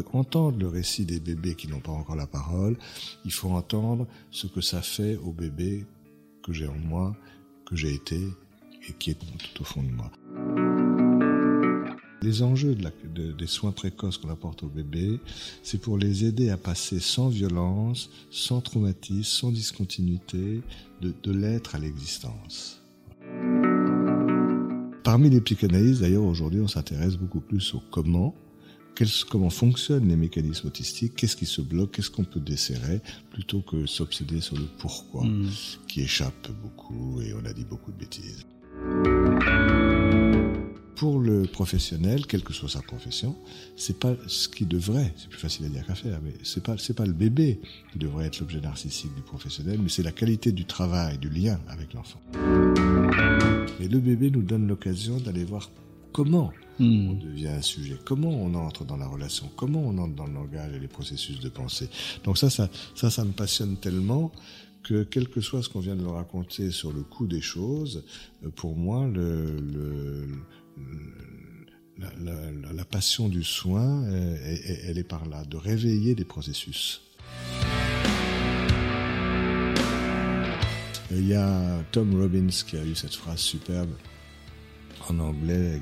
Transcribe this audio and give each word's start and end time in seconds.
pour 0.00 0.14
entendre 0.16 0.58
le 0.58 0.68
récit 0.68 1.04
des 1.04 1.20
bébés 1.20 1.54
qui 1.54 1.68
n'ont 1.68 1.80
pas 1.80 1.92
encore 1.92 2.16
la 2.16 2.26
parole, 2.26 2.76
il 3.24 3.32
faut 3.32 3.50
entendre 3.50 4.06
ce 4.30 4.46
que 4.46 4.60
ça 4.60 4.80
fait 4.80 5.16
au 5.16 5.32
bébé 5.32 5.84
que 6.42 6.52
j'ai 6.52 6.66
en 6.66 6.78
moi, 6.78 7.14
que 7.66 7.76
j'ai 7.76 7.92
été 7.92 8.20
et 8.88 8.92
qui 8.98 9.10
est 9.10 9.18
tout 9.18 9.62
au 9.62 9.64
fond 9.64 9.82
de 9.82 9.90
moi. 9.90 10.10
Les 12.22 12.42
enjeux 12.42 12.76
des 12.76 13.46
soins 13.46 13.72
précoces 13.72 14.16
qu'on 14.16 14.30
apporte 14.30 14.62
aux 14.62 14.68
bébés, 14.68 15.18
c'est 15.62 15.80
pour 15.80 15.98
les 15.98 16.24
aider 16.24 16.50
à 16.50 16.56
passer 16.56 17.00
sans 17.00 17.28
violence, 17.28 18.10
sans 18.30 18.60
traumatisme, 18.60 19.22
sans 19.24 19.50
discontinuité, 19.50 20.62
de, 21.00 21.32
l'être 21.32 21.74
à 21.74 21.80
l'existence. 21.80 22.80
Parmi 25.02 25.30
les 25.30 25.40
psychanalystes, 25.40 26.00
d'ailleurs, 26.00 26.22
aujourd'hui, 26.22 26.60
on 26.60 26.68
s'intéresse 26.68 27.16
beaucoup 27.16 27.40
plus 27.40 27.74
au 27.74 27.82
comment, 27.90 28.36
comment 29.28 29.50
fonctionnent 29.50 30.08
les 30.08 30.16
mécanismes 30.16 30.68
autistiques, 30.68 31.14
qu'est-ce 31.16 31.36
qui 31.36 31.46
se 31.46 31.60
bloque, 31.60 31.92
qu'est-ce 31.92 32.10
qu'on 32.10 32.24
peut 32.24 32.40
desserrer, 32.40 33.00
plutôt 33.30 33.60
que 33.60 33.86
s'obséder 33.86 34.40
sur 34.40 34.56
le 34.56 34.66
pourquoi, 34.78 35.24
hmm. 35.24 35.50
qui 35.88 36.02
échappe 36.02 36.50
beaucoup 36.62 37.20
et 37.20 37.34
on 37.34 37.44
a 37.44 37.52
dit 37.52 37.64
beaucoup 37.64 37.92
de 37.92 37.98
bêtises 37.98 38.46
pour 41.02 41.18
le 41.18 41.42
professionnel, 41.42 42.26
quelle 42.26 42.44
que 42.44 42.52
soit 42.52 42.68
sa 42.68 42.80
profession, 42.80 43.34
c'est 43.76 43.98
pas 43.98 44.14
ce 44.28 44.48
qui 44.48 44.66
devrait, 44.66 45.12
c'est 45.16 45.28
plus 45.28 45.40
facile 45.40 45.66
à 45.66 45.68
dire 45.68 45.84
qu'à 45.84 45.96
faire, 45.96 46.20
mais 46.22 46.32
c'est 46.44 46.62
pas, 46.62 46.78
c'est 46.78 46.94
pas 46.94 47.06
le 47.06 47.12
bébé 47.12 47.58
qui 47.92 47.98
devrait 47.98 48.26
être 48.26 48.38
l'objet 48.38 48.60
narcissique 48.60 49.12
du 49.16 49.22
professionnel, 49.22 49.80
mais 49.82 49.88
c'est 49.88 50.04
la 50.04 50.12
qualité 50.12 50.52
du 50.52 50.64
travail, 50.64 51.18
du 51.18 51.28
lien 51.28 51.58
avec 51.66 51.94
l'enfant. 51.94 52.20
Et 53.80 53.88
le 53.88 53.98
bébé 53.98 54.30
nous 54.30 54.42
donne 54.42 54.68
l'occasion 54.68 55.18
d'aller 55.18 55.42
voir 55.42 55.72
comment 56.12 56.52
hmm. 56.82 57.10
on 57.10 57.12
devient 57.14 57.48
un 57.48 57.62
sujet, 57.62 57.96
comment 58.04 58.30
on 58.30 58.54
entre 58.54 58.84
dans 58.84 58.96
la 58.96 59.06
relation, 59.06 59.50
comment 59.56 59.80
on 59.80 59.98
entre 59.98 60.14
dans 60.14 60.26
le 60.26 60.34
langage 60.34 60.74
et 60.74 60.78
les 60.80 60.88
processus 60.88 61.40
de 61.40 61.48
pensée? 61.48 61.88
Donc 62.24 62.38
ça, 62.38 62.50
ça, 62.50 62.68
ça, 62.94 63.10
ça 63.10 63.24
me 63.24 63.32
passionne 63.32 63.76
tellement 63.76 64.32
que 64.82 65.04
quel 65.04 65.28
que 65.28 65.40
soit 65.40 65.62
ce 65.62 65.68
qu'on 65.68 65.80
vient 65.80 65.96
de 65.96 66.02
le 66.02 66.10
raconter 66.10 66.70
sur 66.70 66.92
le 66.92 67.02
coût 67.02 67.26
des 67.26 67.40
choses, 67.40 68.04
euh, 68.44 68.50
pour 68.50 68.76
moi, 68.76 69.06
le, 69.06 69.56
le 69.60 70.26
la, 72.74 72.84
passion 72.84 73.28
du 73.28 73.44
soin, 73.44 74.04
elle, 74.08 74.98
est 74.98 75.08
par 75.08 75.26
là, 75.26 75.44
de 75.44 75.56
réveiller 75.56 76.14
des 76.14 76.24
processus. 76.24 77.02
Il 81.10 81.28
y 81.28 81.34
a 81.34 81.82
Tom 81.92 82.18
Robbins 82.20 82.48
qui 82.48 82.76
a 82.76 82.84
eu 82.84 82.94
cette 82.94 83.14
phrase 83.14 83.38
superbe 83.38 83.92
en 85.08 85.18
anglais, 85.18 85.80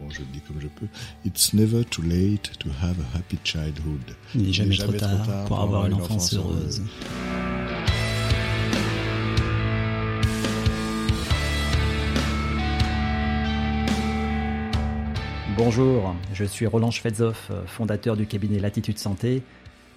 bon 0.00 0.10
je 0.10 0.20
le 0.20 0.26
dis 0.32 0.40
comme 0.40 0.60
je 0.60 0.68
peux, 0.68 0.86
It's 1.24 1.52
never 1.52 1.84
too 1.84 2.02
late 2.02 2.52
to 2.58 2.68
have 2.82 2.96
a 3.00 3.16
happy 3.16 3.38
childhood. 3.44 4.16
Il 4.34 4.42
n'est 4.42 4.52
jamais, 4.52 4.76
trop, 4.76 4.92
tard 4.92 5.44
pour, 5.46 5.60
avoir 5.60 5.86
une 5.86 5.94
enfance, 5.94 6.34
heureuse. 6.34 6.82
Bonjour, 15.56 16.14
je 16.34 16.44
suis 16.44 16.66
Roland 16.66 16.90
Schwedzoff, 16.90 17.50
fondateur 17.66 18.14
du 18.14 18.26
cabinet 18.26 18.58
Latitude 18.58 18.98
Santé, 18.98 19.42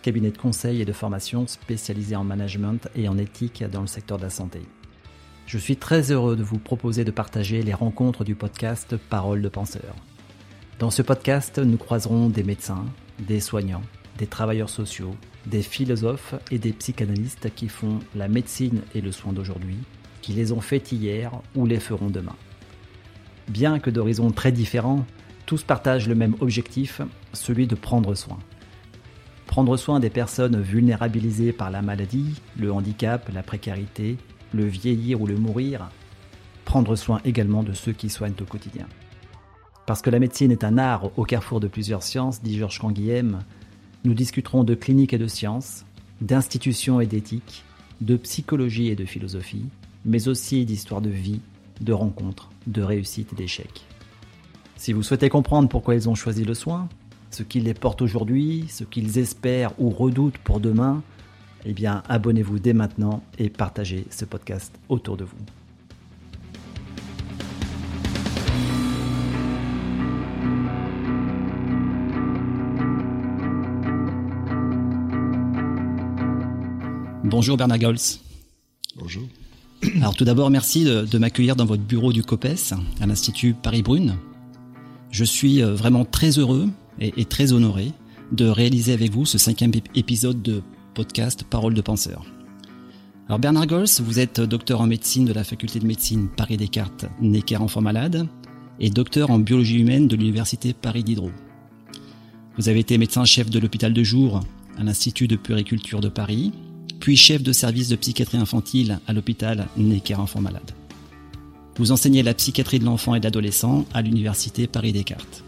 cabinet 0.01 0.31
de 0.31 0.37
conseil 0.37 0.81
et 0.81 0.85
de 0.85 0.93
formation 0.93 1.45
spécialisé 1.47 2.15
en 2.15 2.23
management 2.23 2.87
et 2.95 3.09
en 3.09 3.17
éthique 3.17 3.63
dans 3.69 3.81
le 3.81 3.87
secteur 3.87 4.17
de 4.17 4.23
la 4.23 4.29
santé. 4.29 4.61
Je 5.49 5.57
suis 5.57 5.77
très 5.77 6.11
heureux 6.11 6.35
de 6.35 6.43
vous 6.43 6.59
proposer 6.59 7.03
de 7.03 7.09
partager 7.09 7.63
les 7.63 7.73
rencontres 7.73 8.23
du 8.23 8.35
podcast 8.35 8.95
Parole 8.97 9.41
de 9.41 9.49
penseurs. 9.49 9.95
Dans 10.77 10.91
ce 10.91 11.01
podcast, 11.01 11.57
nous 11.57 11.77
croiserons 11.77 12.29
des 12.29 12.43
médecins, 12.43 12.85
des 13.17 13.39
soignants, 13.39 13.81
des 14.19 14.27
travailleurs 14.27 14.69
sociaux, 14.69 15.15
des 15.47 15.63
philosophes 15.63 16.35
et 16.51 16.59
des 16.59 16.71
psychanalystes 16.71 17.51
qui 17.55 17.67
font 17.67 17.97
la 18.13 18.27
médecine 18.27 18.81
et 18.93 19.01
le 19.01 19.11
soin 19.11 19.33
d'aujourd'hui, 19.33 19.79
qui 20.21 20.33
les 20.33 20.51
ont 20.51 20.61
fait 20.61 20.91
hier 20.91 21.31
ou 21.55 21.65
les 21.65 21.79
feront 21.79 22.11
demain. 22.11 22.35
Bien 23.47 23.79
que 23.79 23.89
d'horizons 23.89 24.29
très 24.29 24.51
différents, 24.51 25.03
tous 25.47 25.63
partagent 25.63 26.07
le 26.07 26.13
même 26.13 26.35
objectif, 26.41 27.01
celui 27.33 27.65
de 27.65 27.73
prendre 27.73 28.13
soin. 28.13 28.37
Prendre 29.47 29.77
soin 29.77 29.99
des 29.99 30.11
personnes 30.11 30.61
vulnérabilisées 30.61 31.53
par 31.53 31.71
la 31.71 31.81
maladie, 31.81 32.39
le 32.55 32.71
handicap, 32.71 33.27
la 33.33 33.41
précarité, 33.41 34.17
le 34.53 34.65
vieillir 34.65 35.21
ou 35.21 35.27
le 35.27 35.37
mourir. 35.37 35.89
Prendre 36.65 36.95
soin 36.95 37.21
également 37.25 37.63
de 37.63 37.73
ceux 37.73 37.93
qui 37.93 38.09
soignent 38.09 38.35
au 38.41 38.45
quotidien. 38.45 38.87
Parce 39.85 40.01
que 40.01 40.09
la 40.09 40.19
médecine 40.19 40.51
est 40.51 40.63
un 40.63 40.77
art 40.77 41.09
au 41.17 41.23
carrefour 41.23 41.59
de 41.59 41.67
plusieurs 41.67 42.03
sciences, 42.03 42.43
dit 42.43 42.57
Georges 42.57 42.79
Canguilhem, 42.79 43.39
nous 44.03 44.13
discuterons 44.13 44.63
de 44.63 44.75
clinique 44.75 45.13
et 45.13 45.17
de 45.17 45.27
sciences, 45.27 45.85
d'institutions 46.21 47.01
et 47.01 47.07
d'éthique, 47.07 47.63
de 48.01 48.15
psychologie 48.15 48.87
et 48.87 48.95
de 48.95 49.05
philosophie, 49.05 49.65
mais 50.05 50.27
aussi 50.27 50.65
d'histoire 50.65 51.01
de 51.01 51.09
vie, 51.09 51.41
de 51.81 51.93
rencontres, 51.93 52.49
de 52.67 52.81
réussites 52.81 53.33
et 53.33 53.35
d'échecs. 53.35 53.85
Si 54.77 54.93
vous 54.93 55.03
souhaitez 55.03 55.29
comprendre 55.29 55.67
pourquoi 55.67 55.95
ils 55.95 56.07
ont 56.07 56.15
choisi 56.15 56.45
le 56.45 56.53
soin, 56.53 56.87
ce 57.31 57.43
qui 57.43 57.59
les 57.59 57.73
porte 57.73 58.01
aujourd'hui, 58.01 58.65
ce 58.69 58.83
qu'ils 58.83 59.17
espèrent 59.17 59.73
ou 59.79 59.89
redoutent 59.89 60.37
pour 60.37 60.59
demain, 60.59 61.03
eh 61.65 61.73
bien 61.73 62.03
abonnez-vous 62.07 62.59
dès 62.59 62.73
maintenant 62.73 63.23
et 63.37 63.49
partagez 63.49 64.05
ce 64.09 64.25
podcast 64.25 64.73
autour 64.89 65.17
de 65.17 65.25
vous. 65.25 65.37
Bonjour 77.23 77.57
Bernard 77.57 77.79
Gols. 77.79 77.97
Bonjour. 78.97 79.23
Alors 79.97 80.15
tout 80.15 80.25
d'abord, 80.25 80.49
merci 80.49 80.83
de, 80.83 81.05
de 81.05 81.17
m'accueillir 81.17 81.55
dans 81.55 81.65
votre 81.65 81.83
bureau 81.83 82.11
du 82.11 82.23
COPES 82.23 82.73
à 82.99 83.05
l'Institut 83.05 83.53
Paris-Brune. 83.53 84.17
Je 85.11 85.23
suis 85.23 85.61
euh, 85.61 85.73
vraiment 85.73 86.05
très 86.05 86.37
heureux 86.37 86.69
et, 86.99 87.25
très 87.25 87.53
honoré 87.53 87.91
de 88.31 88.45
réaliser 88.45 88.93
avec 88.93 89.11
vous 89.11 89.25
ce 89.25 89.37
cinquième 89.37 89.71
épisode 89.95 90.41
de 90.41 90.61
podcast 90.99 91.45
Parole 91.49 91.73
de 91.73 91.79
penseur. 91.79 92.25
Alors 93.27 93.39
Bernard 93.39 93.67
Gols, 93.67 93.87
vous 94.01 94.19
êtes 94.19 94.41
docteur 94.41 94.81
en 94.81 94.85
médecine 94.85 95.23
de 95.23 95.31
la 95.31 95.45
faculté 95.45 95.79
de 95.79 95.85
médecine 95.85 96.27
Paris 96.27 96.57
Descartes, 96.57 97.05
Necker 97.21 97.55
Enfant 97.55 97.79
Malade, 97.79 98.27
et 98.81 98.89
docteur 98.89 99.31
en 99.31 99.39
biologie 99.39 99.79
humaine 99.79 100.09
de 100.09 100.17
l'université 100.17 100.73
Paris 100.73 101.05
Diderot. 101.05 101.31
Vous 102.57 102.67
avez 102.67 102.79
été 102.79 102.97
médecin-chef 102.97 103.49
de 103.49 103.59
l'hôpital 103.59 103.93
de 103.93 104.03
jour 104.03 104.41
à 104.77 104.83
l'Institut 104.83 105.29
de 105.29 105.37
puriculture 105.37 106.01
de 106.01 106.09
Paris, 106.09 106.51
puis 106.99 107.15
chef 107.15 107.43
de 107.43 107.53
service 107.53 107.87
de 107.87 107.95
psychiatrie 107.95 108.37
infantile 108.37 108.99
à 109.07 109.13
l'hôpital 109.13 109.69
Necker 109.77 110.15
Enfant 110.15 110.41
Malade. 110.41 110.71
Vous 111.77 111.93
enseignez 111.93 112.23
la 112.23 112.33
psychiatrie 112.33 112.79
de 112.79 112.85
l'enfant 112.85 113.15
et 113.15 113.21
de 113.21 113.23
l'adolescent 113.23 113.85
à 113.93 114.01
l'université 114.01 114.67
Paris-Descartes. 114.67 115.45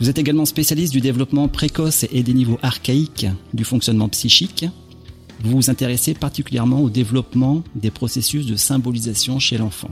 Vous 0.00 0.10
êtes 0.10 0.18
également 0.18 0.44
spécialiste 0.44 0.92
du 0.92 1.00
développement 1.00 1.46
précoce 1.46 2.04
et 2.10 2.22
des 2.22 2.34
niveaux 2.34 2.58
archaïques 2.62 3.26
du 3.52 3.64
fonctionnement 3.64 4.08
psychique. 4.08 4.66
Vous 5.42 5.52
vous 5.52 5.70
intéressez 5.70 6.14
particulièrement 6.14 6.80
au 6.80 6.90
développement 6.90 7.62
des 7.76 7.90
processus 7.90 8.46
de 8.46 8.56
symbolisation 8.56 9.38
chez 9.38 9.56
l'enfant. 9.56 9.90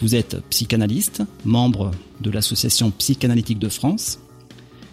Vous 0.00 0.14
êtes 0.14 0.40
psychanalyste, 0.50 1.22
membre 1.44 1.90
de 2.20 2.30
l'Association 2.30 2.90
psychanalytique 2.92 3.58
de 3.58 3.68
France, 3.68 4.20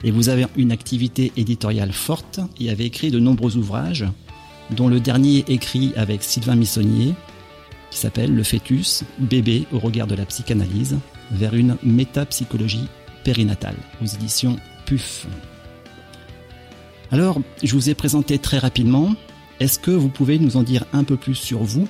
et 0.03 0.11
vous 0.11 0.29
avez 0.29 0.47
une 0.57 0.71
activité 0.71 1.31
éditoriale 1.37 1.93
forte 1.93 2.39
et 2.59 2.69
avez 2.69 2.85
écrit 2.85 3.11
de 3.11 3.19
nombreux 3.19 3.57
ouvrages, 3.57 4.05
dont 4.71 4.87
le 4.87 4.99
dernier 4.99 5.45
écrit 5.47 5.93
avec 5.95 6.23
Sylvain 6.23 6.55
Missonnier 6.55 7.13
qui 7.91 7.99
s'appelle 7.99 8.33
Le 8.33 8.43
fœtus, 8.43 9.03
bébé 9.19 9.67
au 9.71 9.77
regard 9.77 10.07
de 10.07 10.15
la 10.15 10.25
psychanalyse, 10.25 10.97
vers 11.31 11.53
une 11.53 11.77
métapsychologie 11.83 12.87
périnatale, 13.23 13.75
aux 14.01 14.05
éditions 14.05 14.57
PUF. 14.85 15.27
Alors, 17.11 17.39
je 17.61 17.73
vous 17.73 17.89
ai 17.89 17.93
présenté 17.93 18.39
très 18.39 18.57
rapidement. 18.57 19.15
Est-ce 19.59 19.77
que 19.77 19.91
vous 19.91 20.09
pouvez 20.09 20.39
nous 20.39 20.57
en 20.57 20.63
dire 20.63 20.85
un 20.93 21.03
peu 21.03 21.15
plus 21.15 21.35
sur 21.35 21.63
vous, 21.63 21.87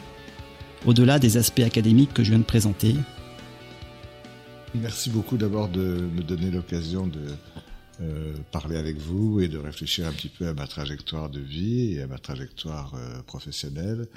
au-delà 0.85 1.17
des 1.17 1.37
aspects 1.37 1.61
académiques 1.61 2.13
que 2.13 2.23
je 2.23 2.29
viens 2.31 2.39
de 2.39 2.43
présenter? 2.43 2.95
Merci 4.75 5.09
beaucoup 5.09 5.37
d'abord 5.37 5.69
de 5.69 6.09
me 6.13 6.21
donner 6.23 6.51
l'occasion 6.51 7.07
de 7.07 7.21
euh, 8.01 8.33
parler 8.51 8.75
avec 8.75 8.97
vous 8.97 9.39
et 9.39 9.47
de 9.47 9.59
réfléchir 9.59 10.07
un 10.07 10.11
petit 10.11 10.27
peu 10.27 10.47
à 10.47 10.53
ma 10.53 10.65
trajectoire 10.65 11.29
de 11.29 11.39
vie 11.39 11.93
et 11.93 12.01
à 12.01 12.07
ma 12.07 12.17
trajectoire 12.17 12.93
euh, 12.95 13.21
professionnelle. 13.21 14.07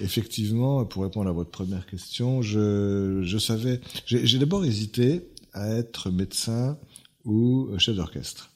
Effectivement, 0.00 0.84
pour 0.84 1.02
répondre 1.02 1.28
à 1.28 1.32
votre 1.32 1.50
première 1.50 1.86
question, 1.86 2.42
je, 2.42 3.22
je 3.24 3.38
savais, 3.38 3.80
j'ai 4.04 4.38
d'abord 4.38 4.64
hésité 4.64 5.22
à 5.56 5.68
être 5.70 6.10
médecin 6.10 6.78
ou 7.24 7.68
chef 7.78 7.96
d'orchestre. 7.96 8.50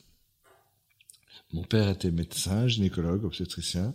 Mon 1.52 1.64
père 1.64 1.88
était 1.88 2.10
médecin, 2.12 2.68
gynécologue, 2.68 3.24
obstétricien. 3.24 3.94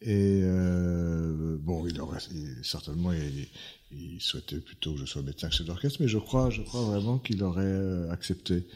Et 0.00 0.40
euh, 0.42 1.58
bon, 1.60 1.86
il 1.86 2.00
aurait 2.00 2.20
certainement 2.62 3.12
il, 3.12 3.48
il, 3.92 4.20
souhaitait 4.20 4.60
plutôt 4.60 4.94
que 4.94 5.00
je 5.00 5.04
sois 5.04 5.20
médecin 5.20 5.50
que 5.50 5.54
chef 5.54 5.66
d'orchestre, 5.66 5.98
mais 6.00 6.08
je 6.08 6.16
crois, 6.16 6.48
je 6.48 6.62
crois 6.62 6.82
vraiment 6.82 7.18
qu'il 7.18 7.42
aurait 7.42 8.08
accepté 8.08 8.66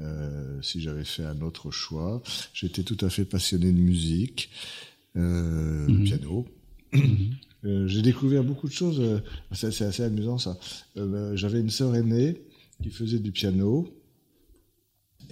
euh, 0.00 0.60
si 0.62 0.80
j'avais 0.80 1.04
fait 1.04 1.24
un 1.24 1.40
autre 1.42 1.70
choix. 1.70 2.22
J'étais 2.52 2.82
tout 2.82 2.96
à 3.04 3.10
fait 3.10 3.24
passionné 3.24 3.70
de 3.70 3.78
musique, 3.78 4.50
euh, 5.16 5.86
mhm. 5.86 6.04
piano. 6.04 6.46
Mhm. 6.92 7.34
Euh, 7.64 7.86
j'ai 7.86 8.02
découvert 8.02 8.42
beaucoup 8.42 8.66
de 8.66 8.72
choses. 8.72 9.00
Euh, 9.00 9.20
c'est 9.52 9.84
assez 9.84 10.02
amusant 10.02 10.38
ça. 10.38 10.58
Euh, 10.96 11.36
j'avais 11.36 11.60
une 11.60 11.70
sœur 11.70 11.94
aînée 11.94 12.42
qui 12.82 12.90
faisait 12.90 13.18
du 13.18 13.32
piano. 13.32 13.88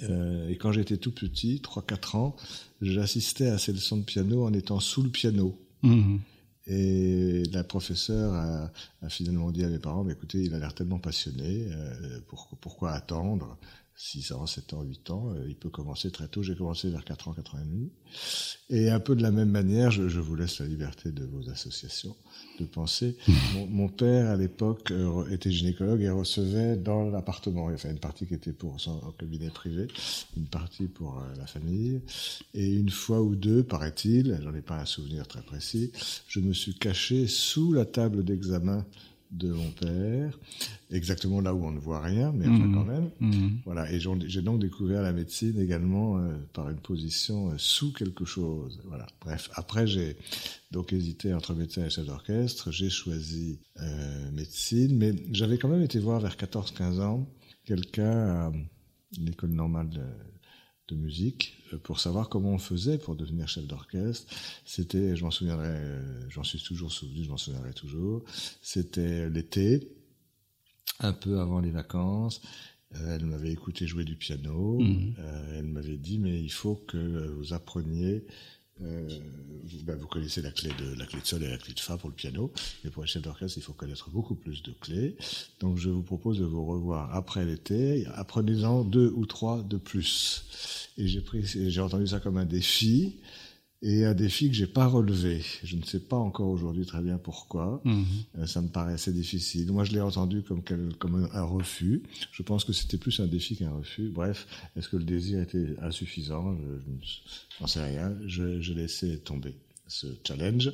et 0.00 0.56
quand 0.56 0.72
j'étais 0.72 0.96
tout 0.96 1.12
petit, 1.12 1.60
3-4 1.62 2.16
ans, 2.16 2.36
j'assistais 2.80 3.48
à 3.48 3.58
ses 3.58 3.72
leçons 3.72 3.98
de 3.98 4.04
piano 4.04 4.44
en 4.44 4.52
étant 4.52 4.80
sous 4.80 5.02
le 5.02 5.10
piano. 5.10 5.58
Mhm. 5.82 6.20
Et 6.66 7.42
la 7.52 7.64
professeure 7.64 8.32
a, 8.32 8.70
finalement 9.08 9.50
dit 9.50 9.64
à 9.64 9.68
mes 9.68 9.78
parents, 9.78 10.04
mais 10.04 10.12
écoutez, 10.12 10.42
il 10.42 10.54
a 10.54 10.58
l'air 10.58 10.74
tellement 10.74 10.98
passionné, 10.98 11.66
pourquoi 12.60 12.92
attendre? 12.92 13.58
6 14.02 14.32
ans, 14.32 14.46
7 14.46 14.72
ans, 14.72 14.82
8 14.82 15.10
ans, 15.10 15.28
euh, 15.34 15.44
il 15.46 15.54
peut 15.54 15.68
commencer 15.68 16.10
très 16.10 16.26
tôt. 16.26 16.42
J'ai 16.42 16.56
commencé 16.56 16.88
vers 16.88 17.04
4 17.04 17.28
ans, 17.28 17.34
4 17.34 17.54
ans 17.54 17.58
et 17.58 17.66
demi. 17.66 17.90
Et 18.70 18.88
un 18.88 18.98
peu 18.98 19.14
de 19.14 19.22
la 19.22 19.30
même 19.30 19.50
manière, 19.50 19.90
je, 19.90 20.08
je 20.08 20.20
vous 20.20 20.36
laisse 20.36 20.58
la 20.58 20.66
liberté 20.66 21.12
de 21.12 21.26
vos 21.26 21.50
associations 21.50 22.16
de 22.58 22.64
penser. 22.64 23.18
Mon, 23.54 23.66
mon 23.66 23.88
père, 23.90 24.30
à 24.30 24.36
l'époque, 24.36 24.90
euh, 24.90 25.28
était 25.28 25.50
gynécologue 25.50 26.00
et 26.00 26.08
recevait 26.08 26.76
dans 26.76 27.10
l'appartement, 27.10 27.66
enfin 27.66 27.90
une 27.90 27.98
partie 27.98 28.26
qui 28.26 28.32
était 28.32 28.54
pour 28.54 28.80
son 28.80 28.98
cabinet 29.18 29.50
privé, 29.50 29.86
une 30.34 30.46
partie 30.46 30.86
pour 30.86 31.18
euh, 31.18 31.36
la 31.36 31.46
famille. 31.46 32.00
Et 32.54 32.72
une 32.72 32.90
fois 32.90 33.20
ou 33.20 33.36
deux, 33.36 33.62
paraît-il, 33.62 34.40
j'en 34.42 34.54
ai 34.54 34.62
pas 34.62 34.80
un 34.80 34.86
souvenir 34.86 35.28
très 35.28 35.42
précis, 35.42 35.92
je 36.26 36.40
me 36.40 36.54
suis 36.54 36.74
caché 36.74 37.26
sous 37.26 37.74
la 37.74 37.84
table 37.84 38.24
d'examen 38.24 38.86
de 39.30 39.52
mon 39.52 39.70
père, 39.70 40.38
exactement 40.90 41.40
là 41.40 41.54
où 41.54 41.64
on 41.64 41.70
ne 41.70 41.78
voit 41.78 42.00
rien, 42.00 42.32
mais 42.32 42.46
enfin 42.46 42.66
mmh. 42.66 42.74
quand 42.74 42.84
même. 42.84 43.10
Mmh. 43.20 43.48
Voilà, 43.64 43.90
et 43.92 44.00
j'ai 44.00 44.42
donc 44.42 44.60
découvert 44.60 45.02
la 45.02 45.12
médecine 45.12 45.60
également 45.60 46.18
euh, 46.18 46.34
par 46.52 46.68
une 46.68 46.78
position 46.78 47.50
euh, 47.50 47.54
sous 47.56 47.92
quelque 47.92 48.24
chose. 48.24 48.80
Voilà. 48.86 49.06
Bref, 49.20 49.48
après 49.54 49.86
j'ai 49.86 50.16
donc 50.72 50.92
hésité 50.92 51.32
entre 51.32 51.54
médecin 51.54 51.84
et 51.84 51.90
chef 51.90 52.06
d'orchestre. 52.06 52.72
J'ai 52.72 52.90
choisi 52.90 53.60
euh, 53.80 54.30
médecine, 54.32 54.96
mais 54.96 55.14
j'avais 55.30 55.58
quand 55.58 55.68
même 55.68 55.82
été 55.82 56.00
voir 56.00 56.20
vers 56.20 56.34
14-15 56.34 57.00
ans 57.00 57.28
quelqu'un 57.64 58.12
à 58.12 58.52
l'école 59.20 59.50
normale 59.50 59.90
de, 60.90 60.96
musique 60.96 61.56
euh, 61.72 61.78
pour 61.78 62.00
savoir 62.00 62.28
comment 62.28 62.50
on 62.50 62.58
faisait 62.58 62.98
pour 62.98 63.16
devenir 63.16 63.48
chef 63.48 63.66
d'orchestre. 63.66 64.32
C'était, 64.64 65.16
je 65.16 65.24
m'en 65.24 65.30
souviendrai, 65.30 65.68
euh, 65.68 66.28
j'en 66.28 66.44
suis 66.44 66.60
toujours 66.60 66.92
souvenu, 66.92 67.24
je 67.24 67.30
m'en 67.30 67.36
souviendrai 67.36 67.72
toujours. 67.72 68.22
C'était 68.62 69.28
l'été, 69.28 69.88
un 70.98 71.12
peu 71.12 71.40
avant 71.40 71.60
les 71.60 71.70
vacances. 71.70 72.42
Euh, 72.96 73.16
elle 73.16 73.24
m'avait 73.24 73.52
écouté 73.52 73.86
jouer 73.86 74.04
du 74.04 74.16
piano. 74.16 74.80
Mmh. 74.80 75.14
elle 75.54 75.66
m'avait 75.66 75.98
dit, 75.98 76.18
mais 76.18 76.40
il 76.40 76.52
faut 76.52 76.74
que 76.74 77.28
vous 77.38 77.52
appreniez 77.52 78.24
euh, 78.82 79.08
ben, 79.84 79.96
vous, 79.96 80.06
connaissez 80.06 80.42
la 80.42 80.50
clé 80.50 80.70
de 80.78 80.98
la 80.98 81.06
clé 81.06 81.20
de 81.20 81.26
sol 81.26 81.42
et 81.42 81.48
la 81.48 81.58
clé 81.58 81.74
de 81.74 81.80
fa 81.80 81.96
pour 81.96 82.08
le 82.08 82.14
piano, 82.14 82.52
mais 82.82 82.90
pour 82.90 83.02
un 83.02 83.06
chef 83.06 83.22
d'orchestre, 83.22 83.58
il 83.58 83.62
faut 83.62 83.72
connaître 83.72 84.10
beaucoup 84.10 84.34
plus 84.34 84.62
de 84.62 84.72
clés. 84.80 85.16
Donc, 85.60 85.78
je 85.78 85.90
vous 85.90 86.02
propose 86.02 86.38
de 86.38 86.44
vous 86.44 86.64
revoir 86.64 87.14
après 87.14 87.44
l'été. 87.44 88.06
Apprenez-en 88.14 88.84
deux 88.84 89.12
ou 89.14 89.26
trois 89.26 89.62
de 89.62 89.76
plus. 89.76 90.88
Et 90.98 91.06
j'ai 91.06 91.20
pris, 91.20 91.44
j'ai 91.44 91.80
entendu 91.80 92.06
ça 92.06 92.20
comme 92.20 92.36
un 92.36 92.44
défi 92.44 93.16
et 93.82 94.04
un 94.04 94.12
défi 94.14 94.48
que 94.48 94.54
j'ai 94.54 94.66
pas 94.66 94.86
relevé. 94.86 95.42
Je 95.64 95.76
ne 95.76 95.82
sais 95.82 96.00
pas 96.00 96.16
encore 96.16 96.48
aujourd'hui 96.48 96.84
très 96.84 97.00
bien 97.00 97.18
pourquoi. 97.18 97.80
Mhm. 97.84 98.04
Euh, 98.38 98.46
ça 98.46 98.60
me 98.60 98.68
paraît 98.68 98.92
assez 98.92 99.12
difficile. 99.12 99.72
Moi, 99.72 99.84
je 99.84 99.92
l'ai 99.92 100.00
entendu 100.00 100.42
comme, 100.42 100.62
comme 100.98 101.28
un, 101.32 101.42
refus. 101.42 102.02
Je 102.32 102.42
pense 102.42 102.64
que 102.64 102.72
c'était 102.72 102.98
plus 102.98 103.20
un 103.20 103.26
défi 103.26 103.56
qu'un 103.56 103.72
refus. 103.72 104.10
Bref, 104.10 104.46
est-ce 104.76 104.88
que 104.88 104.96
le 104.96 105.04
désir 105.04 105.40
était 105.40 105.76
insuffisant? 105.80 106.56
Je 107.02 107.60
n'en 107.60 107.66
sais 107.66 107.82
rien. 107.82 108.14
Je, 108.26 108.60
je 108.60 108.72
laissais 108.74 109.16
tomber 109.18 109.54
ce 109.86 110.06
challenge 110.26 110.72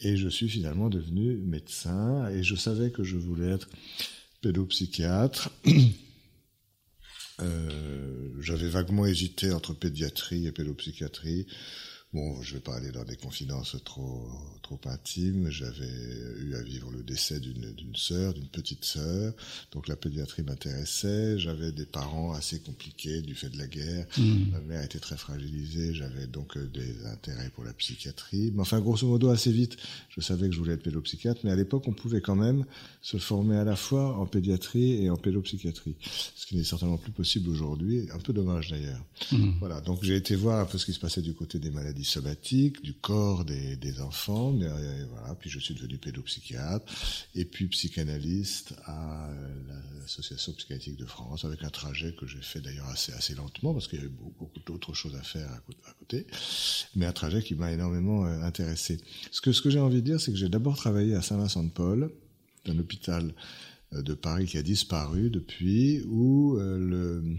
et 0.00 0.16
je 0.16 0.28
suis 0.28 0.48
finalement 0.48 0.88
devenu 0.88 1.36
médecin 1.38 2.28
et 2.28 2.42
je 2.42 2.54
savais 2.54 2.90
que 2.90 3.02
je 3.02 3.16
voulais 3.16 3.50
être 3.50 3.68
pédopsychiatre. 4.42 5.50
Euh, 7.42 8.30
j'avais 8.38 8.68
vaguement 8.68 9.06
hésité 9.06 9.52
entre 9.52 9.74
pédiatrie 9.74 10.46
et 10.46 10.52
pédopsychiatrie. 10.52 11.48
Bon, 12.14 12.40
je 12.42 12.54
vais 12.54 12.60
pas 12.60 12.76
aller 12.76 12.92
dans 12.92 13.02
des 13.02 13.16
confidences 13.16 13.76
trop 13.84 14.24
trop 14.62 14.78
intimes. 14.86 15.50
J'avais 15.50 15.90
eu 16.38 16.54
à 16.54 16.62
vivre 16.62 16.92
le 16.92 17.02
décès 17.02 17.40
d'une 17.40 17.72
d'une 17.72 17.96
sœur, 17.96 18.32
d'une 18.34 18.46
petite 18.46 18.84
sœur, 18.84 19.34
donc 19.72 19.88
la 19.88 19.96
pédiatrie 19.96 20.44
m'intéressait. 20.44 21.36
J'avais 21.40 21.72
des 21.72 21.86
parents 21.86 22.32
assez 22.32 22.60
compliqués 22.60 23.20
du 23.20 23.34
fait 23.34 23.50
de 23.50 23.58
la 23.58 23.66
guerre. 23.66 24.06
Mmh. 24.16 24.52
Ma 24.52 24.60
mère 24.60 24.84
était 24.84 25.00
très 25.00 25.16
fragilisée. 25.16 25.92
J'avais 25.92 26.28
donc 26.28 26.56
euh, 26.56 26.70
des 26.72 27.04
intérêts 27.06 27.50
pour 27.50 27.64
la 27.64 27.72
psychiatrie. 27.72 28.52
Mais 28.54 28.60
enfin, 28.60 28.80
grosso 28.80 29.08
modo, 29.08 29.30
assez 29.30 29.50
vite, 29.50 29.76
je 30.08 30.20
savais 30.20 30.48
que 30.48 30.54
je 30.54 30.60
voulais 30.60 30.74
être 30.74 30.84
pédopsychiatre. 30.84 31.40
Mais 31.42 31.50
à 31.50 31.56
l'époque, 31.56 31.88
on 31.88 31.92
pouvait 31.92 32.20
quand 32.20 32.36
même 32.36 32.64
se 33.02 33.16
former 33.16 33.56
à 33.56 33.64
la 33.64 33.74
fois 33.74 34.16
en 34.18 34.26
pédiatrie 34.26 35.02
et 35.02 35.10
en 35.10 35.16
pédopsychiatrie, 35.16 35.96
ce 36.36 36.46
qui 36.46 36.56
n'est 36.56 36.64
certainement 36.64 36.96
plus 36.96 37.12
possible 37.12 37.50
aujourd'hui. 37.50 38.08
Un 38.14 38.20
peu 38.20 38.32
dommage 38.32 38.70
d'ailleurs. 38.70 39.04
Mmh. 39.32 39.58
Voilà. 39.58 39.80
Donc 39.80 40.04
j'ai 40.04 40.14
été 40.14 40.36
voir 40.36 40.60
un 40.60 40.64
peu 40.64 40.78
ce 40.78 40.86
qui 40.86 40.92
se 40.92 41.00
passait 41.00 41.22
du 41.22 41.34
côté 41.34 41.58
des 41.58 41.70
maladies 41.70 42.03
somatique, 42.04 42.82
du 42.82 42.94
corps 42.94 43.44
des, 43.44 44.00
enfants. 44.00 44.52
Mais, 44.52 44.66
euh, 44.66 45.06
voilà. 45.10 45.34
Puis 45.34 45.50
je 45.50 45.58
suis 45.58 45.74
devenu 45.74 45.98
pédopsychiatre 45.98 46.92
et 47.34 47.44
puis 47.44 47.66
psychanalyste 47.68 48.74
à 48.84 49.30
l'Association 50.00 50.52
psychiatrique 50.52 50.96
de 50.96 51.06
France 51.06 51.44
avec 51.44 51.64
un 51.64 51.70
trajet 51.70 52.14
que 52.14 52.26
j'ai 52.26 52.40
fait 52.40 52.60
d'ailleurs 52.60 52.88
assez, 52.88 53.12
assez 53.12 53.34
lentement 53.34 53.72
parce 53.72 53.88
qu'il 53.88 53.98
y 53.98 54.02
avait 54.02 54.10
beaucoup, 54.10 54.48
d'autres 54.66 54.94
choses 54.94 55.14
à 55.16 55.22
faire 55.22 55.50
à 55.50 55.92
côté, 55.98 56.26
mais 56.94 57.06
un 57.06 57.12
trajet 57.12 57.42
qui 57.42 57.54
m'a 57.54 57.72
énormément 57.72 58.26
euh, 58.26 58.42
intéressé. 58.42 58.98
Ce 59.30 59.40
que, 59.40 59.52
ce 59.52 59.62
que 59.62 59.70
j'ai 59.70 59.80
envie 59.80 59.96
de 59.96 60.00
dire, 60.06 60.20
c'est 60.20 60.32
que 60.32 60.38
j'ai 60.38 60.48
d'abord 60.48 60.76
travaillé 60.76 61.14
à 61.14 61.22
Saint-Vincent-de-Paul, 61.22 62.10
un 62.66 62.78
hôpital 62.78 63.34
euh, 63.92 64.02
de 64.02 64.14
Paris 64.14 64.46
qui 64.46 64.58
a 64.58 64.62
disparu 64.62 65.30
depuis, 65.30 66.02
où 66.06 66.56
le 66.58 67.36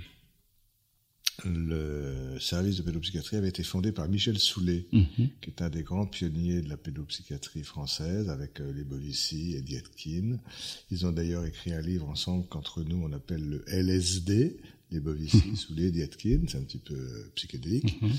le 1.43 2.39
service 2.39 2.77
de 2.77 2.83
pédopsychiatrie 2.83 3.35
avait 3.35 3.49
été 3.49 3.63
fondé 3.63 3.91
par 3.91 4.07
Michel 4.07 4.39
Soulet, 4.39 4.85
mhm. 4.91 5.29
qui 5.41 5.49
est 5.49 5.61
un 5.61 5.69
des 5.69 5.83
grands 5.83 6.05
pionniers 6.05 6.61
de 6.61 6.69
la 6.69 6.77
pédopsychiatrie 6.77 7.63
française, 7.63 8.29
avec 8.29 8.61
euh, 8.61 8.71
les 8.73 8.83
Bovici 8.83 9.55
et 9.55 9.61
Dietkin. 9.61 10.37
Ils 10.91 11.05
ont 11.05 11.11
d'ailleurs 11.11 11.45
écrit 11.45 11.73
un 11.73 11.81
livre 11.81 12.07
ensemble 12.07 12.47
qu'entre 12.47 12.83
nous 12.83 13.03
on 13.03 13.11
appelle 13.11 13.43
le 13.43 13.63
LSD, 13.67 14.57
les 14.91 14.99
Bovici, 14.99 15.43
mhm. 15.45 15.55
Soulet, 15.55 15.91
Dietkin, 15.91 16.41
c'est 16.47 16.57
un 16.57 16.63
petit 16.63 16.79
peu 16.79 16.95
euh, 16.95 17.31
psychédélique. 17.35 18.01
Mhm. 18.01 18.11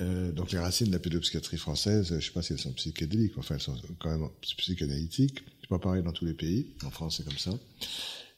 Euh, 0.00 0.32
donc 0.32 0.52
les 0.52 0.58
racines 0.58 0.88
de 0.88 0.92
la 0.92 0.98
pédopsychiatrie 0.98 1.56
française, 1.56 2.08
je 2.10 2.14
ne 2.16 2.20
sais 2.20 2.30
pas 2.30 2.42
si 2.42 2.52
elles 2.52 2.58
sont 2.58 2.72
psychédéliques, 2.74 3.36
enfin 3.38 3.54
elles 3.56 3.60
sont 3.60 3.76
quand 3.98 4.10
même 4.10 4.28
psychanalytiques. 4.42 5.42
C'est 5.60 5.68
pas 5.68 5.78
pareil 5.78 6.02
dans 6.02 6.12
tous 6.12 6.26
les 6.26 6.34
pays. 6.34 6.66
En 6.84 6.90
France, 6.90 7.16
c'est 7.16 7.24
comme 7.24 7.38
ça 7.38 7.58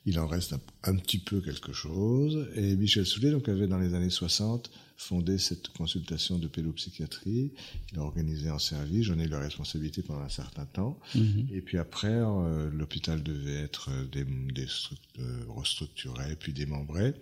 il 0.06 0.18
en 0.18 0.26
reste 0.26 0.54
un, 0.84 0.96
petit 0.96 1.18
peu 1.18 1.40
quelque 1.40 1.72
chose. 1.72 2.48
Et 2.54 2.76
Michel 2.76 3.06
Soulet 3.06 3.30
donc, 3.30 3.48
avait 3.48 3.66
dans 3.66 3.78
les 3.78 3.94
années 3.94 4.10
60 4.10 4.70
fondé 5.00 5.38
cette 5.38 5.68
consultation 5.68 6.36
de 6.38 6.46
pédopsychiatrie. 6.46 7.52
Il 7.90 7.98
a 7.98 8.02
organisé 8.02 8.50
en 8.50 8.58
service, 8.58 9.06
j'en 9.06 9.18
ai 9.18 9.24
eu 9.24 9.28
la 9.28 9.40
responsabilité 9.40 10.02
pendant 10.02 10.20
un 10.20 10.28
certain 10.28 10.66
temps. 10.66 10.98
Mhm. 11.14 11.48
Et 11.52 11.62
puis 11.62 11.78
après, 11.78 12.08
euh, 12.12 12.70
l'hôpital 12.70 13.22
devait 13.22 13.62
être 13.62 13.90
des, 14.12 14.24
des 14.24 14.66
euh, 15.18 15.42
restructuré, 15.48 16.36
puis 16.38 16.52
démembré. 16.52 17.14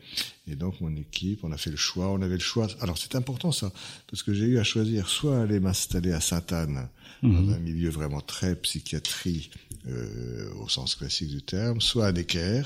Et 0.48 0.56
donc 0.56 0.80
mon 0.80 0.94
équipe, 0.96 1.44
on 1.44 1.52
a 1.52 1.56
fait 1.56 1.70
le 1.70 1.76
choix, 1.76 2.10
on 2.10 2.20
avait 2.20 2.34
le 2.34 2.40
choix. 2.40 2.66
Alors 2.80 2.98
c'est 2.98 3.14
important 3.14 3.52
ça, 3.52 3.72
parce 4.10 4.24
que 4.24 4.34
j'ai 4.34 4.46
eu 4.46 4.58
à 4.58 4.64
choisir 4.64 5.08
soit 5.08 5.40
aller 5.40 5.60
m'installer 5.60 6.10
à 6.10 6.20
Sainte-Anne, 6.20 6.88
dans 7.22 7.28
mhm. 7.28 7.54
un 7.54 7.58
milieu 7.58 7.90
vraiment 7.90 8.20
très 8.20 8.56
psychiatrie 8.56 9.50
euh, 9.86 10.52
au 10.54 10.68
sens 10.68 10.96
classique 10.96 11.30
du 11.30 11.42
terme, 11.42 11.80
soit 11.80 12.06
à 12.06 12.12
Necker, 12.12 12.62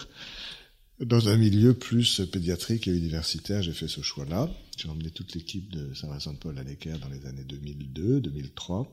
dans 1.01 1.29
un 1.29 1.37
milieu 1.37 1.75
plus 1.75 2.23
pédiatrique 2.33 2.89
et 2.89 2.97
universitaire. 2.97 3.63
J'ai 3.63 3.73
fait 3.73 3.89
ce 3.89 4.01
choix-là. 4.01 4.49
J'ai 4.83 4.89
emmené 4.89 5.13
toute 5.13 5.33
l'équipe 5.37 5.71
de 5.71 5.95
Saint-Vincent-de-Paul 5.95 6.59
à 6.59 6.65
Necker 6.65 6.99
dans 7.01 7.09
les 7.09 7.25
années 7.27 7.45
2002, 7.45 8.21
2003. 8.21 8.93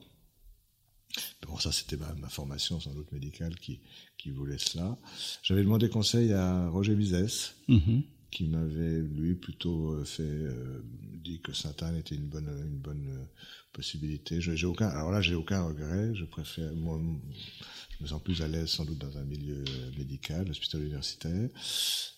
Bon, 1.48 1.58
ça, 1.58 1.72
c'était 1.72 1.98
ma, 1.98 2.30
formation, 2.30 2.80
sans 2.80 2.94
doute 2.94 3.12
médicale, 3.12 3.56
qui, 3.56 3.80
qui 4.16 4.30
voulait 4.30 4.60
cela. 4.60 5.00
J'avais 5.42 5.64
demandé 5.64 5.90
conseil 5.90 6.32
à 6.32 6.70
Roger 6.70 6.94
Bizès, 6.94 7.56
mhm. 7.68 8.04
qui 8.30 8.46
m'avait, 8.46 9.02
lui, 9.02 9.34
plutôt 9.34 9.94
euh, 9.94 10.06
fait, 10.06 10.22
euh, 10.22 10.84
dit 11.16 11.42
que 11.42 11.54
Sainte-Anne 11.54 11.98
était 11.98 12.14
une 12.14 12.28
bonne, 12.28 12.50
une 12.50 12.78
bonne 12.78 13.26
possibilité. 13.74 14.42
J'ai 14.42 14.68
aucun, 14.68 14.90
alors 14.90 15.10
là, 15.10 15.22
j'ai 15.22 15.34
aucun 15.34 15.64
regret. 15.64 16.14
Je 16.14 16.26
préfère, 16.26 16.72
moi, 16.76 17.02
me 18.02 18.08
sens 18.08 18.22
plus 18.22 18.42
à 18.42 18.48
l'aise 18.48 18.70
sans 18.70 18.86
doute 18.86 18.98
dans 18.98 19.18
un 19.18 19.24
milieu 19.24 19.64
médical, 19.98 20.50
hospital 20.50 20.82
universitaire. 20.82 21.50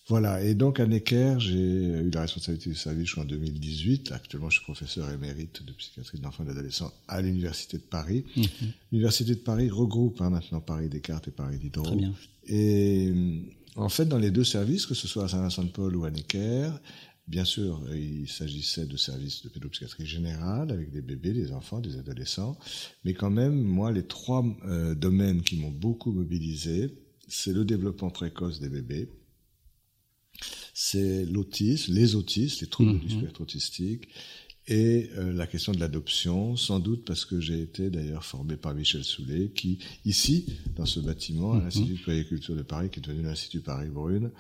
Voilà. 0.08 0.44
Et 0.44 0.56
donc 0.56 0.80
à 0.80 0.86
Necker, 0.86 1.36
j'ai 1.40 1.56
eu 1.56 2.10
la 2.12 2.22
responsabilité 2.22 2.70
du 2.70 2.76
service 2.76 3.08
jusqu'en 3.08 3.24
2018. 3.24 4.12
Actuellement, 4.12 4.50
je 4.50 4.58
suis 4.58 4.64
professeur 4.64 5.10
émérite 5.12 5.64
de 5.64 5.72
psychiatrie 5.74 6.18
de 6.18 6.24
l'enfant 6.24 6.44
et 6.44 6.48
de 6.48 6.52
l'adolescent 6.52 6.92
à 7.08 7.22
l'université 7.22 7.78
de 7.78 7.84
Paris. 7.84 8.26
Mhm. 8.36 8.46
L'université 8.92 9.36
de 9.36 9.40
Paris 9.40 9.70
regroupe 9.70 10.22
hein, 10.22 10.30
maintenant 10.30 10.60
Paris 10.60 10.90
Descartes 10.90 11.28
et 11.28 11.32
Paris 11.32 11.58
Diderot. 11.58 11.98
Et 12.48 13.14
en 13.76 13.90
fait, 13.90 14.06
dans 14.06 14.18
les 14.18 14.32
deux 14.32 14.44
services, 14.44 14.86
que 14.86 14.94
ce 14.94 15.08
soit 15.08 15.26
à 15.26 15.28
Saint-Vincent-de-Paul 15.30 15.96
ou 15.96 16.04
à 16.04 16.12
Necker, 16.12 16.72
Bien 17.28 17.46
sûr, 17.46 17.82
il 17.94 18.28
s'agissait 18.28 18.86
de 18.86 18.98
services 18.98 19.44
de 19.44 19.50
pédopsychiatrie 19.50 20.06
générale 20.06 20.72
avec 20.72 20.92
des 20.92 21.02
bébés, 21.02 21.34
des 21.34 21.54
enfants, 21.54 21.80
des 21.80 21.98
adolescents, 21.98 22.58
mais 23.06 23.14
quand 23.14 23.30
même, 23.30 23.62
moi, 23.62 23.92
les 23.92 24.06
trois 24.06 24.44
euh, 24.66 24.96
domaines 24.96 25.42
qui 25.42 25.58
m'ont 25.58 25.72
beaucoup 25.72 26.12
mobilisé, 26.12 26.94
c'est 27.28 27.54
le 27.54 27.64
développement 27.64 28.10
précoce 28.10 28.60
des 28.60 28.70
bébés, 28.70 29.10
c'est 30.74 31.26
l'autisme, 31.26 31.94
les 31.94 32.16
autistes, 32.16 32.62
les 32.62 32.68
troubles 32.68 33.00
du 33.00 33.14
mhm. 33.14 33.22
spectre 33.22 33.42
autistique, 33.42 34.10
et 34.68 35.10
euh, 35.18 35.34
la 35.34 35.48
question 35.48 35.72
de 35.72 35.80
l'adoption, 35.80 36.56
sans 36.56 36.80
doute 36.80 37.06
parce 37.06 37.26
que 37.26 37.40
j'ai 37.40 37.62
été 37.62 37.90
d'ailleurs 37.90 38.26
formé 38.26 38.58
par 38.58 38.74
Michel 38.74 39.04
Soulet, 39.04 39.50
qui, 39.50 39.80
ici, 40.06 40.46
dans 40.76 40.86
ce 40.86 41.00
bâtiment, 41.00 41.54
à 41.54 41.58
mhm. 41.58 41.64
l'Institut 41.64 41.94
de 41.94 42.04
Polyculture 42.04 42.56
de 42.56 42.62
Paris, 42.64 42.90
qui 42.90 43.00
est 43.00 43.04
devenu 43.04 43.24
l'Institut 43.24 43.62
Paris-Brune, 43.62 44.32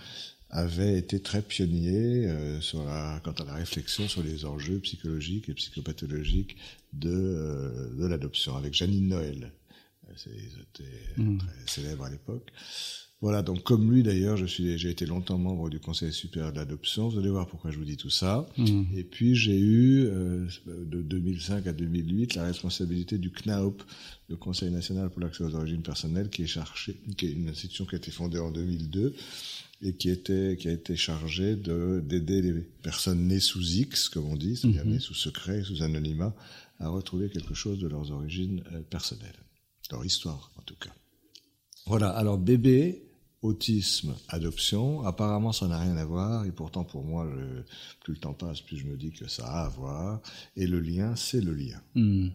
avait 0.52 0.98
été 0.98 1.22
très 1.22 1.42
pionnier 1.42 2.28
euh, 2.28 2.60
sur 2.60 2.84
la, 2.84 3.22
quant 3.24 3.32
à 3.32 3.46
la 3.46 3.54
réflexion 3.54 4.08
sur 4.08 4.22
les 4.22 4.46
enjeux 4.46 4.80
psychologiques 4.80 5.48
et 5.48 5.54
psychopathologiques 5.54 6.58
de, 6.94 7.10
euh, 7.10 7.96
de 7.96 8.06
l'adoption, 8.06 8.56
avec 8.58 8.74
Janine 8.74 9.08
Noël. 9.08 9.54
C'était 10.18 10.84
mhm. 11.16 11.38
très 11.38 11.68
célèbre 11.68 12.04
à 12.04 12.10
l'époque. 12.10 12.52
Voilà, 13.22 13.44
donc 13.44 13.62
comme 13.62 13.92
lui 13.92 14.02
d'ailleurs, 14.02 14.36
je 14.36 14.48
suis, 14.48 14.80
j'ai 14.80 14.90
été 14.90 15.06
longtemps 15.06 15.38
membre 15.38 15.70
du 15.70 15.80
Conseil 15.80 16.12
supérieur 16.12 16.52
de 16.52 16.58
l'adoption. 16.58 17.08
Vous 17.08 17.20
allez 17.20 17.30
voir 17.30 17.46
pourquoi 17.46 17.70
je 17.70 17.78
vous 17.78 17.86
dis 17.86 17.96
tout 17.96 18.10
ça. 18.10 18.48
Mmh. 18.58 18.82
Et 18.96 19.04
puis 19.04 19.36
j'ai 19.36 19.60
eu 19.60 20.06
euh, 20.06 20.48
de 20.66 21.04
2005 21.04 21.68
à 21.68 21.72
2008 21.72 22.34
la 22.34 22.46
responsabilité 22.46 23.20
du 23.20 23.30
CNAOP, 23.30 23.84
le 24.28 24.36
Conseil 24.38 24.72
national 24.72 25.12
pour 25.12 25.22
l'accès 25.22 25.44
aux 25.44 25.54
origines 25.54 25.84
personnelles, 25.84 26.30
qui 26.30 26.42
est 26.42 26.48
chargé, 26.48 26.96
qui 27.16 27.28
est 27.28 27.32
une 27.34 27.50
institution 27.50 27.86
qui 27.86 27.94
a 27.94 28.00
été 28.00 28.10
fondée 28.10 28.40
en 28.40 28.50
2002 28.50 29.14
et 29.84 29.94
qui 29.94 30.10
était 30.10 30.58
qui 30.60 30.68
a 30.68 30.72
été 30.72 30.96
chargée 30.96 31.56
de 31.56 32.04
d'aider 32.04 32.42
les 32.42 32.54
personnes 32.82 33.28
nées 33.28 33.40
sous 33.40 33.62
X, 33.62 34.10
comme 34.10 34.26
on 34.26 34.36
dit, 34.36 34.58
c'est-à-dire 34.58 34.86
mmh. 34.86 34.94
nées 34.94 35.00
sous 35.00 35.14
secret, 35.14 35.64
sous 35.64 35.84
anonymat, 35.84 36.34
à 36.80 36.90
retrouver 36.90 37.30
quelque 37.30 37.54
chose 37.54 37.78
de 37.78 37.88
leurs 37.88 38.12
origines 38.12 38.64
euh, 38.74 38.82
personnelles, 38.82 39.40
leur 39.92 40.04
histoire 40.04 40.52
en 40.58 40.64
tout 40.64 40.76
cas. 40.80 40.90
Voilà, 41.86 42.10
alors 42.10 42.38
bébé, 42.38 43.04
autisme, 43.42 44.16
adoption. 44.28 45.04
Apparemment, 45.04 45.52
ça 45.52 45.68
n'a 45.68 45.80
rien 45.80 45.98
à 45.98 46.06
voir. 46.06 46.46
Et 46.46 46.52
pourtant, 46.52 46.84
pour 46.84 47.04
moi, 47.04 47.28
plus 48.04 48.14
le 48.14 48.20
temps 48.20 48.34
passe, 48.34 48.62
plus 48.62 48.78
je 48.78 48.86
me 48.86 48.98
dis 48.98 49.12
que 49.12 49.28
ça 49.28 49.46
a 49.46 49.66
à 49.66 49.70
voir. 49.70 50.22
Et 50.56 50.68
le 50.68 50.80
lien, 50.80 51.16
c'est 51.16 51.42
le 51.42 51.54
lien. 51.54 51.82
Hmm. 51.96 52.30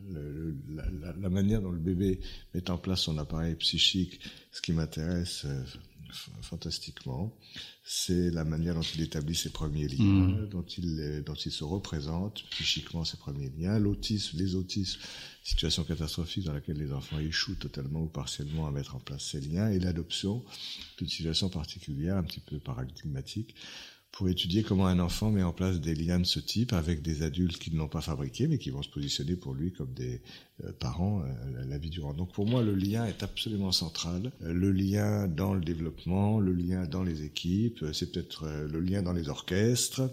la, 1.20 1.28
manière 1.28 1.62
dont 1.62 1.70
le 1.70 1.78
bébé 1.78 2.20
met 2.54 2.70
en 2.70 2.78
place 2.78 3.00
son 3.00 3.18
appareil 3.18 3.54
psychique, 3.56 4.20
ce 4.50 4.60
qui 4.60 4.72
m'intéresse 4.72 5.44
euh, 5.44 5.62
fantastiquement, 6.40 7.32
c'est 7.88 8.30
la 8.32 8.42
manière 8.42 8.74
dont 8.74 8.80
il 8.80 9.00
établit 9.00 9.36
ses 9.36 9.50
premiers 9.50 9.86
liens, 9.86 10.26
hmm. 10.26 10.48
dont, 10.48 10.64
il, 10.76 11.22
dont 11.24 11.34
il 11.34 11.52
se 11.52 11.62
représente 11.62 12.42
psychiquement 12.50 13.04
ses 13.04 13.16
premiers 13.16 13.52
liens. 13.56 13.78
L'autisme, 13.78 14.38
les 14.38 14.56
autismes, 14.56 15.00
situation 15.44 15.84
catastrophique 15.84 16.46
dans 16.46 16.52
laquelle 16.52 16.78
les 16.78 16.92
enfants 16.92 17.20
échouent 17.20 17.54
totalement 17.54 18.02
ou 18.02 18.08
partiellement 18.08 18.66
à 18.66 18.72
mettre 18.72 18.96
en 18.96 18.98
place 18.98 19.22
ces 19.22 19.40
liens, 19.40 19.70
et 19.70 19.78
l'adoption, 19.78 20.42
une 21.00 21.08
situation 21.08 21.48
particulière, 21.48 22.16
un 22.16 22.24
petit 22.24 22.40
peu 22.40 22.58
paradigmatique, 22.58 23.54
pour 24.16 24.30
étudier 24.30 24.62
comment 24.62 24.86
un 24.86 24.98
enfant 24.98 25.30
met 25.30 25.42
en 25.42 25.52
place 25.52 25.78
des 25.78 25.94
liens 25.94 26.18
de 26.18 26.24
ce 26.24 26.40
type 26.40 26.72
avec 26.72 27.02
des 27.02 27.22
adultes 27.22 27.58
qui 27.58 27.70
ne 27.70 27.76
l'ont 27.76 27.88
pas 27.88 28.00
fabriqué, 28.00 28.46
mais 28.46 28.56
qui 28.56 28.70
vont 28.70 28.82
se 28.82 28.88
positionner 28.88 29.36
pour 29.36 29.52
lui 29.52 29.72
comme 29.72 29.92
des 29.92 30.22
euh, 30.64 30.72
parents 30.72 31.20
euh, 31.20 31.64
la 31.68 31.76
vie 31.76 31.90
durant. 31.90 32.14
Donc 32.14 32.32
pour 32.32 32.46
moi, 32.46 32.62
le 32.62 32.74
lien 32.74 33.04
est 33.04 33.22
absolument 33.22 33.72
central. 33.72 34.32
Euh, 34.42 34.54
le 34.54 34.72
lien 34.72 35.28
dans 35.28 35.52
le 35.52 35.60
développement, 35.60 36.40
le 36.40 36.54
lien 36.54 36.86
dans 36.86 37.02
les 37.02 37.24
équipes, 37.24 37.84
c'est 37.92 38.10
peut-être 38.10 38.48
le 38.48 38.80
lien 38.80 39.02
dans 39.02 39.12
les 39.12 39.28
orchestres. 39.28 40.10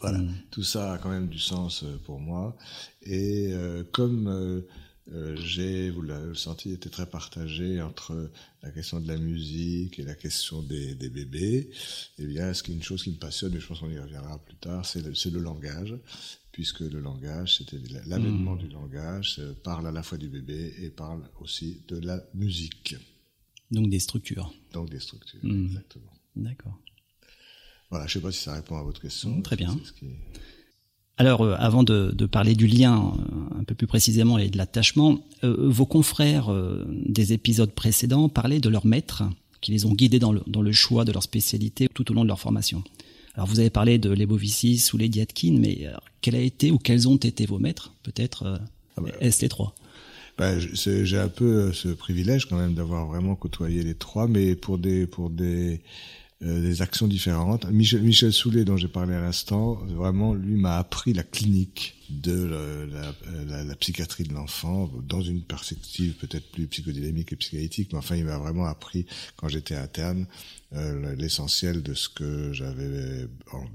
Voilà, 0.00 0.18
mm. 0.18 0.34
tout 0.52 0.62
ça 0.62 0.92
a 0.92 0.98
quand 0.98 1.10
même 1.10 1.26
du 1.26 1.40
sens 1.40 1.84
pour 2.04 2.20
moi. 2.20 2.56
Et 3.02 3.52
comme 3.90 4.62
euh, 5.10 5.34
j'ai, 5.36 5.90
vous 5.90 6.02
l'avez 6.02 6.34
senti, 6.34 6.70
été 6.70 6.88
très 6.88 7.06
partagé 7.06 7.82
entre 7.82 8.30
la 8.62 8.70
question 8.70 9.00
de 9.00 9.08
la 9.08 9.16
musique 9.16 9.98
et 9.98 10.04
la 10.04 10.14
question 10.14 10.62
des, 10.62 10.94
des 10.94 11.08
bébés. 11.08 11.70
Eh 12.18 12.26
bien, 12.26 12.54
ce 12.54 12.62
qui 12.62 12.70
est 12.70 12.74
une 12.74 12.82
chose 12.82 13.02
qui 13.02 13.10
me 13.10 13.16
passionne, 13.16 13.54
et 13.54 13.60
je 13.60 13.66
pense 13.66 13.80
qu'on 13.80 13.90
y 13.90 13.98
reviendra 13.98 14.38
plus 14.38 14.56
tard, 14.56 14.86
c'est 14.86 15.02
le, 15.02 15.12
le, 15.30 15.40
langage, 15.40 15.94
puisque 16.52 16.80
le 16.80 17.00
langage, 17.00 17.58
c'était 17.58 17.78
l'avènement 18.06 18.54
mmh. 18.54 18.58
du 18.58 18.68
langage, 18.68 19.40
parle 19.64 19.88
à 19.88 19.92
la 19.92 20.02
fois 20.02 20.18
du 20.18 20.28
bébé 20.28 20.72
et 20.80 20.90
parle 20.90 21.28
aussi 21.40 21.82
de 21.88 21.98
la 21.98 22.22
musique. 22.34 22.94
Donc 23.72 23.90
des 23.90 24.00
structures. 24.00 24.54
Donc 24.72 24.88
des 24.88 25.00
structures, 25.00 25.40
mmh. 25.42 25.66
exactement. 25.66 26.12
D'accord. 26.36 26.78
Voilà, 27.90 28.06
je 28.06 28.18
ne 28.18 28.22
sais 28.22 28.26
pas 28.26 28.32
si 28.32 28.42
ça 28.42 28.54
répond 28.54 28.78
à 28.78 28.82
votre 28.82 29.00
question. 29.00 29.42
Très 29.42 29.56
bien. 29.56 29.76
Alors, 31.18 31.42
euh, 31.42 31.54
avant 31.58 31.82
de, 31.82 32.26
parler 32.26 32.54
du 32.54 32.66
lien 32.66 33.12
euh, 33.14 33.60
un 33.60 33.64
peu 33.64 33.74
plus 33.74 33.86
précisément 33.86 34.38
et 34.38 34.48
de 34.48 34.56
l'attachement, 34.56 35.20
euh, 35.44 35.54
vos 35.58 35.86
confrères 35.86 36.50
des 36.88 37.32
épisodes 37.32 37.72
précédents 37.72 38.28
parlaient 38.28 38.60
de 38.60 38.68
leurs 38.68 38.86
maîtres 38.86 39.24
qui 39.60 39.72
les 39.72 39.86
ont 39.86 39.92
guidés 39.92 40.18
dans 40.18 40.32
le, 40.32 40.72
choix 40.72 41.04
de 41.04 41.12
leur 41.12 41.22
spécialité 41.22 41.88
tout 41.92 42.10
au 42.10 42.14
long 42.14 42.22
de 42.22 42.28
leur 42.28 42.40
formation. 42.40 42.82
Alors, 43.34 43.46
vous 43.46 43.60
avez 43.60 43.70
parlé 43.70 43.98
de 43.98 44.10
Lebovicis 44.10 44.90
ou 44.92 44.98
Lady 44.98 45.20
Atkin, 45.20 45.56
mais 45.58 45.86
quel 46.20 46.34
a 46.34 46.40
été 46.40 46.70
ou 46.70 46.78
quels 46.78 47.08
ont 47.08 47.16
été 47.16 47.46
vos 47.46 47.58
maîtres 47.58 47.92
Peut-être 48.02 48.60
ah 48.96 49.00
bah, 49.00 49.10
est-ce 49.20 49.42
les 49.42 49.48
trois? 49.48 49.74
bah, 50.36 50.58
J'ai 50.58 51.18
un 51.18 51.28
peu 51.28 51.72
ce 51.72 51.88
privilège 51.88 52.46
quand 52.46 52.56
même 52.56 52.74
d'avoir 52.74 53.06
vraiment 53.06 53.36
côtoyé 53.36 53.82
les 53.82 53.94
trois, 53.94 54.26
mais 54.26 54.56
pour 54.56 54.78
des 54.78 55.06
pour 55.06 55.30
des 55.30 55.74
euh, 55.74 55.78
des 56.42 56.82
actions 56.82 57.06
différentes. 57.06 57.70
Michel, 57.70 58.02
Michel 58.02 58.32
Soulet, 58.32 58.64
dont 58.64 58.76
j'ai 58.76 58.88
parlé 58.88 59.14
à 59.14 59.20
l'instant, 59.20 59.74
vraiment, 59.74 60.34
lui 60.34 60.56
m'a 60.56 60.76
appris 60.76 61.12
la 61.12 61.22
clinique 61.22 61.94
de 62.10 62.88
la, 62.92 63.76
psychiatrie 63.76 64.24
de 64.24 64.34
l'enfant 64.34 64.90
dans 65.08 65.22
une 65.22 65.42
perspective 65.42 66.14
peut-être 66.14 66.50
plus 66.52 66.66
psychodynamique 66.66 67.32
et 67.32 67.36
psychanalytique, 67.36 67.92
mais 67.92 67.98
enfin, 67.98 68.16
il 68.16 68.24
m'a 68.24 68.38
vraiment 68.38 68.66
appris, 68.66 69.06
quand 69.36 69.48
j'étais 69.48 69.74
interne, 69.74 70.26
euh, 70.74 71.14
l'essentiel 71.16 71.82
de 71.82 71.94
ce 71.94 72.08
que 72.08 72.52
j'avais 72.52 73.26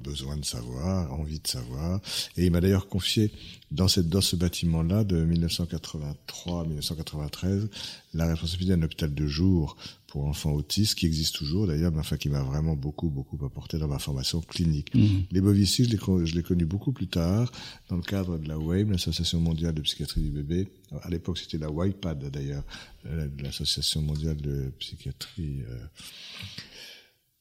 besoin 0.03 0.37
de 0.37 0.45
savoir, 0.45 1.13
envie 1.13 1.39
de 1.39 1.47
savoir. 1.47 1.99
Et 2.37 2.45
il 2.45 2.51
m'a 2.51 2.61
d'ailleurs 2.61 2.87
confié 2.87 3.31
dans, 3.71 3.87
ce 3.87 4.35
bâtiment-là 4.35 5.03
de 5.03 5.23
1983 5.23 6.65
1993 6.65 7.69
la 8.13 8.27
responsabilité 8.27 8.75
d'un 8.75 8.83
hôpital 8.83 9.13
de 9.13 9.27
jour 9.27 9.77
pour 10.07 10.25
enfants 10.25 10.53
autistes 10.53 10.95
qui 10.95 11.05
existe 11.05 11.35
toujours 11.35 11.67
d'ailleurs, 11.67 11.91
mais 11.91 11.99
enfin 11.99 12.17
qui 12.17 12.29
m'a 12.29 12.41
vraiment 12.41 12.75
beaucoup 12.75 13.09
beaucoup 13.09 13.37
apporté 13.45 13.77
dans 13.77 13.87
ma 13.87 13.99
formation 13.99 14.41
clinique. 14.41 14.95
Mmh. 14.95 15.07
Les 15.31 15.41
bovicis, 15.41 15.85
je 15.85 16.35
l'ai 16.35 16.43
connu 16.43 16.65
beaucoup 16.65 16.93
plus 16.93 17.07
tard 17.07 17.51
dans 17.89 17.97
le 17.97 18.01
cadre 18.01 18.37
de 18.37 18.47
la 18.47 18.57
WAME, 18.57 18.91
l'Association 18.91 19.39
mondiale 19.39 19.73
de 19.73 19.81
psychiatrie 19.81 20.21
du 20.21 20.29
bébé. 20.29 20.67
À 21.01 21.09
l'époque, 21.09 21.37
c'était 21.37 21.57
la 21.57 21.69
WIPAD 21.69 22.29
d'ailleurs, 22.31 22.63
euh, 23.05 23.27
l'Association 23.39 24.01
mondiale 24.01 24.37
de 24.37 24.71
psychiatrie. 24.79 25.61
Euh, 25.69 25.85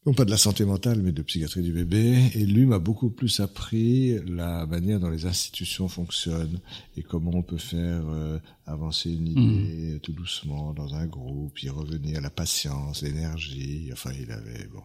non 0.06 0.14
pas 0.14 0.24
de 0.24 0.30
la 0.30 0.36
santé 0.36 0.64
mentale, 0.64 1.02
mais 1.02 1.10
de 1.10 1.20
psychiatrie 1.22 1.62
du 1.62 1.72
bébé. 1.72 2.30
Et 2.36 2.46
lui 2.46 2.64
m'a 2.64 2.78
beaucoup 2.78 3.10
plus 3.10 3.40
appris 3.40 4.16
la 4.24 4.64
manière 4.64 5.00
dont 5.00 5.10
les 5.10 5.26
institutions 5.26 5.88
fonctionnent 5.88 6.60
et 6.96 7.02
comment 7.02 7.32
on 7.34 7.42
peut 7.42 7.58
faire 7.58 8.02
euh, 8.06 8.38
avancer 8.66 9.10
une 9.10 9.26
idée 9.26 9.94
mmh. 9.96 10.00
tout 10.00 10.12
doucement 10.12 10.72
dans 10.74 10.94
un 10.94 11.06
groupe, 11.06 11.60
y 11.60 11.68
revenir, 11.68 12.20
la 12.20 12.30
patience, 12.30 13.02
l'énergie. 13.02 13.90
Enfin, 13.92 14.12
il 14.16 14.30
avait 14.30 14.68
bon, 14.72 14.82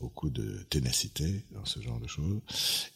beaucoup 0.00 0.28
de 0.28 0.58
ténacité 0.68 1.44
dans 1.54 1.64
ce 1.64 1.80
genre 1.80 1.98
de 1.98 2.06
choses. 2.06 2.40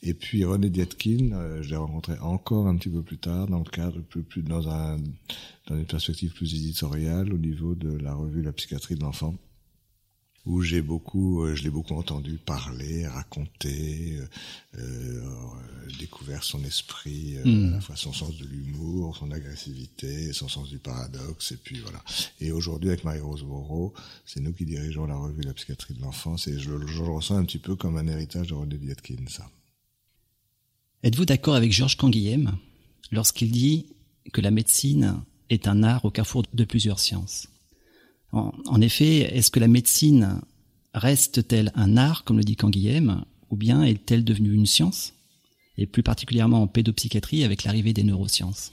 Et 0.03 0.13
puis 0.13 0.45
René 0.45 0.69
Dietkin, 0.69 1.33
euh, 1.33 1.63
je 1.63 1.71
l'ai 1.71 1.77
rencontré 1.77 2.19
encore 2.19 2.67
un 2.67 2.77
petit 2.77 2.91
peu 2.91 3.03
plus 3.03 3.19
tard 3.19 3.47
dans 3.47 3.61
le 3.61 3.71
cadre 3.71 4.03
plus, 4.03 4.23
plus 4.23 4.43
dans 4.43 4.69
un 4.69 4.99
dans 5.69 5.77
une 5.77 5.87
perspective 5.87 6.33
plus 6.33 6.55
éditoriale 6.55 7.33
au 7.33 7.39
niveau 7.39 7.75
de 7.75 7.97
la 7.97 8.15
revue 8.15 8.43
La 8.43 8.53
psychiatrie 8.53 8.97
de 8.97 9.01
l'enfant 9.01 9.37
où 10.45 10.63
j'ai 10.63 10.83
beaucoup, 10.83 11.45
euh, 11.45 11.55
je 11.55 11.63
l'ai 11.63 11.71
beaucoup 11.71 11.95
entendu 11.95 12.37
parler, 12.37 13.07
raconter, 13.07 14.19
euh, 14.19 14.27
euh 14.79 15.21
découvert 15.99 16.43
son 16.43 16.65
esprit, 16.65 17.37
euh, 17.37 17.45
hmm. 17.45 17.69
à 17.69 17.71
la 17.73 17.81
fois 17.81 17.97
son 17.97 18.13
sens 18.13 18.37
de 18.39 18.47
l'humour, 18.47 19.17
son 19.17 19.31
agressivité, 19.31 20.33
son 20.33 20.49
sens 20.49 20.69
du 20.69 20.79
paradoxe, 20.79 21.53
et 21.53 21.57
puis 21.57 21.79
voilà. 21.79 22.03
Et 22.41 22.51
aujourd'hui, 22.51 22.89
avec 22.91 23.05
Marie-Rose 23.05 23.45
Moreau, 23.45 23.93
c'est 24.25 24.41
nous 24.41 24.53
qui 24.53 24.65
dirigeons 24.65 25.07
la 25.07 25.17
revue 25.17 25.43
La 25.43 25.55
psychiatrie 25.55 25.95
de 25.95 26.01
l'enfance, 26.01 26.49
et 26.49 26.59
je, 26.59 26.71
je, 26.87 27.03
le 27.03 27.11
ressens 27.11 27.37
un 27.37 27.45
petit 27.45 27.59
peu 27.59 27.77
comme 27.77 27.97
un 27.97 28.07
héritage 28.07 28.49
de 28.49 28.55
René 28.55 28.77
Vietkin, 28.77 29.17
ça. 29.29 29.49
Êtes-vous 31.05 31.25
d'accord 31.25 31.55
avec 31.55 31.73
Georges 31.73 31.97
Canguilhem 31.97 32.57
lorsqu'il 33.11 33.51
dit 33.51 33.87
que 34.33 34.41
la 34.41 34.51
médecine 34.51 35.23
est 35.51 35.69
un 35.69 35.83
art 35.83 36.05
au 36.05 36.11
carrefour 36.11 36.45
de 36.53 36.65
plusieurs 36.65 37.01
sciences? 37.01 37.49
En, 38.33 38.81
effet, 38.81 39.37
est-ce 39.37 39.51
que 39.51 39.61
la 39.61 39.69
médecine 39.69 40.41
reste-t-elle 40.95 41.71
un 41.75 41.97
art, 41.97 42.25
comme 42.25 42.39
le 42.39 42.45
dit 42.45 42.57
Canguilhem, 42.57 43.25
ou 43.51 43.57
bien 43.57 43.83
est-elle 43.83 44.25
devenue 44.25 44.55
une 44.55 44.67
science 44.67 45.13
Et 45.77 45.87
plus 45.87 46.03
particulièrement 46.03 46.63
en 46.63 46.67
pédopsychiatrie 46.67 47.45
avec 47.45 47.65
l'arrivée 47.65 47.93
des 47.93 48.05
neurosciences? 48.05 48.73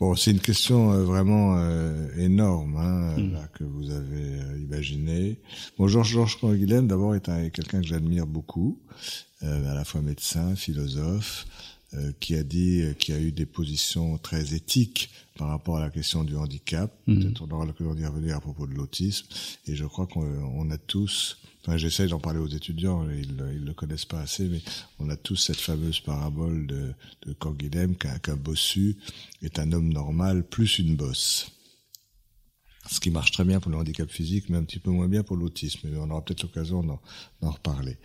Bon, 0.00 0.16
c'est 0.16 0.32
une 0.32 0.40
question 0.40 0.92
euh, 0.92 1.04
vraiment 1.04 1.56
euh, 1.56 2.08
énorme 2.18 2.76
hein, 2.76 3.16
mm. 3.16 3.32
là, 3.32 3.48
que 3.54 3.64
vous 3.64 3.90
avez 3.90 4.40
euh, 4.40 4.58
imaginé. 4.58 5.40
Bon, 5.78 5.86
Georges 5.86 6.10
Georges 6.10 6.40
Canguilhem, 6.40 6.88
d'abord, 6.88 7.14
est, 7.14 7.28
est 7.28 7.50
quelqu'un 7.50 7.80
que 7.80 7.86
j'admire 7.86 8.26
beaucoup, 8.26 8.80
à 9.40 9.74
la 9.74 9.84
fois 9.84 10.00
médecin, 10.00 10.56
philosophe, 10.56 11.46
qui 12.20 12.34
a 12.34 12.42
dit, 12.42 12.84
qui 12.98 13.12
a 13.12 13.18
eu 13.18 13.32
des 13.32 13.46
positions 13.46 14.18
très 14.18 14.54
éthiques 14.54 15.10
par 15.36 15.48
rapport 15.48 15.78
à 15.78 15.80
la 15.80 15.90
question 15.90 16.24
du 16.24 16.36
handicap. 16.36 16.92
Mm. 17.06 17.18
Peut-être 17.18 17.42
on 17.42 17.50
aura 17.50 17.66
l'occasion 17.66 17.94
d'y 17.94 18.06
revenir 18.06 18.36
à 18.36 18.40
propos 18.40 18.66
de 18.66 18.74
l'autisme. 18.74 19.26
Et 19.66 19.76
je 19.76 19.84
crois 19.84 20.06
qu'on 20.06 20.70
a 20.70 20.78
tous 20.78 21.38
Enfin, 21.66 21.78
j'essaie 21.78 22.08
d'en 22.08 22.20
parler 22.20 22.40
aux 22.40 22.48
étudiants, 22.48 23.08
ils, 23.08 23.42
ils 23.54 23.64
le 23.64 23.72
connaissent 23.72 24.04
pas 24.04 24.20
assez, 24.20 24.48
mais 24.48 24.60
on 24.98 25.08
a 25.08 25.16
tous 25.16 25.36
cette 25.36 25.60
fameuse 25.60 25.98
parabole 26.00 26.66
de, 26.66 26.92
de 27.26 27.32
Canguilhem 27.32 27.96
qu'un 27.96 28.36
bossu 28.36 28.98
est 29.40 29.58
un 29.58 29.72
homme 29.72 29.90
normal 29.90 30.44
plus 30.44 30.78
une 30.78 30.94
bosse. 30.94 31.50
Ce 32.90 33.00
qui 33.00 33.10
marche 33.10 33.30
très 33.30 33.44
bien 33.44 33.60
pour 33.60 33.70
le 33.70 33.78
handicap 33.78 34.10
physique, 34.10 34.50
mais 34.50 34.58
un 34.58 34.64
petit 34.64 34.78
peu 34.78 34.90
moins 34.90 35.08
bien 35.08 35.22
pour 35.22 35.36
l'autisme. 35.36 35.88
Mais 35.90 35.96
on 35.96 36.10
aura 36.10 36.22
peut-être 36.22 36.42
l'occasion 36.42 36.82
d'en 36.82 37.50
reparler. 37.50 37.96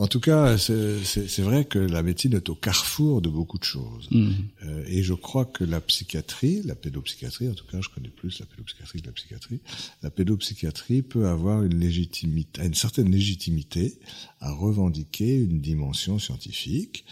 En 0.00 0.06
tout 0.06 0.18
cas, 0.18 0.56
c'est 0.56 1.42
vrai 1.42 1.66
que 1.66 1.78
la 1.78 2.02
médecine 2.02 2.32
est 2.32 2.48
au 2.48 2.54
carrefour 2.54 3.20
de 3.20 3.28
beaucoup 3.28 3.58
de 3.58 3.64
choses. 3.64 4.08
Mm. 4.10 4.30
Euh, 4.64 4.84
et 4.86 5.02
je 5.02 5.12
crois 5.12 5.44
que 5.44 5.62
la 5.62 5.82
psychiatrie, 5.82 6.62
la 6.64 6.74
pédopsychiatrie, 6.74 7.50
en 7.50 7.52
tout 7.52 7.66
cas, 7.66 7.82
je 7.82 7.90
connais 7.90 8.08
plus 8.08 8.40
la 8.40 8.46
pédopsychiatrie 8.46 9.02
que 9.02 9.06
la 9.06 9.12
psychiatrie, 9.12 9.60
la 10.02 10.10
pédopsychiatrie 10.10 11.02
peut 11.02 11.28
avoir 11.28 11.62
une 11.62 11.78
légitimité, 11.78 12.64
une 12.64 12.72
certaine 12.72 13.10
légitimité 13.10 13.98
à 14.40 14.52
revendiquer 14.52 15.36
une 15.36 15.60
dimension 15.60 16.18
scientifique 16.18 17.04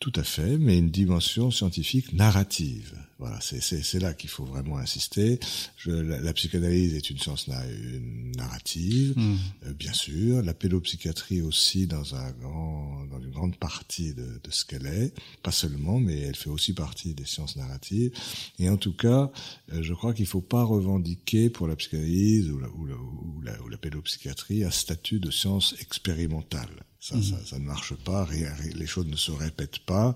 tout 0.00 0.12
à 0.16 0.24
fait, 0.24 0.58
mais 0.58 0.78
une 0.78 0.90
dimension 0.90 1.52
scientifique 1.52 2.12
narrative. 2.12 2.96
Voilà, 3.20 3.38
c'est 3.42 4.00
là 4.00 4.14
qu'il 4.14 4.30
faut 4.30 4.46
vraiment 4.46 4.78
insister. 4.78 5.38
Je, 5.76 5.90
la, 5.90 6.32
psychanalyse 6.32 6.94
est 6.94 7.10
une 7.10 7.18
science 7.18 7.48
narrative, 7.48 9.12
hmm. 9.14 9.36
euh, 9.66 9.72
bien 9.74 9.92
sûr. 9.92 10.42
La 10.42 10.54
pédopsychiatrie 10.54 11.42
aussi 11.42 11.86
dans 11.86 12.14
un 12.14 12.30
grand, 12.30 13.04
dans 13.10 13.20
une 13.20 13.30
grande 13.30 13.56
partie 13.56 14.14
de, 14.14 14.40
de 14.42 14.50
ce 14.50 14.64
qu'elle 14.64 14.86
est, 14.86 15.12
pas 15.42 15.52
seulement, 15.52 16.00
mais 16.00 16.18
elle 16.18 16.34
fait 16.34 16.48
aussi 16.48 16.72
partie 16.72 17.12
des 17.12 17.26
sciences 17.26 17.56
narratives. 17.56 18.10
Et 18.58 18.70
en 18.70 18.78
tout 18.78 18.94
cas, 18.94 19.30
euh, 19.74 19.82
je 19.82 19.92
crois 19.92 20.14
qu'il 20.14 20.26
faut 20.26 20.40
pas 20.40 20.64
revendiquer 20.64 21.50
pour 21.50 21.68
la 21.68 21.76
psychanalyse 21.76 22.50
ou 22.50 22.58
la, 22.58 22.68
ou 22.70 22.86
la, 22.86 22.94
ou 22.94 23.42
la, 23.42 23.62
ou 23.62 23.68
la 23.68 23.76
pédopsychiatrie 23.76 24.64
un 24.64 24.70
statut 24.70 25.20
de 25.20 25.30
science 25.30 25.74
expérimentale. 25.80 26.70
Ça, 27.02 27.14
ça, 27.22 27.36
mhm. 27.36 27.46
ça, 27.46 27.58
ne 27.58 27.64
marche 27.64 27.94
pas, 27.94 28.26
rien, 28.26 28.52
les 28.74 28.86
choses 28.86 29.06
ne 29.06 29.16
se 29.16 29.30
répètent 29.30 29.78
pas, 29.78 30.14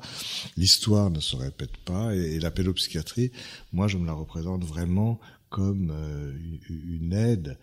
l'histoire 0.59 1.09
ne 1.09 1.19
se 1.21 1.35
répète 1.35 1.79
pas, 1.79 2.15
et, 2.15 2.39
la 2.39 2.51
pédopsychiatrie, 2.51 2.94
moi 3.73 3.89
je 3.89 3.99
me 3.99 4.07
la 4.07 4.13
représente 4.13 4.65
vraiment 4.65 5.21
comme 5.49 5.91
euh, 5.93 6.37
une 6.69 7.13
aide 7.13 7.59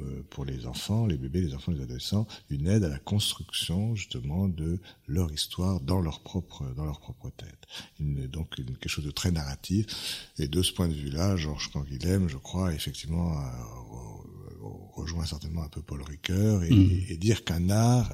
euh, 0.00 0.22
pour 0.30 0.44
les 0.44 0.66
enfants, 0.66 1.06
les 1.06 1.16
bébés, 1.16 1.40
les 1.40 1.54
enfants, 1.54 1.70
les 1.70 1.82
adolescents, 1.82 2.26
une 2.50 2.66
aide 2.66 2.82
à 2.82 2.88
la 2.88 2.98
construction 2.98 3.94
justement 3.94 4.48
de 4.48 4.80
leur 5.06 5.30
histoire 5.30 5.80
dans 5.80 6.00
leur 6.00 6.20
propre 6.20 6.64
dans 6.74 6.84
leur 6.84 6.98
propre 6.98 7.30
tête. 7.30 7.66
Donc 8.00 8.56
quelque 8.56 8.88
chose 8.88 9.04
de 9.04 9.12
très 9.12 9.30
narratif. 9.30 10.32
Et 10.38 10.48
de 10.48 10.62
ce 10.62 10.72
point 10.72 10.88
de 10.88 10.94
vue-là, 10.94 11.36
Georges 11.36 11.70
Canguilhem, 11.70 12.28
je 12.28 12.38
crois 12.38 12.74
effectivement 12.74 13.38
rejoint 14.94 15.26
certainement 15.26 15.62
un 15.62 15.68
peu 15.68 15.82
Paul 15.82 16.02
Ricoeur 16.02 16.62
et, 16.64 16.70
mm. 16.70 17.00
et 17.08 17.16
dire 17.16 17.44
qu'un 17.44 17.70
art, 17.70 18.12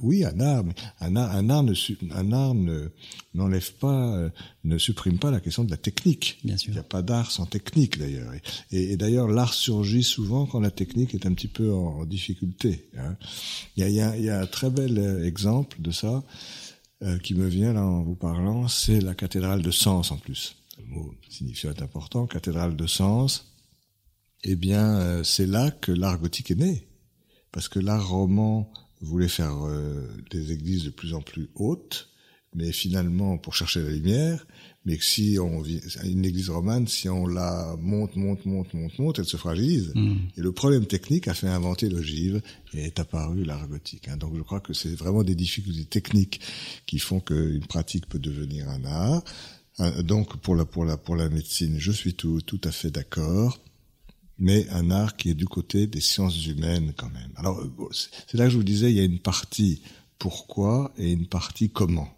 oui, 0.00 0.24
un 0.24 0.40
art, 0.40 0.64
mais 0.64 0.74
un 1.00 1.16
art, 1.16 1.34
un 1.34 1.50
art 1.50 1.62
ne, 1.62 1.74
un 2.14 2.32
art 2.32 2.54
ne 2.54 2.88
n'enlève 3.34 3.72
pas, 3.74 4.16
euh, 4.16 4.30
ne 4.64 4.78
supprime 4.78 5.18
pas 5.18 5.30
la 5.30 5.40
question 5.40 5.64
de 5.64 5.70
la 5.70 5.76
technique. 5.76 6.38
Bien 6.44 6.56
sûr. 6.56 6.70
Il 6.70 6.74
n'y 6.74 6.80
a 6.80 6.84
pas 6.84 7.02
d'art 7.02 7.30
sans 7.30 7.46
technique 7.46 7.98
d'ailleurs. 7.98 8.32
Et, 8.70 8.92
et 8.92 8.96
d'ailleurs, 8.96 9.28
l'art 9.28 9.54
surgit 9.54 10.02
souvent 10.02 10.46
quand 10.46 10.60
la 10.60 10.70
technique 10.70 11.14
est 11.14 11.26
un 11.26 11.34
petit 11.34 11.48
peu 11.48 11.72
en, 11.72 12.04
difficulté. 12.04 12.88
Hein. 12.98 13.16
Il, 13.76 13.82
y 13.82 13.84
a, 13.84 13.88
il, 13.88 13.94
y 13.94 14.00
a, 14.00 14.16
il 14.16 14.24
y 14.24 14.30
a 14.30 14.40
un 14.40 14.46
très 14.46 14.70
bel 14.70 14.98
euh, 14.98 15.26
exemple 15.26 15.80
de 15.80 15.90
ça 15.90 16.22
euh, 17.02 17.18
qui 17.18 17.34
me 17.34 17.46
vient 17.46 17.72
là 17.72 17.84
en 17.84 18.02
vous 18.02 18.14
parlant, 18.14 18.68
c'est 18.68 19.00
la 19.00 19.14
cathédrale 19.14 19.62
de 19.62 19.70
Sens 19.70 20.10
en 20.10 20.18
plus. 20.18 20.56
Le 20.78 20.84
mot 20.94 21.14
signifiant 21.28 21.70
est 21.70 21.82
important, 21.82 22.26
cathédrale 22.26 22.76
de 22.76 22.86
Sens 22.86 23.51
eh 24.44 24.56
bien, 24.56 24.98
euh, 24.98 25.24
c'est 25.24 25.46
là 25.46 25.70
que 25.70 25.92
l'art 25.92 26.18
gothique 26.18 26.50
est 26.50 26.56
né. 26.56 26.88
Parce 27.52 27.68
que 27.68 27.78
l'art 27.78 28.08
roman 28.08 28.72
voulait 29.00 29.28
faire 29.28 29.66
euh, 29.66 30.08
des 30.30 30.52
églises 30.52 30.84
de 30.84 30.90
plus 30.90 31.14
en 31.14 31.20
plus 31.20 31.50
hautes, 31.54 32.08
mais 32.54 32.72
finalement 32.72 33.38
pour 33.38 33.54
chercher 33.54 33.82
la 33.82 33.90
lumière, 33.90 34.46
mais 34.84 34.96
que 34.96 35.04
si 35.04 35.38
on 35.40 35.60
vit 35.60 35.80
une 36.04 36.24
église 36.24 36.50
romane, 36.50 36.86
si 36.86 37.08
on 37.08 37.26
la 37.26 37.76
monte, 37.80 38.16
monte, 38.16 38.44
monte, 38.46 38.74
monte, 38.74 38.98
monte, 38.98 39.18
elle 39.18 39.24
se 39.26 39.36
fragilise. 39.36 39.92
Mm. 39.94 40.16
Et 40.36 40.40
le 40.40 40.52
problème 40.52 40.86
technique 40.86 41.28
a 41.28 41.34
fait 41.34 41.46
inventer 41.46 41.88
l'ogive 41.88 42.42
et 42.74 42.84
est 42.84 42.98
apparu 42.98 43.44
l'art 43.44 43.68
gothique. 43.68 44.08
Hein. 44.08 44.16
Donc 44.16 44.36
je 44.36 44.42
crois 44.42 44.60
que 44.60 44.72
c'est 44.72 44.94
vraiment 44.94 45.22
des 45.22 45.34
difficultés 45.34 45.84
techniques 45.84 46.40
qui 46.86 46.98
font 46.98 47.20
qu'une 47.20 47.66
pratique 47.66 48.06
peut 48.08 48.18
devenir 48.18 48.68
un 48.68 48.84
art. 48.84 49.24
Euh, 49.80 50.02
donc 50.02 50.36
pour 50.38 50.56
la 50.56 50.64
pour 50.64 50.84
la 50.84 50.96
pour 50.96 51.16
la 51.16 51.28
médecine, 51.28 51.76
je 51.78 51.92
suis 51.92 52.14
tout 52.14 52.40
tout 52.42 52.60
à 52.64 52.72
fait 52.72 52.90
d'accord 52.90 53.60
mais 54.42 54.68
un 54.70 54.90
art 54.90 55.16
qui 55.16 55.30
est 55.30 55.34
du 55.34 55.46
côté 55.46 55.86
des 55.86 56.00
sciences 56.00 56.46
humaines 56.46 56.92
quand 56.96 57.10
même. 57.10 57.30
Alors, 57.36 57.60
euh, 57.60 57.88
c'est 57.92 58.36
là 58.36 58.44
que 58.44 58.50
je 58.50 58.56
vous 58.56 58.64
disais, 58.64 58.90
il 58.90 58.96
y 58.96 59.00
a 59.00 59.04
une 59.04 59.20
partie 59.20 59.80
pourquoi 60.18 60.92
et 60.98 61.12
une 61.12 61.26
partie 61.28 61.70
comment. 61.70 62.08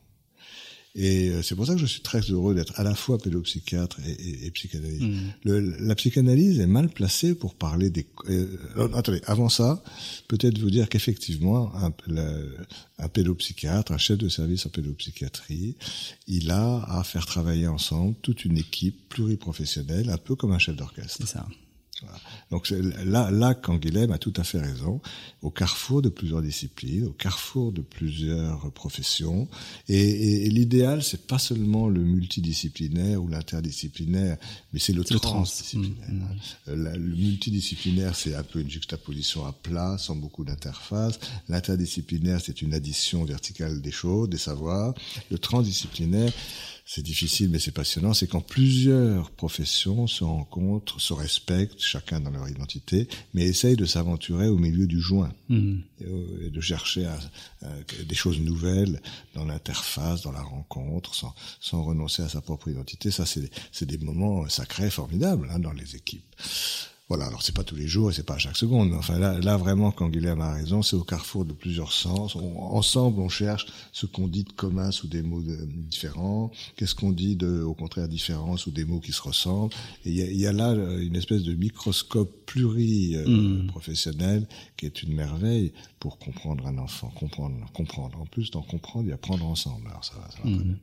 Et 0.94 1.28
euh, 1.28 1.42
c'est 1.42 1.54
pour 1.54 1.66
ça 1.66 1.74
que 1.74 1.80
je 1.80 1.86
suis 1.86 2.00
très 2.00 2.20
heureux 2.20 2.54
d'être 2.54 2.80
à 2.80 2.82
la 2.82 2.94
fois 2.94 3.18
pédopsychiatre 3.18 3.98
et, 4.06 4.46
et, 4.46 4.50
psychanalyste. 4.52 5.02
Mm. 5.44 5.76
la 5.80 5.94
psychanalyse 5.96 6.60
est 6.60 6.66
mal 6.66 6.88
placée 6.88 7.34
pour 7.34 7.54
parler 7.56 7.90
des... 7.90 8.06
Euh, 8.30 8.46
attendez, 8.94 9.20
avant 9.26 9.50
ça, 9.50 9.82
peut-être 10.28 10.58
vous 10.58 10.70
dire 10.70 10.88
qu'effectivement, 10.88 11.74
un, 11.76 11.92
un 12.98 13.08
pédopsychiatre, 13.08 13.92
un 13.92 13.98
chef 13.98 14.16
de 14.16 14.30
service 14.30 14.64
en 14.64 14.70
pédopsychiatrie, 14.70 15.76
il 16.26 16.50
a 16.50 16.84
à 16.84 17.04
faire 17.04 17.26
travailler 17.26 17.66
ensemble 17.66 18.14
toute 18.22 18.46
une 18.46 18.56
équipe 18.56 19.10
pluriprofessionnelle, 19.10 20.08
un 20.08 20.16
peu 20.16 20.36
comme 20.36 20.52
un 20.52 20.58
chef 20.58 20.76
d'orchestre. 20.76 21.16
C'est 21.18 21.26
ça. 21.26 21.46
Donc 22.50 22.70
là, 22.70 23.30
là, 23.30 23.54
Canguilhem 23.54 24.10
a 24.12 24.18
tout 24.18 24.32
à 24.36 24.44
fait 24.44 24.60
raison. 24.60 25.00
Au 25.42 25.50
carrefour 25.50 26.02
de 26.02 26.08
plusieurs 26.08 26.42
disciplines, 26.42 27.06
au 27.06 27.12
carrefour 27.12 27.72
de 27.72 27.80
plusieurs 27.80 28.70
professions, 28.72 29.48
et, 29.88 30.46
et, 30.46 30.50
l'idéal, 30.50 31.02
c'est 31.02 31.26
pas 31.26 31.38
seulement 31.38 31.88
le 31.88 32.00
multidisciplinaire 32.00 33.22
ou 33.22 33.28
l'interdisciplinaire, 33.28 34.36
mais 34.72 34.78
c'est 34.78 34.92
le, 34.92 35.04
transdisciplinaire. 35.04 36.08
Mmh, 36.08 36.72
mmh. 36.72 36.94
le 36.94 36.98
multidisciplinaire, 37.16 38.16
c'est 38.16 38.34
un 38.34 38.42
peu 38.42 38.60
une 38.60 38.70
juxtaposition 38.70 39.46
à 39.46 39.52
plat, 39.52 39.96
sans 39.98 40.16
beaucoup 40.16 40.44
d'interface. 40.44 41.18
L'interdisciplinaire, 41.48 42.40
c'est 42.40 42.62
une 42.62 42.74
addition 42.74 43.24
verticale 43.24 43.80
des 43.80 43.90
choses, 43.90 44.28
des 44.28 44.38
savoirs. 44.38 44.94
Le 45.30 45.38
transdisciplinaire, 45.38 46.32
c'est 46.86 47.02
difficile, 47.02 47.48
mais 47.48 47.58
c'est 47.58 47.72
passionnant, 47.72 48.12
c'est 48.12 48.26
quand 48.26 48.42
plusieurs 48.42 49.30
professions 49.30 50.06
se 50.06 50.22
rencontrent, 50.22 51.00
se 51.00 51.14
respectent, 51.14 51.80
chacun 51.80 52.20
dans 52.20 52.30
leur 52.30 52.46
identité, 52.46 53.08
mais 53.32 53.44
essayent 53.44 53.76
de 53.76 53.86
s'aventurer 53.86 54.48
au 54.48 54.58
milieu 54.58 54.86
du 54.86 55.00
joint 55.00 55.32
mmh. 55.48 55.76
et, 56.42 56.50
de 56.50 56.60
chercher 56.60 57.06
à, 57.06 57.18
des 58.06 58.14
choses 58.14 58.38
nouvelles 58.40 59.00
dans 59.34 59.46
l'interface, 59.46 60.22
dans 60.22 60.32
la 60.32 60.42
rencontre, 60.42 61.14
sans, 61.14 61.34
sans 61.58 61.82
renoncer 61.82 62.22
à 62.22 62.28
sa 62.28 62.42
propre 62.42 62.68
identité. 62.68 63.10
Ça, 63.10 63.24
c'est 63.24 63.86
des 63.86 63.98
moments 63.98 64.46
sacrés, 64.50 64.90
formidables 64.90 65.48
hein, 65.50 65.58
dans 65.58 65.72
les 65.72 65.96
équipes. 65.96 66.36
Voilà, 67.08 67.26
alors 67.26 67.42
c'est 67.42 67.54
pas 67.54 67.64
tous 67.64 67.76
les 67.76 67.86
jours 67.86 68.10
et 68.10 68.14
c'est 68.14 68.24
pas 68.24 68.36
à 68.36 68.38
chaque 68.38 68.56
seconde. 68.56 68.88
Mais 68.88 68.96
enfin 68.96 69.18
là, 69.18 69.38
là 69.40 69.58
vraiment, 69.58 69.90
quand 69.92 70.08
Guilhem 70.08 70.40
a 70.40 70.54
raison, 70.54 70.80
c'est 70.80 70.96
au 70.96 71.04
carrefour 71.04 71.44
de 71.44 71.52
plusieurs 71.52 71.92
sens. 71.92 72.34
ensemble, 72.34 73.20
on 73.20 73.28
cherche 73.28 73.66
ce 73.92 74.06
qu'on 74.06 74.26
dit 74.26 74.44
de 74.44 74.52
commun 74.52 74.90
sous 74.90 75.06
des 75.06 75.20
mots 75.20 75.42
différents. 75.42 76.50
Qu'est-ce 76.76 76.94
qu'on 76.94 77.12
dit 77.12 77.36
de, 77.36 77.60
au 77.62 77.74
contraire, 77.74 78.08
différent 78.08 78.56
sous 78.56 78.70
des 78.70 78.86
mots 78.86 79.00
qui 79.00 79.12
se 79.12 79.20
ressemblent. 79.20 79.74
Et 80.06 80.10
il 80.10 80.16
y 80.16 80.22
a, 80.22 80.32
y 80.32 80.46
a, 80.46 80.52
là 80.52 80.70
euh, 80.70 80.98
une 80.98 81.16
espèce 81.16 81.42
de 81.42 81.54
microscope 81.54 82.46
pluri-professionnel 82.46 84.40
mmh. 84.40 84.46
qui 84.78 84.86
est 84.86 85.02
une 85.02 85.12
merveille 85.12 85.74
pour 86.00 86.18
comprendre 86.18 86.66
un 86.66 86.78
enfant, 86.78 87.12
comprendre, 87.14 87.54
comprendre. 87.74 88.18
En 88.18 88.26
plus, 88.26 88.50
d'en 88.50 88.62
comprendre 88.62 89.10
et 89.10 89.12
apprendre 89.12 89.44
ensemble. 89.44 89.88
Alors 89.88 90.06
ça, 90.06 90.14
ça 90.30 90.38
va 90.42 90.48
mmh. 90.48 90.78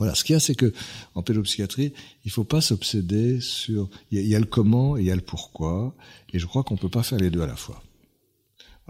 Voilà, 0.00 0.14
ce 0.14 0.24
qu'il 0.24 0.32
y 0.32 0.36
a, 0.36 0.40
c'est 0.40 0.54
que 0.54 0.72
en 1.14 1.22
pédopsychiatrie, 1.22 1.92
il 2.24 2.30
faut 2.30 2.44
pas 2.44 2.62
s'obséder 2.62 3.38
sur. 3.42 3.90
Il 4.10 4.26
y, 4.26 4.34
a 4.34 4.40
le 4.40 4.46
comment 4.46 4.96
et 4.96 5.02
il 5.02 5.06
y 5.06 5.10
a 5.10 5.14
le 5.14 5.20
pourquoi, 5.20 5.94
et 6.32 6.38
je 6.38 6.46
crois 6.46 6.64
qu'on 6.64 6.78
peut 6.78 6.88
pas 6.88 7.02
faire 7.02 7.18
les 7.18 7.28
deux 7.28 7.42
à 7.42 7.46
la 7.46 7.54
fois. 7.54 7.82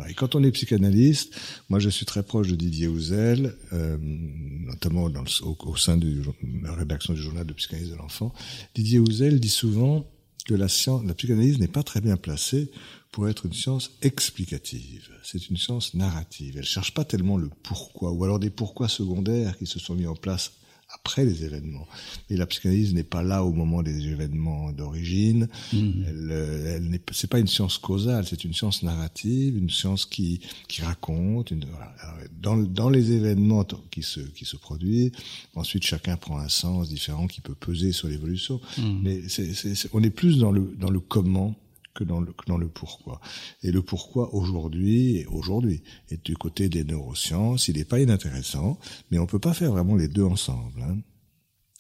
Et 0.08 0.14
quand 0.14 0.36
on 0.36 0.44
est 0.44 0.52
psychanalyste, 0.52 1.34
moi 1.68 1.80
je 1.80 1.90
suis 1.90 2.06
très 2.06 2.22
proche 2.22 2.46
de 2.46 2.54
Didier 2.54 2.86
Houzel, 2.86 3.56
euh, 3.72 3.98
notamment 4.00 5.10
au, 5.42 5.76
sein 5.76 5.96
de 5.96 6.22
la 6.62 6.74
rédaction 6.74 7.12
du 7.12 7.20
journal 7.20 7.44
de 7.44 7.54
psychanalyse 7.54 7.90
de 7.90 7.96
l'enfant. 7.96 8.32
Didier 8.76 9.00
Houzel 9.00 9.40
dit 9.40 9.48
souvent 9.48 10.06
que 10.46 10.54
la 10.54 10.68
la 11.04 11.14
psychanalyse 11.14 11.58
n'est 11.58 11.66
pas 11.66 11.82
très 11.82 12.00
bien 12.00 12.16
placée 12.16 12.70
pour 13.10 13.28
être 13.28 13.46
une 13.46 13.52
science 13.52 13.90
explicative. 14.00 15.10
C'est 15.24 15.50
une 15.50 15.56
science 15.56 15.92
narrative. 15.94 16.56
Elle 16.56 16.64
cherche 16.64 16.94
pas 16.94 17.04
tellement 17.04 17.36
le 17.36 17.50
pourquoi, 17.64 18.12
ou 18.12 18.22
alors 18.22 18.38
des 18.38 18.50
pourquoi 18.50 18.86
secondaires 18.88 19.58
qui 19.58 19.66
se 19.66 19.80
sont 19.80 19.96
mis 19.96 20.06
en 20.06 20.14
place 20.14 20.52
après 20.94 21.24
les 21.24 21.44
événements. 21.44 21.86
Et 22.28 22.36
la 22.36 22.46
psychanalyse 22.46 22.94
n'est 22.94 23.04
pas 23.04 23.22
là 23.22 23.44
au 23.44 23.52
moment 23.52 23.82
des 23.82 24.08
événements 24.08 24.72
d'origine. 24.72 25.48
Mmh. 25.72 25.78
Elle, 26.06 26.30
elle 26.66 26.88
n'est, 26.90 27.00
c'est 27.12 27.30
pas 27.30 27.38
une 27.38 27.46
science 27.46 27.78
causale, 27.78 28.26
c'est 28.26 28.44
une 28.44 28.54
science 28.54 28.82
narrative, 28.82 29.56
une 29.56 29.70
science 29.70 30.04
qui 30.06 30.40
qui 30.68 30.82
raconte. 30.82 31.50
Une, 31.50 31.64
voilà. 31.64 31.94
dans, 32.40 32.56
dans 32.56 32.90
les 32.90 33.12
événements 33.12 33.64
qui 33.90 34.02
se 34.02 34.20
qui 34.20 34.44
se 34.44 34.56
produisent, 34.56 35.12
ensuite 35.54 35.84
chacun 35.84 36.16
prend 36.16 36.38
un 36.38 36.48
sens 36.48 36.88
différent 36.88 37.26
qui 37.26 37.40
peut 37.40 37.54
peser 37.54 37.92
sur 37.92 38.08
l'évolution. 38.08 38.60
Mmh. 38.78 39.00
Mais 39.02 39.28
c'est, 39.28 39.52
c'est, 39.54 39.88
on 39.92 40.02
est 40.02 40.10
plus 40.10 40.38
dans 40.38 40.52
le 40.52 40.74
dans 40.78 40.90
le 40.90 41.00
comment 41.00 41.56
que 41.94 42.04
dans 42.04 42.20
le, 42.20 42.32
que 42.32 42.64
pourquoi. 42.66 43.20
Et 43.62 43.70
le 43.72 43.82
pourquoi 43.82 44.34
aujourd'hui, 44.34 45.24
aujourd'hui, 45.26 45.82
est 46.10 46.24
du 46.24 46.36
côté 46.36 46.68
des 46.68 46.84
neurosciences. 46.84 47.68
Il 47.68 47.76
n'est 47.76 47.84
pas 47.84 48.00
inintéressant, 48.00 48.78
mais 49.10 49.18
on 49.18 49.26
peut 49.26 49.38
pas 49.38 49.54
faire 49.54 49.72
vraiment 49.72 49.96
les 49.96 50.08
deux 50.08 50.24
ensemble. 50.24 50.80
Hein. 50.82 50.98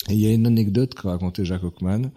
Il 0.08 0.18
y 0.18 0.26
a 0.26 0.32
une 0.32 0.46
anecdote 0.46 0.94
qu'a 0.94 1.10
raconté 1.10 1.44
Jacques 1.44 1.64
Hockman. 1.64 2.10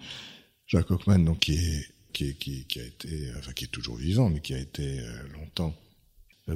Jacques 0.66 0.92
Hockman, 0.92 1.20
donc, 1.20 1.40
qui 1.40 1.54
est, 1.54 1.86
qui, 2.14 2.80
a 2.80 2.84
été, 2.84 3.32
enfin, 3.38 3.52
qui 3.54 3.66
est 3.66 3.72
toujours 3.72 3.98
vivant, 3.98 4.30
mais 4.30 4.40
qui 4.40 4.54
a 4.54 4.60
été 4.60 5.00
euh, 5.00 5.28
longtemps 5.34 5.74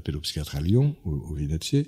pédopsychiatre 0.03 0.55
à 0.55 0.61
Lyon, 0.61 0.95
au, 1.05 1.11
au 1.11 1.33
Vinatier, 1.33 1.87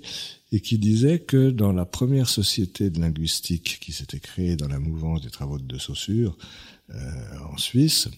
et 0.52 0.60
qui 0.60 0.78
disait 0.78 1.18
que 1.18 1.50
dans 1.50 1.72
la 1.72 1.84
première 1.84 2.28
société 2.28 2.88
de 2.88 2.98
linguistique 2.98 3.78
qui 3.80 3.92
s'était 3.92 4.20
créée 4.20 4.56
dans 4.56 4.68
la 4.68 4.78
mouvance 4.78 5.20
des 5.20 5.30
travaux 5.30 5.58
de 5.58 5.78
Saussure, 5.78 6.36
euh, 6.94 7.38
en 7.52 7.56
Suisse, 7.56 8.08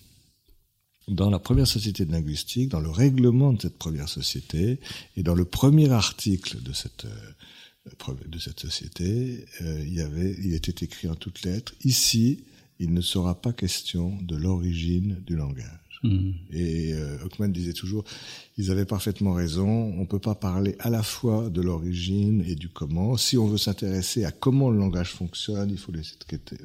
dans 1.08 1.30
la 1.30 1.38
première 1.38 1.66
société 1.66 2.04
de 2.04 2.12
linguistique, 2.12 2.68
dans 2.68 2.80
le 2.80 2.90
règlement 2.90 3.52
de 3.52 3.62
cette 3.62 3.78
première 3.78 4.08
société, 4.08 4.80
et 5.16 5.22
dans 5.22 5.34
le 5.34 5.44
premier 5.44 5.90
article 5.90 6.62
de 6.62 6.72
cette 6.72 7.06
euh, 7.06 8.50
société, 8.56 9.44
euh, 9.60 9.82
il 9.84 9.94
y 9.94 10.00
avait, 10.00 10.36
il 10.38 10.54
était 10.54 10.84
écrit 10.84 11.08
en 11.08 11.14
toutes 11.14 11.42
lettres, 11.42 11.74
ici, 11.84 12.44
il 12.78 12.92
ne 12.92 13.00
sera 13.00 13.40
pas 13.40 13.52
question 13.52 14.16
de 14.22 14.36
l'origine 14.36 15.22
du 15.26 15.36
langage. 15.36 15.81
Mm. 16.02 16.30
Et 16.52 16.94
euh, 16.94 17.48
disait 17.48 17.72
toujours, 17.72 18.04
ils 18.56 18.70
avaient 18.70 18.84
parfaitement 18.84 19.32
raison, 19.32 19.94
on 19.98 20.06
peut 20.06 20.18
pas 20.18 20.34
parler 20.34 20.76
à 20.78 20.90
la 20.90 21.02
fois 21.02 21.50
de 21.50 21.60
l'origine 21.60 22.44
et 22.46 22.54
du 22.54 22.68
comment. 22.68 23.16
Si 23.16 23.36
on 23.36 23.46
veut 23.46 23.58
s'intéresser 23.58 24.24
à 24.24 24.30
comment 24.30 24.70
le 24.70 24.78
langage 24.78 25.12
fonctionne, 25.12 25.70
il 25.70 25.78
faut 25.78 25.92
laisser 25.92 26.16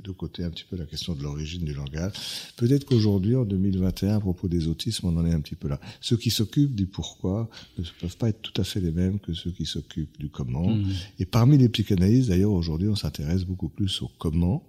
de 0.03 0.11
côté 0.11 0.43
un 0.43 0.49
petit 0.49 0.65
peu 0.69 0.75
la 0.75 0.85
question 0.85 1.13
de 1.13 1.23
l'origine 1.23 1.63
du 1.63 1.73
langage. 1.73 2.13
Peut-être 2.57 2.85
qu'aujourd'hui, 2.85 3.35
en 3.35 3.45
2021, 3.45 4.17
à 4.17 4.19
propos 4.19 4.47
des 4.47 4.67
autismes, 4.67 5.07
on 5.07 5.17
en 5.17 5.25
est 5.25 5.33
un 5.33 5.41
petit 5.41 5.55
peu 5.55 5.67
là. 5.67 5.79
Ceux 6.01 6.17
qui 6.17 6.29
s'occupent 6.29 6.75
du 6.75 6.85
pourquoi 6.85 7.49
ne 7.77 7.83
peuvent 7.99 8.17
pas 8.17 8.29
être 8.29 8.41
tout 8.41 8.59
à 8.59 8.63
fait 8.63 8.79
les 8.79 8.91
mêmes 8.91 9.19
que 9.19 9.33
ceux 9.33 9.51
qui 9.51 9.65
s'occupent 9.65 10.17
du 10.19 10.29
comment. 10.29 10.69
Mm. 10.69 10.85
Et 11.19 11.25
parmi 11.25 11.57
les 11.57 11.69
psychanalystes, 11.69 12.29
d'ailleurs, 12.29 12.51
aujourd'hui, 12.51 12.89
on 12.89 12.95
s'intéresse 12.95 13.43
beaucoup 13.45 13.69
plus 13.69 14.01
au 14.01 14.09
comment 14.17 14.63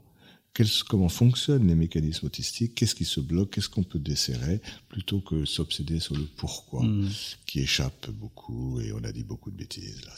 comment 0.87 1.09
fonctionnent 1.09 1.66
les 1.66 1.75
mécanismes 1.75 2.27
autistiques, 2.27 2.75
qu'est-ce 2.75 2.94
qui 2.94 3.05
se 3.05 3.21
bloque, 3.21 3.51
qu'est-ce 3.51 3.68
qu'on 3.68 3.83
peut 3.83 3.99
desserrer, 3.99 4.61
plutôt 4.88 5.21
que 5.21 5.44
s'obséder 5.44 6.01
sur 6.01 6.16
le 6.16 6.27
pourquoi, 6.37 6.83
hmm. 6.83 7.09
qui 7.47 7.61
échappe 7.61 8.11
beaucoup, 8.11 8.81
et 8.81 8.92
on 8.92 9.03
a 9.05 9.12
dit 9.12 9.25
beaucoup 9.25 9.51
de 9.51 9.57
bêtises 9.57 10.01
là. 10.05 10.12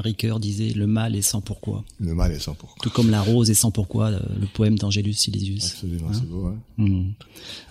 Ricoeur 0.00 0.40
disait 0.40 0.70
le 0.70 0.88
mal 0.88 1.14
est 1.14 1.22
sans 1.22 1.40
pourquoi. 1.40 1.84
Le 2.00 2.14
mal 2.14 2.32
est 2.32 2.40
sans 2.40 2.54
pourquoi. 2.54 2.82
Tout 2.82 2.90
comme 2.90 3.10
la 3.10 3.22
rose 3.22 3.48
est 3.50 3.54
sans 3.54 3.70
pourquoi, 3.70 4.10
le 4.10 4.46
poème 4.52 4.76
d'Angélus 4.76 5.12
Silesius. 5.12 5.72
Absolument, 5.72 6.12
c'est 6.12 6.28
beau. 6.28 6.46
Hein 6.46 6.58
hmm. 6.78 7.12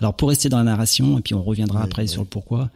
Alors 0.00 0.16
pour 0.16 0.30
rester 0.30 0.48
dans 0.48 0.58
la 0.58 0.64
narration, 0.64 1.18
et 1.18 1.22
puis 1.22 1.34
on 1.34 1.42
reviendra 1.42 1.82
après 1.82 2.06
sur 2.06 2.22
le 2.22 2.28
pourquoi, 2.28 2.70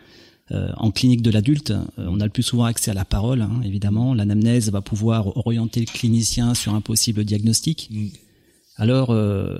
euh, 0.50 0.70
en 0.76 0.90
clinique 0.90 1.22
de 1.22 1.30
l'adulte, 1.30 1.70
euh, 1.70 1.82
on 1.98 2.20
a 2.20 2.24
le 2.24 2.30
plus 2.30 2.42
souvent 2.42 2.64
accès 2.64 2.90
à 2.90 2.94
la 2.94 3.04
parole, 3.04 3.42
hein, 3.42 3.60
évidemment. 3.64 4.14
L'anamnèse 4.14 4.70
va 4.70 4.80
pouvoir 4.80 5.36
orienter 5.36 5.80
le 5.80 5.86
clinicien 5.86 6.54
sur 6.54 6.74
un 6.74 6.80
possible 6.80 7.24
diagnostic. 7.24 7.88
Hmm. 7.90 8.08
Alors, 8.78 9.10
euh, 9.10 9.58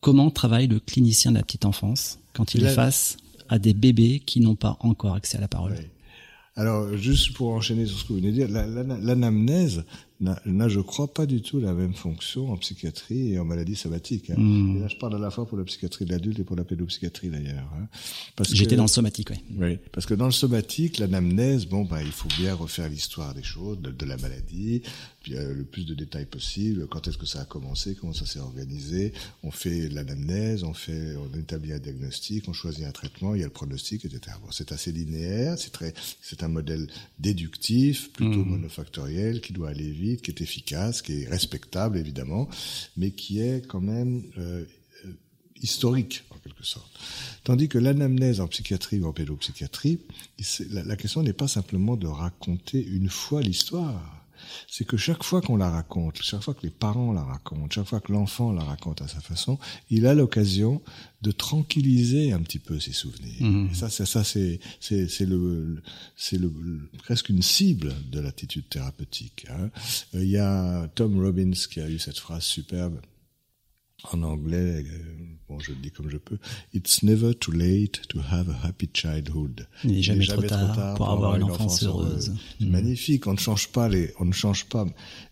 comment 0.00 0.30
travaille 0.30 0.68
le 0.68 0.78
clinicien 0.78 1.32
de 1.32 1.36
la 1.36 1.42
petite 1.42 1.64
enfance 1.64 2.18
quand 2.34 2.54
il 2.54 2.64
est 2.64 2.74
face 2.74 3.16
à 3.48 3.58
des 3.58 3.72
bébés 3.72 4.20
qui 4.24 4.40
n'ont 4.40 4.54
pas 4.54 4.76
encore 4.80 5.14
accès 5.14 5.38
à 5.38 5.40
la 5.40 5.48
parole? 5.48 5.74
Alors, 6.54 6.94
juste 6.96 7.32
pour 7.32 7.48
enchaîner 7.50 7.86
sur 7.86 7.98
ce 7.98 8.04
que 8.04 8.08
vous 8.08 8.16
venez 8.16 8.30
de 8.30 8.44
dire, 8.44 8.48
l'anamnèse, 8.50 9.84
n'a, 10.20 10.68
je 10.68 10.80
crois, 10.80 11.12
pas 11.12 11.26
du 11.26 11.42
tout 11.42 11.60
la 11.60 11.72
même 11.72 11.94
fonction 11.94 12.50
en 12.50 12.56
psychiatrie 12.56 13.34
et 13.34 13.38
en 13.38 13.44
maladie 13.44 13.76
somatique. 13.76 14.30
Hein. 14.30 14.34
Hmm. 14.36 14.76
Et 14.76 14.80
là, 14.80 14.88
je 14.88 14.96
parle 14.96 15.14
à 15.14 15.18
la 15.18 15.30
fois 15.30 15.46
pour 15.46 15.56
la 15.56 15.64
psychiatrie 15.64 16.04
de 16.04 16.10
l'adulte 16.10 16.40
et 16.40 16.44
pour 16.44 16.56
la 16.56 16.64
pédopsychiatrie 16.64 17.28
d'ailleurs. 17.28 17.70
Hein. 17.78 17.86
J'étais 18.50 18.76
dans 18.76 18.84
le 18.84 18.88
somatique, 18.88 19.30
oui. 19.30 19.36
Oui, 19.58 19.78
parce 19.92 20.06
que 20.06 20.14
dans 20.14 20.26
le 20.26 20.32
somatique, 20.32 20.98
l'anamnèse, 20.98 21.66
bon, 21.66 21.84
bah, 21.84 22.02
il 22.02 22.10
faut 22.10 22.28
bien 22.36 22.54
refaire 22.54 22.88
l'histoire 22.88 23.34
des 23.34 23.42
choses, 23.42 23.78
de, 23.80 24.06
la 24.06 24.16
maladie, 24.16 24.82
puis 25.22 25.36
euh, 25.36 25.54
le 25.54 25.64
plus 25.64 25.84
de 25.84 25.94
détails 25.94 26.26
possible. 26.26 26.86
Quand 26.88 27.06
est-ce 27.06 27.18
que 27.18 27.26
ça 27.26 27.42
a 27.42 27.44
commencé, 27.44 27.94
comment 27.94 28.12
ça 28.14 28.26
s'est 28.26 28.40
organisé. 28.40 29.12
On 29.42 29.50
fait 29.50 29.88
l'anamnèse, 29.88 30.64
on 30.64 30.74
fait, 30.74 31.14
on 31.16 31.38
établit 31.38 31.72
un 31.72 31.78
diagnostic, 31.78 32.48
on 32.48 32.52
choisit 32.52 32.86
un 32.86 32.92
traitement, 32.92 33.34
il 33.34 33.40
y 33.40 33.44
a 33.44 33.46
le 33.46 33.52
pronostic, 33.52 34.04
etc. 34.04 34.36
Bon, 34.42 34.50
c'est 34.50 34.72
assez 34.72 34.90
linéaire, 34.90 35.58
c'est 35.58 35.70
très, 35.72 35.94
c'est 36.22 36.42
un 36.42 36.48
modèle 36.48 36.88
déductif, 37.18 38.10
plutôt 38.12 38.44
hmm. 38.44 38.48
monofactoriel, 38.48 39.40
qui 39.40 39.52
doit 39.52 39.68
aller 39.68 39.90
vite 39.90 40.07
qui 40.16 40.30
est 40.30 40.40
efficace, 40.40 41.02
qui 41.02 41.22
est 41.22 41.28
respectable 41.28 41.98
évidemment, 41.98 42.48
mais 42.96 43.10
qui 43.10 43.40
est 43.40 43.66
quand 43.66 43.80
même 43.80 44.22
euh, 44.38 44.64
historique 45.62 46.24
en 46.30 46.38
quelque 46.38 46.64
sorte. 46.64 46.98
Tandis 47.44 47.68
que 47.68 47.78
l'anamnèse 47.78 48.40
en 48.40 48.48
psychiatrie 48.48 49.00
ou 49.00 49.06
en 49.06 49.12
pédopsychiatrie, 49.12 50.00
la 50.70 50.96
question 50.96 51.22
n'est 51.22 51.32
pas 51.32 51.48
simplement 51.48 51.96
de 51.96 52.06
raconter 52.06 52.84
une 52.84 53.08
fois 53.08 53.42
l'histoire 53.42 54.17
c'est 54.68 54.84
que 54.84 54.96
chaque 54.96 55.22
fois 55.22 55.40
qu'on 55.40 55.56
la 55.56 55.70
raconte, 55.70 56.20
chaque 56.22 56.42
fois 56.42 56.54
que 56.54 56.62
les 56.62 56.70
parents 56.70 57.12
la 57.12 57.22
racontent, 57.22 57.68
chaque 57.70 57.86
fois 57.86 58.00
que 58.00 58.12
l'enfant 58.12 58.52
la 58.52 58.64
raconte 58.64 59.02
à 59.02 59.08
sa 59.08 59.20
façon, 59.20 59.58
il 59.90 60.06
a 60.06 60.14
l'occasion 60.14 60.82
de 61.22 61.30
tranquilliser 61.32 62.32
un 62.32 62.40
petit 62.40 62.58
peu 62.58 62.78
ses 62.78 62.92
souvenirs. 62.92 63.40
Mmh. 63.40 63.70
Et 63.70 63.74
ça, 63.74 63.90
ça, 63.90 64.06
ça 64.06 64.24
c'est 64.24 64.60
c'est 64.80 65.26
le 65.26 65.82
c'est 66.16 66.38
le 66.38 66.52
presque 66.98 67.28
une 67.28 67.42
cible 67.42 67.94
de 68.10 68.20
l'attitude 68.20 68.68
thérapeutique. 68.68 69.46
Hein. 69.50 69.70
Euh, 70.14 70.24
il 70.24 70.30
y 70.30 70.38
a 70.38 70.88
Tom 70.94 71.20
Robbins 71.20 71.50
qui 71.70 71.80
a 71.80 71.88
eu 71.88 71.98
cette 71.98 72.18
phrase 72.18 72.44
superbe 72.44 73.00
en 74.12 74.22
anglais, 74.22 74.84
euh, 74.86 75.14
bon, 75.48 75.58
je 75.58 75.70
le 75.70 75.76
dis 75.76 75.90
comme 75.90 76.10
je 76.10 76.16
peux, 76.16 76.38
It's 76.74 77.02
never 77.02 77.34
too 77.34 77.52
late 77.52 78.06
to 78.08 78.20
have 78.20 78.48
a 78.48 78.66
happy 78.66 78.88
childhood. 78.92 79.66
Il 79.84 79.92
n'est 79.92 80.02
jamais, 80.02 80.26
trop, 80.26 80.42
tard 80.42 80.94
pour, 80.94 81.10
avoir 81.10 81.36
une 81.36 81.44
enfance, 81.44 81.82
heureuse. 81.82 82.34
Mm. 82.60 82.68
Magnifique. 82.68 83.26
On 83.26 83.32
ne 83.32 83.38
change 83.38 83.68
pas 83.68 83.88
les, 83.88 84.12
on 84.18 84.24
ne 84.24 84.32
change 84.32 84.66
pas 84.66 84.86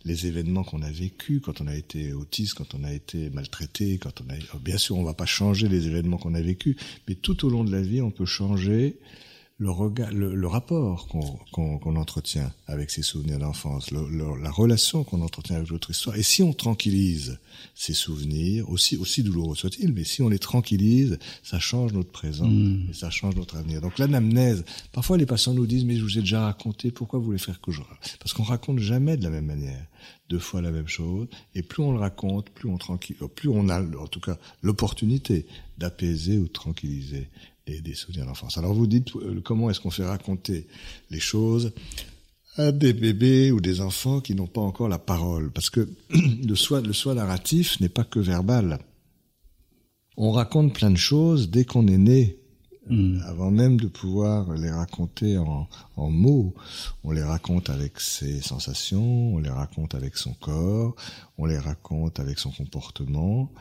les 0.05 0.27
événements 0.27 0.65
qu'on 0.65 0.83
a 0.83 0.91
vécus 0.91 1.41
quand 1.43 1.61
on 1.61 1.67
a 1.67 1.75
été 1.75 2.13
autiste, 2.13 2.55
quand 2.55 2.75
on 2.75 2.85
a 2.85 2.93
été 2.93 3.31
maltraité, 3.31 3.99
quand 3.99 4.21
on 4.23 4.33
a, 4.33 4.37
oh, 4.55 4.59
bien 4.59 4.79
sûr, 4.79 4.97
on 4.97 5.05
va 5.05 5.15
pas 5.15 5.27
changer 5.27 5.69
les 5.69 5.87
événements 5.87 6.19
qu'on 6.19 6.35
a 6.35 6.41
vécus, 6.41 6.77
mais 7.09 7.15
tout 7.15 7.45
au 7.45 7.51
long 7.51 7.65
de 7.65 7.73
la 7.73 7.83
vie, 7.83 8.01
on 8.01 8.11
peut 8.11 8.27
changer 8.27 8.99
le, 9.59 9.71
regard, 9.71 10.11
le, 10.13 10.47
rapport 10.47 11.09
qu'on 11.09 11.97
entretient 11.97 12.53
avec 12.67 12.91
ses 12.91 13.01
souvenirs 13.03 13.39
d'enfance, 13.39 13.91
la 13.91 14.51
relation 14.51 15.03
qu'on 15.03 15.23
entretient 15.23 15.57
avec 15.57 15.71
l'autre 15.71 15.91
histoire. 15.91 16.17
Et 16.17 16.23
si 16.23 16.43
on 16.43 16.53
tranquillise 16.53 17.39
ces 17.75 17.95
souvenirs, 17.95 18.69
aussi, 18.69 18.99
aussi 18.99 19.23
douloureux 19.23 19.57
soient-ils, 19.57 19.95
mais 19.95 20.05
si 20.05 20.21
on 20.21 20.29
les 20.29 20.39
tranquillise, 20.39 21.19
ça 21.43 21.59
change 21.59 21.95
notre 21.95 22.11
présent 22.11 22.49
mm. 22.49 22.89
et 22.91 22.93
ça 22.93 23.09
change 23.09 23.35
notre 23.37 23.57
avenir. 23.57 23.81
Donc 23.81 23.99
l'anamnèse, 23.99 24.65
parfois 24.93 25.17
les 25.17 25.27
patients 25.27 25.55
nous 25.55 25.67
disent, 25.67 25.87
mais 25.87 25.97
je 25.97 26.03
vous 26.03 26.19
ai 26.19 26.21
déjà 26.21 26.43
raconté, 26.43 26.91
pourquoi 26.91 27.19
vous 27.19 27.25
voulez 27.25 27.39
faire 27.39 27.61
que 27.63 27.73
je... 27.73 27.81
Parce 28.21 28.35
qu'on 28.35 28.43
raconte 28.43 28.81
jamais 28.81 29.17
de 29.17 29.25
la 29.25 29.31
même 29.31 29.47
manière 29.47 29.87
deux 30.29 30.39
fois 30.39 30.61
la 30.61 30.71
même 30.71 30.89
chose, 30.89 31.29
et 31.55 31.63
plus 31.63 31.83
on 31.83 31.93
le 31.93 31.99
raconte, 31.99 32.51
plus 32.51 32.69
on 32.69 32.79
tranquille, 32.79 33.17
plus 33.35 33.49
on 33.49 33.69
a, 33.69 33.81
en 33.81 34.07
tout 34.09 34.21
cas, 34.21 34.37
l'opportunité 34.61 35.47
d'apaiser 35.79 36.37
ou 36.39 36.45
de 36.45 36.53
tranquilliser 36.53 37.29
des 37.67 37.95
souvenirs 37.95 38.27
d'enfance. 38.27 38.59
Alors 38.59 38.75
vous 38.75 38.87
dites 38.87 39.15
euh, 39.17 39.41
comment 39.45 39.71
est-ce 39.71 39.81
qu'on 39.81 39.91
fait 39.91 40.05
raconter 40.05 40.67
les 41.11 41.21
choses 41.21 41.73
à 42.57 42.73
des 42.73 42.93
bébés 42.93 43.53
ou 43.53 43.61
des 43.61 43.81
enfants 43.81 44.21
qui 44.21 44.35
n'ont 44.35 44.47
pas 44.47 44.61
encore 44.61 44.89
la 44.89 44.99
parole, 44.99 45.51
parce 45.51 45.71
que 45.71 45.89
le 46.11 46.55
soi, 46.55 46.81
le 46.81 46.93
soi 46.93 47.15
narratif 47.15 47.81
n'est 47.81 47.89
pas 47.89 48.05
que 48.05 48.19
verbal. 48.19 48.79
On 50.17 50.31
raconte 50.31 50.73
plein 50.73 50.91
de 50.91 50.97
choses 50.97 51.51
dès 51.51 51.67
qu'on 51.67 51.87
est 51.89 51.99
né, 51.99 52.39
hmm. 52.89 53.19
avant 53.27 53.51
même 53.51 53.79
de 53.79 53.89
pouvoir 53.89 54.55
les 54.55 54.71
raconter 54.71 55.37
en, 55.37 55.69
en, 55.97 56.11
mots. 56.11 56.55
On 57.05 57.11
les 57.11 57.23
raconte 57.23 57.69
avec 57.69 58.01
ses 58.01 58.41
sensations, 58.41 59.35
on 59.35 59.39
les 59.39 59.51
raconte 59.51 59.95
avec 59.95 60.17
son 60.17 60.33
corps, 60.33 60.97
on 61.37 61.45
les 61.45 61.59
raconte 61.59 62.19
avec 62.19 62.39
son 62.39 62.51
comportement. 62.51 63.53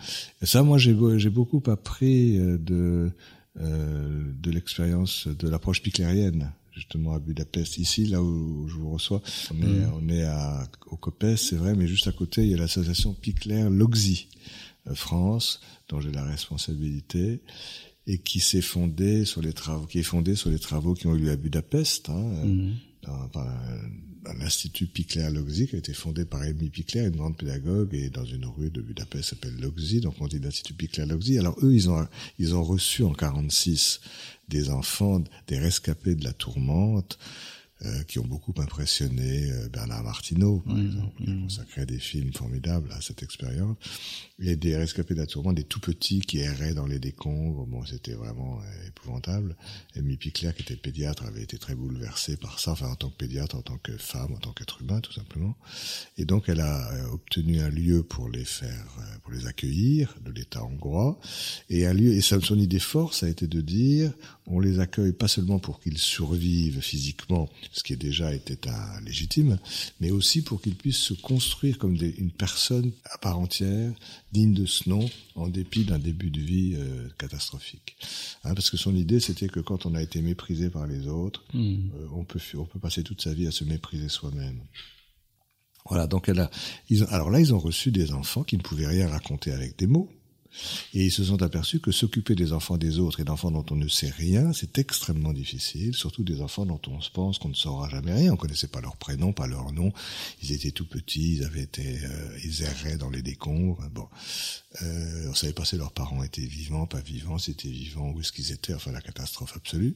Et 0.42 0.46
ça, 0.46 0.64
moi, 0.64 0.78
j'ai 0.78 0.94
beaucoup 0.94 1.64
appris 1.68 2.38
euh, 2.38 2.58
de 2.58 3.12
euh, 3.60 4.24
de 4.42 4.52
l'expérience 4.52 5.28
de 5.28 5.48
l'approche 5.48 5.82
piclérienne 5.82 6.52
justement 6.74 7.14
à 7.14 7.20
Budapest. 7.20 7.78
Ici, 7.78 8.06
là 8.06 8.22
où 8.22 8.68
je 8.68 8.76
vous 8.76 8.92
reçois, 8.92 9.22
on 9.52 9.62
est, 9.62 9.66
mm. 9.66 9.92
on 9.96 10.10
est 10.10 10.24
à, 10.24 10.68
au 10.88 10.98
COPES, 10.98 11.38
c'est 11.38 11.56
vrai, 11.56 11.74
mais 11.74 11.88
juste 11.88 12.08
à 12.08 12.12
côté, 12.12 12.44
il 12.44 12.52
y 12.52 12.54
a 12.54 12.58
l'association 12.58 13.14
Picler 13.14 13.68
Loxy 13.70 14.28
euh, 14.88 14.94
France, 14.94 15.62
dont 15.88 16.02
j'ai 16.02 16.12
la 16.12 16.26
responsabilité, 16.26 17.42
et 18.08 18.18
qui 18.18 18.42
s'est 18.42 18.62
fondée 18.62 19.24
sur 19.24 19.42
les 19.42 19.54
travaux, 19.54 19.86
qui 19.86 20.00
est 20.00 20.04
fondée 20.04 20.36
sur 20.36 20.50
les 20.50 20.60
travaux 20.60 20.94
qui 20.94 21.08
ont 21.08 21.16
eu 21.16 21.20
lieu 21.20 21.32
à 21.32 21.38
Budapest, 21.38 22.10
hein, 22.10 22.44
mm. 22.44 22.74
l'Institut 24.34 24.88
Picler-Logzi, 24.88 25.68
qui 25.68 25.76
a 25.76 25.80
été 25.80 25.94
fondé 25.94 26.26
par 26.26 26.42
Amy 26.42 26.70
Picler, 26.70 27.02
une 27.02 27.16
grande 27.16 27.38
pédagogue, 27.38 27.94
et 27.94 28.10
dans 28.10 28.26
une 28.26 28.46
rue 28.46 28.70
de 28.70 28.82
Budapest 28.82 29.30
s'appelle 29.30 29.58
Logzi, 29.60 30.02
donc 30.02 30.16
on 30.20 30.28
dit 30.28 30.40
l'Institut 30.40 30.74
Picler-Logzi. 30.74 31.38
Alors 31.40 31.58
eux, 31.64 31.74
ils 31.74 31.90
ont, 31.90 32.08
ils 32.40 32.56
ont 32.56 32.64
reçu 32.64 33.04
en 33.04 33.14
46 33.14 34.02
des 34.48 34.70
enfants, 34.70 35.24
des 35.48 35.60
rescapés 35.60 36.16
de 36.16 36.24
la 36.24 36.34
tourmente, 36.34 37.18
euh, 37.84 38.04
qui 38.04 38.20
ont 38.20 38.26
beaucoup 38.26 38.54
impressionné 38.58 39.52
euh, 39.52 39.68
Bernard 39.68 40.04
Martineau, 40.04 40.60
par 40.60 40.76
mmh, 40.76 40.86
exemple. 40.86 41.14
Il 41.20 41.30
a 41.30 41.34
mmh. 41.34 41.42
consacré 41.44 41.86
des 41.86 42.00
films 42.00 42.32
formidables 42.32 42.90
à 42.94 43.02
cette 43.02 43.22
expérience. 43.22 43.76
Et 44.40 44.56
des 44.56 44.78
rescapés 44.78 45.14
de 45.14 45.20
la 45.20 45.26
tourmente, 45.26 45.56
des 45.56 45.66
tout 45.66 45.82
petits 45.82 46.22
qui 46.22 46.40
erraient 46.40 46.74
dans 46.74 46.86
les 46.86 47.00
décombres. 47.00 47.66
Bon, 47.66 47.86
c'était 47.86 48.14
vraiment 48.14 48.62
euh, 48.62 48.88
épouvantable. 48.88 49.58
Amy 49.98 50.16
Picler, 50.16 50.52
qui 50.56 50.62
était 50.62 50.78
pédiatre, 50.78 51.26
avait 51.26 51.44
été 51.44 51.58
très 51.58 51.76
bouleversée 51.76 52.38
par 52.38 52.60
ça, 52.60 52.72
enfin 52.72 52.88
en 52.88 52.96
tant 52.96 53.10
que 53.10 53.18
pédiatre, 53.18 53.56
en 53.56 53.62
tant 53.62 53.78
que 53.78 53.98
femme, 53.98 54.32
en 54.34 54.40
tant 54.40 54.54
qu'être 54.54 54.82
humain, 54.82 55.02
tout 55.02 55.14
simplement. 55.14 55.58
Et 56.18 56.24
donc, 56.24 56.48
elle 56.48 56.62
a 56.62 56.92
obtenu 57.12 57.60
un 57.60 57.70
lieu 57.70 58.04
pour 58.04 58.30
les 58.30 58.46
faire, 58.46 58.86
pour 59.24 59.34
les 59.34 59.48
accueillir 59.48 60.16
de 60.24 60.32
l'État 60.32 60.64
hongrois. 60.64 61.20
Et 61.70 61.86
un 61.86 61.94
lieu, 61.94 62.14
et 62.14 62.22
son 62.22 62.58
idée 62.58 62.80
forte, 62.80 63.16
ça 63.16 63.26
a 63.26 63.30
été 63.30 63.48
de 63.48 63.62
dire, 63.62 64.14
on 64.48 64.60
les 64.60 64.80
accueille 64.80 65.12
pas 65.12 65.28
seulement 65.28 65.60
pour 65.60 65.80
qu'ils 65.80 65.98
survivent 65.98 66.82
physiquement, 66.82 67.50
ce 67.72 67.84
qui 67.84 67.96
déjà 67.96 68.34
était 68.34 68.58
légitime, 69.04 69.58
mais 70.00 70.12
aussi 70.12 70.42
pour 70.42 70.62
qu'ils 70.62 70.76
puissent 70.76 70.98
se 70.98 71.14
construire 71.14 71.78
comme 71.78 71.96
une 71.96 72.32
personne 72.32 72.92
à 73.06 73.18
part 73.18 73.40
entière, 73.40 73.94
digne 74.32 74.54
de 74.54 74.66
ce 74.66 74.90
nom, 74.90 75.10
en 75.36 75.48
dépit 75.48 75.86
d'un 75.86 76.00
début 76.00 76.30
de 76.30 76.42
vie 76.42 76.76
euh, 76.76 77.08
catastrophique. 77.18 77.96
Hein, 78.44 78.54
parce 78.54 78.70
que 78.70 78.78
son 78.78 78.96
idée, 78.96 79.20
c'était 79.20 79.48
que 79.48 79.60
quand 79.60 79.86
on 79.86 79.96
a 79.96 80.02
été 80.02 80.22
méprisé 80.22 80.70
par 80.70 80.88
les 80.88 81.08
autres, 81.08 81.44
hmm. 81.54 81.76
euh, 81.96 82.08
on 82.14 82.24
peut 82.24 82.40
on 82.56 82.66
peut 82.66 82.80
passer 82.80 83.04
toute 83.04 83.22
sa 83.22 83.34
vie 83.34 83.48
à 83.48 83.52
se 83.52 83.64
mépriser 83.64 84.10
soi-même. 84.10 84.60
Voilà, 85.88 86.08
donc 86.08 86.30
elle 86.30 86.40
a, 86.40 86.50
alors 87.10 87.30
là, 87.30 87.40
ils 87.40 87.54
ont 87.54 87.60
reçu 87.60 87.92
des 87.92 88.12
enfants 88.12 88.44
qui 88.44 88.58
ne 88.58 88.64
pouvaient 88.64 88.88
rien 88.88 89.08
raconter 89.08 89.52
avec 89.52 89.78
des 89.78 89.86
mots, 89.86 90.10
et 90.94 91.06
ils 91.06 91.12
se 91.12 91.24
sont 91.24 91.42
aperçus 91.42 91.80
que 91.80 91.92
s'occuper 91.92 92.36
des 92.36 92.54
enfants 92.54 92.78
des 92.78 93.00
autres 93.00 93.20
et 93.20 93.24
d'enfants 93.24 93.52
dont 93.52 93.66
on 93.72 93.76
ne 93.76 93.88
sait 93.88 94.10
rien, 94.10 94.54
c'est 94.54 94.78
extrêmement 94.78 95.34
difficile, 95.34 95.94
surtout 95.94 96.24
des 96.24 96.42
enfants 96.42 96.66
dont 96.66 96.82
on 96.88 97.02
se 97.02 97.10
pense 97.10 97.40
qu'on 97.40 97.50
ne 97.50 97.54
saura 97.54 97.90
jamais 97.90 98.14
rien. 98.14 98.34
On 98.34 98.38
connaissait 98.38 98.68
pas 98.68 98.82
leur 98.82 98.98
prénom, 98.98 99.34
pas 99.34 99.48
leur 99.48 99.72
nom. 99.72 99.92
Ils 100.42 100.52
étaient 100.54 100.72
tout 100.72 100.88
petits, 100.88 101.36
ils 101.36 101.44
avaient 101.44 101.64
été, 101.64 102.00
euh, 102.04 102.38
ils 102.44 102.64
erraient 102.64 102.98
dans 102.98 103.10
les 103.10 103.22
décombres. 103.22 103.82
Bon, 103.94 104.08
euh, 104.82 105.30
on 105.30 105.34
savait 105.34 105.54
pas 105.54 105.66
si 105.66 105.78
leurs 105.78 105.92
parents 105.92 106.24
étaient 106.24 106.42
vivants, 106.42 106.86
pas 106.86 107.02
vivants, 107.02 107.38
s'ils 107.38 107.54
étaient 107.54 107.70
vivants, 107.70 108.12
où 108.12 108.20
est-ce 108.20 108.32
qu'ils 108.32 108.52
étaient. 108.52 108.74
Enfin, 108.74 108.92
la 108.92 109.02
catastrophe 109.02 109.54
absolue. 109.56 109.96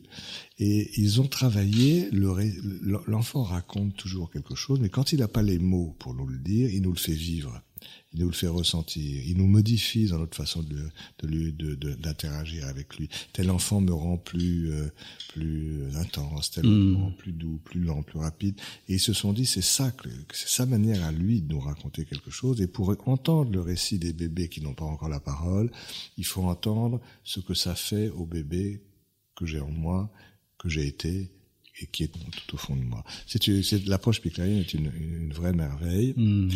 Et 0.60 0.91
ils 1.00 1.22
ont 1.22 1.28
travaillé. 1.28 2.10
L'enfant 2.12 3.43
raconte 3.43 3.95
toujours 3.95 4.32
quelque 4.32 4.56
chose, 4.56 4.80
mais 4.80 4.89
quand 4.89 5.12
il 5.12 5.19
n'a 5.19 5.28
pas 5.28 5.41
les 5.41 5.60
mots 5.60 5.95
pour 6.00 6.13
nous 6.13 6.28
le 6.28 6.38
dire, 6.38 6.69
il 6.69 6.82
nous 6.82 6.91
le 6.91 6.98
fait 6.98 7.13
vivre 7.13 7.62
il 8.13 8.22
nous 8.22 8.28
le 8.28 8.34
fait 8.34 8.48
ressentir, 8.48 9.24
il 9.26 9.38
nous 9.38 9.45
modifie 9.45 10.08
dans 10.08 10.17
notre 10.17 10.36
façon 10.36 10.63
de, 10.63 10.89
de 11.22 11.93
d'interagir 11.93 12.65
avec 12.67 12.98
lui. 12.98 13.08
Tel 13.34 13.52
enfant 13.52 13.82
me 13.82 13.93
rend 13.93 14.17
plus 14.17 14.72
euh, 14.72 14.91
plus 15.30 15.84
intense, 15.95 16.50
tel 16.52 16.65
me 16.65 16.93
mm. 16.93 16.95
rend 16.95 17.12
plus 17.12 17.32
doux, 17.32 17.60
plus 17.63 17.82
lent, 17.82 18.02
plus 18.02 18.19
rapide. 18.19 18.60
Et 18.88 18.95
ils 18.95 19.00
se 19.00 19.13
sont 19.13 19.32
dit 19.32 19.45
c'est 19.45 19.62
ça 19.62 19.91
que 19.91 20.10
c'est 20.34 20.50
sa 20.50 20.65
manière 20.65 21.04
à 21.04 21.12
lui 21.12 21.41
de 21.41 21.54
nous 21.54 21.60
raconter 21.60 22.06
quelque 22.06 22.32
chose. 22.32 22.62
Et 22.62 22.67
pour 22.67 22.95
entendre 23.08 23.52
le 23.52 23.62
récit 23.62 24.00
des 24.00 24.13
bébés 24.13 24.50
qui 24.50 24.62
n'ont 24.62 24.74
pas 24.74 24.86
encore 24.86 25.10
la 25.10 25.19
parole, 25.19 25.72
il 26.17 26.26
faut 26.26 26.43
entendre 26.43 27.00
ce 27.24 27.39
que 27.39 27.54
ça 27.54 27.76
fait 27.76 28.10
aux 28.10 28.26
bébés 28.26 28.82
que 29.36 29.45
j'ai 29.45 29.60
en 29.60 29.72
moi, 29.72 30.12
que 30.58 30.67
j'ai 30.67 30.88
été 30.88 31.32
et 31.82 31.88
qui 31.88 32.04
est 32.04 32.12
tout 32.12 32.56
au 32.56 32.58
fond 32.58 32.76
de 32.76 32.84
moi. 32.84 33.04
C'est 33.26 33.88
l'approche 33.88 34.22
piclarienne 34.22 34.60
est 34.60 34.74
une, 34.74 34.92
une, 35.00 35.34
vraie 35.34 35.54
merveille. 35.54 36.13
Hmm. 36.15 36.50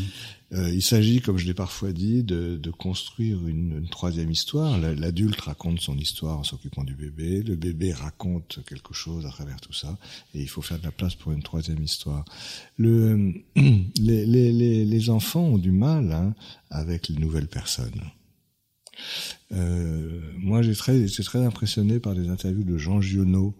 Euh, 0.53 0.69
il 0.71 0.81
s'agit, 0.81 1.21
comme 1.21 1.37
je 1.37 1.45
l'ai 1.45 1.53
parfois 1.53 1.93
dit, 1.93 2.23
de, 2.23 2.57
de 2.57 2.71
construire 2.71 3.47
une, 3.47 3.77
une, 3.77 3.89
troisième 3.89 4.31
histoire. 4.31 4.77
L'adulte 4.77 5.39
raconte 5.41 5.79
son 5.79 5.97
histoire 5.97 6.37
en 6.37 6.43
s'occupant 6.43 6.83
du 6.83 6.95
bébé, 6.95 7.41
le 7.41 7.55
bébé 7.55 7.93
raconte 7.93 8.59
quelque 8.67 8.93
chose 8.93 9.25
à 9.25 9.29
travers 9.29 9.59
tout 9.61 9.73
ça, 9.73 9.97
et 10.35 10.41
il 10.41 10.49
faut 10.49 10.61
faire 10.61 10.79
de 10.79 10.83
la 10.83 10.91
place 10.91 11.15
pour 11.15 11.31
une 11.31 11.43
troisième 11.43 11.81
histoire. 11.81 12.25
Le, 12.77 13.33
les, 13.55 14.25
les, 14.25 14.85
les, 14.85 15.09
enfants 15.09 15.43
ont 15.43 15.57
du 15.57 15.71
mal 15.71 16.11
hein, 16.11 16.35
avec 16.69 17.07
les 17.07 17.15
nouvelles 17.15 17.47
personnes. 17.47 18.11
Euh, 19.51 20.21
moi, 20.37 20.61
j'ai 20.61 20.75
très, 20.75 21.05
très 21.05 21.43
impressionné 21.43 21.99
par 21.99 22.15
des 22.15 22.29
interviews 22.29 22.63
de 22.63 22.77
Jean 22.77 23.01
Giono, 23.01 23.55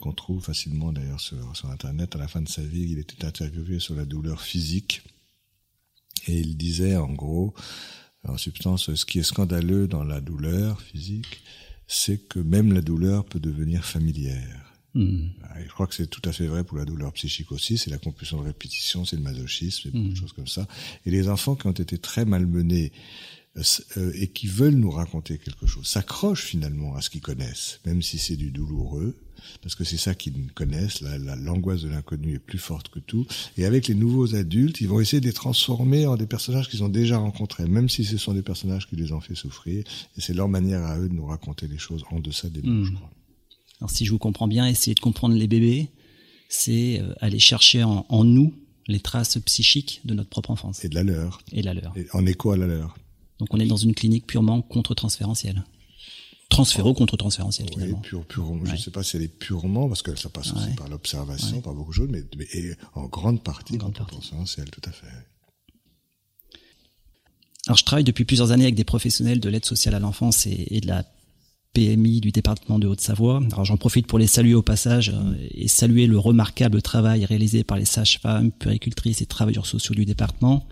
qu'on 0.00 0.12
trouve 0.12 0.42
facilement 0.42 0.92
d'ailleurs 0.92 1.20
sur, 1.20 1.56
sur 1.56 1.70
Internet. 1.70 2.16
À 2.16 2.18
la 2.18 2.28
fin 2.28 2.42
de 2.42 2.48
sa 2.48 2.62
vie, 2.62 2.90
il 2.90 2.98
était 2.98 3.24
interviewé 3.24 3.78
sur 3.78 3.94
la 3.94 4.04
douleur 4.04 4.42
physique. 4.42 5.02
Et 6.26 6.38
il 6.38 6.56
disait 6.56 6.96
en 6.96 7.12
gros, 7.12 7.54
en 8.26 8.36
substance, 8.36 8.94
ce 8.94 9.06
qui 9.06 9.18
est 9.18 9.24
scandaleux 9.24 9.88
dans 9.88 10.04
la 10.04 10.20
douleur 10.20 10.80
physique, 10.82 11.42
c'est 11.86 12.18
que 12.28 12.38
même 12.38 12.72
la 12.72 12.82
douleur 12.82 13.24
peut 13.24 13.40
devenir 13.40 13.84
familière. 13.84 14.66
Hmm. 14.92 15.28
je 15.64 15.68
crois 15.68 15.86
que 15.86 15.94
c'est 15.94 16.08
tout 16.08 16.22
à 16.28 16.32
fait 16.32 16.48
vrai 16.48 16.64
pour 16.64 16.76
la 16.76 16.84
douleur 16.84 17.12
psychique 17.12 17.52
aussi. 17.52 17.78
C'est 17.78 17.90
la 17.90 17.98
compulsion 17.98 18.40
de 18.40 18.46
répétition, 18.46 19.04
c'est 19.04 19.16
le 19.16 19.22
masochisme, 19.22 19.82
c'est 19.84 19.90
beaucoup 19.92 20.08
de 20.08 20.12
hmm. 20.12 20.16
choses 20.16 20.32
comme 20.32 20.48
ça. 20.48 20.66
Et 21.06 21.10
les 21.10 21.28
enfants 21.28 21.54
qui 21.54 21.68
ont 21.68 21.72
été 21.72 21.96
très 21.96 22.24
malmenés 22.24 22.92
euh, 22.92 22.96
euh, 22.96 23.39
et 24.16 24.28
qui 24.28 24.46
veulent 24.46 24.76
nous 24.76 24.90
raconter 24.90 25.38
quelque 25.38 25.66
chose 25.66 25.86
s'accrochent 25.86 26.44
finalement 26.44 26.94
à 26.94 27.00
ce 27.00 27.10
qu'ils 27.10 27.20
connaissent, 27.20 27.80
même 27.84 28.00
si 28.00 28.18
c'est 28.18 28.36
du 28.36 28.50
douloureux, 28.50 29.16
parce 29.62 29.74
que 29.74 29.84
c'est 29.84 29.96
ça 29.96 30.14
qu'ils 30.14 30.52
connaissent, 30.52 31.00
l'angoisse 31.00 31.82
de 31.82 31.88
l'inconnu 31.88 32.34
est 32.34 32.38
plus 32.38 32.58
forte 32.58 32.88
que 32.88 32.98
tout. 32.98 33.26
Et 33.56 33.64
avec 33.64 33.88
les 33.88 33.94
nouveaux 33.94 34.34
adultes, 34.34 34.80
ils 34.80 34.88
vont 34.88 35.00
essayer 35.00 35.20
de 35.20 35.26
les 35.26 35.32
transformer 35.32 36.06
en 36.06 36.16
des 36.16 36.26
personnages 36.26 36.68
qu'ils 36.68 36.84
ont 36.84 36.88
déjà 36.88 37.18
rencontrés, 37.18 37.66
même 37.66 37.88
si 37.88 38.04
ce 38.04 38.16
sont 38.16 38.34
des 38.34 38.42
personnages 38.42 38.88
qui 38.88 38.96
les 38.96 39.12
ont 39.12 39.20
fait 39.20 39.34
souffrir. 39.34 39.84
Et 40.16 40.20
c'est 40.20 40.34
leur 40.34 40.48
manière 40.48 40.82
à 40.84 40.98
eux 40.98 41.08
de 41.08 41.14
nous 41.14 41.26
raconter 41.26 41.66
les 41.66 41.78
choses 41.78 42.04
en 42.10 42.20
deçà 42.20 42.48
des 42.48 42.62
mots, 42.62 42.84
je 42.84 42.90
hmm. 42.90 42.94
crois. 42.94 43.10
Alors 43.80 43.90
si 43.90 44.04
je 44.04 44.10
vous 44.10 44.18
comprends 44.18 44.48
bien, 44.48 44.66
essayer 44.66 44.94
de 44.94 45.00
comprendre 45.00 45.34
les 45.34 45.46
bébés, 45.46 45.88
c'est 46.48 47.00
euh, 47.00 47.14
aller 47.20 47.38
chercher 47.38 47.82
en, 47.82 48.04
en, 48.08 48.24
nous 48.24 48.54
les 48.88 49.00
traces 49.00 49.38
psychiques 49.38 50.00
de 50.04 50.14
notre 50.14 50.28
propre 50.28 50.50
enfance. 50.50 50.84
Et 50.84 50.88
de 50.88 50.94
la 50.94 51.02
leur. 51.02 51.40
Et 51.52 51.62
de 51.62 51.66
la 51.66 51.74
leur. 51.74 51.94
en 52.12 52.26
écho 52.26 52.50
à 52.50 52.56
la 52.56 52.66
leur. 52.66 52.96
Donc 53.40 53.48
on 53.52 53.58
est 53.58 53.66
dans 53.66 53.76
une 53.76 53.94
clinique 53.94 54.26
purement 54.26 54.62
contre-transférentielle. 54.62 55.64
Transféro-contre-transférentiel. 56.50 57.68
Oui, 57.76 57.94
pure, 58.02 58.24
pure, 58.24 58.44
je 58.64 58.72
ne 58.72 58.76
sais 58.76 58.90
pas 58.90 59.02
si 59.02 59.16
elle 59.16 59.22
est 59.22 59.28
purement, 59.28 59.88
parce 59.88 60.02
que 60.02 60.14
ça 60.16 60.28
passe 60.28 60.52
aussi 60.52 60.74
par 60.76 60.88
l'observation, 60.88 61.60
par 61.60 61.74
beaucoup 61.74 61.90
de 61.90 61.96
choses, 61.96 62.08
mais, 62.10 62.24
mais 62.36 62.46
en 62.94 63.06
grande 63.06 63.42
partie 63.42 63.78
contre-transférentiel, 63.78 64.68
tout 64.70 64.82
à 64.84 64.90
fait. 64.90 65.06
Alors 67.66 67.76
je 67.76 67.84
travaille 67.84 68.04
depuis 68.04 68.24
plusieurs 68.24 68.50
années 68.50 68.64
avec 68.64 68.74
des 68.74 68.84
professionnels 68.84 69.38
de 69.38 69.48
l'aide 69.48 69.64
sociale 69.64 69.94
à 69.94 70.00
l'enfance 70.00 70.46
et, 70.46 70.80
de 70.80 70.86
la 70.86 71.04
PMI 71.72 72.20
du 72.20 72.32
département 72.32 72.78
de 72.78 72.88
Haute-Savoie. 72.88 73.40
Alors 73.52 73.64
j'en 73.64 73.76
profite 73.76 74.06
pour 74.06 74.18
les 74.18 74.26
saluer 74.26 74.54
au 74.54 74.62
passage 74.62 75.10
euh, 75.10 75.34
et 75.52 75.68
saluer 75.68 76.08
le 76.08 76.18
remarquable 76.18 76.82
travail 76.82 77.24
réalisé 77.24 77.62
par 77.62 77.78
les 77.78 77.84
sages-femmes, 77.84 78.50
puricultrices 78.50 79.20
et 79.20 79.26
travailleurs 79.26 79.66
sociaux 79.66 79.94
du 79.94 80.04
département 80.04 80.66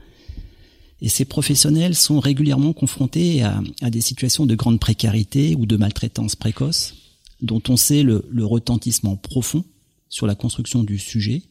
et 1.00 1.08
ces 1.08 1.24
professionnels 1.24 1.94
sont 1.94 2.18
régulièrement 2.18 2.72
confrontés 2.72 3.42
à, 3.42 3.62
des 3.82 4.00
situations 4.00 4.46
de 4.46 4.54
grande 4.54 4.80
précarité 4.80 5.54
ou 5.54 5.64
de 5.64 5.76
maltraitance 5.76 6.34
précoce, 6.34 6.94
dont 7.40 7.62
on 7.68 7.76
sait 7.76 8.02
le, 8.02 8.24
retentissement 8.44 9.16
profond 9.16 9.64
sur 10.08 10.26
la 10.26 10.34
construction 10.34 10.82
du 10.82 10.98
sujet, 10.98 11.42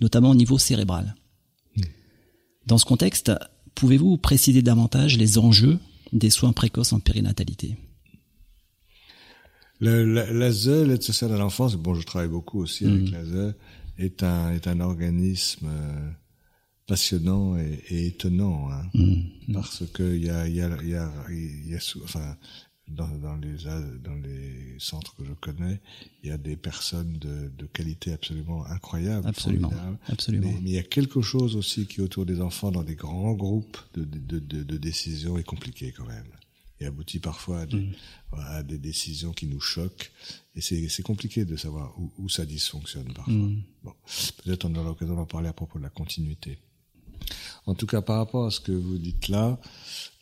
notamment 0.00 0.30
au 0.30 0.34
niveau 0.34 0.58
cérébral. 0.58 1.14
Hmm. 1.76 1.82
Dans 2.66 2.78
ce 2.78 2.84
contexte, 2.84 3.30
pouvez-vous 3.74 4.16
préciser 4.16 4.62
davantage 4.62 5.16
les 5.16 5.38
enjeux 5.38 5.78
des 6.12 6.30
soins 6.30 6.52
précoces 6.52 6.92
en 6.92 6.98
périnatalité? 6.98 7.76
L'ASE, 9.80 10.68
l'aide 10.68 11.02
sociale 11.02 11.32
à 11.32 11.36
l'enfance, 11.36 11.76
bon, 11.76 11.94
je 11.94 12.02
travaille 12.02 12.30
beaucoup 12.30 12.60
aussi 12.60 12.86
avec 12.86 13.02
hmm. 13.02 13.12
l'ASE, 13.12 13.54
est 13.98 14.22
un, 14.24 14.52
est 14.52 14.66
un 14.66 14.80
organisme 14.80 15.68
euh, 15.68 16.10
passionnant 16.86 17.58
et, 17.58 17.82
et 17.88 18.06
étonnant, 18.06 18.70
hein, 18.70 18.88
mmh. 18.94 19.52
parce 19.52 19.84
que 19.92 20.14
il 20.14 20.24
y 20.24 20.30
a, 20.30 20.48
y 20.48 20.60
a, 20.60 20.82
y 20.82 20.94
a, 20.94 21.10
y 21.30 21.74
a 21.74 21.78
enfin, 22.04 22.36
dans, 22.88 23.08
dans, 23.18 23.36
les 23.36 23.56
dans 24.04 24.14
les 24.14 24.76
centres 24.78 25.14
que 25.16 25.24
je 25.24 25.32
connais, 25.32 25.80
il 26.22 26.28
y 26.28 26.32
a 26.32 26.38
des 26.38 26.56
personnes 26.56 27.18
de, 27.18 27.50
de 27.56 27.66
qualité 27.66 28.12
absolument 28.12 28.64
incroyable, 28.66 29.26
absolument, 29.26 29.72
absolument. 30.06 30.52
Mais, 30.62 30.70
il 30.70 30.74
y 30.74 30.78
a 30.78 30.84
quelque 30.84 31.20
chose 31.20 31.56
aussi 31.56 31.86
qui 31.86 32.00
autour 32.00 32.24
des 32.24 32.40
enfants 32.40 32.70
dans 32.70 32.84
des 32.84 32.94
grands 32.94 33.34
groupes 33.34 33.78
de, 33.94 34.04
de, 34.04 34.38
de, 34.38 34.62
de 34.62 34.76
décisions 34.76 35.36
est 35.38 35.44
compliqué 35.44 35.92
quand 35.96 36.06
même 36.06 36.28
et 36.78 36.86
aboutit 36.86 37.20
parfois 37.20 37.60
à 37.60 37.66
des, 37.66 37.80
mmh. 37.80 37.94
à 38.38 38.62
des, 38.62 38.78
décisions 38.78 39.32
qui 39.32 39.46
nous 39.46 39.60
choquent. 39.60 40.12
Et 40.54 40.60
c'est 40.60 41.02
compliqué 41.02 41.44
de 41.44 41.56
savoir 41.56 41.98
où, 41.98 42.12
où 42.18 42.28
ça 42.28 42.44
dysfonctionne 42.44 43.12
parfois. 43.14 43.34
Mmh. 43.34 43.62
Bon, 43.82 43.94
peut-être 44.44 44.66
on 44.66 44.74
aura 44.74 44.90
l'occasion 44.90 45.16
d'en 45.16 45.26
parler 45.26 45.48
à 45.48 45.52
propos 45.52 45.78
de 45.78 45.84
la 45.84 45.90
continuité. 45.90 46.58
En 47.66 47.74
tout 47.74 47.86
cas, 47.86 48.00
par 48.00 48.18
rapport 48.18 48.46
à 48.46 48.50
ce 48.50 48.60
que 48.60 48.72
vous 48.72 48.96
dites 48.96 49.28
là, 49.28 49.60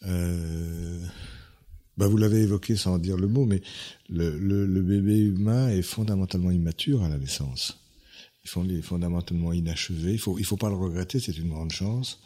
euh, 0.07 1.07
bah 1.97 2.09
vous 2.09 2.17
l'avez 2.17 2.41
évoqué 2.41 2.75
sans 2.75 2.99
dire 2.99 3.17
le 3.17 3.29
mot, 3.29 3.45
mais 3.45 3.61
le, 4.09 4.81
bébé 4.81 5.19
humain 5.19 5.69
est 5.69 5.83
fondamentalement 5.83 6.51
immature 6.51 7.05
à 7.05 7.09
la 7.09 7.19
naissance. 7.19 7.79
il 8.45 8.73
est 8.73 8.83
fondamentalement 8.83 9.53
inachevé. 9.53 10.13
Il 10.13 10.19
faut, 10.19 10.37
faut 10.43 10.57
pas 10.57 10.71
le 10.71 10.77
regretter, 10.77 11.21
c'est 11.21 11.37
une 11.37 11.51
grande 11.51 11.73
chance. 11.73 12.21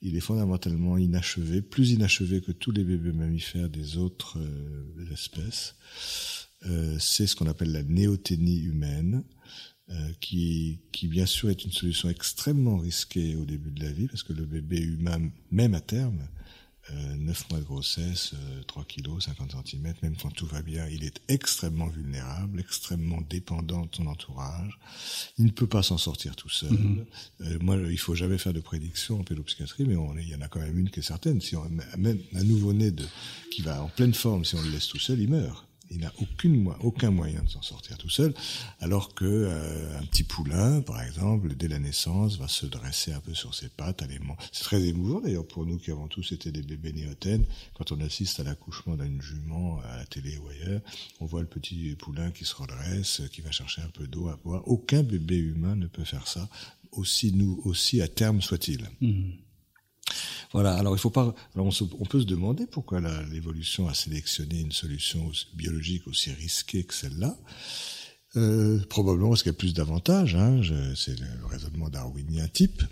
Il 0.00 0.16
est 0.16 0.20
fondamentalement 0.20 0.98
inachevé, 0.98 1.62
plus 1.62 1.92
inachevé 1.92 2.40
que 2.40 2.52
tous 2.52 2.72
les 2.72 2.84
bébés 2.84 3.12
mammifères 3.12 3.68
des 3.68 3.96
autres 3.96 4.38
euh, 4.38 5.12
espèces. 5.12 5.76
Euh, 6.66 6.96
c'est 6.98 7.26
ce 7.26 7.36
qu'on 7.36 7.46
appelle 7.46 7.72
la 7.72 7.82
néoténie 7.82 8.60
humaine, 8.60 9.24
qui, 10.20 10.80
qui 10.92 11.08
bien 11.08 11.26
sûr 11.26 11.50
est 11.50 11.64
une 11.64 11.72
solution 11.72 12.08
extrêmement 12.08 12.78
risquée 12.78 13.36
au 13.36 13.44
début 13.44 13.70
de 13.70 13.84
la 13.84 13.92
vie, 13.92 14.06
parce 14.06 14.22
que 14.22 14.32
le 14.32 14.44
bébé 14.44 14.78
humain, 14.78 15.30
même 15.50 15.74
à 15.74 15.80
terme, 15.80 16.26
euh, 16.90 17.16
9 17.16 17.50
mois 17.50 17.60
de 17.60 17.64
grossesse, 17.64 18.34
3 18.66 18.82
euh, 18.82 18.84
kilos, 18.84 19.24
50 19.24 19.66
cm, 19.66 19.94
même 20.02 20.16
quand 20.20 20.30
tout 20.30 20.46
va 20.46 20.60
bien, 20.60 20.86
il 20.88 21.02
est 21.02 21.18
extrêmement 21.28 21.86
vulnérable, 21.86 22.60
extrêmement 22.60 23.22
dépendant 23.22 23.86
de 23.86 23.88
son 23.96 24.06
entourage. 24.06 24.78
Il 25.38 25.46
ne 25.46 25.50
peut 25.50 25.66
pas 25.66 25.82
s'en 25.82 25.96
sortir 25.96 26.36
tout 26.36 26.50
seul. 26.50 26.72
Mhm. 26.72 27.06
Euh, 27.40 27.58
moi, 27.62 27.76
il 27.76 27.98
faut 27.98 28.14
jamais 28.14 28.36
faire 28.36 28.52
de 28.52 28.60
prédiction 28.60 29.20
en 29.20 29.24
pédopsychiatrie, 29.24 29.86
mais 29.86 29.96
on, 29.96 30.14
il 30.18 30.28
y 30.28 30.34
en 30.34 30.42
a 30.42 30.48
quand 30.48 30.60
même 30.60 30.76
une 30.76 30.90
qui 30.90 31.00
est 31.00 31.02
certaine. 31.02 31.40
Si 31.40 31.56
on, 31.56 31.66
même 31.96 32.20
un 32.34 32.44
nouveau-né 32.44 32.92
qui 33.50 33.62
va 33.62 33.82
en 33.82 33.88
pleine 33.88 34.12
forme, 34.12 34.44
si 34.44 34.54
on 34.54 34.62
le 34.62 34.70
laisse 34.70 34.88
tout 34.88 34.98
seul, 34.98 35.20
il 35.20 35.30
meurt 35.30 35.66
il 35.90 36.00
n'a 36.00 36.12
aucun 36.80 37.10
moyen 37.10 37.42
de 37.42 37.48
s'en 37.48 37.62
sortir 37.62 37.98
tout 37.98 38.10
seul, 38.10 38.34
alors 38.80 39.14
que 39.14 39.24
euh, 39.24 39.98
un 39.98 40.04
petit 40.06 40.24
poulain, 40.24 40.80
par 40.80 41.02
exemple, 41.02 41.54
dès 41.54 41.68
la 41.68 41.78
naissance, 41.78 42.38
va 42.38 42.48
se 42.48 42.66
dresser 42.66 43.12
un 43.12 43.20
peu 43.20 43.34
sur 43.34 43.54
ses 43.54 43.68
pattes. 43.68 44.02
C'est 44.52 44.64
très 44.64 44.82
émouvant 44.82 45.20
d'ailleurs 45.20 45.46
pour 45.46 45.66
nous 45.66 45.78
qui 45.78 45.90
avons 45.90 46.08
tous 46.08 46.32
été 46.32 46.50
des 46.50 46.62
bébés 46.62 46.92
néotènes. 46.92 47.44
Quand 47.74 47.92
on 47.92 48.00
assiste 48.00 48.40
à 48.40 48.44
l'accouchement 48.44 48.96
d'une 48.96 49.20
jument 49.20 49.80
à 49.90 49.98
la 49.98 50.06
télé 50.06 50.38
ou 50.38 50.48
ailleurs, 50.48 50.80
on 51.20 51.26
voit 51.26 51.40
le 51.40 51.46
petit 51.46 51.94
poulain 51.96 52.30
qui 52.30 52.44
se 52.44 52.54
redresse, 52.54 53.22
qui 53.32 53.40
va 53.40 53.50
chercher 53.50 53.82
un 53.82 53.90
peu 53.90 54.06
d'eau 54.06 54.28
à 54.28 54.36
boire. 54.36 54.62
Aucun 54.66 55.02
bébé 55.02 55.36
humain 55.36 55.76
ne 55.76 55.86
peut 55.86 56.04
faire 56.04 56.26
ça, 56.26 56.48
aussi 56.92 57.32
nous, 57.32 57.60
aussi 57.64 58.00
à 58.02 58.08
terme 58.08 58.40
soit-il. 58.40 58.88
Mmh. 59.00 59.30
Voilà. 60.52 60.74
Alors 60.74 60.94
il 60.94 60.98
faut 60.98 61.10
pas. 61.10 61.34
On, 61.56 61.70
peut 61.70 62.20
se 62.20 62.26
demander 62.26 62.66
pourquoi 62.66 63.00
l'évolution 63.30 63.88
a 63.88 63.94
sélectionné 63.94 64.60
une 64.60 64.72
solution 64.72 65.30
biologique 65.54 66.06
aussi 66.06 66.32
risquée 66.32 66.84
que 66.84 66.94
celle-là. 66.94 67.36
Euh, 68.36 68.80
probablement 68.88 69.30
parce 69.30 69.42
qu'il 69.42 69.52
y 69.52 69.54
a 69.54 69.58
plus 69.58 69.74
d'avantages. 69.74 70.34
Hein, 70.34 70.60
c'est 70.96 71.18
le 71.18 71.46
raisonnement 71.46 71.88
darwinien 71.88 72.48
type. 72.48 72.82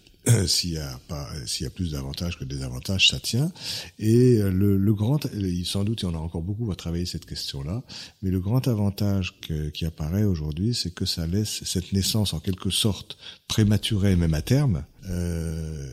s'il 0.47 0.75
y 0.75 0.79
a 0.79 1.01
pas, 1.09 1.29
s'il 1.47 1.65
y 1.65 1.67
a 1.67 1.71
plus 1.71 1.93
d'avantages 1.93 2.39
que 2.39 2.45
de 2.45 2.55
désavantages, 2.55 3.09
ça 3.09 3.19
tient. 3.19 3.51
Et 3.99 4.39
euh, 4.39 4.51
le, 4.51 4.95
grand, 4.95 5.19
sans 5.65 5.83
doute, 5.83 6.03
y 6.03 6.07
en 6.07 6.15
a 6.15 6.19
encore 6.19 6.43
beaucoup 6.43 6.71
à 6.71 6.77
travailler 6.77 7.07
cette 7.07 7.27
question-là. 7.27 7.83
Mais 8.23 8.31
le 8.31 8.39
grand 8.39 8.69
avantage 8.69 9.35
qui 9.75 9.85
apparaît 9.85 10.25
aujourd'hui, 10.25 10.75
c'est 10.75 10.95
que 10.95 11.07
ça 11.07 11.27
laisse 11.27 11.65
cette 11.65 11.93
naissance 11.93 12.35
en 12.35 12.41
quelque 12.41 12.71
sorte 12.71 13.19
prématurée, 13.49 14.15
même 14.15 14.35
à 14.35 14.43
terme. 14.43 14.85
Euh, 15.09 15.91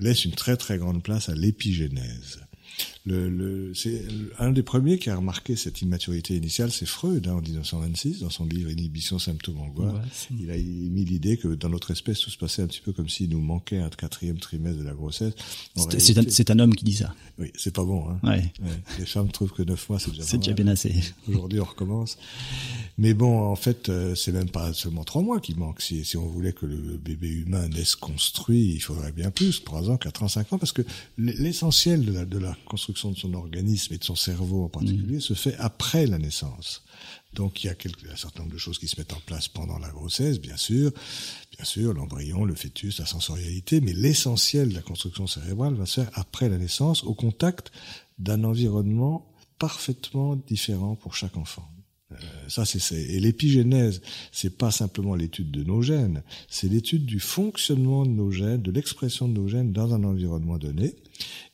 laisse 0.00 0.24
une 0.24 0.32
très 0.32 0.56
très 0.56 0.78
grande 0.78 1.02
place 1.02 1.28
à 1.28 1.34
l'épigénèse. 1.34 2.40
Le, 3.06 3.28
le, 3.28 3.72
c'est 3.72 4.02
un 4.40 4.50
des 4.50 4.64
premiers 4.64 4.98
qui 4.98 5.10
a 5.10 5.16
remarqué 5.16 5.54
cette 5.54 5.80
immaturité 5.80 6.34
initiale, 6.34 6.72
c'est 6.72 6.86
Freud 6.86 7.28
hein, 7.28 7.34
en 7.34 7.40
1926 7.40 8.20
dans 8.20 8.30
son 8.30 8.44
livre 8.44 8.68
Inhibition, 8.68 9.20
symptômes, 9.20 9.60
angoisse. 9.60 10.28
il 10.36 10.50
a 10.50 10.56
mis 10.56 11.04
l'idée 11.04 11.36
que 11.36 11.48
dans 11.48 11.68
notre 11.68 11.92
espèce 11.92 12.18
tout 12.18 12.30
se 12.30 12.36
passait 12.38 12.62
un 12.62 12.66
petit 12.66 12.80
peu 12.80 12.92
comme 12.92 13.08
s'il 13.08 13.30
nous 13.30 13.40
manquait 13.40 13.78
un 13.78 13.90
quatrième 13.90 14.38
trimestre 14.38 14.80
de 14.80 14.84
la 14.84 14.92
grossesse. 14.92 15.34
C'est 15.76 16.50
un, 16.50 16.58
homme 16.58 16.74
qui 16.74 16.84
dit 16.84 16.94
ça. 16.94 17.14
Oui, 17.38 17.52
c'est 17.56 17.72
pas 17.72 17.84
bon. 17.84 18.10
Hein. 18.10 18.18
Ouais. 18.24 18.52
Les 18.98 19.06
femmes 19.06 19.30
trouvent 19.30 19.52
que 19.52 19.62
neuf 19.62 19.88
mois 19.88 20.00
c'est 20.00 20.10
déjà. 20.10 20.24
C'est 20.24 20.38
déjà 20.38 20.52
bien 20.52 20.66
assez. 20.66 20.92
Aujourd'hui 21.28 21.60
on 21.60 21.64
recommence. 21.64 22.18
Mais 22.98 23.12
bon, 23.12 23.38
en 23.38 23.56
fait, 23.56 23.90
euh, 23.90 24.14
c'est 24.14 24.32
même 24.32 24.48
pas 24.48 24.72
seulement 24.72 25.04
trois 25.04 25.20
mois 25.20 25.38
qui 25.38 25.54
manquent. 25.54 25.82
Si, 25.82 26.04
si 26.04 26.16
on 26.16 26.26
voulait 26.26 26.54
que 26.54 26.64
le 26.64 26.96
bébé 26.96 27.28
humain 27.28 27.68
naisse 27.68 27.94
construit, 27.94 28.72
il 28.72 28.80
faudrait 28.80 29.12
bien 29.12 29.30
plus, 29.30 29.62
trois 29.64 29.90
ans, 29.90 29.98
quatre 29.98 30.22
ans, 30.22 30.28
cinq 30.28 30.50
ans, 30.52 30.58
parce 30.58 30.72
que 30.72 30.82
l'essentiel 31.18 32.04
de 32.06 32.12
la, 32.12 32.24
de 32.24 32.38
la 32.38 32.56
construction 32.64 32.95
de 33.04 33.16
son 33.16 33.34
organisme 33.34 33.94
et 33.94 33.98
de 33.98 34.04
son 34.04 34.16
cerveau 34.16 34.64
en 34.64 34.68
particulier 34.68 35.20
se 35.20 35.34
fait 35.34 35.54
après 35.58 36.06
la 36.06 36.18
naissance. 36.18 36.82
Donc 37.34 37.62
il 37.62 37.66
y 37.66 37.70
a 37.70 37.74
quelques, 37.74 38.08
un 38.10 38.16
certain 38.16 38.40
nombre 38.40 38.54
de 38.54 38.58
choses 38.58 38.78
qui 38.78 38.88
se 38.88 38.98
mettent 38.98 39.12
en 39.12 39.20
place 39.20 39.48
pendant 39.48 39.78
la 39.78 39.90
grossesse, 39.90 40.40
bien 40.40 40.56
sûr, 40.56 40.90
bien 41.54 41.64
sûr, 41.64 41.92
l'embryon, 41.92 42.44
le 42.44 42.54
fœtus, 42.54 42.98
la 42.98 43.06
sensorialité, 43.06 43.80
mais 43.80 43.92
l'essentiel 43.92 44.70
de 44.70 44.74
la 44.74 44.82
construction 44.82 45.26
cérébrale 45.26 45.74
va 45.74 45.86
se 45.86 46.00
faire 46.00 46.10
après 46.14 46.48
la 46.48 46.58
naissance, 46.58 47.04
au 47.04 47.14
contact 47.14 47.70
d'un 48.18 48.44
environnement 48.44 49.30
parfaitement 49.58 50.36
différent 50.36 50.96
pour 50.96 51.14
chaque 51.14 51.36
enfant. 51.36 51.68
Euh, 52.12 52.16
ça, 52.48 52.64
c'est 52.64 52.94
et 52.94 53.18
l'épigénèse, 53.20 54.00
c'est 54.32 54.56
pas 54.56 54.70
simplement 54.70 55.14
l'étude 55.14 55.50
de 55.50 55.64
nos 55.64 55.82
gènes, 55.82 56.22
c'est 56.48 56.68
l'étude 56.68 57.04
du 57.04 57.20
fonctionnement 57.20 58.06
de 58.06 58.10
nos 58.10 58.30
gènes, 58.30 58.62
de 58.62 58.70
l'expression 58.70 59.28
de 59.28 59.34
nos 59.34 59.48
gènes 59.48 59.72
dans 59.72 59.92
un 59.92 60.04
environnement 60.04 60.58
donné. 60.58 60.94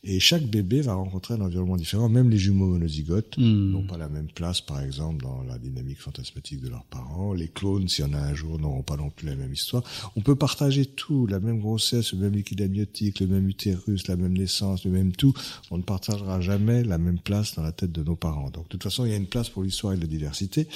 Et 0.04 0.18
chaque 0.18 0.44
bébé 0.46 0.80
va 0.80 0.94
rencontrer 0.94 1.34
un 1.34 1.40
environnement 1.40 1.76
différent. 1.76 2.08
Même 2.08 2.28
les 2.28 2.38
jumeaux 2.38 2.66
monozygotes 2.66 3.38
hmm. 3.38 3.70
n'ont 3.70 3.86
pas 3.86 3.96
la 3.96 4.08
même 4.08 4.26
place, 4.26 4.60
par 4.60 4.80
exemple, 4.80 5.22
dans 5.22 5.42
la 5.44 5.58
dynamique 5.58 6.00
fantasmatique 6.00 6.60
de 6.60 6.68
leurs 6.68 6.84
parents. 6.84 7.32
Les 7.32 7.46
clones, 7.46 7.86
s'il 7.86 8.04
y 8.04 8.08
en 8.08 8.12
a 8.14 8.18
un 8.18 8.34
jour, 8.34 8.58
n'auront 8.58 8.82
pas 8.82 8.96
non 8.96 9.10
plus 9.10 9.28
la 9.28 9.36
même 9.36 9.52
histoire. 9.52 9.84
On 10.16 10.20
peut 10.20 10.34
partager 10.34 10.86
tout, 10.86 11.26
la 11.26 11.38
même 11.38 11.60
grossesse, 11.60 12.12
le 12.12 12.18
même 12.18 12.32
liquide 12.32 12.62
amniotique, 12.62 13.20
le 13.20 13.28
même 13.28 13.48
utérus, 13.48 14.08
la 14.08 14.16
même 14.16 14.36
naissance, 14.36 14.84
le 14.84 14.90
même 14.90 15.12
tout. 15.12 15.34
On 15.70 15.78
ne 15.78 15.82
partagera 15.82 16.40
jamais 16.40 16.82
la 16.82 16.98
même 16.98 17.20
place 17.20 17.54
dans 17.54 17.62
la 17.62 17.72
tête 17.72 17.92
de 17.92 18.02
nos 18.02 18.16
parents. 18.16 18.50
Donc, 18.50 18.64
de 18.64 18.68
toute 18.70 18.82
façon, 18.82 19.04
il 19.04 19.12
y 19.12 19.14
a 19.14 19.16
une 19.16 19.28
place 19.28 19.50
pour 19.50 19.62
l'histoire 19.62 19.92
et 19.92 19.96
la 19.96 20.06
diversité. 20.06 20.66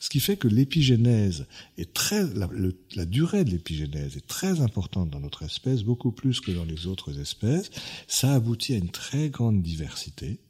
Ce 0.00 0.08
qui 0.08 0.20
fait 0.20 0.38
que 0.38 0.48
l'épigénèse 0.48 1.46
est 1.76 1.92
très, 1.92 2.22
la, 2.34 2.48
la 2.96 3.04
durée 3.04 3.44
de 3.44 3.50
l'épigénèse 3.50 4.16
est 4.16 4.26
très 4.26 4.60
importante 4.60 5.10
dans 5.10 5.20
notre 5.20 5.42
espèce, 5.42 5.82
beaucoup 5.82 6.12
plus 6.12 6.40
que 6.40 6.50
dans 6.50 6.64
les 6.64 6.86
autres 6.86 7.18
espèces. 7.20 7.70
Ça 8.08 8.29
aboutit 8.34 8.74
à 8.74 8.78
une 8.78 8.90
très 8.90 9.30
grande 9.30 9.62
diversité 9.62 10.40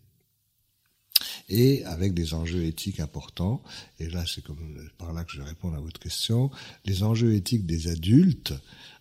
et 1.49 1.85
avec 1.85 2.15
des 2.15 2.35
enjeux 2.35 2.65
éthiques 2.65 3.01
importants. 3.01 3.63
Et 3.99 4.09
là, 4.09 4.25
c'est 4.27 4.43
comme 4.43 4.79
par 4.99 5.13
là 5.13 5.25
que 5.25 5.33
je 5.33 5.43
réponds 5.43 5.73
à 5.75 5.81
votre 5.81 6.01
question. 6.01 6.51
Les 6.85 7.03
enjeux 7.03 7.35
éthiques 7.35 7.67
des 7.67 7.89
adultes. 7.89 8.55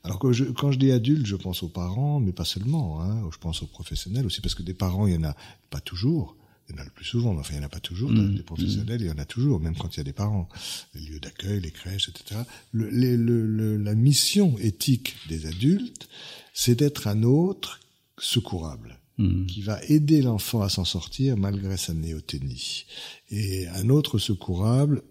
Alors 0.04 0.20
que 0.20 0.32
je, 0.32 0.46
quand 0.46 0.72
je 0.72 0.80
dis 0.80 0.92
adultes, 0.92 1.26
je 1.26 1.36
pense 1.36 1.64
aux 1.64 1.70
parents, 1.70 2.20
mais 2.20 2.32
pas 2.32 2.46
seulement. 2.46 3.02
Hein, 3.02 3.30
je 3.32 3.38
pense 3.38 3.62
aux 3.62 3.68
professionnels 3.68 4.26
aussi, 4.26 4.42
parce 4.42 4.56
que 4.56 4.64
des 4.64 4.74
parents, 4.74 5.08
il 5.08 5.14
y 5.14 5.18
en 5.18 5.24
a 5.24 5.36
pas 5.70 5.82
toujours. 5.82 6.36
Il 6.68 6.76
y 6.76 6.78
en 6.78 6.82
a 6.82 6.86
le 6.86 6.92
plus 6.92 7.06
souvent, 7.06 7.34
mais 7.34 7.40
enfin, 7.40 7.54
il 7.56 7.58
n'y 7.58 7.64
en 7.64 7.68
a 7.68 7.70
pas 7.70 7.80
toujours. 7.80 8.12
Mmh. 8.12 8.36
des 8.36 8.44
professionnels, 8.44 9.02
il 9.02 9.08
y 9.08 9.12
en 9.12 9.18
a 9.18 9.26
toujours, 9.26 9.60
même 9.60 9.76
quand 9.76 9.96
il 9.96 9.98
y 9.98 10.02
a 10.02 10.04
des 10.04 10.14
parents. 10.14 10.48
Les 10.94 11.02
lieux 11.02 11.20
d'accueil, 11.20 11.60
les 11.62 11.72
crèches, 11.72 12.10
etc. 12.10 12.42
Le, 12.72 12.90
le, 12.90 13.78
la 13.78 13.96
mission 13.96 14.56
éthique 14.60 15.16
des 15.30 15.48
adultes, 15.48 16.08
c'est 16.54 16.76
d'être 16.76 17.08
un 17.08 17.24
autre 17.24 17.80
secourable. 18.20 19.00
Hmm. 19.18 19.48
qui 19.48 19.62
va 19.62 19.84
aider 19.84 20.22
l'enfant 20.22 20.62
à 20.62 20.70
s'en 20.70 20.86
sortir 20.86 21.36
malgré 21.36 21.76
sa 21.76 21.94
néoténie. 21.94 22.86
Et 23.30 23.68
un 23.68 23.90
autre 23.90 24.18
secourable, 24.18 25.02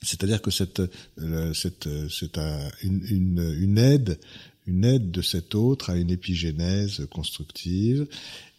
c'est-à-dire 0.00 0.40
que 0.40 0.50
cette, 0.50 0.80
euh, 1.18 1.52
cette, 1.52 1.90
c'est 2.08 2.38
un, 2.38 2.70
une, 2.82 3.04
une, 3.10 3.54
une, 3.60 3.76
aide, 3.76 4.18
une 4.66 4.86
aide 4.86 5.10
de 5.10 5.20
cet 5.20 5.54
autre 5.54 5.90
à 5.90 5.96
une 5.96 6.10
épigénèse 6.10 7.06
constructive. 7.10 8.08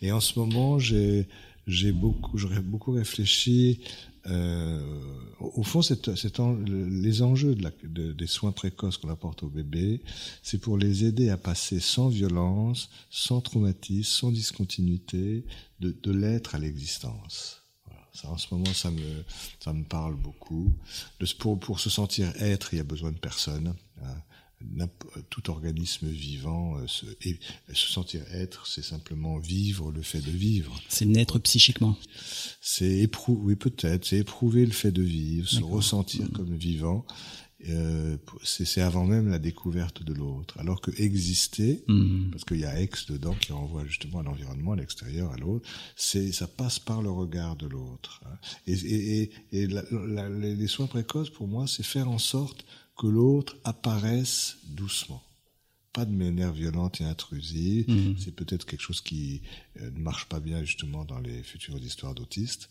Et 0.04 0.12
en 0.12 0.20
ce 0.20 0.38
moment, 0.38 0.78
j'ai, 0.78 1.28
j'ai 1.66 1.92
beaucoup, 1.92 2.38
j'aurais 2.38 2.62
beaucoup 2.62 2.92
réfléchi 2.92 3.80
euh, 3.82 4.13
au 4.26 5.64
fond, 5.64 5.82
c'est, 5.82 6.16
c'est 6.16 6.40
les 6.40 7.22
enjeux 7.22 7.56
de 7.56 7.64
la, 7.64 7.72
de, 7.84 8.14
des 8.14 8.28
soins 8.28 8.52
précoces 8.52 8.98
qu'on 8.98 9.10
apporte 9.10 9.44
aux 9.44 9.50
bébés, 9.50 10.02
c'est 10.42 10.60
pour 10.60 10.78
les 10.78 11.06
aider 11.06 11.30
à 11.30 11.38
passer 11.38 11.80
sans 11.80 12.08
violence, 12.08 12.90
sans 13.10 13.42
traumatisme, 13.42 14.04
sans 14.04 14.32
discontinuité, 14.32 15.46
de, 15.80 15.96
de 16.02 16.12
l'être 16.12 16.56
à 16.56 16.60
l'existence. 16.60 17.62
Ça, 18.14 18.30
en 18.30 18.38
ce 18.38 18.54
moment, 18.54 18.72
ça 18.74 18.92
me, 18.92 19.24
ça 19.60 19.74
me 19.74 19.84
parle 19.84 20.16
beaucoup. 20.16 20.72
Pour, 21.40 21.60
pour 21.60 21.80
se 21.80 21.90
sentir 21.90 22.32
être, 22.40 22.74
il 22.74 22.78
y 22.78 22.80
a 22.80 22.84
besoin 22.84 23.12
de 23.12 23.18
personne. 23.18 23.74
Hein 24.04 24.16
tout 25.30 25.50
organisme 25.50 26.08
vivant 26.08 26.78
euh, 26.78 26.88
se, 26.88 27.06
et, 27.22 27.38
se 27.74 27.92
sentir 27.92 28.22
être, 28.32 28.68
c'est 28.68 28.84
simplement 28.84 29.38
vivre 29.38 29.92
le 29.92 30.02
fait 30.02 30.22
de 30.22 30.32
vivre. 30.32 30.76
C'est 30.90 31.06
naître 31.06 31.40
psychiquement. 31.40 31.98
C'est 32.62 33.00
éprouver, 33.00 33.42
oui 33.44 33.56
peut-être, 33.56 34.06
c'est 34.06 34.18
éprouver 34.18 34.66
le 34.66 34.72
fait 34.72 34.92
de 34.92 35.04
vivre, 35.04 35.48
se 35.48 35.62
ressentir 35.62 36.30
comme 36.32 36.54
vivant. 36.56 37.06
Euh, 37.70 38.18
c'est 38.44 38.82
avant 38.82 39.06
même 39.06 39.30
la 39.30 39.40
découverte 39.40 40.04
de 40.04 40.14
l'autre. 40.14 40.60
Alors 40.60 40.82
que 40.82 40.92
exister, 41.02 41.84
mm-hmm. 41.88 42.30
parce 42.32 42.44
qu'il 42.44 42.60
y 42.60 42.66
a 42.66 42.82
ex 42.82 43.06
dedans 43.06 43.36
qui 43.40 43.54
renvoie 43.54 43.86
justement 43.86 44.20
à 44.20 44.24
l'environnement, 44.24 44.74
à 44.74 44.76
l'extérieur, 44.76 45.32
à 45.32 45.38
l'autre, 45.38 45.70
c'est 45.96 46.32
ça 46.34 46.48
passe 46.48 46.80
par 46.80 47.02
le 47.02 47.10
regard 47.10 47.56
de 47.56 47.68
l'autre. 47.68 48.22
Hein. 48.26 48.38
Et, 48.68 48.74
et, 48.74 49.32
et 49.54 49.68
la, 49.68 49.84
la, 49.92 50.30
les 50.30 50.68
soins 50.68 50.88
précoces, 50.88 51.30
pour 51.30 51.48
moi, 51.48 51.66
c'est 51.68 51.84
faire 51.84 52.10
en 52.10 52.18
sorte 52.18 52.66
que 53.04 53.08
l'autre 53.08 53.58
apparaisse 53.66 54.56
doucement. 54.66 55.22
Pas 55.92 56.06
de 56.06 56.14
manière 56.14 56.54
violente 56.54 57.02
et 57.02 57.04
intrusive. 57.04 57.90
Mhm. 57.90 58.16
C'est 58.18 58.34
peut-être 58.34 58.66
quelque 58.66 58.82
chose 58.82 59.02
qui 59.02 59.42
euh, 59.82 59.92
ne 59.92 60.00
marche 60.00 60.26
pas 60.30 60.40
bien 60.40 60.64
justement 60.64 61.04
dans 61.04 61.20
les 61.20 61.44
futures 61.44 61.78
histoires 61.78 62.16
d'autistes. 62.16 62.70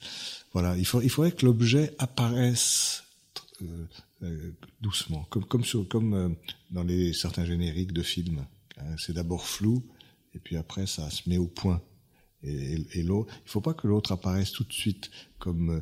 Voilà, 0.54 0.74
il, 0.78 0.86
faut, 0.86 1.02
il 1.02 1.10
faudrait 1.10 1.32
que 1.32 1.44
l'objet 1.44 1.94
apparaisse 1.98 3.04
doucement, 4.80 5.24
comme 5.30 5.44
comme 5.44 5.64
sur, 5.64 5.86
comme 5.86 6.36
dans 6.70 6.82
les 6.82 7.12
certains 7.12 7.44
génériques 7.44 7.92
de 7.92 8.02
films. 8.02 8.44
Hein. 8.78 8.96
c'est 8.98 9.12
d'abord 9.12 9.46
flou 9.46 9.84
et 10.34 10.40
puis 10.40 10.56
après 10.56 10.86
ça 10.86 11.10
se 11.10 11.28
met 11.28 11.38
au 11.38 11.46
point. 11.46 11.80
Et, 12.42 12.78
et, 12.94 13.02
l'autre, 13.04 13.32
il 13.44 13.50
faut 13.50 13.60
pas 13.60 13.74
que 13.74 13.86
l'autre 13.86 14.10
apparaisse 14.10 14.50
tout 14.50 14.64
de 14.64 14.72
suite 14.72 15.10
comme 15.38 15.80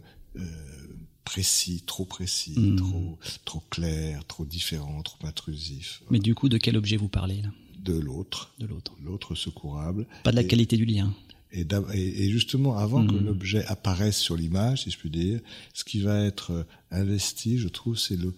précis, 1.25 1.83
trop 1.87 2.05
précis, 2.05 2.59
hmm. 2.59 2.77
trop 2.77 3.19
trop 3.45 3.63
clair, 3.71 4.25
trop 4.27 4.45
différent, 4.45 5.03
trop 5.03 5.27
intrusif. 5.27 6.03
Mais 6.11 6.19
du 6.19 6.35
coup, 6.35 6.49
de 6.49 6.59
quel 6.59 6.77
objet 6.77 6.97
vous 6.97 7.09
parlez 7.09 7.43
là? 7.43 7.49
De 7.79 7.99
l'autre. 7.99 8.55
De 8.59 8.67
l'autre. 8.67 8.93
L'autre 9.03 9.35
secourable. 9.35 10.07
Pas 10.23 10.33
de 10.33 10.37
la 10.37 10.45
qualité 10.45 10.77
du 10.77 10.85
lien. 10.85 11.15
Et, 11.53 11.67
et, 11.95 12.31
justement, 12.31 12.77
avant 12.77 13.05
que 13.05 13.15
hmm. 13.15 13.25
l'objet 13.25 13.65
apparaisse 13.67 14.19
sur 14.19 14.37
l'image, 14.37 14.85
si 14.85 14.91
je 14.91 14.99
puis 14.99 15.11
dire, 15.11 15.41
ce 15.75 15.83
qui 15.83 16.01
va 16.01 16.25
être 16.25 16.53
euh, 16.53 16.63
investi, 16.93 17.59
je 17.59 17.67
trouve, 17.67 17.99
c'est 17.99 18.17
le, 18.17 18.33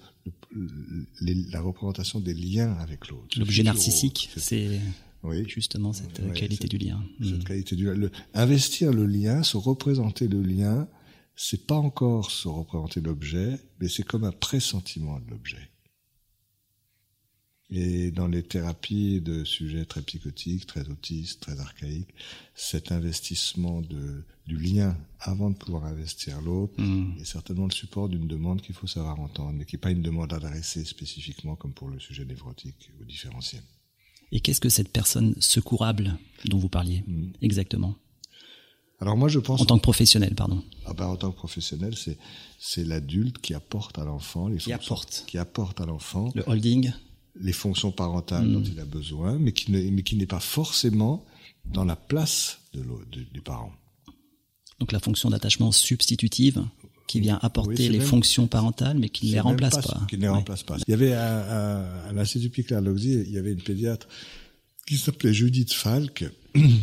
la 1.20 1.60
représentation 1.60 2.20
des 2.20 2.32
liens 2.32 2.72
avec 2.80 3.08
l'autre. 3.08 3.38
L'objet 3.38 3.64
narcissique, 3.64 4.30
c'est 4.36 4.80
oui. 5.24 5.44
justement 5.46 5.92
cette 5.92 6.20
euh, 6.20 6.32
qualité 6.32 6.68
du 6.68 6.78
lien. 6.78 7.02
Cette 7.22 7.40
hmm. 7.40 7.44
qualité 7.44 7.76
du 7.76 7.84
lien. 7.84 8.10
investir 8.32 8.92
le 8.92 9.04
lien, 9.04 9.42
se 9.42 9.58
représenter 9.58 10.26
le 10.26 10.40
lien, 10.40 10.88
c'est 11.34 11.66
pas 11.66 11.76
encore 11.76 12.30
se 12.30 12.48
représenter 12.48 13.00
l'objet, 13.00 13.58
mais 13.80 13.88
c'est 13.88 14.04
comme 14.04 14.24
un 14.24 14.32
pressentiment 14.32 15.18
de 15.20 15.30
l'objet. 15.30 15.68
Et 17.74 18.10
dans 18.10 18.28
les 18.28 18.42
thérapies 18.42 19.22
de 19.22 19.44
sujets 19.44 19.86
très 19.86 20.02
psychotiques, 20.02 20.66
très 20.66 20.86
autistes, 20.90 21.40
très 21.40 21.58
archaïques, 21.58 22.14
cet 22.54 22.92
investissement 22.92 23.80
de, 23.80 24.24
du 24.46 24.58
lien 24.58 24.94
avant 25.20 25.48
de 25.48 25.56
pouvoir 25.56 25.84
investir 25.84 26.42
l'autre 26.42 26.74
mm. 26.78 27.18
est 27.18 27.24
certainement 27.24 27.64
le 27.64 27.72
support 27.72 28.10
d'une 28.10 28.28
demande 28.28 28.60
qu'il 28.60 28.74
faut 28.74 28.86
savoir 28.86 29.18
entendre, 29.20 29.52
mais 29.52 29.64
qui 29.64 29.76
n'est 29.76 29.80
pas 29.80 29.90
une 29.90 30.02
demande 30.02 30.34
adressée 30.34 30.84
spécifiquement 30.84 31.56
comme 31.56 31.72
pour 31.72 31.88
le 31.88 31.98
sujet 31.98 32.26
névrotique 32.26 32.90
ou 33.00 33.04
différentiel. 33.04 33.62
Et 34.32 34.40
qu'est-ce 34.40 34.60
que 34.60 34.68
cette 34.68 34.92
personne 34.92 35.34
secourable 35.40 36.18
dont 36.44 36.58
vous 36.58 36.68
parliez 36.68 37.04
mm. 37.06 37.32
exactement? 37.40 37.96
Alors 39.02 39.16
moi 39.16 39.28
je 39.28 39.40
pense 39.40 39.60
en 39.60 39.64
tant 39.64 39.78
que 39.78 39.82
professionnel, 39.82 40.32
pardon. 40.36 40.62
Ah 40.86 40.92
ben, 40.92 41.06
en 41.06 41.16
tant 41.16 41.32
que 41.32 41.36
professionnel, 41.36 41.96
c'est 41.96 42.16
c'est 42.60 42.84
l'adulte 42.84 43.38
qui 43.38 43.52
apporte 43.52 43.98
à 43.98 44.04
l'enfant 44.04 44.46
les 44.46 44.58
qui 44.58 44.70
fonctions, 44.70 44.94
apporte 44.94 45.24
qui 45.26 45.38
apporte 45.38 45.80
à 45.80 45.86
l'enfant 45.86 46.30
le 46.36 46.44
holding, 46.46 46.92
les 47.40 47.52
fonctions 47.52 47.90
parentales 47.90 48.48
dont 48.48 48.60
hmm. 48.60 48.72
il 48.72 48.78
a 48.78 48.84
besoin, 48.84 49.38
mais 49.40 49.50
qui 49.50 49.72
ne 49.72 49.80
mais 49.90 50.04
qui 50.04 50.14
n'est 50.14 50.26
pas 50.26 50.38
forcément 50.38 51.24
dans 51.64 51.84
la 51.84 51.96
place 51.96 52.60
de, 52.74 52.84
du 53.32 53.40
parent. 53.40 53.72
Donc 54.78 54.92
la 54.92 55.00
fonction 55.00 55.30
d'attachement 55.30 55.72
substitutive 55.72 56.64
qui 57.08 57.18
vient 57.18 57.40
apporter 57.42 57.88
les 57.88 57.98
fonctions 57.98 58.46
parentales, 58.46 58.98
mais 58.98 59.08
qui 59.08 59.26
ne 59.26 59.32
les 59.32 59.40
remplace 59.40 59.84
pas. 59.84 60.00
Qui 60.08 60.16
ne 60.16 60.22
les 60.22 60.28
remplace 60.28 60.62
pas. 60.62 60.76
Il 60.86 60.90
y 60.92 60.94
avait 60.94 61.12
à, 61.12 62.06
à, 62.06 62.12
l'Institut 62.12 62.50
Picard 62.50 62.80
il 62.80 63.32
y 63.32 63.36
avait 63.36 63.52
une 63.52 63.62
pédiatre 63.62 64.06
qui 64.86 64.96
s'appelait 64.96 65.34
Judith 65.34 65.72
Falk 65.72 66.24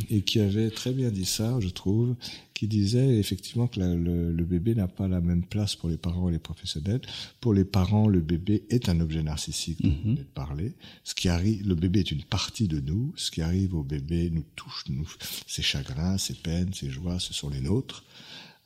et 0.10 0.22
qui 0.22 0.40
avait 0.40 0.70
très 0.70 0.92
bien 0.92 1.10
dit 1.10 1.26
ça, 1.26 1.60
je 1.60 1.70
trouve, 1.70 2.16
qui 2.54 2.68
disait 2.68 3.18
effectivement 3.18 3.68
que 3.68 3.80
le, 3.80 4.44
bébé 4.44 4.76
n'a 4.76 4.88
pas 4.88 5.08
la 5.08 5.22
même 5.22 5.46
place 5.46 5.76
pour 5.76 5.90
les 5.90 5.98
parents 5.98 6.30
et 6.30 6.32
les 6.32 6.40
professionnels. 6.40 7.02
Pour 7.40 7.54
les 7.54 7.66
parents, 7.66 8.08
le 8.08 8.20
bébé 8.20 8.64
est 8.70 8.90
un 8.90 9.00
objet 9.00 9.24
narcissique 9.24 9.82
dont 9.82 9.90
mm 9.90 10.18
parler. 10.34 10.74
Ce 11.04 11.16
qui 11.16 11.30
arrive, 11.30 11.68
le 11.68 11.76
bébé 11.76 12.00
est 12.00 12.12
une 12.12 12.24
partie 12.24 12.68
de 12.68 12.80
nous. 12.80 13.14
Ce 13.16 13.32
qui 13.32 13.42
arrive 13.42 13.76
au 13.76 13.84
bébé 13.84 14.30
nous 14.32 14.46
touche, 14.56 14.86
nous, 14.90 15.10
ses 15.48 15.62
chagrins, 15.62 16.18
ses 16.18 16.34
peines, 16.34 16.74
ses 16.74 16.90
joies, 16.90 17.20
ce 17.20 17.34
sont 17.34 17.50
les 17.50 17.62
nôtres. 17.62 18.04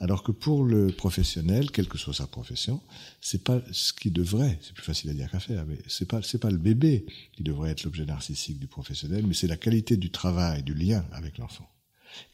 Alors 0.03 0.21
que 0.21 0.33
pour 0.33 0.65
le 0.65 0.87
professionnel, 0.87 1.71
quelle 1.71 1.87
que 1.87 1.97
soit 1.97 2.13
sa 2.13 2.27
profession, 2.27 2.81
c'est 3.21 3.41
pas 3.41 3.61
ce 3.71 3.93
qui 3.93 4.11
devrait, 4.11 4.59
c'est 4.61 4.73
plus 4.73 4.83
facile 4.83 5.09
à 5.11 5.13
dire 5.13 5.31
qu'à 5.31 5.39
faire, 5.39 5.65
mais 5.65 5.77
c'est 5.87 6.09
pas, 6.09 6.21
c'est 6.21 6.39
pas 6.39 6.51
le 6.51 6.57
bébé 6.57 7.05
qui 7.31 7.41
devrait 7.41 7.71
être 7.71 7.85
l'objet 7.85 8.03
narcissique 8.03 8.59
du 8.59 8.67
professionnel, 8.67 9.25
mais 9.25 9.33
c'est 9.33 9.47
la 9.47 9.55
qualité 9.55 9.95
du 9.95 10.09
travail, 10.09 10.61
du 10.61 10.73
lien 10.73 11.05
avec 11.13 11.37
l'enfant. 11.37 11.69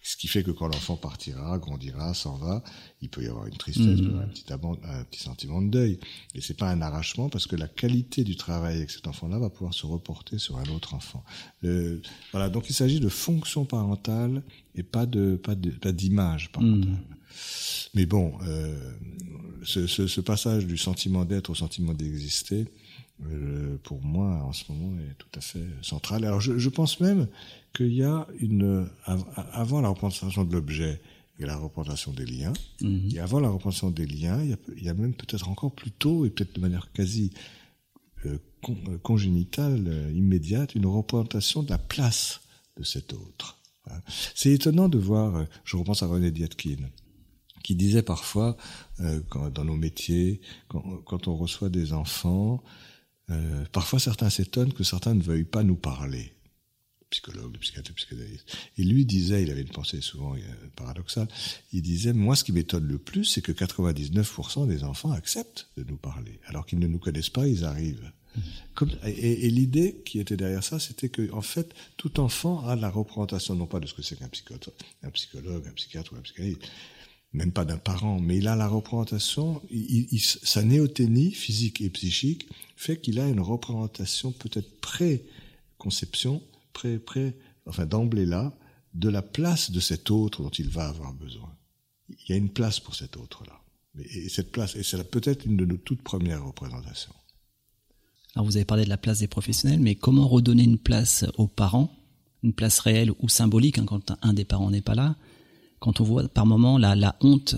Ce 0.01 0.17
qui 0.17 0.27
fait 0.27 0.41
que 0.41 0.49
quand 0.49 0.65
l'enfant 0.65 0.97
partira, 0.97 1.59
grandira, 1.59 2.15
s'en 2.15 2.37
va, 2.37 2.63
il 3.03 3.09
peut 3.09 3.23
y 3.23 3.27
avoir 3.27 3.45
une 3.45 3.55
tristesse, 3.55 4.01
mmh. 4.01 4.19
un, 4.19 4.27
petit 4.27 4.51
un 4.51 5.03
petit 5.03 5.21
sentiment 5.21 5.61
de 5.61 5.69
deuil. 5.69 5.99
Et 6.33 6.41
c'est 6.41 6.57
pas 6.57 6.71
un 6.71 6.81
arrachement 6.81 7.29
parce 7.29 7.45
que 7.45 7.55
la 7.55 7.67
qualité 7.67 8.23
du 8.23 8.35
travail 8.35 8.77
avec 8.77 8.89
cet 8.89 9.05
enfant-là 9.05 9.37
va 9.37 9.51
pouvoir 9.51 9.75
se 9.75 9.85
reporter 9.85 10.39
sur 10.39 10.57
un 10.57 10.65
autre 10.69 10.95
enfant. 10.95 11.23
Le, 11.61 12.01
voilà. 12.31 12.49
Donc 12.49 12.67
il 12.71 12.73
s'agit 12.73 12.99
de 12.99 13.09
fonction 13.09 13.63
parentale 13.63 14.41
et 14.73 14.81
pas 14.81 15.05
de, 15.05 15.35
pas 15.35 15.53
de, 15.53 15.69
pas 15.69 15.91
d'image 15.91 16.51
parentale. 16.51 16.89
Mmh. 16.89 17.18
Mais 17.93 18.05
bon, 18.05 18.33
euh, 18.47 18.77
ce, 19.63 19.87
ce, 19.87 20.07
ce, 20.07 20.21
passage 20.21 20.65
du 20.65 20.77
sentiment 20.77 21.25
d'être 21.25 21.49
au 21.49 21.55
sentiment 21.55 21.93
d'exister, 21.93 22.65
euh, 23.25 23.77
pour 23.83 24.01
moi, 24.01 24.43
en 24.43 24.53
ce 24.53 24.71
moment, 24.71 24.97
est 24.99 25.15
tout 25.17 25.27
à 25.35 25.41
fait 25.41 25.65
central. 25.81 26.23
Alors, 26.23 26.39
je, 26.39 26.57
je 26.57 26.69
pense 26.69 26.99
même 26.99 27.27
qu'il 27.75 27.93
y 27.93 28.03
a 28.03 28.27
une, 28.39 28.87
avant 29.05 29.81
la 29.81 29.89
représentation 29.89 30.45
de 30.45 30.53
l'objet, 30.53 31.01
il 31.37 31.41
y 31.41 31.45
a 31.45 31.47
la 31.47 31.57
représentation 31.57 32.13
des 32.13 32.25
liens. 32.25 32.53
Mhm. 32.81 33.09
Et 33.15 33.19
avant 33.19 33.39
la 33.39 33.49
représentation 33.49 33.91
des 33.91 34.05
liens, 34.05 34.41
il 34.43 34.49
y 34.51 34.53
a, 34.53 34.57
il 34.77 34.83
y 34.83 34.89
a 34.89 34.93
même 34.93 35.13
peut-être 35.13 35.49
encore 35.49 35.73
plus 35.73 35.91
tôt, 35.91 36.25
et 36.25 36.29
peut-être 36.29 36.55
de 36.55 36.61
manière 36.61 36.91
quasi 36.93 37.31
euh, 38.25 38.37
euh 38.69 38.97
congénitale, 39.03 39.85
euh, 39.87 40.11
immédiate, 40.13 40.75
une 40.75 40.85
représentation 40.85 41.63
de 41.63 41.69
la 41.69 41.77
place 41.77 42.41
de 42.77 42.83
cet 42.83 43.13
autre. 43.13 43.57
C'est 44.35 44.51
étonnant 44.51 44.87
de 44.87 44.99
voir, 44.99 45.47
je 45.63 45.75
repense 45.75 46.03
à 46.03 46.05
René 46.05 46.29
Dietkin, 46.29 46.77
qui 47.69 47.75
disait 47.75 48.01
parfois, 48.01 48.57
euh, 48.99 49.21
quand, 49.29 49.51
dans 49.51 49.63
nos 49.63 49.75
métiers, 49.75 50.41
quand, 50.69 50.81
quand, 51.05 51.27
on 51.27 51.35
reçoit 51.35 51.69
des 51.69 51.93
enfants, 51.93 52.63
euh, 53.29 53.63
parfois 53.71 53.99
certains 53.99 54.31
s'étonnent 54.31 54.73
que 54.73 54.83
certains 54.83 55.13
ne 55.13 55.21
veuillent 55.21 55.43
pas 55.43 55.61
nous 55.61 55.75
parler. 55.75 56.33
Psychologue, 57.11 57.55
psychiatre, 57.59 57.93
psychanalyste. 57.93 58.57
Et 58.79 58.83
lui 58.83 59.05
disait, 59.05 59.43
il 59.43 59.51
avait 59.51 59.61
une 59.61 59.69
pensée 59.69 60.01
souvent 60.01 60.33
euh, 60.33 60.39
paradoxale, 60.75 61.27
il 61.71 61.83
disait, 61.83 62.11
moi 62.11 62.35
ce 62.35 62.43
qui 62.43 62.53
m'étonne 62.53 62.87
le 62.87 62.97
plus, 62.97 63.25
c'est 63.25 63.43
que 63.43 63.51
99% 63.51 64.67
des 64.67 64.83
enfants 64.83 65.11
acceptent 65.11 65.69
de 65.77 65.83
nous 65.83 65.97
parler. 65.97 66.39
Alors 66.47 66.65
qu'ils 66.65 66.79
ne 66.79 66.87
nous 66.87 66.97
connaissent 66.97 67.29
pas, 67.29 67.47
ils 67.47 67.65
arrivent. 67.65 68.11
Comme, 68.73 68.89
et, 69.05 69.45
et 69.45 69.49
l'idée 69.51 70.01
qui 70.05 70.19
était 70.19 70.37
derrière 70.37 70.63
ça, 70.63 70.79
c'était 70.79 71.09
que 71.09 71.31
en 71.33 71.41
fait, 71.43 71.75
tout 71.97 72.19
enfant 72.19 72.65
a 72.65 72.75
la 72.75 72.89
représentation 72.89 73.53
non 73.53 73.67
pas 73.67 73.79
de 73.79 73.85
ce 73.85 73.93
que 73.93 74.01
c'est 74.01 74.15
qu'un 74.15 74.29
psychologue, 74.29 74.63
un 75.03 75.11
psychologue, 75.11 75.67
un 75.67 75.73
psychiatre 75.73 76.13
ou 76.13 76.15
un 76.15 76.21
psychanalyste, 76.21 76.67
même 77.33 77.51
pas 77.51 77.65
d'un 77.65 77.77
parent, 77.77 78.19
mais 78.19 78.37
il 78.37 78.47
a 78.47 78.55
la 78.55 78.67
représentation, 78.67 79.61
sa 80.43 80.63
néothénie 80.63 81.31
physique 81.31 81.81
et 81.81 81.89
psychique 81.89 82.47
fait 82.75 82.99
qu'il 82.99 83.19
a 83.19 83.27
une 83.27 83.39
représentation 83.39 84.31
peut-être 84.31 84.79
pré-conception, 84.81 86.41
pré, 86.73 86.97
pré, 86.97 87.35
enfin 87.65 87.85
d'emblée 87.85 88.25
là, 88.25 88.57
de 88.95 89.09
la 89.09 89.21
place 89.21 89.69
de 89.69 89.79
cet 89.79 90.09
autre 90.09 90.41
dont 90.41 90.49
il 90.49 90.69
va 90.69 90.87
avoir 90.87 91.13
besoin. 91.13 91.55
Il 92.09 92.29
y 92.29 92.33
a 92.33 92.37
une 92.37 92.49
place 92.49 92.79
pour 92.79 92.95
cet 92.95 93.17
autre-là. 93.17 93.61
Et 93.99 94.29
cette 94.29 94.51
place, 94.51 94.75
et 94.75 94.83
c'est 94.83 95.03
peut-être 95.03 95.45
une 95.45 95.57
de 95.57 95.65
nos 95.65 95.77
toutes 95.77 96.01
premières 96.01 96.45
représentations. 96.45 97.13
Alors 98.35 98.45
vous 98.45 98.55
avez 98.55 98.65
parlé 98.65 98.85
de 98.85 98.89
la 98.89 98.97
place 98.97 99.19
des 99.19 99.27
professionnels, 99.27 99.79
mais 99.79 99.95
comment 99.95 100.27
redonner 100.27 100.63
une 100.63 100.77
place 100.77 101.25
aux 101.37 101.47
parents, 101.47 101.95
une 102.41 102.53
place 102.53 102.79
réelle 102.79 103.11
ou 103.19 103.29
symbolique 103.29 103.77
hein, 103.77 103.85
quand 103.85 104.11
un 104.21 104.33
des 104.33 104.45
parents 104.45 104.71
n'est 104.71 104.81
pas 104.81 104.95
là 104.95 105.15
quand 105.79 106.01
on 106.01 106.03
voit 106.03 106.27
par 106.27 106.45
moment 106.45 106.77
la, 106.77 106.95
la 106.95 107.15
honte 107.21 107.55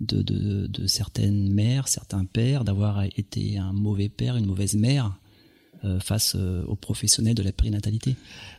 de, 0.00 0.22
de, 0.22 0.66
de, 0.66 0.86
certaines 0.86 1.52
mères, 1.52 1.88
certains 1.88 2.24
pères, 2.24 2.64
d'avoir 2.64 3.04
été 3.04 3.58
un 3.58 3.72
mauvais 3.72 4.08
père, 4.08 4.36
une 4.36 4.46
mauvaise 4.46 4.74
mère 4.74 5.16
euh, 5.84 5.98
face 5.98 6.36
euh, 6.36 6.64
aux 6.66 6.76
professionnels 6.76 7.34
de 7.34 7.42
la 7.42 7.50
périnatalité. 7.50 8.14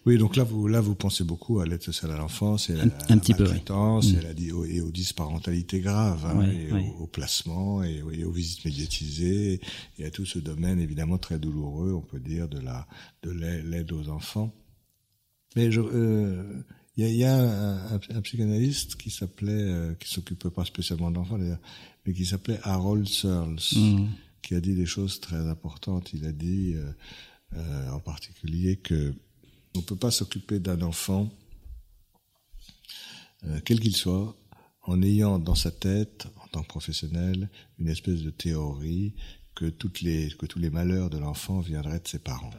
Oui, 0.06 0.18
donc 0.18 0.36
là 0.36 0.44
vous 0.44 0.68
là 0.68 0.82
vous 0.82 0.94
pensez 0.96 1.24
beaucoup 1.24 1.62
à 1.62 1.66
l'aide 1.66 1.82
sociale 1.82 2.12
à 2.12 2.18
l'enfance 2.18 2.70
et 2.70 2.74
à 2.74 2.84
un, 2.84 2.86
la, 2.86 2.94
un 3.10 3.18
petit 3.18 3.34
peu, 3.34 3.46
et, 3.46 3.64
la, 4.22 4.68
et 4.68 4.82
aux 4.82 4.92
disparentalités 4.92 5.80
graves, 5.80 6.26
hein, 6.26 6.46
et 6.46 6.70
Au, 7.00 7.08
placement 7.08 7.82
et, 7.82 8.02
aux 8.02 8.32
visites 8.32 8.66
médiatisées 8.66 9.62
et 10.00 10.06
à 10.06 10.12
tout 10.12 10.26
ce 10.26 10.40
domaine 10.40 10.80
évidemment 10.80 11.18
très 11.18 11.40
douloureux, 11.40 11.94
on 11.94 12.02
peut 12.02 12.20
dire, 12.20 12.50
de 12.50 12.60
la 12.60 12.88
de 13.22 13.32
l'aide 13.32 13.92
aux 13.94 14.10
enfants. 14.10 14.54
Mais 15.56 15.72
je, 15.72 15.80
euh, 15.80 16.44
il 16.96 17.04
y 17.04 17.08
a, 17.08 17.10
y 17.10 17.24
a 17.24 17.36
un, 17.36 17.96
un, 17.96 18.22
psychanalyste 18.22 18.96
qui 18.96 19.10
s'appelait, 19.10 19.52
euh, 19.52 19.94
qui 19.96 20.10
s'occupait 20.10 20.52
pas 20.52 20.66
spécialement 20.66 21.10
d'enfants 21.10 21.40
d'ailleurs, 21.40 21.62
mais 22.06 22.14
qui 22.14 22.26
s'appelait 22.26 22.60
Harold 22.64 23.08
Searles, 23.08 23.60
mm. 23.76 24.08
qui 24.42 24.56
a 24.56 24.62
dit 24.62 24.76
des 24.76 24.86
choses 24.86 25.20
très 25.20 25.48
importantes. 25.50 26.14
Il 26.14 26.26
a 26.26 26.32
dit, 26.32 26.74
euh, 26.76 26.92
euh, 27.56 27.90
en 27.92 28.00
particulier, 28.00 28.78
que 28.78 29.14
on 29.76 29.82
peut 29.82 29.96
pas 29.96 30.12
s'occuper 30.12 30.60
d'un 30.60 30.82
enfant, 30.82 31.32
euh, 33.46 33.60
quel 33.66 33.80
qu'il 33.80 33.96
soit, 33.96 34.38
en 34.84 35.02
ayant 35.02 35.40
dans 35.40 35.56
sa 35.56 35.72
tête, 35.72 36.28
en 36.44 36.48
tant 36.48 36.62
que 36.62 36.68
professionnel, 36.68 37.50
une 37.80 37.88
espèce 37.88 38.22
de 38.22 38.30
théorie 38.30 39.16
que 39.56 39.66
toutes 39.66 40.02
les, 40.02 40.30
que 40.38 40.46
tous 40.46 40.60
les 40.60 40.70
malheurs 40.70 41.10
de 41.10 41.18
l'enfant 41.18 41.60
viendraient 41.60 42.00
de 42.00 42.08
ses 42.08 42.20
parents. 42.20 42.52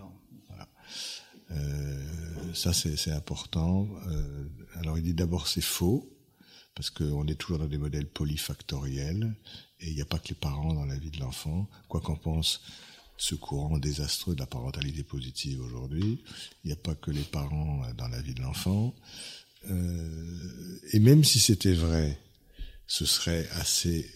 Euh, 1.50 2.54
ça, 2.54 2.72
c'est 2.72 3.10
important. 3.10 3.88
Euh, 4.08 4.48
alors, 4.76 4.98
il 4.98 5.04
dit 5.04 5.14
d'abord 5.14 5.48
c'est 5.48 5.60
faux, 5.60 6.10
parce 6.74 6.90
qu'on 6.90 7.26
est 7.26 7.34
toujours 7.34 7.58
dans 7.58 7.66
des 7.66 7.78
modèles 7.78 8.06
polyfactoriels, 8.06 9.34
et 9.80 9.88
il 9.88 9.94
n'y 9.94 10.02
a 10.02 10.06
pas 10.06 10.18
que 10.18 10.28
les 10.28 10.34
parents 10.34 10.72
dans 10.72 10.86
la 10.86 10.96
vie 10.96 11.10
de 11.10 11.20
l'enfant, 11.20 11.68
quoi 11.88 12.00
qu'on 12.00 12.16
pense 12.16 12.62
ce 13.16 13.36
courant 13.36 13.78
désastreux 13.78 14.34
de 14.34 14.40
la 14.40 14.46
parentalité 14.46 15.04
positive 15.04 15.62
aujourd'hui. 15.62 16.20
Il 16.64 16.66
n'y 16.66 16.72
a 16.72 16.76
pas 16.76 16.96
que 16.96 17.12
les 17.12 17.22
parents 17.22 17.82
dans 17.96 18.08
la 18.08 18.20
vie 18.20 18.34
de 18.34 18.42
l'enfant. 18.42 18.92
Euh, 19.70 20.78
et 20.92 20.98
même 20.98 21.22
si 21.22 21.38
c'était 21.38 21.74
vrai, 21.74 22.18
ce 22.88 23.06
serait 23.06 23.48
assez, 23.52 24.10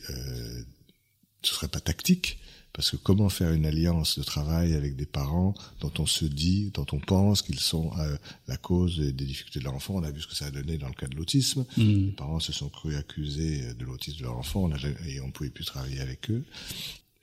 ce 1.43 1.55
serait 1.55 1.69
pas 1.69 1.81
tactique, 1.81 2.41
parce 2.73 2.91
que 2.91 2.97
comment 2.97 3.29
faire 3.29 3.53
une 3.53 3.67
alliance 3.67 4.19
de 4.19 4.25
travail 4.25 4.75
avec 4.75 4.95
des 4.95 5.07
parents 5.07 5.55
dont 5.81 5.93
on 5.99 6.07
se 6.07 6.25
dit, 6.25 6.71
dont 6.73 6.87
on 6.93 7.01
pense 7.01 7.43
qu'ils 7.43 7.61
sont 7.61 7.91
euh, 7.99 8.17
la 8.47 8.57
cause 8.57 8.99
des 8.99 9.13
difficultés 9.25 9.59
de 9.59 9.65
leur 9.65 9.75
enfant? 9.75 9.95
On 9.97 10.03
a 10.03 10.11
vu 10.11 10.21
ce 10.21 10.27
que 10.27 10.35
ça 10.35 10.47
a 10.47 10.51
donné 10.51 10.79
dans 10.79 10.89
le 10.89 10.95
cas 10.95 11.07
de 11.07 11.17
l'autisme. 11.17 11.65
Mm. 11.77 11.83
Les 11.83 12.13
parents 12.13 12.41
se 12.41 12.53
sont 12.53 12.69
crus 12.69 12.97
accusés 12.97 13.75
de 13.75 13.85
l'autisme 13.85 14.19
de 14.19 14.23
leur 14.25 14.37
enfant 14.37 14.71
et 15.07 15.21
on 15.21 15.27
ne 15.27 15.33
pouvait 15.33 15.51
plus 15.51 15.65
travailler 15.65 16.01
avec 16.01 16.31
eux. 16.31 16.45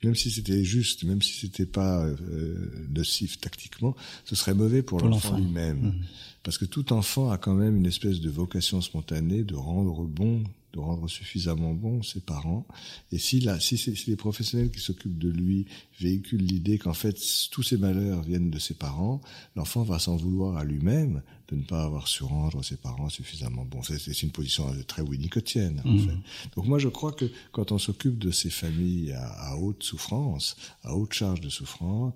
Même 0.04 0.14
si 0.14 0.30
c'était 0.30 0.62
juste, 0.62 1.04
même 1.04 1.22
si 1.22 1.32
c'était 1.32 1.64
pas 1.64 2.04
euh, 2.04 2.86
nocif 2.90 3.40
tactiquement, 3.40 3.96
ce 4.24 4.36
serait 4.36 4.54
mauvais 4.54 4.82
pour, 4.82 5.00
l'enfant 5.00 5.38
lui-même. 5.38 5.78
Mm. 5.78 5.94
Parce 6.42 6.58
que 6.58 6.64
tout 6.64 6.92
enfant 6.92 7.30
a 7.30 7.38
quand 7.38 7.54
même 7.54 7.76
une 7.76 7.86
espèce 7.86 8.20
de 8.20 8.30
vocation 8.30 8.80
spontanée 8.82 9.42
de 9.42 9.54
rendre 9.54 10.04
bon 10.04 10.44
de 10.76 10.80
rendre 10.80 11.08
suffisamment 11.08 11.74
bon 11.74 12.02
ses 12.02 12.20
parents. 12.20 12.66
Et 13.10 13.18
si, 13.18 13.40
là, 13.40 13.58
si, 13.58 13.76
si 13.76 13.94
les 14.06 14.16
professionnels 14.16 14.70
qui 14.70 14.80
s'occupent 14.80 15.18
de 15.18 15.30
lui 15.30 15.66
véhiculent 16.00 16.42
l'idée 16.42 16.78
qu'en 16.78 16.94
fait 16.94 17.18
tous 17.50 17.62
ses 17.62 17.76
malheurs 17.76 18.22
viennent 18.22 18.50
de 18.50 18.58
ses 18.58 18.74
parents, 18.74 19.20
l'enfant 19.56 19.82
va 19.82 19.98
s'en 19.98 20.16
vouloir 20.16 20.56
à 20.56 20.64
lui-même 20.64 21.22
de 21.48 21.56
ne 21.56 21.62
pas 21.62 21.84
avoir 21.84 22.08
su 22.08 22.24
rendre 22.24 22.62
ses 22.62 22.76
parents 22.76 23.08
suffisamment 23.08 23.64
bons. 23.64 23.82
C'est 23.82 24.22
une 24.22 24.30
position 24.30 24.72
très 24.86 25.02
winnicottienne. 25.02 25.80
En 25.84 25.92
mmh. 25.92 26.00
fait. 26.00 26.16
Donc 26.54 26.66
moi 26.66 26.78
je 26.78 26.88
crois 26.88 27.12
que 27.12 27.26
quand 27.52 27.72
on 27.72 27.78
s'occupe 27.78 28.18
de 28.18 28.30
ces 28.30 28.50
familles 28.50 29.12
à, 29.12 29.26
à 29.26 29.56
haute 29.56 29.82
souffrance, 29.82 30.56
à 30.82 30.94
haute 30.94 31.12
charge 31.12 31.40
de 31.40 31.48
souffrance, 31.48 32.14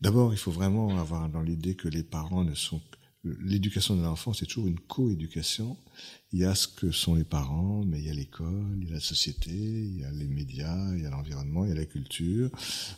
d'abord 0.00 0.32
il 0.32 0.38
faut 0.38 0.50
vraiment 0.50 0.98
avoir 0.98 1.28
dans 1.28 1.42
l'idée 1.42 1.74
que 1.74 1.88
les 1.88 2.02
parents 2.02 2.44
ne 2.44 2.54
sont 2.54 2.80
l'éducation 3.24 3.96
de 3.96 4.02
l'enfant, 4.02 4.32
c'est 4.32 4.46
toujours 4.46 4.66
une 4.66 4.78
coéducation 4.80 5.78
il 6.32 6.40
y 6.40 6.44
a 6.44 6.54
ce 6.54 6.66
que 6.68 6.90
sont 6.90 7.14
les 7.14 7.24
parents, 7.24 7.84
mais 7.86 7.98
il 7.98 8.06
y 8.06 8.10
a 8.10 8.14
l'école, 8.14 8.78
il 8.80 8.88
y 8.88 8.90
a 8.90 8.94
la 8.94 9.00
société, 9.00 9.50
il 9.50 10.00
y 10.00 10.04
a 10.04 10.10
les 10.10 10.26
médias, 10.26 10.94
il 10.94 11.02
y 11.02 11.06
a 11.06 11.10
l'environnement, 11.10 11.64
il 11.64 11.68
y 11.68 11.72
a 11.72 11.76
la 11.76 11.84
culture. 11.84 12.50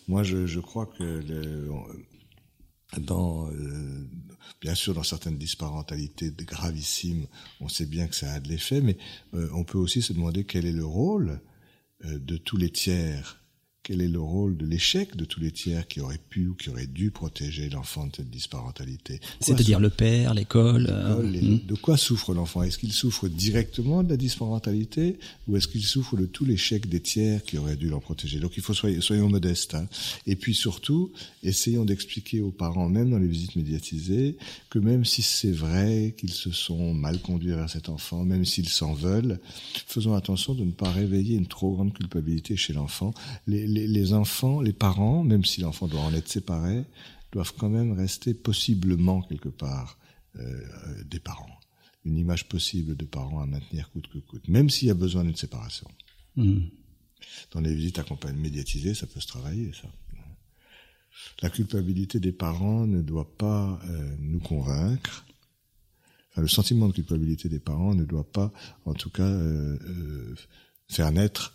Moi, 0.08 0.22
je, 0.22 0.58
crois 0.60 0.86
que 0.86 1.22
euh, 2.98 4.04
bien 4.60 4.74
sûr, 4.74 4.94
dans 4.94 5.02
certaines 5.02 5.38
disparentalités 5.38 6.30
gravissimes, 6.30 7.26
on 7.60 7.68
sait 7.68 7.86
bien 7.86 8.06
que 8.06 8.14
ça 8.14 8.32
a 8.32 8.40
de 8.40 8.48
l'effet, 8.48 8.80
mais 8.80 8.96
euh, 9.34 9.48
on 9.52 9.64
peut 9.64 9.78
aussi 9.78 10.02
se 10.02 10.12
demander 10.12 10.44
quel 10.44 10.66
est 10.66 10.72
le 10.72 10.86
rôle 10.86 11.40
euh, 12.04 12.18
de 12.18 12.36
tous 12.36 12.56
les 12.56 12.70
tiers 12.70 13.38
quel 13.86 14.02
est 14.02 14.08
le 14.08 14.18
rôle 14.18 14.56
de 14.56 14.66
l'échec 14.66 15.14
de 15.14 15.24
tous 15.24 15.38
les 15.38 15.52
tiers 15.52 15.86
qui 15.86 16.00
auraient 16.00 16.18
pu 16.18 16.48
ou 16.48 16.54
qui 16.54 16.70
auraient 16.70 16.88
dû 16.88 17.12
protéger 17.12 17.70
l'enfant 17.70 18.08
de 18.08 18.16
cette 18.16 18.30
disparentalité? 18.30 19.20
C'est-à-dire 19.38 19.78
le 19.78 19.90
père, 19.90 20.34
l'école. 20.34 20.88
Euh, 20.90 21.22
hmm. 21.22 21.60
De 21.64 21.74
quoi 21.76 21.96
souffre 21.96 22.34
l'enfant? 22.34 22.64
Est-ce 22.64 22.78
qu'il 22.78 22.92
souffre 22.92 23.28
directement 23.28 24.02
de 24.02 24.10
la 24.10 24.16
disparentalité 24.16 25.20
ou 25.46 25.56
est-ce 25.56 25.68
qu'il 25.68 25.84
souffre 25.84 26.16
de 26.16 26.26
tout 26.26 26.44
l'échec 26.44 26.88
des 26.88 26.98
tiers 26.98 27.44
qui 27.44 27.58
auraient 27.58 27.76
dû 27.76 27.88
l'en 27.88 28.00
protéger? 28.00 28.40
Donc 28.40 28.56
il 28.56 28.62
faut 28.64 28.74
soyons, 28.74 29.00
soyons 29.00 29.28
modestes. 29.28 29.76
Hein. 29.76 29.86
Et 30.26 30.34
puis 30.34 30.56
surtout, 30.56 31.12
essayons 31.44 31.84
d'expliquer 31.84 32.40
aux 32.40 32.50
parents, 32.50 32.88
même 32.88 33.10
dans 33.10 33.18
les 33.18 33.28
visites 33.28 33.54
médiatisées, 33.54 34.36
que 34.68 34.80
même 34.80 35.04
si 35.04 35.22
c'est 35.22 35.52
vrai 35.52 36.12
qu'ils 36.18 36.32
se 36.32 36.50
sont 36.50 36.92
mal 36.92 37.20
conduits 37.20 37.52
vers 37.52 37.70
cet 37.70 37.88
enfant, 37.88 38.24
même 38.24 38.44
s'ils 38.44 38.68
s'en 38.68 38.94
veulent, 38.94 39.38
faisons 39.86 40.14
attention 40.14 40.54
de 40.54 40.64
ne 40.64 40.72
pas 40.72 40.90
réveiller 40.90 41.36
une 41.36 41.46
trop 41.46 41.72
grande 41.72 41.92
culpabilité 41.92 42.56
chez 42.56 42.72
l'enfant. 42.72 43.14
Les, 43.46 43.75
les, 43.76 44.12
enfants, 44.12 44.60
les 44.60 44.72
parents, 44.72 45.22
même 45.22 45.44
si 45.44 45.60
l'enfant 45.60 45.86
doit 45.88 46.00
en 46.00 46.14
être 46.14 46.28
séparé, 46.28 46.84
doivent 47.32 47.52
quand 47.58 47.68
même 47.68 47.92
rester 47.92 48.34
possiblement 48.34 49.22
quelque 49.22 49.48
part 49.48 49.98
euh, 50.36 51.04
des 51.04 51.20
parents. 51.20 51.58
Une 52.04 52.16
image 52.16 52.48
possible 52.48 52.96
de 52.96 53.04
parents 53.04 53.40
à 53.40 53.46
maintenir 53.46 53.90
coûte 53.90 54.08
que 54.12 54.18
coûte, 54.18 54.48
même 54.48 54.70
s'il 54.70 54.88
y 54.88 54.90
a 54.90 54.94
besoin 54.94 55.24
d'une 55.24 55.36
séparation. 55.36 55.88
Hmm. 56.36 56.60
Dans 57.50 57.60
les 57.60 57.74
visites 57.74 57.98
accompagnées 57.98 58.40
médiatisées, 58.40 58.94
ça 58.94 59.06
peut 59.06 59.20
se 59.20 59.26
travailler, 59.26 59.72
ça. 59.72 59.88
La 61.42 61.50
culpabilité 61.50 62.20
des 62.20 62.32
parents 62.32 62.86
ne 62.86 63.00
doit 63.00 63.36
pas 63.36 63.80
euh, 63.88 64.16
nous 64.20 64.38
convaincre. 64.38 65.24
le 66.36 66.48
sentiment 66.48 66.88
de 66.88 66.92
culpabilité 66.92 67.48
des 67.48 67.58
parents 67.58 67.94
ne 67.94 68.04
doit 68.04 68.30
pas, 68.30 68.52
en 68.84 68.92
tout 68.92 69.10
cas, 69.10 69.26
euh, 69.26 70.34
faire 70.88 71.10
naître 71.10 71.54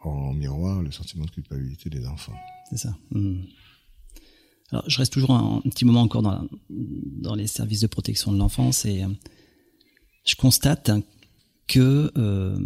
en 0.00 0.32
miroir 0.32 0.82
le 0.82 0.90
sentiment 0.90 1.24
de 1.24 1.30
culpabilité 1.30 1.90
des 1.90 2.06
enfants. 2.06 2.36
C'est 2.70 2.78
ça. 2.78 2.96
Hmm. 3.10 3.42
Alors, 4.70 4.84
je 4.88 4.98
reste 4.98 5.12
toujours 5.12 5.30
un, 5.30 5.60
petit 5.62 5.84
moment 5.84 6.02
encore 6.02 6.22
dans, 6.22 6.46
dans 6.68 7.34
les 7.34 7.46
services 7.46 7.80
de 7.80 7.86
protection 7.86 8.32
de 8.32 8.38
l'enfance 8.38 8.84
et 8.84 9.02
euh, 9.02 9.08
je 10.24 10.34
constate 10.36 10.90
que 11.66 12.12
euh, 12.16 12.58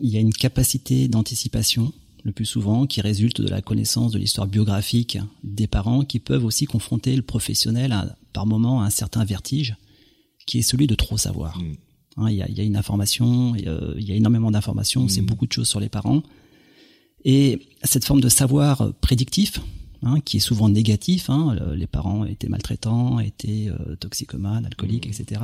il 0.00 0.10
y 0.10 0.16
a 0.16 0.20
une 0.20 0.32
capacité 0.32 1.08
d'anticipation 1.08 1.92
le 2.24 2.32
plus 2.32 2.44
souvent 2.44 2.86
qui 2.86 3.00
résulte 3.00 3.40
de 3.40 3.48
la 3.48 3.62
connaissance 3.62 4.12
de 4.12 4.18
l'histoire 4.18 4.46
biographique 4.46 5.18
des 5.42 5.66
parents 5.66 6.04
qui 6.04 6.20
peuvent 6.20 6.44
aussi 6.44 6.66
confronter 6.66 7.16
le 7.16 7.22
professionnel 7.22 7.92
à, 7.92 8.16
par 8.32 8.46
moment 8.46 8.82
à 8.82 8.86
un 8.86 8.90
certain 8.90 9.24
vertige 9.24 9.76
qui 10.46 10.58
est 10.58 10.62
celui 10.62 10.86
de 10.86 10.94
trop 10.94 11.16
savoir. 11.16 11.58
Hmm. 11.58 11.74
Hein, 12.16 12.30
il, 12.30 12.36
y 12.36 12.42
a, 12.42 12.48
il, 12.48 12.56
y 12.56 12.60
a, 12.60 12.64
une 12.64 12.76
information, 12.76 13.54
il 13.56 13.64
y 13.64 14.12
a, 14.12 14.14
énormément 14.14 14.50
d'informations, 14.50 15.08
c'est 15.08 15.22
hmm. 15.22 15.26
beaucoup 15.26 15.46
de 15.46 15.52
choses 15.52 15.68
sur 15.68 15.80
les 15.80 15.88
parents. 15.88 16.22
Et 17.24 17.60
cette 17.82 18.04
forme 18.04 18.20
de 18.20 18.28
savoir 18.28 18.92
prédictif, 19.00 19.60
hein, 20.02 20.20
qui 20.20 20.38
est 20.38 20.40
souvent 20.40 20.68
négatif, 20.68 21.30
hein, 21.30 21.56
les 21.74 21.86
parents 21.86 22.24
étaient 22.24 22.48
maltraitants, 22.48 23.20
étaient 23.20 23.68
euh, 23.68 23.96
toxicomanes, 23.96 24.66
alcooliques, 24.66 25.06
etc., 25.06 25.40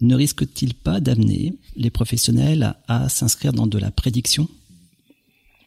ne 0.00 0.14
risque-t-il 0.14 0.74
pas 0.74 1.00
d'amener 1.00 1.54
les 1.76 1.90
professionnels 1.90 2.76
à 2.86 3.08
s'inscrire 3.08 3.52
dans 3.52 3.66
de 3.66 3.78
la 3.78 3.90
prédiction 3.90 4.48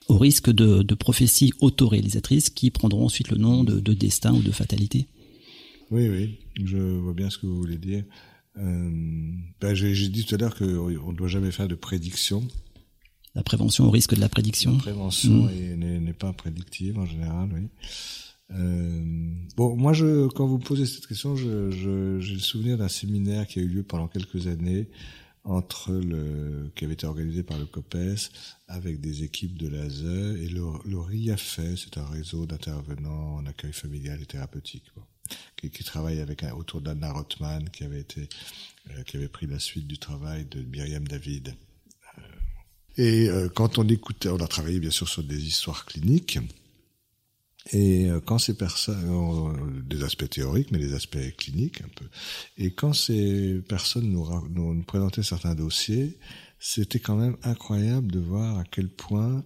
au 0.07 0.17
risque 0.17 0.49
de, 0.49 0.83
de 0.83 0.95
prophéties 0.95 1.53
autoréalisatrices 1.59 2.49
qui 2.49 2.71
prendront 2.71 3.05
ensuite 3.05 3.29
le 3.29 3.37
nom 3.37 3.63
de, 3.63 3.79
de, 3.79 3.93
destin 3.93 4.33
ou 4.33 4.41
de 4.41 4.51
fatalité? 4.51 5.07
Oui, 5.89 6.07
oui, 6.07 6.39
je 6.63 6.77
vois 6.77 7.13
bien 7.13 7.29
ce 7.29 7.37
que 7.37 7.45
vous 7.45 7.57
voulez 7.57 7.77
dire. 7.77 8.03
Euh, 8.57 8.89
ben 9.59 9.73
J'ai 9.73 10.09
dit 10.09 10.25
tout 10.25 10.35
à 10.35 10.37
l'heure 10.37 10.55
qu'on 10.55 10.65
ne 11.11 11.17
doit 11.17 11.27
jamais 11.27 11.51
faire 11.51 11.67
de 11.67 11.75
prédiction 11.75 12.47
la 13.35 13.43
prévention 13.43 13.85
au 13.85 13.91
risque 13.91 14.15
de 14.15 14.19
la 14.19 14.29
prédiction. 14.29 14.73
La 14.73 14.79
prévention 14.79 15.43
mm. 15.43 15.75
n'est 15.75 16.13
pas 16.13 16.33
prédictive 16.33 16.99
en 16.99 17.05
général, 17.05 17.49
oui. 17.53 17.67
Euh, 18.53 19.31
bon, 19.55 19.75
moi, 19.75 19.93
je, 19.93 20.27
quand 20.27 20.45
vous 20.45 20.59
posez 20.59 20.85
cette 20.85 21.07
question, 21.07 21.35
j'ai 21.35 21.47
le 21.49 22.39
souvenir 22.39 22.77
d'un 22.77 22.89
séminaire 22.89 23.47
qui 23.47 23.59
a 23.59 23.61
eu 23.61 23.67
lieu 23.67 23.83
pendant 23.83 24.07
quelques 24.07 24.47
années 24.47 24.89
entre 25.43 25.91
le 25.91 26.71
qui 26.75 26.85
avait 26.85 26.93
été 26.93 27.07
organisé 27.07 27.41
par 27.41 27.57
le 27.57 27.65
COPES 27.65 28.29
avec 28.67 29.01
des 29.01 29.23
équipes 29.23 29.57
de 29.57 29.67
l'ASE 29.67 30.03
et 30.39 30.47
le, 30.47 30.61
le 30.85 30.99
RIAFE, 30.99 31.59
c'est 31.75 31.97
un 31.97 32.05
réseau 32.05 32.45
d'intervenants 32.45 33.37
en 33.37 33.45
accueil 33.47 33.73
familial 33.73 34.21
et 34.21 34.25
thérapeutique, 34.25 34.83
bon, 34.95 35.01
qui, 35.57 35.71
qui, 35.71 35.83
travaille 35.83 36.19
avec 36.19 36.43
autour 36.55 36.81
d'Anna 36.81 37.11
Rothman 37.11 37.69
qui 37.71 37.83
avait 37.83 38.01
été 38.01 38.29
euh, 38.91 39.01
qui 39.03 39.17
avait 39.17 39.29
pris 39.29 39.47
la 39.47 39.57
suite 39.57 39.87
du 39.87 39.97
travail 39.97 40.45
de 40.45 40.61
Myriam 40.61 41.07
David. 41.07 41.55
Et 42.97 43.29
euh, 43.29 43.49
quand 43.49 43.77
on 43.77 43.87
écoutait, 43.87 44.29
on 44.29 44.37
a 44.37 44.47
travaillé 44.47 44.79
bien 44.79 44.91
sûr 44.91 45.07
sur 45.07 45.23
des 45.23 45.47
histoires 45.47 45.85
cliniques. 45.85 46.39
Et 47.71 48.09
euh, 48.09 48.19
quand 48.19 48.37
ces 48.37 48.57
personnes, 48.57 49.07
euh, 49.07 49.81
des 49.83 50.03
aspects 50.03 50.29
théoriques, 50.29 50.71
mais 50.71 50.79
des 50.79 50.93
aspects 50.93 51.35
cliniques 51.37 51.81
un 51.81 51.89
peu. 51.95 52.05
Et 52.57 52.73
quand 52.73 52.93
ces 52.93 53.61
personnes 53.67 54.09
nous, 54.09 54.27
nous, 54.49 54.83
présentaient 54.83 55.23
certains 55.23 55.55
dossiers, 55.55 56.17
c'était 56.59 56.99
quand 56.99 57.15
même 57.15 57.37
incroyable 57.43 58.11
de 58.11 58.19
voir 58.19 58.59
à 58.59 58.63
quel 58.69 58.89
point 58.89 59.43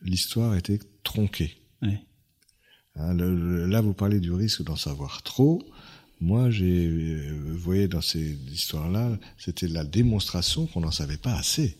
l'histoire 0.00 0.56
était 0.56 0.78
tronquée. 1.02 1.56
Oui. 1.82 1.98
Hein, 2.94 3.14
là, 3.14 3.82
vous 3.82 3.94
parlez 3.94 4.20
du 4.20 4.32
risque 4.32 4.62
d'en 4.62 4.76
savoir 4.76 5.22
trop. 5.22 5.62
Moi, 6.20 6.50
j'ai, 6.50 6.88
vous 7.30 7.58
voyez, 7.58 7.88
dans 7.88 8.00
ces 8.00 8.38
histoires-là, 8.50 9.18
c'était 9.36 9.68
la 9.68 9.84
démonstration 9.84 10.66
qu'on 10.66 10.80
n'en 10.80 10.90
savait 10.90 11.18
pas 11.18 11.34
assez. 11.34 11.76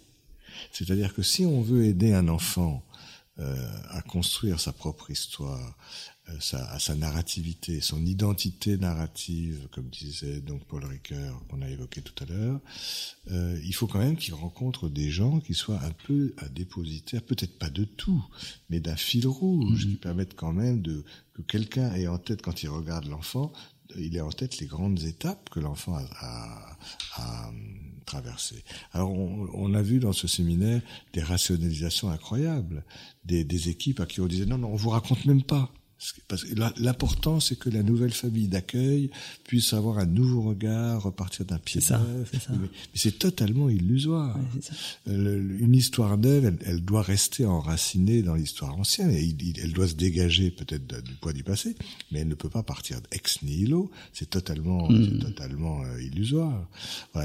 C'est-à-dire 0.73 1.15
que 1.15 1.23
si 1.23 1.45
on 1.47 1.61
veut 1.63 1.85
aider 1.85 2.13
un 2.13 2.29
enfant 2.29 2.83
euh, 3.39 3.55
à 3.91 4.01
construire 4.01 4.59
sa 4.59 4.73
propre 4.73 5.11
histoire, 5.11 5.77
euh, 6.31 6.33
sa, 6.41 6.79
sa 6.79 6.95
narrativité, 6.95 7.83
son 7.83 8.05
identité 8.07 8.79
narrative, 8.79 9.69
comme 9.73 9.91
disait 9.91 10.41
donc 10.41 10.65
Paul 10.65 10.87
Ricoeur 10.87 11.41
qu'on 11.47 11.61
a 11.61 11.69
évoqué 11.69 12.01
tout 12.01 12.15
à 12.25 12.27
l'heure, 12.27 12.61
euh, 13.31 13.61
il 13.63 13.75
faut 13.75 13.87
quand 13.87 13.99
même 13.99 14.17
qu'il 14.17 14.33
rencontre 14.33 14.89
des 14.89 15.11
gens 15.11 15.41
qui 15.41 15.53
soient 15.53 15.81
un 15.85 15.93
peu 15.93 16.35
à 16.39 16.49
dépositaire, 16.49 17.23
peut-être 17.23 17.59
pas 17.59 17.69
de 17.69 17.85
tout, 17.85 18.25
mais 18.71 18.81
d'un 18.81 18.97
fil 18.97 19.27
rouge 19.27 19.85
mhm. 19.85 19.91
qui 19.93 19.97
permettent 19.99 20.35
quand 20.35 20.55
même 20.55 20.81
de 20.81 21.05
que 21.35 21.43
quelqu'un 21.43 21.93
ait 21.95 22.09
en 22.09 22.17
tête 22.17 22.41
quand 22.41 22.63
il 22.63 22.71
regarde 22.71 23.05
l'enfant, 23.05 23.53
il 23.97 24.17
ait 24.17 24.23
en 24.23 24.33
tête 24.33 24.59
les 24.59 24.67
grandes 24.67 25.03
étapes 25.03 25.51
que 25.51 25.61
l'enfant 25.61 25.95
a, 25.95 26.07
a, 26.21 26.79
a 27.17 27.53
Alors 28.93 29.11
on, 29.13 29.75
a 29.75 29.83
vu 29.83 29.99
dans 29.99 30.13
ce 30.13 30.29
séminaire 30.29 30.81
des 31.13 31.23
rationalisations 31.23 32.11
incroyables, 32.11 32.85
des, 33.25 33.45
des 33.45 33.69
équipes 33.69 34.01
à 34.01 34.07
qui 34.07 34.21
on 34.21 34.27
disait 34.27 34.47
non, 34.47 34.59
non, 34.59 34.69
on 34.69 34.77
vous 34.77 34.91
raconte 34.91 35.25
même 35.25 35.43
pas. 35.43 35.71
L'important, 36.77 37.41
c'est 37.41 37.59
que 37.59 37.71
la 37.71 37.83
nouvelle 37.83 38.13
famille 38.13 38.49
d'accueil 38.49 39.11
puisse 39.45 39.73
avoir 39.73 39.99
un 39.99 40.05
nouveau 40.05 40.43
regard, 40.43 41.03
repartir 41.03 41.47
d'un 41.47 41.59
pied 41.59 41.81
neuf. 41.89 42.49
Mais, 42.51 42.69
c'est 42.95 43.19
totalement 43.19 43.71
illusoire. 43.71 44.39
Euh, 45.09 45.59
une 45.59 45.75
histoire 45.75 46.19
neuve, 46.19 46.55
elle, 46.67 46.85
doit 46.85 47.01
rester 47.01 47.47
enracinée 47.47 48.23
dans 48.23 48.35
l'histoire 48.35 48.77
ancienne. 48.77 49.11
Et 49.11 49.35
elle 49.63 49.73
doit 49.73 49.89
se 49.89 49.95
dégager 49.95 50.51
peut-être 50.51 51.03
du 51.03 51.15
poids 51.15 51.33
du 51.33 51.43
passé, 51.43 51.77
mais 52.11 52.21
elle 52.21 52.29
ne 52.29 52.35
peut 52.35 52.51
pas 52.51 52.63
partir 52.63 53.01
ex 53.11 53.43
nihilo. 53.43 53.91
C'est 54.13 54.29
totalement, 54.29 54.91
hmm. 54.91 55.19
totalement 55.21 55.83
euh, 55.83 56.03
illusoire. 56.03 56.69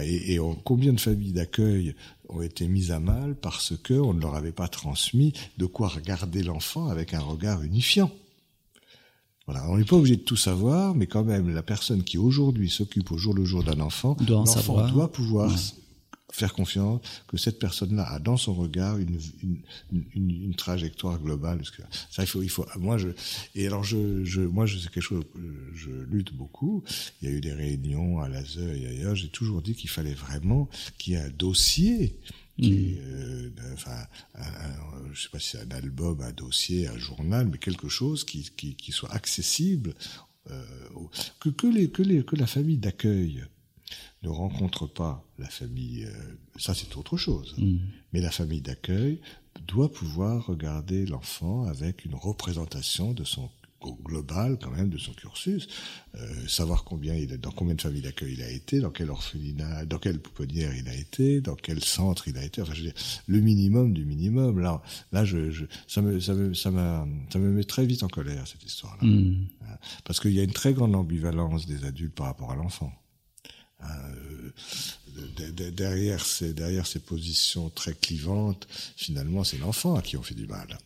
et, 0.02 0.36
et 0.36 0.40
combien 0.64 0.94
de 0.94 1.00
familles 1.00 1.34
d'accueil 1.34 1.94
ont 2.30 2.42
été 2.42 2.70
mises 2.70 2.92
à 2.92 3.02
mal 3.02 3.36
parce 3.36 3.74
que 3.84 3.94
on 3.94 4.14
ne 4.14 4.22
leur 4.22 4.36
avait 4.36 4.54
pas 4.54 4.70
transmis 4.70 5.34
de 5.58 5.66
quoi 5.66 5.90
regarder 5.90 6.42
l'enfant 6.42 6.88
avec 6.88 7.14
un 7.14 7.20
regard 7.20 7.64
unifiant? 7.64 8.12
Voilà, 9.48 9.68
on 9.70 9.78
n'est 9.78 9.86
pas 9.86 9.96
obligé 9.96 10.18
de 10.18 10.22
tout 10.22 10.36
savoir, 10.36 10.94
mais 10.96 11.08
quand 11.08 11.24
même, 11.24 11.54
la 11.54 11.64
personne 11.64 12.04
qui 12.04 12.18
aujourd'hui 12.18 12.70
s'occupe 12.70 13.12
au 13.12 13.18
jour 13.18 13.34
le 13.34 13.44
jour 13.44 13.64
d'un 13.64 13.80
enfant, 13.80 14.16
doit, 14.22 14.44
doit 14.92 15.12
pouvoir 15.12 15.52
faire 16.32 16.54
confiance 16.54 17.02
que 17.28 17.38
cette 17.38 17.60
personne-là 17.60 18.04
a 18.04 18.20
dans 18.20 18.38
son 18.38 18.54
regard 18.54 18.98
une, 18.98 19.20
une, 19.44 19.62
une, 20.14 20.32
une, 20.44 20.56
trajectoire 20.56 21.20
globale. 21.20 21.62
Ça, 22.10 22.24
il 22.24 22.28
faut, 22.28 22.42
il 22.42 22.50
faut. 22.50 22.66
Moi, 22.80 22.98
je 22.98 23.10
et 23.56 23.68
alors 23.68 23.84
je, 23.84 24.24
je 24.24 24.42
moi, 24.42 24.66
je 24.66 24.78
sais 24.78 24.90
quelque 24.90 25.04
chose. 25.04 25.24
Je 25.74 25.90
lutte 25.90 26.34
beaucoup. 26.34 26.84
Il 27.22 27.30
y 27.30 27.32
a 27.32 27.36
eu 27.36 27.42
des 27.42 27.54
réunions 27.54 28.20
à 28.20 28.30
l'ASE 28.30 28.58
et 28.58 28.88
ailleurs. 28.88 29.16
J'ai 29.16 29.30
toujours 29.30 29.62
dit 29.62 29.76
qu'il 29.76 29.90
fallait 29.90 30.14
vraiment 30.14 30.70
qu'il 30.98 31.14
y 31.14 31.16
ait 31.18 31.22
un 31.22 31.30
dossier 31.30 32.18
qui 32.58 32.72
mm. 32.72 32.98
euh, 33.02 33.50
enfin, 33.74 34.06
je 35.14 35.24
sais 35.24 35.30
pas 35.30 35.40
si 35.40 35.50
c'est 35.52 35.62
un 35.62 35.72
album, 35.72 36.22
un 36.22 36.32
dossier, 36.32 36.88
un 36.88 36.98
journal, 36.98 37.48
mais 37.48 37.58
quelque 37.58 37.90
chose 37.90 38.24
qui, 38.24 38.50
qui, 38.56 38.76
qui 38.76 38.92
soit 38.92 39.12
accessible, 39.12 39.94
euh, 40.50 40.64
que, 41.40 41.50
que, 41.50 41.68
les, 41.68 41.90
que, 41.90 42.02
les, 42.02 42.24
que 42.24 42.36
la 42.36 42.48
famille 42.48 42.78
d'accueil 42.78 43.44
ne 44.24 44.30
rencontre 44.30 44.88
pas 44.88 45.26
la 45.38 45.50
famille, 45.50 46.06
euh, 46.06 46.38
ça 46.58 46.74
c'est 46.74 46.96
autre 46.98 47.18
chose, 47.18 47.56
mm. 47.58 47.78
mais 48.14 48.22
la 48.22 48.32
famille 48.32 48.62
d'accueil 48.62 49.22
doit 49.68 49.92
pouvoir 49.92 50.48
regarder 50.48 51.06
l'enfant 51.06 51.66
avec 51.66 52.06
une 52.06 52.16
représentation 52.16 53.14
de 53.14 53.24
son 53.24 53.50
global 54.04 54.58
quand 54.62 54.72
même 54.72 54.90
de 54.90 54.98
son 54.98 55.14
cursus, 55.14 55.68
euh, 56.16 56.48
savoir 56.48 56.84
combien 56.84 57.16
il 57.16 57.34
a, 57.34 57.38
dans 57.38 57.52
combien 57.52 57.76
de 57.76 57.82
familles 57.82 58.02
d'accueil 58.02 58.34
il 58.34 58.42
a 58.42 58.50
été, 58.50 58.80
dans 58.80 58.92
quel 58.92 59.10
orphelinat, 59.10 59.86
dans 59.86 59.98
quelle 59.98 60.20
pouponnière 60.20 60.76
il 60.76 60.88
a 60.88 60.96
été, 60.96 61.42
dans 61.42 61.56
quel 61.56 61.84
centre 61.84 62.28
il 62.28 62.38
a 62.38 62.44
été. 62.44 62.62
Enfin, 62.62 62.74
je 62.74 62.80
veux 62.84 62.92
dire, 62.92 63.02
le 63.28 63.40
minimum 63.40 63.94
du 63.94 64.06
minimum. 64.06 64.60
Là, 64.60 64.82
là, 65.12 65.26
je, 65.26 65.52
je 65.52 65.66
ça 65.88 66.02
me, 66.02 66.20
ça 66.20 66.34
me, 66.34 66.54
ça 66.54 66.72
me, 66.72 67.06
ça 67.32 67.40
me 67.40 67.52
met 67.52 67.64
très 67.64 67.86
vite 67.86 68.04
en 68.04 68.08
colère 68.08 68.48
cette 68.48 68.64
histoire-là, 68.64 69.08
hmm. 69.08 69.48
hein, 69.64 69.78
parce 70.04 70.20
qu'il 70.20 70.34
y 70.34 70.40
a 70.40 70.44
une 70.44 70.54
très 70.54 70.74
grande 70.74 70.96
ambivalence 70.96 71.66
des 71.66 71.86
adultes 71.86 72.16
par 72.16 72.28
rapport 72.28 72.52
à 72.52 72.56
l'enfant. 72.56 72.92
Euh, 73.84 74.52
derrière 75.72 76.24
ces 76.24 76.54
derrière 76.54 76.86
ces 76.86 77.00
positions 77.00 77.70
très 77.70 77.94
clivantes, 77.94 78.68
finalement, 78.96 79.44
c'est 79.44 79.58
l'enfant 79.58 79.96
à 79.96 80.02
qui 80.02 80.18
on 80.18 80.22
fait 80.22 80.36
du 80.36 80.46
mal. 80.46 80.78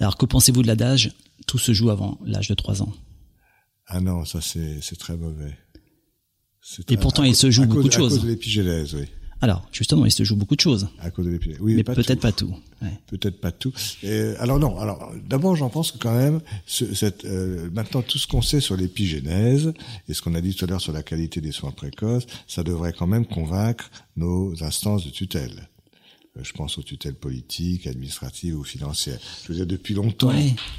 Alors 0.00 0.16
que 0.16 0.26
pensez-vous 0.26 0.62
de 0.62 0.66
l'adage 0.66 1.12
Tout 1.46 1.58
se 1.58 1.72
joue 1.72 1.90
avant 1.90 2.18
l'âge 2.24 2.48
de 2.48 2.54
3 2.54 2.82
ans. 2.82 2.92
Ah 3.86 4.00
non, 4.00 4.24
ça 4.24 4.40
c'est 4.40 4.98
très 4.98 5.16
mauvais. 5.16 5.56
Et 6.88 6.96
pourtant, 6.96 7.22
il 7.22 7.34
se 7.34 7.50
joue 7.50 7.64
beaucoup 7.64 7.88
de 7.88 7.92
choses. 7.92 8.12
À 8.12 8.16
cause 8.16 8.24
de 8.24 8.30
l'épigénèse, 8.30 8.94
oui. 8.94 9.06
Alors, 9.40 9.68
justement, 9.70 10.04
il 10.04 10.10
se 10.10 10.24
joue 10.24 10.34
beaucoup 10.34 10.56
de 10.56 10.60
choses. 10.60 10.88
À 10.98 11.10
cause 11.10 11.26
de 11.26 11.30
l'épigénèse. 11.30 11.60
Oui, 11.62 11.74
mais 11.74 11.84
peut-être 11.84 12.20
pas 12.20 12.32
tout. 12.32 12.54
Peut-être 13.06 13.40
pas 13.40 13.52
tout. 13.52 13.72
alors 14.38 14.58
non. 14.58 14.78
Alors 14.78 15.12
d'abord, 15.26 15.56
j'en 15.56 15.70
pense 15.70 15.92
que 15.92 15.98
quand 15.98 16.14
même, 16.14 16.40
cette, 16.66 17.24
euh, 17.24 17.70
maintenant 17.72 18.02
tout 18.02 18.18
ce 18.18 18.26
qu'on 18.26 18.42
sait 18.42 18.60
sur 18.60 18.76
l'épigénèse 18.76 19.72
et 20.08 20.14
ce 20.14 20.22
qu'on 20.22 20.34
a 20.34 20.40
dit 20.40 20.54
tout 20.54 20.64
à 20.64 20.68
l'heure 20.68 20.80
sur 20.80 20.92
la 20.92 21.02
qualité 21.02 21.40
des 21.40 21.52
soins 21.52 21.70
précoces, 21.70 22.26
ça 22.46 22.62
devrait 22.62 22.92
quand 22.92 23.06
même 23.06 23.26
convaincre 23.26 23.90
nos 24.16 24.62
instances 24.62 25.04
de 25.04 25.10
tutelle. 25.10 25.68
Euh, 26.38 26.44
je 26.44 26.52
pense 26.52 26.78
aux 26.78 26.82
tutelles 26.82 27.14
politiques, 27.14 27.86
administratives 27.86 28.56
ou 28.58 28.64
financières. 28.64 29.18
Je 29.44 29.48
veux 29.48 29.54
dire, 29.54 29.66
depuis 29.66 29.94
longtemps, 29.94 30.32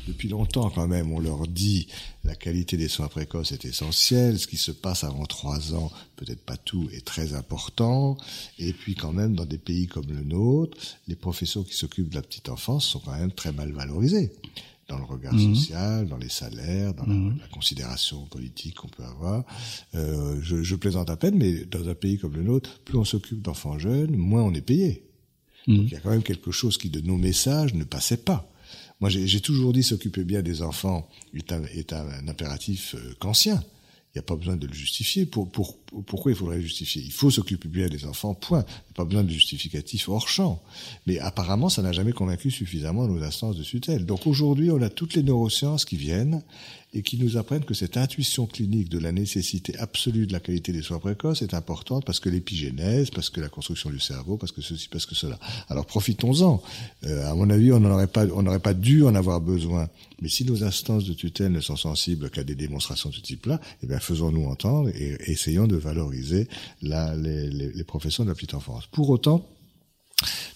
depuis 0.08 0.28
longtemps 0.28 0.70
quand 0.70 0.88
même, 0.88 1.12
on 1.12 1.20
leur 1.20 1.48
dit 1.48 1.88
la 2.24 2.36
qualité 2.36 2.78
des 2.78 2.88
soins 2.88 3.08
précoces 3.08 3.52
est 3.52 3.66
essentielle. 3.66 4.40
Ce 4.40 4.48
qui 4.48 4.58
se 4.58 4.72
passe 4.72 5.04
avant 5.04 5.26
trois 5.26 5.74
ans, 5.74 5.92
peut-être 6.16 6.42
pas 6.42 6.58
tout, 6.58 6.90
est 6.94 7.06
très 7.06 7.34
important. 7.34 8.18
Et 8.58 8.74
puis 8.74 8.96
quand 8.96 9.14
même, 9.14 9.36
dans 9.36 9.46
des 9.46 9.58
pays 9.58 9.88
comme 9.88 10.08
le 10.08 10.24
nôtre, 10.24 10.78
les 11.08 11.16
professions 11.16 11.64
qui 11.64 11.74
s'occupent 11.74 12.10
de 12.10 12.16
la 12.16 12.22
petite 12.22 12.50
enfance 12.50 12.86
sont 12.86 13.00
quand 13.00 13.18
même 13.18 13.32
très 13.32 13.52
mal 13.52 13.72
valorisées 13.72 14.32
dans 14.88 14.98
le 14.98 15.06
regard 15.06 15.36
mhm. 15.36 15.54
social, 15.54 16.08
dans 16.08 16.18
les 16.18 16.30
salaires, 16.30 16.96
dans 16.96 17.06
la, 17.06 17.14
mhm. 17.14 17.38
considération 17.52 18.26
politique 18.26 18.76
qu'on 18.76 18.88
peut 18.88 19.04
avoir. 19.04 19.44
Euh, 19.94 20.40
je, 20.42 20.64
je 20.64 20.76
plaisante 20.76 21.12
à 21.12 21.16
peine, 21.16 21.36
mais 21.38 21.64
dans 21.66 21.88
un 21.88 21.94
pays 21.94 22.18
comme 22.18 22.34
le 22.34 22.42
nôtre, 22.42 22.80
plus 22.86 22.98
on 22.98 23.06
s'occupe 23.06 23.44
d'enfants 23.44 23.78
jeunes, 23.78 24.16
moins 24.16 24.42
on 24.42 24.54
est 24.56 24.62
payé. 24.62 25.09
Donc 25.70 25.86
il 25.86 25.94
y 25.94 25.96
a 25.96 26.00
quand 26.00 26.10
même 26.10 26.24
quelque 26.24 26.52
chose 26.52 26.78
qui, 26.78 26.90
de 26.90 27.00
nos 27.02 27.18
messages, 27.18 27.74
ne 27.76 27.84
passait 27.84 28.18
pas. 28.18 28.52
Moi, 29.00 29.10
j'ai 29.10 29.40
toujours 29.40 29.72
dit 29.72 29.84
s'occuper 29.84 30.24
bien 30.24 30.42
des 30.42 30.62
enfants 30.62 31.08
est 31.34 31.52
un, 31.52 31.64
est 31.66 31.94
un, 31.94 32.28
impératif 32.28 32.96
euh. 32.96 33.14
Il 34.12 34.18
n'y 34.18 34.20
a 34.20 34.24
pas 34.24 34.36
besoin 34.36 34.58
de 34.58 34.66
le 34.66 34.74
justifier. 34.74 35.26
Pour, 35.28 35.50
pour, 35.50 35.79
pourquoi 36.06 36.32
il 36.32 36.38
faudrait 36.38 36.62
justifier? 36.62 37.02
Il 37.04 37.12
faut 37.12 37.32
s'occuper 37.32 37.68
bien 37.68 37.88
des 37.88 38.06
enfants, 38.06 38.34
point. 38.34 38.64
Pas 38.96 39.06
besoin 39.06 39.24
de 39.24 39.30
justificatif 39.30 40.10
hors 40.10 40.28
champ. 40.28 40.62
Mais 41.08 41.20
apparemment, 41.20 41.70
ça 41.70 41.82
n'a 41.82 41.92
jamais 41.92 42.12
convaincu 42.12 42.52
suffisamment 42.52 43.08
nos 43.08 43.24
instances 43.24 43.58
de 43.58 43.64
tutelle. 43.64 44.06
Donc 44.06 44.28
aujourd'hui, 44.28 44.72
on 44.72 44.82
a 44.82 44.90
toutes 44.90 45.16
les 45.16 45.24
neurosciences 45.24 45.86
qui 45.86 45.98
viennent 45.98 46.44
et 46.94 47.04
qui 47.04 47.18
nous 47.18 47.38
apprennent 47.38 47.66
que 47.66 47.76
cette 47.76 47.98
intuition 47.98 48.48
clinique 48.48 48.90
de 48.90 48.98
la 48.98 49.12
nécessité 49.12 49.78
absolue 49.78 50.26
de 50.26 50.34
la 50.34 50.40
qualité 50.40 50.72
des 50.72 50.82
soins 50.82 50.98
précoces 50.98 51.44
est 51.44 51.54
importante 51.54 52.04
parce 52.04 52.20
que 52.20 52.30
l'épigénèse, 52.30 53.12
parce 53.12 53.30
que 53.30 53.40
la 53.42 53.50
construction 53.50 53.92
du 53.92 54.00
cerveau, 54.00 54.38
parce 54.38 54.52
que 54.52 54.62
ceci, 54.62 54.90
parce 54.90 55.06
que 55.06 55.14
cela. 55.14 55.38
Alors 55.70 55.86
profitons-en. 55.86 56.64
Euh, 57.06 57.30
à 57.30 57.36
mon 57.36 57.50
avis, 57.52 57.72
on 57.72 57.80
n'aurait 57.80 58.08
pas, 58.08 58.26
on 58.34 58.42
n'aurait 58.42 58.60
pas 58.60 58.74
dû 58.74 59.04
en 59.04 59.14
avoir 59.14 59.40
besoin. 59.40 59.88
Mais 60.22 60.30
si 60.30 60.46
nos 60.46 60.64
instances 60.64 61.06
de 61.06 61.14
tutelle 61.14 61.52
ne 61.52 61.62
sont 61.62 61.78
sensibles 61.78 62.30
qu'à 62.32 62.44
des 62.44 62.56
démonstrations 62.56 63.10
de 63.10 63.16
ce 63.16 63.22
type-là, 63.22 63.62
eh 63.84 63.88
bien 63.88 64.00
faisons-nous 64.00 64.46
entendre 64.46 64.90
et 64.90 65.18
essayons 65.32 65.68
de 65.68 65.78
valoriser 65.80 66.48
la, 66.82 67.16
les, 67.16 67.50
les, 67.50 67.72
les 67.72 67.84
professions 67.84 68.24
de 68.24 68.30
la 68.30 68.36
petite 68.36 68.54
enfance. 68.54 68.88
Pour 68.88 69.10
autant, 69.10 69.48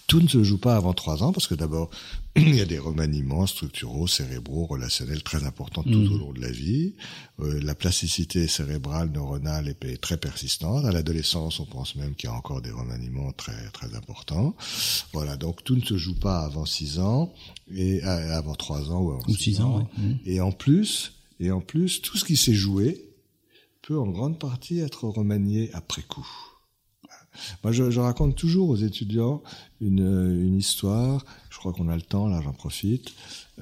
tout 0.06 0.20
ne 0.20 0.28
se 0.28 0.44
joue 0.44 0.58
pas 0.58 0.76
avant 0.76 0.92
trois 0.92 1.22
ans 1.22 1.32
parce 1.32 1.46
que 1.46 1.54
d'abord, 1.54 1.90
il 2.36 2.54
y 2.54 2.60
a 2.60 2.66
des 2.66 2.78
remaniements 2.78 3.46
structuraux, 3.46 4.06
cérébraux, 4.06 4.66
relationnels 4.66 5.22
très 5.22 5.44
importants 5.44 5.82
tout 5.82 5.90
mmh. 5.90 6.12
au 6.12 6.18
long 6.18 6.32
de 6.32 6.40
la 6.40 6.50
vie. 6.50 6.94
Euh, 7.40 7.60
la 7.62 7.74
plasticité 7.74 8.46
cérébrale, 8.46 9.10
neuronale 9.10 9.68
est 9.68 10.00
très 10.00 10.18
persistante. 10.18 10.84
À 10.84 10.92
l'adolescence, 10.92 11.58
on 11.58 11.64
pense 11.64 11.96
même 11.96 12.14
qu'il 12.14 12.28
y 12.28 12.32
a 12.32 12.36
encore 12.36 12.60
des 12.60 12.70
remaniements 12.70 13.32
très 13.32 13.70
très 13.72 13.94
importants. 13.94 14.54
Voilà, 15.12 15.36
donc 15.36 15.64
tout 15.64 15.76
ne 15.76 15.84
se 15.84 15.96
joue 15.96 16.14
pas 16.14 16.40
avant 16.40 16.66
six 16.66 16.98
ans 16.98 17.32
et 17.74 18.04
euh, 18.04 18.36
avant 18.36 18.54
trois 18.54 18.90
ans 18.90 19.00
ou 19.00 19.12
avant 19.12 19.28
six, 19.28 19.60
ans. 19.60 19.88
Mmh. 19.96 20.12
Et 20.26 20.40
en 20.40 20.52
plus, 20.52 21.12
et 21.40 21.50
en 21.50 21.60
plus, 21.60 22.02
tout 22.02 22.18
ce 22.18 22.24
qui 22.24 22.36
s'est 22.36 22.54
joué 22.54 23.04
peut 23.86 23.98
en 23.98 24.08
grande 24.08 24.38
partie 24.38 24.78
être 24.80 25.08
remanié 25.08 25.70
après 25.72 26.02
coup. 26.02 26.26
Moi, 27.64 27.72
je, 27.72 27.90
je, 27.90 28.00
raconte 28.00 28.36
toujours 28.36 28.68
aux 28.68 28.76
étudiants 28.76 29.42
une, 29.80 29.98
une 29.98 30.56
histoire. 30.56 31.24
Je 31.50 31.58
crois 31.58 31.72
qu'on 31.72 31.88
a 31.88 31.96
le 31.96 32.02
temps, 32.02 32.28
là, 32.28 32.40
j'en 32.42 32.52
profite. 32.52 33.12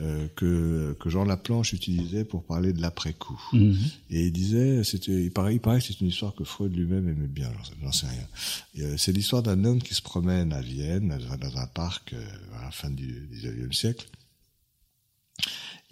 Euh, 0.00 0.26
que, 0.36 0.96
que 1.00 1.10
Jean 1.10 1.26
Laplanche 1.26 1.74
utilisait 1.74 2.24
pour 2.24 2.44
parler 2.44 2.72
de 2.72 2.80
l'après-coup. 2.80 3.38
Mhm. 3.52 3.76
Et 4.08 4.26
il 4.26 4.32
disait, 4.32 4.80
il 5.06 5.30
paraît, 5.30 5.54
il 5.54 5.60
paraît 5.60 5.80
que 5.80 5.84
c'est 5.84 6.00
une 6.00 6.06
histoire 6.06 6.34
que 6.34 6.44
Freud 6.44 6.74
lui-même 6.74 7.10
aimait 7.10 7.26
bien, 7.26 7.52
j'en 7.82 7.92
sais 7.92 8.06
rien. 8.06 8.86
Euh, 8.86 8.94
c'est 8.96 9.12
l'histoire 9.12 9.42
d'un 9.42 9.66
homme 9.66 9.82
qui 9.82 9.92
se 9.92 10.00
promène 10.00 10.54
à 10.54 10.62
Vienne, 10.62 11.18
dans 11.38 11.58
un 11.58 11.66
parc 11.66 12.14
euh, 12.14 12.26
à 12.58 12.64
la 12.64 12.70
fin 12.70 12.88
du 12.88 13.28
XIXe 13.32 13.76
siècle, 13.76 14.08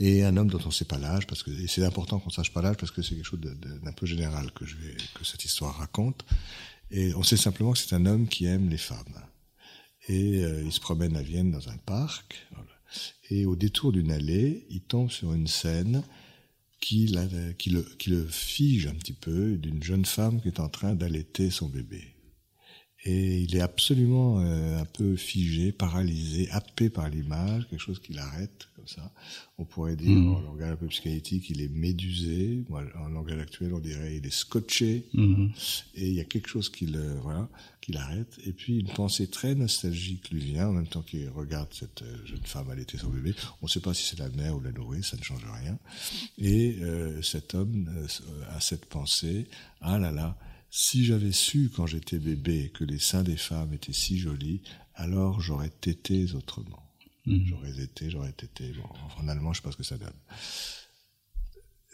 et 0.01 0.25
un 0.25 0.37
homme 0.39 0.49
dont 0.49 0.61
on 0.65 0.69
ne 0.69 0.73
sait 0.73 0.87
pas 0.87 0.99
l'âge, 0.99 1.27
parce 1.27 1.43
que 1.43 1.51
c'est 1.67 1.85
important 1.85 2.19
qu'on 2.19 2.31
sache 2.31 2.53
pas 2.53 2.63
l'âge, 2.63 2.77
parce 2.79 2.91
que 2.91 3.03
c'est 3.03 3.15
quelque 3.15 3.27
chose 3.27 3.41
d'un 3.41 3.93
peu 3.93 4.07
général 4.07 4.51
que 4.53 4.65
je 4.65 4.75
vais, 4.77 4.97
que 5.15 5.25
cette 5.25 5.45
histoire 5.45 5.77
raconte. 5.77 6.25
Et 6.91 7.15
on 7.15 7.23
sait 7.23 7.37
simplement 7.37 7.73
que 7.73 7.79
c'est 7.79 7.95
un 7.95 8.07
homme 8.07 8.27
qui 8.27 8.47
aime 8.47 8.71
les 8.71 8.79
femmes. 8.79 9.23
Et 10.09 10.43
euh, 10.43 10.63
il 10.65 10.73
se 10.73 10.81
promène 10.81 11.17
à 11.17 11.23
Vienne 11.23 11.53
dans 11.53 11.69
un 11.69 11.77
parc. 11.77 12.49
Et 13.29 13.45
au 13.45 13.57
détour 13.57 13.93
d'une 13.93 14.11
allée, 14.11 14.67
il 14.71 14.81
tombe 14.81 15.11
sur 15.11 15.35
une 15.35 15.47
scène 15.47 16.03
qui 16.81 17.07
le 17.07 18.27
fige 18.27 18.87
un 18.87 18.95
petit 18.95 19.13
peu 19.13 19.59
d'une 19.59 19.83
jeune 19.83 20.07
femme 20.07 20.41
qui 20.41 20.49
est 20.49 20.61
en 20.61 20.71
train 20.71 20.95
d'allaiter 20.95 21.51
son 21.51 21.69
bébé. 21.69 22.15
Et 23.05 23.41
il 23.41 23.57
est 23.57 23.61
absolument 23.61 24.41
euh, 24.41 24.79
un 24.79 24.85
peu 24.85 25.17
figé, 25.17 25.73
paralysé, 25.73 26.51
happé 26.51 26.91
par 26.91 27.09
l'image, 27.09 27.67
quelque 27.71 27.81
chose 27.81 27.99
qui 27.99 28.13
l'arrête 28.13 28.69
comme 28.77 28.87
ça. 28.87 29.11
On 29.57 29.65
pourrait 29.65 29.97
dire 29.97 30.19
mmh. 30.19 30.35
en 30.35 30.41
langage 30.41 30.73
un 30.73 30.77
peu 30.77 30.87
psychanalytique, 30.89 31.49
il 31.49 31.63
est 31.63 31.69
médusé. 31.69 32.63
en 32.71 33.09
langage 33.09 33.39
actuel, 33.39 33.73
on 33.73 33.79
dirait 33.79 34.17
il 34.17 34.27
est 34.27 34.33
scotché. 34.33 35.07
Mmh. 35.15 35.47
Et 35.95 36.09
il 36.09 36.15
y 36.15 36.21
a 36.21 36.25
quelque 36.25 36.49
chose 36.49 36.69
qui 36.69 36.87
le 36.87 37.15
voilà, 37.23 37.49
qui 37.81 37.93
l'arrête. 37.93 38.39
Et 38.45 38.53
puis 38.53 38.81
une 38.81 38.89
pensée 38.89 39.29
très 39.29 39.55
nostalgique 39.55 40.31
lui 40.31 40.41
vient 40.41 40.69
en 40.69 40.73
même 40.73 40.87
temps 40.87 41.03
qu'il 41.03 41.27
regarde 41.31 41.73
cette 41.73 42.03
euh, 42.03 42.27
jeune 42.27 42.45
femme 42.45 42.69
allaiter 42.69 42.99
son 42.99 43.09
bébé. 43.09 43.35
On 43.63 43.67
ne 43.67 43.71
sait 43.71 43.81
pas 43.81 43.95
si 43.95 44.03
c'est 44.05 44.19
la 44.19 44.29
mère 44.29 44.55
ou 44.57 44.61
la 44.61 44.73
nourrice, 44.73 45.07
ça 45.07 45.17
ne 45.17 45.23
change 45.23 45.47
rien. 45.63 45.79
Et 46.37 46.77
euh, 46.83 47.23
cet 47.23 47.55
homme 47.55 47.89
a 48.51 48.61
cette 48.61 48.85
pensée 48.85 49.47
ah 49.81 49.99
là 49.99 50.13
là 50.13 50.37
si 50.71 51.05
j'avais 51.05 51.33
su 51.33 51.71
quand 51.75 51.87
j'étais 51.87 52.18
bébé 52.18 52.71
que 52.73 52.85
les 52.85 52.99
seins 52.99 53.25
des 53.25 53.37
femmes 53.37 53.73
étaient 53.75 53.93
si 53.93 54.18
jolis, 54.18 54.62
alors 54.95 55.41
j'aurais 55.41 55.71
tété 55.71 56.27
autrement. 56.35 56.83
Mhm. 57.27 57.47
J'aurais 57.47 57.83
été, 57.83 58.11
j'aurais 58.11 58.33
tété. 58.33 58.73
Bon, 58.73 58.89
en 59.23 59.29
allemand, 59.29 59.53
je 59.53 59.61
sais 59.61 59.62
pas 59.62 59.73
ce 59.73 59.77
que 59.77 59.83
ça 59.83 59.99
donne. 59.99 60.09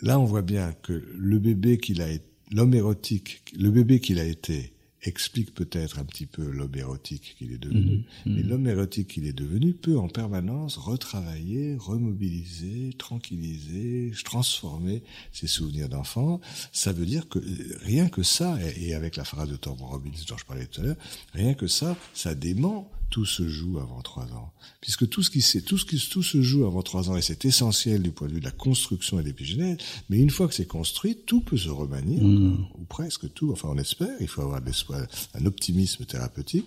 Là, 0.02 0.20
on 0.20 0.24
voit 0.24 0.42
bien 0.42 0.72
que 0.72 0.92
le 0.92 1.38
bébé 1.38 1.78
qu'il 1.78 2.02
a, 2.02 2.08
l'homme 2.52 2.74
érotique, 2.74 3.42
le 3.58 3.70
bébé 3.70 3.98
qu'il 3.98 4.18
a 4.18 4.24
été, 4.24 4.75
explique 5.02 5.54
peut-être 5.54 5.98
un 5.98 6.04
petit 6.04 6.26
peu 6.26 6.50
l'homme 6.50 6.74
érotique 6.74 7.36
qu'il 7.38 7.52
est 7.52 7.58
devenu. 7.58 7.96
Mhm. 7.96 8.04
Mais 8.26 8.42
mhm. 8.42 8.48
l'homme 8.48 8.66
érotique 8.68 9.08
qu'il 9.08 9.26
est 9.26 9.32
devenu 9.32 9.72
peut 9.72 9.98
en 9.98 10.08
permanence 10.08 10.76
retravailler, 10.76 11.76
remobiliser, 11.78 12.92
tranquilliser, 12.98 14.12
transformer 14.24 15.02
ses 15.32 15.46
souvenirs 15.46 15.88
d'enfant. 15.88 16.40
Ça 16.72 16.92
veut 16.92 17.06
dire 17.06 17.28
que 17.28 17.38
rien 17.84 18.08
que 18.08 18.22
ça, 18.22 18.58
et 18.76 18.94
avec 18.94 19.16
la 19.16 19.24
phrase 19.24 19.48
de 19.48 19.56
Tom 19.56 19.76
Robbins 19.80 20.10
dont 20.28 20.36
je 20.36 20.44
parlais 20.44 20.66
tout 20.66 20.80
à 20.80 20.84
l'heure, 20.84 20.96
rien 21.32 21.54
que 21.54 21.66
ça, 21.66 21.96
ça 22.14 22.34
dément 22.34 22.90
tout 23.16 23.24
se 23.24 23.48
joue 23.48 23.78
avant 23.78 24.02
trois 24.02 24.26
ans. 24.34 24.52
Puisque 24.82 25.08
tout 25.08 25.22
ce 25.22 25.30
qui 25.30 25.40
c'est, 25.40 25.62
tout 25.62 25.78
ce 25.78 25.86
qui, 25.86 25.96
tout 25.96 26.22
se 26.22 26.42
joue 26.42 26.66
avant 26.66 26.82
trois 26.82 27.08
ans, 27.08 27.16
et 27.16 27.22
c'est 27.22 27.46
essentiel 27.46 28.02
du 28.02 28.10
point 28.10 28.28
de 28.28 28.34
vue 28.34 28.40
de 28.40 28.44
la 28.44 28.50
construction 28.50 29.18
et 29.18 29.22
de 29.22 29.28
l'épigénèse, 29.28 29.78
mais 30.10 30.18
une 30.18 30.28
fois 30.28 30.46
que 30.48 30.52
c'est 30.52 30.66
construit, 30.66 31.16
tout 31.24 31.40
peut 31.40 31.56
se 31.56 31.70
remanier, 31.70 32.20
mmh. 32.20 32.66
ou 32.74 32.84
presque 32.84 33.32
tout, 33.32 33.52
enfin 33.52 33.70
on 33.72 33.78
espère, 33.78 34.14
il 34.20 34.28
faut 34.28 34.42
avoir 34.42 34.60
de 34.60 34.66
l'espoir, 34.66 35.00
un 35.32 35.46
optimisme 35.46 36.04
thérapeutique, 36.04 36.66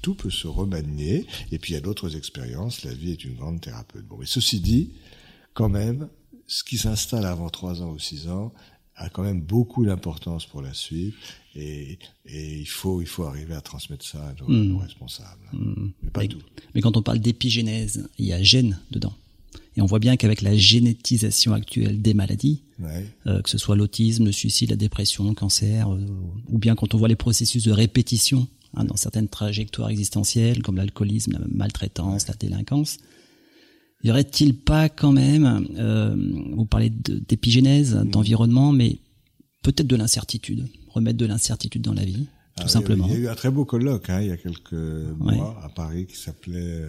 tout 0.00 0.14
peut 0.14 0.30
se 0.30 0.46
remanier, 0.46 1.26
et 1.52 1.58
puis 1.58 1.72
il 1.72 1.74
y 1.74 1.78
a 1.78 1.82
d'autres 1.82 2.16
expériences, 2.16 2.82
la 2.82 2.94
vie 2.94 3.12
est 3.12 3.22
une 3.22 3.34
grande 3.34 3.60
thérapeute. 3.60 4.06
Bon, 4.06 4.16
mais 4.18 4.24
ceci 4.24 4.58
dit, 4.58 4.92
quand 5.52 5.68
même, 5.68 6.08
ce 6.46 6.64
qui 6.64 6.78
s'installe 6.78 7.26
avant 7.26 7.50
trois 7.50 7.82
ans 7.82 7.90
ou 7.90 7.98
six 7.98 8.26
ans 8.28 8.54
a 9.00 9.08
quand 9.08 9.22
même 9.22 9.40
beaucoup 9.40 9.84
d'importance 9.84 10.46
pour 10.46 10.62
la 10.62 10.74
suite, 10.74 11.14
et, 11.56 11.98
et, 12.26 12.58
il 12.58 12.68
faut 12.68 13.00
il 13.00 13.06
faut 13.08 13.24
arriver 13.24 13.54
à 13.54 13.60
transmettre 13.60 14.04
ça 14.04 14.22
à 14.28 14.34
nos, 14.40 14.48
hmm. 14.48 14.76
responsables. 14.76 15.48
Hmm. 15.52 15.90
Mais 16.02 16.10
pas 16.10 16.26
tout. 16.26 16.42
Mais 16.74 16.80
quand 16.80 16.96
on 16.96 17.02
parle 17.02 17.18
d'épigénèse, 17.18 18.08
il 18.18 18.26
y 18.26 18.32
a 18.32 18.42
gène 18.42 18.78
dedans. 18.90 19.14
Et 19.76 19.82
on 19.82 19.86
voit 19.86 19.98
bien 19.98 20.16
qu'avec 20.16 20.42
la 20.42 20.56
génétisation 20.56 21.54
actuelle 21.54 22.02
des 22.02 22.12
maladies, 22.12 22.62
euh, 23.26 23.40
que 23.42 23.48
ce 23.48 23.58
soit 23.58 23.76
l'autisme, 23.76 24.26
le 24.26 24.32
suicide, 24.32 24.70
la 24.70 24.76
dépression, 24.76 25.28
le 25.28 25.34
cancer, 25.34 25.92
euh, 25.92 26.06
ou 26.48 26.58
bien 26.58 26.74
quand 26.74 26.94
on 26.94 26.98
voit 26.98 27.08
les 27.08 27.16
processus 27.16 27.64
de 27.64 27.72
répétition 27.72 28.48
hein, 28.74 28.84
dans 28.84 28.96
certaines 28.96 29.28
trajectoires 29.28 29.90
existentielles, 29.90 30.62
comme 30.62 30.76
l'alcoolisme, 30.76 31.32
la 31.32 31.40
maltraitance, 31.48 32.28
la 32.28 32.34
délinquance, 32.34 32.98
y 34.02 34.10
aurait-il 34.10 34.56
pas 34.56 34.88
quand 34.88 35.12
même, 35.12 35.66
euh, 35.76 36.14
vous 36.52 36.66
parlez 36.66 36.90
d'épigénèse, 36.90 37.94
d'environnement, 37.94 38.72
mais 38.72 38.98
peut-être 39.62 39.86
de 39.86 39.96
l'incertitude 39.96 40.68
remettre 40.88 41.18
de 41.18 41.26
l'incertitude 41.26 41.82
dans 41.82 41.94
la 41.94 42.04
vie, 42.04 42.26
tout 42.56 42.64
ah 42.64 42.68
simplement. 42.68 43.06
Il 43.06 43.12
y 43.12 43.16
a 43.16 43.18
eu 43.20 43.28
un 43.28 43.34
très 43.36 43.50
beau 43.50 43.64
colloque 43.64 44.10
hein, 44.10 44.20
il 44.20 44.28
y 44.28 44.32
a 44.32 44.36
quelques 44.36 44.72
mois 44.72 45.60
à 45.62 45.68
Paris 45.68 46.06
qui 46.06 46.16
s'appelait 46.16 46.88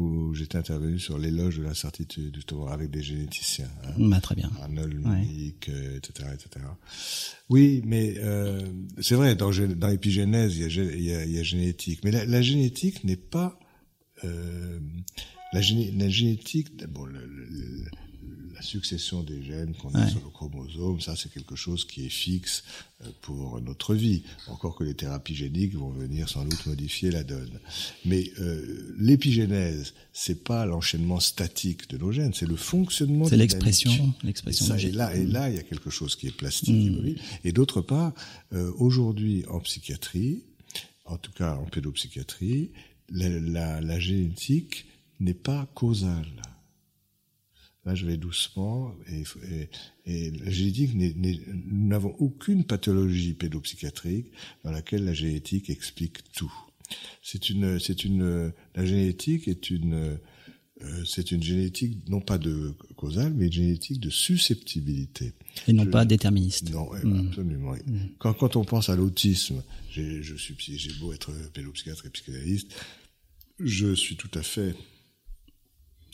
où 0.00 0.34
j'étais 0.34 0.56
intervenu 0.56 0.98
sur 0.98 1.18
l'éloge 1.18 1.58
de 1.58 1.62
l'incertitude, 1.62 2.34
justement, 2.34 2.68
avec 2.68 2.90
des 2.90 3.02
généticiens. 3.02 3.68
Hein, 3.84 3.92
bah, 3.98 4.20
très 4.20 4.34
bien. 4.34 4.50
Arnold 4.62 4.94
etc., 4.94 5.68
euh, 5.70 6.34
etc. 6.34 6.66
Oui, 7.48 7.82
mais 7.84 8.14
euh, 8.18 8.66
c'est 9.00 9.14
vrai, 9.14 9.34
dans, 9.34 9.50
dans 9.50 9.88
l'épigénèse, 9.88 10.56
il, 10.56 10.62
y 10.62 11.12
a, 11.12 11.24
il, 11.24 11.32
y 11.32 11.38
a, 11.38 11.42
génétique. 11.42 12.00
Mais 12.04 12.10
la, 12.10 12.42
génétique 12.42 13.04
n'est 13.04 13.16
pas... 13.16 13.58
Euh, 14.24 14.80
la, 15.52 15.60
la, 15.60 16.08
génétique, 16.08 16.68
bon, 16.86 17.04
le, 17.06 17.20
la 18.60 18.66
succession 18.66 19.22
des 19.22 19.42
gènes 19.42 19.74
qu'on 19.74 19.94
a 19.94 20.06
sur 20.06 20.20
le 20.22 20.28
chromosome, 20.28 21.00
ça 21.00 21.16
c'est 21.16 21.32
quelque 21.32 21.56
chose 21.56 21.86
qui 21.86 22.04
est 22.04 22.10
fixe 22.10 22.62
euh, 23.02 23.08
pour 23.22 23.58
notre 23.62 23.94
vie. 23.94 24.22
Encore 24.48 24.76
que 24.76 24.84
les 24.84 24.92
thérapies 24.92 25.34
géniques 25.34 25.74
vont 25.74 25.88
venir 25.88 26.28
sans 26.28 26.44
doute 26.44 26.66
modifier 26.66 27.10
la 27.10 27.24
donne. 27.24 27.58
Mais 28.04 28.30
euh, 28.38 28.94
l'épigénèse, 28.98 29.94
c'est 30.12 30.44
pas 30.44 30.66
l'enchaînement 30.66 31.20
statique 31.20 31.88
de 31.88 31.96
nos 31.96 32.12
gènes, 32.12 32.34
c'est 32.34 32.46
le 32.46 32.56
fonctionnement. 32.56 33.24
C'est 33.24 33.38
l'expression, 33.38 34.12
l'expression. 34.22 34.76
Et, 34.76 34.90
là, 34.90 35.16
et 35.16 35.24
là, 35.24 35.48
il 35.48 35.56
y 35.56 35.58
a 35.58 35.62
quelque 35.62 35.88
chose 35.88 36.14
qui 36.14 36.26
est 36.26 36.36
plastique, 36.36 36.90
mm. 36.90 37.14
et 37.44 37.52
d'autre 37.52 37.80
part, 37.80 38.12
euh, 38.52 38.70
aujourd'hui 38.76 39.42
en 39.48 39.60
psychiatrie, 39.60 40.42
en 41.06 41.16
tout 41.16 41.32
cas 41.32 41.54
en 41.54 41.64
pédopsychiatrie, 41.64 42.72
la, 43.08 43.28
la, 43.30 43.80
la 43.80 43.98
génétique 43.98 44.84
n'est 45.20 45.34
pas 45.34 45.70
causale. 45.74 46.42
Là, 47.86 47.94
je 47.94 48.04
vais 48.04 48.16
doucement. 48.16 48.94
Et, 49.08 49.24
et, 50.06 50.30
la 50.32 50.50
génétique, 50.50 50.94
nous 50.94 51.88
n'avons 51.88 52.14
aucune 52.18 52.64
pathologie 52.64 53.34
pédopsychiatrique 53.34 54.32
dans 54.64 54.70
laquelle 54.70 55.04
la 55.04 55.14
génétique 55.14 55.70
explique 55.70 56.18
tout. 56.32 56.52
C'est 57.22 57.48
une, 57.50 57.78
c'est 57.78 58.04
une, 58.04 58.52
la 58.74 58.84
génétique 58.84 59.48
est 59.48 59.70
une, 59.70 60.18
euh, 60.82 61.04
c'est 61.04 61.30
une 61.30 61.42
génétique 61.42 62.08
non 62.08 62.20
pas 62.20 62.38
de 62.38 62.74
causale, 62.96 63.32
mais 63.34 63.46
une 63.46 63.52
génétique 63.52 64.00
de 64.00 64.10
susceptibilité. 64.10 65.32
Et 65.68 65.72
non 65.72 65.86
pas 65.86 66.04
déterministe. 66.04 66.70
Non, 66.70 66.90
hmm. 66.92 67.28
absolument. 67.28 67.72
Hmm. 67.72 67.98
Quand, 68.18 68.34
quand 68.34 68.56
on 68.56 68.64
pense 68.64 68.88
à 68.88 68.96
l'autisme, 68.96 69.62
je 69.90 70.34
suis, 70.36 70.56
j'ai 70.58 70.92
beau 70.94 71.12
être 71.12 71.32
pédopsychiatre 71.52 72.06
et 72.06 72.10
psychanalyste, 72.10 72.72
je 73.58 73.94
suis 73.94 74.16
tout 74.16 74.30
à 74.34 74.42
fait 74.42 74.74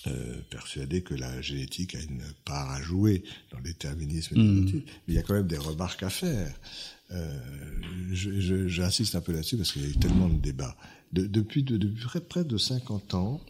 euh, 0.07 0.41
persuadé 0.51 1.03
que 1.03 1.15
la 1.15 1.41
génétique 1.41 1.95
a 1.95 2.01
une 2.01 2.23
part 2.45 2.71
à 2.71 2.81
jouer 2.81 3.23
dans 3.51 3.59
le 3.59 3.65
déterminisme 3.65 4.37
mm. 4.37 4.73
Mais 4.75 4.83
il 5.09 5.15
y 5.15 5.19
a 5.19 5.23
quand 5.23 5.35
même 5.35 5.47
des 5.47 5.59
remarques 5.59 6.03
à 6.03 6.11
faire. 6.11 6.55
Euh, 7.13 7.39
J'insiste 8.13 9.15
un 9.15 9.21
peu 9.21 9.33
là-dessus 9.33 9.57
parce 9.57 9.73
qu'il 9.73 9.83
y 9.83 9.87
a 9.87 9.89
eu 9.89 9.97
tellement 9.97 10.29
de 10.29 10.39
débats. 10.39 10.77
depuis, 11.13 11.63
depuis 11.63 12.05
près, 12.05 12.21
près 12.21 12.45
de 12.45 12.57
50 12.57 13.15
ans, 13.15 13.41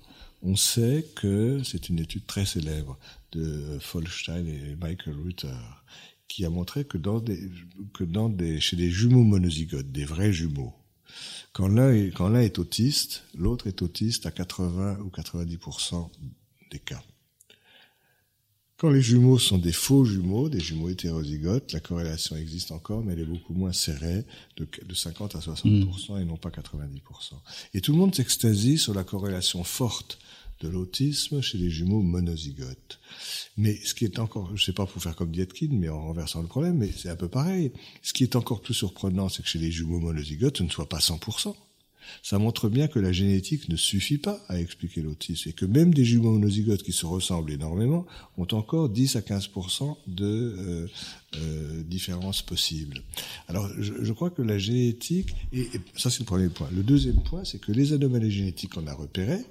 on 0.42 0.57
sait 0.57 1.07
que 1.14 1.62
c'est 1.64 1.88
une 1.88 1.98
étude 1.98 2.26
très 2.26 2.44
célèbre 2.44 2.98
de 3.32 3.78
Folstein 3.80 4.46
et 4.46 4.76
Michael 4.76 5.16
Rutter 5.16 5.48
qui 6.28 6.44
a 6.44 6.50
montré 6.50 6.84
que 6.84 6.98
dans 6.98 7.20
des, 7.20 7.50
que 7.94 8.04
dans 8.04 8.28
des, 8.28 8.61
chez 8.61 8.76
des 8.76 8.90
jumeaux 8.90 9.24
monozygotes, 9.24 9.90
des 9.90 10.04
vrais 10.04 10.32
jumeaux, 10.32 10.74
quand 11.52 11.68
l'un 11.68 11.92
est, 11.92 12.09
quand 12.14 12.28
l'un 12.28 12.40
est 12.40 12.59
autiste, 12.59 13.24
l'autre 13.34 13.66
est 13.66 13.80
autiste 13.82 14.26
à 14.26 14.30
80 14.30 14.98
ou 15.00 15.09
90% 15.09 16.11
des 16.70 16.78
cas. 16.78 17.02
Quand 18.78 18.90
les 18.90 19.00
jumeaux 19.00 19.38
sont 19.38 19.56
des 19.56 19.72
faux 19.72 20.04
jumeaux, 20.04 20.50
des 20.50 20.60
jumeaux 20.60 20.90
hétérozygotes, 20.90 21.72
la 21.72 21.80
corrélation 21.80 22.36
existe 22.36 22.72
encore, 22.72 23.02
mais 23.02 23.14
elle 23.14 23.20
est 23.20 23.24
beaucoup 23.24 23.54
moins 23.54 23.72
serrée, 23.72 24.26
de, 24.58 24.94
50 24.94 25.34
à 25.34 25.38
60% 25.38 26.12
mm. 26.12 26.20
et 26.20 26.24
non 26.26 26.36
pas 26.36 26.50
90%. 26.50 26.60
Et 27.72 27.80
tout 27.80 27.92
le 27.92 27.98
monde 27.98 28.14
s'extasie 28.14 28.76
sur 28.76 28.92
la 28.92 29.02
corrélation 29.02 29.64
forte 29.64 30.18
de 30.60 30.68
l'autisme 30.68 31.40
chez 31.40 31.56
les 31.56 31.70
jumeaux 31.70 32.02
monozygotes. 32.02 32.98
Mais 33.56 33.76
ce 33.82 33.94
qui 33.94 34.04
est 34.04 34.18
encore, 34.18 34.54
je 34.54 34.64
sais 34.64 34.72
pas 34.72 34.84
pour 34.84 35.02
faire 35.02 35.16
comme 35.16 35.30
Dietkin, 35.30 35.68
mais 35.72 35.88
en 35.88 36.02
renversant 36.02 36.42
le 36.42 36.48
problème, 36.48 36.76
mais 36.76 36.90
c'est 36.94 37.08
un 37.08 37.16
peu 37.16 37.28
pareil. 37.28 37.72
Ce 38.02 38.12
qui 38.12 38.24
est 38.24 38.36
encore 38.36 38.60
plus 38.60 38.74
surprenant, 38.74 39.30
c'est 39.30 39.42
que 39.42 39.48
chez 39.48 39.58
les 39.58 39.70
jumeaux 39.70 40.00
monozygotes, 40.00 40.58
ce 40.58 40.62
ne 40.62 40.68
soit 40.68 40.88
pas 40.88 40.98
100%. 40.98 41.54
Ça 42.22 42.38
montre 42.38 42.68
bien 42.68 42.88
que 42.88 42.98
la 42.98 43.12
génétique 43.12 43.68
ne 43.68 43.76
suffit 43.76 44.18
pas 44.18 44.44
à 44.48 44.61
expliquer 44.61 45.02
l'autisme 45.02 45.48
et 45.48 45.52
que 45.52 45.64
même 45.64 45.94
des 45.94 46.04
jumeaux 46.04 46.32
monozygotes 46.32 46.82
qui 46.82 46.92
se 46.92 47.07
ressemblent 47.07 47.52
énormément 47.52 48.07
ont 48.36 48.48
encore 48.52 48.88
10 48.88 49.16
à 49.16 49.20
15% 49.20 49.96
de 50.07 50.24
euh, 50.24 50.86
euh, 51.36 51.82
différences 51.82 52.42
possibles. 52.42 53.02
Alors 53.48 53.68
je, 53.78 53.92
je, 54.02 54.12
crois 54.12 54.30
que 54.30 54.42
la 54.42 54.59
génétique, 54.59 55.34
et, 55.52 55.62
et 55.62 55.80
ça 55.96 56.11
c'est 56.11 56.20
le 56.20 56.26
premier 56.26 56.48
point. 56.48 56.68
Le 56.74 56.82
deuxième 56.82 57.22
point, 57.22 57.44
c'est 57.44 57.61
que 57.61 57.72
les 57.72 57.92
anomalies 57.92 58.30
génétiques 58.30 58.74
qu'on 58.74 58.86
a 58.86 58.94
repérées 58.94 59.44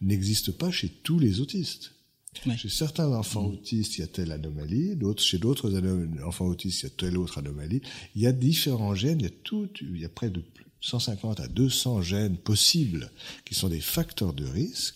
n'existent 0.00 0.52
pas 0.52 0.70
chez 0.70 0.88
tous 0.88 1.18
les 1.18 1.40
autistes. 1.40 1.92
Chez 2.56 2.68
certains 2.68 3.12
enfants 3.12 3.46
autistes, 3.46 3.96
il 3.96 4.00
y 4.02 4.04
a 4.04 4.06
telle 4.06 4.30
anomalie, 4.30 4.94
d'autres, 4.94 5.22
chez 5.22 5.38
d'autres 5.38 5.72
enfants 6.24 6.46
autistes, 6.46 6.82
il 6.82 6.84
y 6.84 6.86
a 6.86 6.90
telle 6.90 7.18
autre 7.18 7.38
anomalie. 7.38 7.80
Il 8.14 8.22
y 8.22 8.26
a 8.26 8.32
différents 8.32 8.94
gènes, 8.94 9.20
il 9.20 9.24
y 9.24 9.28
a 9.28 9.34
tout, 9.42 9.68
il 9.80 9.98
y 9.98 10.04
a 10.04 10.08
près 10.08 10.30
de 10.30 10.42
150 10.80 11.40
à 11.40 11.48
200 11.48 12.02
gènes 12.02 12.36
possibles 12.36 13.10
qui 13.44 13.54
sont 13.54 13.68
des 13.68 13.80
facteurs 13.80 14.32
de 14.32 14.44
risque. 14.44 14.94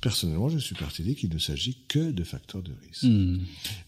Personnellement, 0.00 0.48
je 0.48 0.58
suis 0.58 0.74
persuadé 0.74 1.14
qu'il 1.14 1.32
ne 1.32 1.38
s'agit 1.38 1.78
que 1.88 2.10
de 2.10 2.24
facteurs 2.24 2.62
de 2.62 2.72
risque. 2.86 3.04
Hmm. 3.04 3.38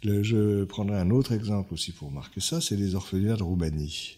Le, 0.02 0.22
je 0.22 0.64
prendrai 0.64 0.98
un 0.98 1.10
autre 1.10 1.32
exemple 1.32 1.74
aussi 1.74 1.92
pour 1.92 2.10
marquer 2.10 2.40
ça, 2.40 2.60
c'est 2.60 2.76
les 2.76 2.94
orphelinats 2.94 3.36
de 3.36 3.42
Roumanie. 3.42 4.16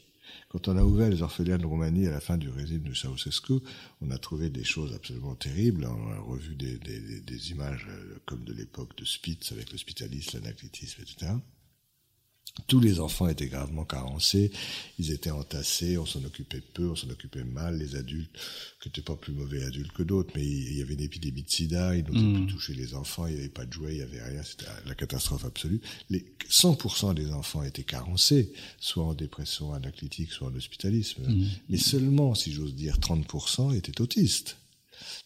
Quand 0.49 0.67
on 0.69 0.79
a 0.79 0.83
ouvert 0.83 1.11
les 1.11 1.21
orphelins 1.21 1.59
de 1.59 1.67
Roumanie 1.67 2.07
à 2.07 2.11
la 2.11 2.21
fin 2.21 2.39
du 2.39 2.49
régime 2.49 2.83
de 2.83 2.95
Ceausescu, 2.95 3.55
on 4.01 4.11
a 4.11 4.17
trouvé 4.19 4.49
des 4.49 4.65
choses 4.65 4.95
absolument 4.95 5.35
terribles. 5.35 5.87
On 5.87 6.13
a 6.13 6.21
revu 6.21 6.55
des, 6.55 6.79
des, 6.79 7.21
des 7.21 7.51
images 7.51 7.87
euh, 7.91 8.19
comme 8.25 8.45
de 8.45 8.55
l'époque 8.55 8.97
de 8.97 9.05
Spitz 9.05 9.53
avec 9.53 9.71
l'hospitalisme, 9.73 10.39
l'anaclitisme, 10.39 11.03
etc. 11.03 11.33
Tous 12.67 12.81
les 12.81 13.01
enfants 13.01 13.29
étaient 13.29 13.47
gravement 13.47 13.85
carencés, 13.85 14.51
ils 14.99 15.13
étaient 15.13 15.31
entassés, 15.31 15.97
on 15.97 16.07
s'en 16.07 16.23
occupait 16.25 16.61
peu, 16.61 16.91
on 16.91 16.97
s'en 16.97 17.09
occupait 17.09 17.45
mal. 17.45 17.79
Les 17.79 17.97
adultes, 17.97 18.37
qui 18.81 18.89
n'étaient 18.89 19.03
pas 19.03 19.17
plus 19.17 19.33
mauvais 19.33 19.65
adultes 19.65 19.93
que 19.93 20.03
d'autres, 20.03 20.33
mais 20.35 20.45
il 20.45 20.77
y 20.77 20.83
avait 20.83 20.95
une 20.95 21.01
épidémie 21.01 21.43
de 21.43 21.51
sida, 21.51 21.97
ils 21.97 22.05
n'osaient 22.05 22.19
mmh. 22.19 22.47
plus 22.47 22.55
toucher 22.55 22.75
les 22.75 22.95
enfants, 22.95 23.27
il 23.27 23.35
n'y 23.35 23.41
avait 23.41 23.49
pas 23.49 23.65
de 23.65 23.73
jouets, 23.73 23.93
il 23.93 23.97
n'y 23.99 24.03
avait 24.03 24.23
rien, 24.23 24.43
c'était 24.43 24.67
la 24.87 24.95
catastrophe 24.95 25.45
absolue. 25.45 25.81
Les 26.11 26.25
100% 26.51 27.15
des 27.15 27.31
enfants 27.31 27.63
étaient 27.63 27.85
carencés, 27.85 28.53
soit 28.81 29.05
en 29.05 29.15
dépression 29.15 29.73
anaclitique, 29.73 30.33
soit 30.33 30.49
en 30.49 30.55
hospitalisme. 30.55 31.23
Mmh. 31.23 31.47
Mais 31.69 31.79
seulement, 31.79 32.35
si 32.35 32.53
j'ose 32.53 32.75
dire, 32.75 32.99
30% 32.99 33.77
étaient 33.77 34.01
autistes. 34.01 34.59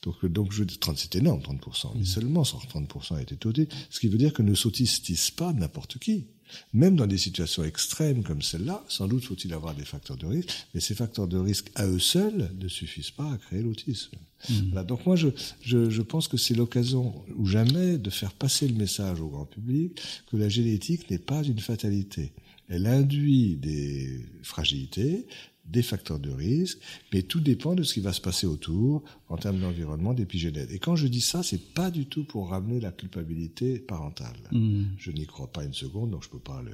Donc, 0.02 0.24
donc 0.26 0.52
je 0.52 0.64
30, 0.64 0.98
c'est 0.98 1.16
énorme, 1.16 1.40
30%, 1.40 1.92
mais 1.94 2.02
mmh. 2.02 2.04
seulement 2.04 2.42
30% 2.42 3.20
étaient 3.20 3.46
autistes, 3.46 3.72
ce 3.90 4.00
qui 4.00 4.08
veut 4.08 4.18
dire 4.18 4.32
que 4.32 4.42
ne 4.42 4.54
s'autistisent 4.54 5.30
pas 5.30 5.52
n'importe 5.52 5.98
qui. 5.98 6.26
Même 6.72 6.96
dans 6.96 7.06
des 7.06 7.18
situations 7.18 7.64
extrêmes 7.64 8.22
comme 8.22 8.42
celle-là, 8.42 8.84
sans 8.88 9.08
doute 9.08 9.24
faut-il 9.24 9.52
avoir 9.52 9.74
des 9.74 9.84
facteurs 9.84 10.16
de 10.16 10.26
risque, 10.26 10.50
mais 10.74 10.80
ces 10.80 10.94
facteurs 10.94 11.28
de 11.28 11.38
risque 11.38 11.70
à 11.74 11.86
eux 11.86 11.98
seuls 11.98 12.50
ne 12.58 12.68
suffisent 12.68 13.10
pas 13.10 13.30
à 13.30 13.36
créer 13.36 13.62
l'autisme. 13.62 14.16
Mmh. 14.48 14.54
Voilà, 14.72 14.84
donc 14.84 15.06
moi, 15.06 15.16
je, 15.16 15.28
je, 15.60 15.90
je 15.90 16.02
pense 16.02 16.28
que 16.28 16.36
c'est 16.36 16.54
l'occasion 16.54 17.14
ou 17.36 17.46
jamais 17.46 17.98
de 17.98 18.10
faire 18.10 18.32
passer 18.32 18.66
le 18.66 18.74
message 18.74 19.20
au 19.20 19.28
grand 19.28 19.46
public 19.46 20.00
que 20.30 20.36
la 20.36 20.48
génétique 20.48 21.10
n'est 21.10 21.18
pas 21.18 21.42
une 21.42 21.60
fatalité. 21.60 22.32
Elle 22.68 22.86
induit 22.86 23.56
des 23.56 24.24
fragilités, 24.42 25.26
des 25.64 25.82
facteurs 25.82 26.18
de 26.18 26.30
risque, 26.30 26.78
mais 27.12 27.22
tout 27.22 27.40
dépend 27.40 27.74
de 27.74 27.82
ce 27.82 27.94
qui 27.94 28.00
va 28.00 28.12
se 28.12 28.20
passer 28.20 28.46
autour 28.46 29.02
en 29.28 29.36
termes 29.36 29.60
d'environnement, 29.60 30.12
d'épigénèse. 30.12 30.70
Et 30.70 30.78
quand 30.78 30.96
je 30.96 31.06
dis 31.06 31.20
ça, 31.20 31.42
c'est 31.42 31.72
pas 31.72 31.90
du 31.90 32.06
tout 32.06 32.24
pour 32.24 32.50
ramener 32.50 32.80
la 32.80 32.92
culpabilité 32.92 33.78
parentale. 33.78 34.36
Mmh. 34.50 34.82
Je 34.98 35.10
n'y 35.12 35.26
crois 35.26 35.46
pas 35.46 35.64
une 35.64 35.72
seconde, 35.72 36.10
donc 36.10 36.24
je 36.24 36.28
peux 36.28 36.38
pas 36.38 36.62
le, 36.62 36.72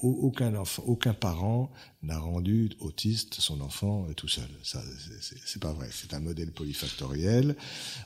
aucun 0.00 0.54
enfant, 0.54 0.82
aucun 0.86 1.14
parent 1.14 1.70
n'a 2.02 2.18
rendu 2.18 2.70
autiste 2.80 3.34
son 3.34 3.60
enfant 3.60 4.06
tout 4.16 4.28
seul. 4.28 4.48
Ça, 4.62 4.82
c'est 5.44 5.62
pas 5.62 5.72
vrai. 5.72 5.88
C'est 5.90 6.14
un 6.14 6.20
modèle 6.20 6.52
polyfactoriel. 6.52 7.56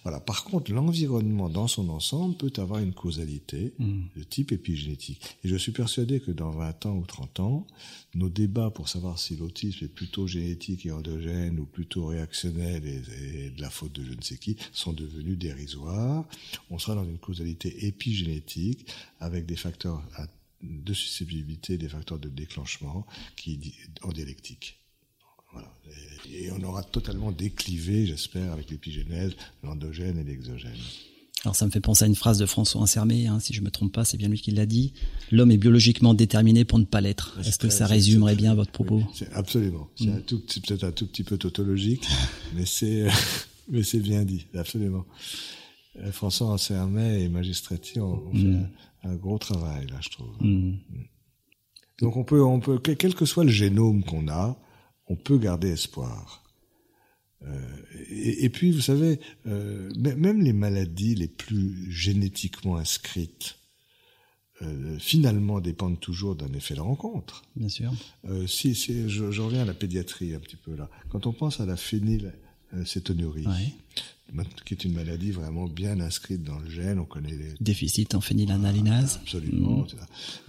Voilà. 0.03 0.21
Par 0.21 0.45
contre, 0.45 0.73
l'environnement 0.73 1.49
dans 1.49 1.69
son 1.69 1.89
ensemble 1.89 2.37
peut 2.37 2.53
avoir 2.59 2.81
une 2.81 2.93
causalité 2.93 3.75
mmh. 3.79 4.01
de 4.17 4.23
type 4.23 4.53
épigénétique. 4.53 5.39
Et 5.45 5.49
je 5.49 5.57
suis 5.57 5.73
persuadé 5.73 6.21
que 6.21 6.31
dans 6.31 6.51
20 6.51 6.87
ans 6.87 6.97
ou 6.97 7.05
30 7.05 7.41
ans, 7.41 7.67
nos 8.17 8.29
débats 8.31 8.71
pour 8.71 8.89
savoir 8.89 9.19
si 9.19 9.37
l'autisme 9.37 9.85
est 9.85 9.89
plutôt 9.89 10.27
génétique 10.27 10.87
et 10.87 10.93
endogène 10.93 11.61
ou 11.61 11.67
plutôt 11.67 12.07
réactionnel 12.07 12.83
et, 12.87 13.51
de 13.51 13.61
la 13.61 13.71
faute 13.71 13.93
de 13.93 14.05
je 14.05 14.15
ne 14.15 14.23
sais 14.23 14.39
qui 14.39 14.57
sont 14.73 14.93
devenus 14.93 15.39
dérisoires. 15.39 16.25
On 16.71 16.79
sera 16.79 16.95
dans 16.95 17.05
une 17.05 17.19
causalité 17.19 17.87
épigénétique 17.87 18.87
avec 19.21 19.45
des 19.47 19.57
facteurs 19.57 20.03
de 20.63 20.95
susceptibilité, 20.95 21.77
des 21.77 21.89
facteurs 21.89 22.19
de 22.19 22.29
déclenchement 22.29 23.07
qui 23.37 23.75
en 24.03 24.13
dialectique. 24.13 24.79
Voilà. 25.53 25.73
Et, 26.33 26.51
on 26.51 26.63
aura 26.63 26.83
totalement 26.83 27.33
déclivé, 27.33 28.07
j'espère, 28.07 28.53
avec 28.53 28.71
l'épigénèse, 28.71 29.37
l'endogène 29.63 30.19
et 30.19 30.25
l'exogène. 30.25 30.73
Alors 31.47 31.55
ça 31.55 31.65
me 31.65 31.71
fait 31.71 31.81
penser 31.81 32.03
à 32.03 32.09
une 32.09 32.17
phrase 32.17 32.39
de 32.39 32.47
François 32.47 32.81
Ansermé, 32.81 33.29
hein, 33.29 33.39
si 33.39 33.53
je 33.53 33.61
me 33.61 33.71
trompe 33.71 33.93
pas, 33.93 34.05
c'est 34.05 34.17
bien 34.17 34.29
lui 34.29 34.41
qui 34.41 34.51
l'a 34.51 34.67
dit. 34.67 34.93
L'homme 35.31 35.53
est 35.53 35.57
biologiquement 35.57 36.13
déterminé 36.13 36.65
pour 36.65 36.81
ne 36.81 36.85
pas 36.85 37.01
l'être. 37.01 37.39
Est-ce 37.39 37.57
que 37.57 37.69
ça 37.69 37.87
résumerait 37.87 38.35
bien 38.35 38.57
votre 38.57 38.73
propos? 38.73 39.01
Absolument. 39.33 39.89
C'est 39.95 40.07
mm. 40.07 40.41
peut-être 40.67 40.83
un 40.83 40.91
tout 40.91 41.07
petit 41.07 41.23
peu 41.23 41.39
tautologique, 41.39 42.05
mais 42.57 42.67
c'est 42.67 43.07
mais 43.69 43.85
c'est 43.85 44.01
bien 44.01 44.25
dit, 44.25 44.47
absolument. 44.57 45.05
Euh, 46.01 46.11
François 46.11 46.49
Ansermet 46.49 47.23
et 47.23 47.29
Magistretti 47.29 48.01
ont, 48.01 48.29
fait 48.33 48.39
mm. 48.39 48.69
un, 49.05 49.15
gros 49.15 49.39
travail 49.39 49.87
là, 49.87 49.99
je 50.01 50.09
trouve. 50.09 50.35
Mm. 50.41 50.79
Donc 52.01 52.17
on 52.17 52.25
peut, 52.25 52.43
on 52.43 52.59
peut, 52.59 52.81
quel 52.81 53.15
que 53.15 53.25
soit 53.25 53.45
le 53.45 53.53
génome 53.53 54.03
qu'on 54.03 54.27
a, 54.27 54.59
on 55.07 55.15
peut 55.15 55.39
garder 55.39 55.69
espoir. 55.69 56.43
Euh, 57.45 57.61
et, 58.11 58.49
puis, 58.49 58.71
vous 58.71 58.81
savez, 58.81 59.21
euh, 59.47 59.93
même 59.95 60.43
les 60.43 60.53
maladies 60.53 61.15
les 61.15 61.29
plus 61.29 61.91
génétiquement 61.93 62.77
inscrites, 62.77 63.59
euh, 64.63 64.99
finalement 64.99 65.61
dépendent 65.61 66.01
toujours 66.01 66.35
d'un 66.35 66.53
effet 66.55 66.75
de 66.75 66.81
rencontre. 66.81 67.43
Bien 67.57 67.69
sûr. 67.69 67.93
si, 68.47 68.75
si 68.75 69.09
je, 69.09 69.31
je, 69.31 69.43
reviens 69.43 69.63
à 69.63 69.65
la 69.67 69.75
pédiatrie 69.75 70.35
un 70.35 70.41
petit 70.41 70.57
peu 70.57 70.75
là. 70.75 70.89
Quand 71.11 71.27
on 71.27 71.33
pense 71.33 71.61
à 71.61 71.67
la 71.67 71.77
phénylcétonurie, 71.77 73.47
qui 74.65 74.75
est 74.75 74.85
une 74.85 74.95
maladie 74.95 75.31
vraiment 75.31 75.67
bien 75.67 76.01
inscrite 76.01 76.43
dans 76.43 76.59
le 76.59 76.71
gène, 76.71 76.99
on 76.99 77.05
connaît 77.05 77.37
les... 77.37 77.55
Déficit 77.61 78.15
en 78.15 78.23
phénylalanine. 78.23 78.89
absolument. 78.89 79.83
Mmh. 79.83 79.87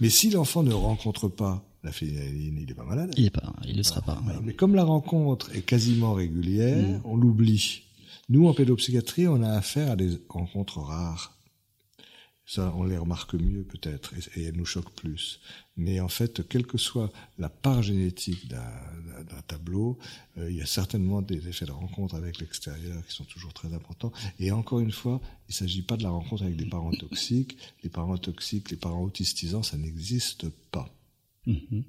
Mais 0.00 0.08
si 0.08 0.30
l'enfant 0.30 0.62
ne 0.62 0.72
rencontre 0.72 1.28
pas 1.28 1.67
la 1.84 1.90
il 2.02 2.54
n'est 2.54 2.74
pas 2.74 2.84
malade. 2.84 3.14
Il 3.16 3.26
est 3.26 3.30
pas, 3.30 3.54
il 3.66 3.76
ne 3.76 3.82
sera 3.82 4.00
pas. 4.02 4.20
Mais 4.42 4.54
comme 4.54 4.74
la 4.74 4.84
rencontre 4.84 5.54
est 5.54 5.62
quasiment 5.62 6.14
régulière, 6.14 6.98
mm. 6.98 7.02
on 7.04 7.16
l'oublie. 7.16 7.82
Nous, 8.28 8.46
en 8.46 8.54
pédopsychiatrie, 8.54 9.28
on 9.28 9.42
a 9.42 9.50
affaire 9.50 9.92
à 9.92 9.96
des 9.96 10.18
rencontres 10.28 10.80
rares. 10.80 11.34
Ça, 12.44 12.72
on 12.76 12.84
les 12.84 12.96
remarque 12.96 13.34
mieux 13.34 13.62
peut-être, 13.62 14.14
et, 14.34 14.44
elles 14.44 14.56
nous 14.56 14.64
choquent 14.64 14.94
plus. 14.94 15.38
Mais 15.76 16.00
en 16.00 16.08
fait, 16.08 16.48
quelle 16.48 16.66
que 16.66 16.78
soit 16.78 17.12
la 17.38 17.50
part 17.50 17.82
génétique 17.82 18.48
d'un 18.48 19.42
tableau, 19.46 19.98
euh, 20.38 20.50
il 20.50 20.56
y 20.56 20.62
a 20.62 20.66
certainement 20.66 21.20
des 21.20 21.46
effets 21.46 21.66
de 21.66 21.72
rencontre 21.72 22.14
avec 22.14 22.38
l'extérieur 22.38 23.06
qui 23.06 23.14
sont 23.14 23.24
toujours 23.24 23.52
très 23.52 23.74
importants. 23.74 24.12
Et 24.40 24.50
encore 24.50 24.80
une 24.80 24.92
fois, 24.92 25.20
il 25.48 25.52
ne 25.52 25.54
s'agit 25.54 25.82
pas 25.82 25.98
de 25.98 26.02
la 26.02 26.10
rencontre 26.10 26.42
avec 26.42 26.56
des 26.56 26.64
parents 26.64 26.90
toxiques. 26.92 27.58
Les 27.82 27.90
parents 27.90 28.16
toxiques, 28.16 28.70
les 28.70 28.78
parents 28.78 29.02
autistisants, 29.02 29.62
ça 29.62 29.76
n'existe 29.76 30.48
pas. 30.70 30.88
Mhm. 31.48 31.84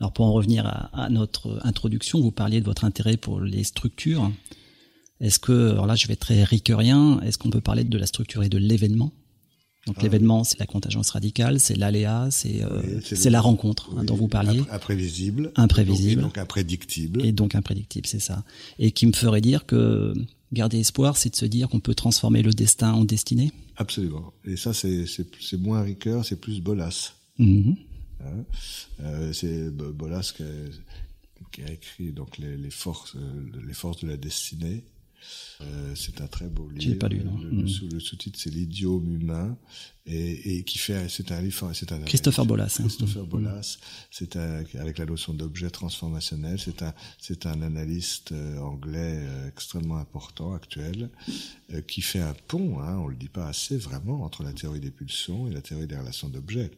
Alors 0.00 0.12
pour 0.12 0.24
en 0.24 0.32
revenir 0.32 0.66
à, 0.66 1.08
notre 1.10 1.60
introduction, 1.62 2.20
vous 2.20 2.32
parliez 2.32 2.60
de 2.60 2.64
votre 2.64 2.84
intérêt 2.84 3.16
pour 3.16 3.40
les 3.40 3.64
structures. 3.64 4.32
Est-ce 5.20 5.38
que, 5.38 5.70
alors 5.70 5.86
là 5.86 5.94
je 5.94 6.06
vais 6.06 6.14
être 6.14 6.20
très 6.20 6.42
ricœurien, 6.42 7.20
est-ce 7.20 7.38
qu'on 7.38 7.50
peut 7.50 7.60
parler 7.60 7.84
de 7.84 7.98
la 7.98 8.06
structure 8.06 8.42
et 8.42 8.48
de 8.48 8.58
l'événement? 8.58 9.12
Donc 9.86 9.96
ah 9.98 10.02
l'événement, 10.02 10.44
c'est 10.44 10.58
la 10.58 10.66
contingence 10.66 11.10
radicale, 11.10 11.58
c'est 11.58 11.76
l'aléa, 11.76 12.28
c'est 12.30 12.62
euh, 12.62 13.00
la 13.24 13.40
rencontre 13.40 13.90
hein, 13.96 14.04
dont 14.04 14.14
vous 14.14 14.28
parliez. 14.28 14.62
Imprévisible. 14.70 15.52
Imprévisible. 15.56 16.20
Et 16.20 16.24
donc 16.24 16.38
imprédictible. 16.38 17.24
Et 17.24 17.32
donc 17.32 17.54
imprédictible, 17.54 18.06
c'est 18.06 18.20
ça. 18.20 18.44
Et 18.78 18.92
qui 18.92 19.06
me 19.06 19.12
ferait 19.12 19.40
dire 19.40 19.64
que 19.64 20.12
garder 20.52 20.80
espoir, 20.80 21.16
c'est 21.16 21.30
de 21.30 21.36
se 21.36 21.46
dire 21.46 21.68
qu'on 21.68 21.80
peut 21.80 21.94
transformer 21.94 22.42
le 22.42 22.52
destin 22.52 22.92
en 22.92 23.04
destinée? 23.04 23.52
Absolument. 23.76 24.32
Et 24.44 24.56
ça, 24.56 24.74
c'est 24.74 25.06
moins 25.58 25.82
Ricoeur, 25.82 26.24
c'est 26.26 26.40
plus 26.40 26.60
Bolas. 26.60 27.14
Mhm. 27.40 27.76
Hein 28.24 28.44
euh, 29.00 29.32
c'est 29.32 29.70
Bolas 29.70 30.32
qui 31.52 31.62
a, 31.62 31.72
écrit 31.72 32.12
donc 32.12 32.38
les, 32.38 32.56
les, 32.56 32.70
forces, 32.70 33.16
euh, 33.16 33.50
les 33.66 33.74
forces 33.74 34.02
de 34.04 34.08
la 34.08 34.16
destinée. 34.16 34.84
Euh, 35.60 35.94
c'est 35.94 36.22
un 36.22 36.26
très 36.26 36.48
beau 36.48 36.70
livre. 36.70 36.98
Pas 36.98 37.08
lu, 37.08 37.22
non. 37.22 37.36
Le, 37.36 37.50
le, 37.50 38.00
sous-titre 38.00 38.38
c'est 38.40 38.48
l'idiome 38.48 39.06
humain 39.06 39.58
et, 40.06 40.56
et 40.56 40.64
qui 40.64 40.78
fait 40.78 41.10
c'est 41.10 41.30
un 41.30 41.42
livre 41.42 41.70
c'est 41.74 41.92
un 41.92 42.00
Christopher 42.00 42.46
Bolas. 42.46 42.74
Hein. 42.78 42.84
Christopher 42.84 43.26
Bolas, 43.26 43.76
c'est 44.10 44.36
avec 44.36 44.96
la 44.96 45.04
notion 45.04 45.34
d'objet 45.34 45.68
transformationnel. 45.68 46.58
C'est 46.58 46.82
un 46.82 46.94
c'est 47.18 47.44
un 47.44 47.60
analyste 47.60 48.32
anglais 48.62 49.22
extrêmement 49.48 49.98
important 49.98 50.54
actuel 50.54 51.10
qui 51.86 52.00
fait 52.00 52.20
un 52.20 52.34
pont, 52.48 52.80
hein, 52.80 52.96
on 52.96 53.08
le 53.08 53.16
dit 53.16 53.28
pas 53.28 53.46
assez 53.46 53.76
vraiment 53.76 54.22
entre 54.22 54.42
la 54.42 54.54
théorie 54.54 54.80
des 54.80 54.90
pulsions 54.90 55.48
et 55.48 55.52
la 55.52 55.60
théorie 55.60 55.86
des 55.86 55.98
relations 55.98 56.30
d'objets. 56.30 56.70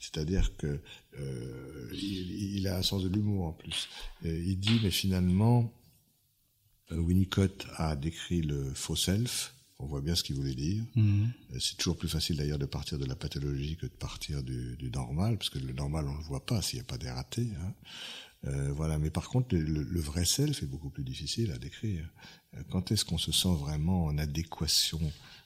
C'est-à-dire 0.00 0.56
que 0.56 0.80
euh, 1.18 1.90
il, 1.92 2.66
a 2.68 2.78
un 2.78 2.82
sens 2.82 3.02
de 3.02 3.08
l'humour 3.08 3.46
en 3.46 3.52
plus. 3.52 3.88
il 4.24 4.58
dit, 4.58 4.80
mais 4.82 4.90
finalement, 4.90 5.72
euh, 6.92 6.98
Winnicott 6.98 7.66
a 7.76 7.96
décrit 7.96 8.42
le 8.42 8.72
faux 8.74 8.96
self. 8.96 9.54
On 9.78 9.86
voit 9.86 10.00
bien 10.00 10.14
ce 10.14 10.22
qu'il 10.22 10.36
voulait 10.36 10.54
dire. 10.54 10.84
Mhm. 10.94 11.32
Euh, 11.52 11.58
c'est 11.58 11.76
toujours 11.76 11.96
plus 11.96 12.08
facile 12.08 12.36
d'ailleurs 12.36 12.58
de 12.58 12.66
partir 12.66 12.98
de 12.98 13.04
la 13.04 13.16
pathologie 13.16 13.76
que 13.76 13.86
de 13.86 13.92
partir 13.92 14.42
du, 14.42 14.90
normal, 14.92 15.36
parce 15.36 15.50
que 15.50 15.58
le 15.58 15.72
normal 15.72 16.06
on 16.08 16.16
le 16.16 16.22
voit 16.22 16.44
pas 16.44 16.62
s'il 16.62 16.78
n'y 16.78 16.84
a 16.84 16.86
pas 16.86 16.98
des 16.98 17.10
ratés. 17.10 17.50
Hein. 17.60 17.74
voilà, 18.72 18.98
mais 18.98 19.10
par 19.10 19.28
contre 19.28 19.54
le, 19.56 19.82
le, 19.82 20.00
vrai 20.00 20.24
self 20.24 20.62
est 20.62 20.66
beaucoup 20.66 20.90
plus 20.90 21.02
difficile 21.02 21.50
à 21.50 21.58
décrire. 21.58 22.06
Quand 22.70 22.92
est-ce 22.92 23.04
qu'on 23.04 23.18
se 23.18 23.32
sent 23.32 23.54
vraiment 23.58 24.04
en 24.04 24.18
adéquation 24.18 25.00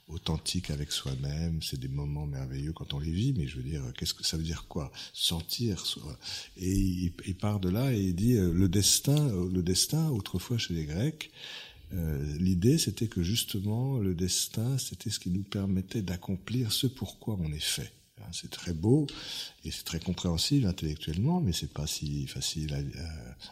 authentique 0.09 0.71
avec 0.71 0.91
soi-même, 0.93 1.61
c'est 1.63 1.79
des 1.79 1.89
moments 1.89 2.27
merveilleux 2.27 2.73
quand 2.73 2.95
on 2.95 2.99
les 2.99 3.11
vit, 3.11 3.35
mais 3.37 3.47
je 3.47 3.57
veux 3.57 3.63
dire, 3.63 3.83
qu'est-ce 3.97 4.15
que 4.15 4.25
ça 4.25 4.37
veut 4.37 4.43
dire 4.43 4.67
quoi? 4.69 4.91
Sentir. 5.13 5.83
Et 6.57 6.73
il, 6.73 7.35
part 7.35 7.61
de 7.61 7.69
là 7.69 7.93
et 7.93 8.01
il 8.01 8.15
dit 8.15 8.35
euh, 8.35 8.53
le 8.53 8.69
destin, 8.69 9.29
euh, 9.29 9.49
le 9.53 9.63
destin 9.63 10.09
autrefois 10.11 10.59
chez 10.59 10.75
les 10.75 10.85
Grecs, 10.85 11.31
euh, 11.95 12.37
l'idée 12.39 12.77
c'était 12.77 13.07
que 13.07 13.23
justement 13.23 13.97
le 13.97 14.15
destin 14.15 14.77
c'était 14.77 15.09
ce 15.09 15.19
qui 15.19 15.31
nous 15.31 15.43
permettait 15.43 16.03
d'accomplir 16.03 16.71
ce 16.73 16.87
pourquoi 16.87 17.39
on 17.41 17.51
est 17.53 17.63
fait. 17.63 17.93
Hein, 18.21 18.29
c'est 18.33 18.51
très 18.51 18.73
beau 18.73 19.07
et 19.65 19.71
c'est 19.71 19.85
très 19.85 20.01
compréhensible 20.01 20.67
intellectuellement, 20.67 21.41
mais 21.41 21.53
c'est 21.53 21.73
pas 21.73 21.87
si 21.87 22.27
facile 22.27 22.75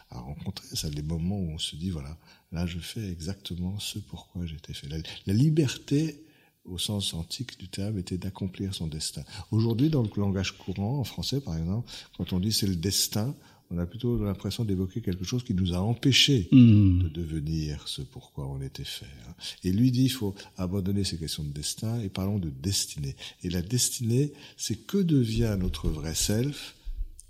à, 0.09 0.19
rencontrer. 0.19 0.67
Ça, 0.73 0.89
des 0.89 1.01
moments 1.01 1.39
où 1.39 1.51
on 1.51 1.57
se 1.57 1.75
dit 1.75 1.89
voilà, 1.89 2.17
là 2.51 2.65
je 2.65 2.79
fais 2.79 3.09
exactement 3.09 3.79
ce 3.79 3.99
pourquoi 3.99 4.45
été 4.45 4.73
fait. 4.73 4.87
La, 5.25 5.33
liberté 5.33 6.21
au 6.67 6.77
sens 6.77 7.13
antique 7.13 7.59
du 7.59 7.67
terme 7.67 7.97
était 7.97 8.17
d'accomplir 8.17 8.73
son 8.73 8.87
destin. 8.87 9.23
Aujourd'hui, 9.51 9.89
dans 9.89 10.03
le 10.03 10.09
langage 10.17 10.57
courant, 10.57 10.99
en 10.99 11.03
français 11.03 11.41
par 11.41 11.57
exemple, 11.57 11.89
quand 12.17 12.33
on 12.33 12.39
dit 12.39 12.51
c'est 12.51 12.67
le 12.67 12.75
destin, 12.75 13.35
on 13.69 13.77
a 13.77 13.85
plutôt 13.85 14.23
l'impression 14.23 14.63
d'évoquer 14.63 15.01
quelque 15.01 15.25
chose 15.25 15.43
qui 15.43 15.53
nous 15.53 15.73
a 15.73 15.79
empêchés 15.79 16.47
hmm. 16.51 17.03
de 17.03 17.09
devenir 17.09 17.87
ce 17.87 18.01
pourquoi 18.01 18.47
on 18.47 18.61
était 18.61 18.85
fait. 18.85 19.05
Hein. 19.27 19.33
Et 19.63 19.71
lui 19.71 19.91
dit, 19.91 20.05
il 20.05 20.09
faut 20.09 20.35
abandonner 20.57 21.03
ces 21.03 21.17
questions 21.17 21.43
de 21.43 21.51
destin 21.51 21.99
et 21.99 22.09
parlons 22.09 22.39
de 22.39 22.49
destinée. 22.49 23.15
Et 23.43 23.49
la 23.49 23.61
destinée, 23.61 24.31
c'est 24.55 24.87
que 24.87 24.97
devient 24.97 25.57
notre 25.59 25.89
vrai 25.89 26.15
self, 26.15 26.75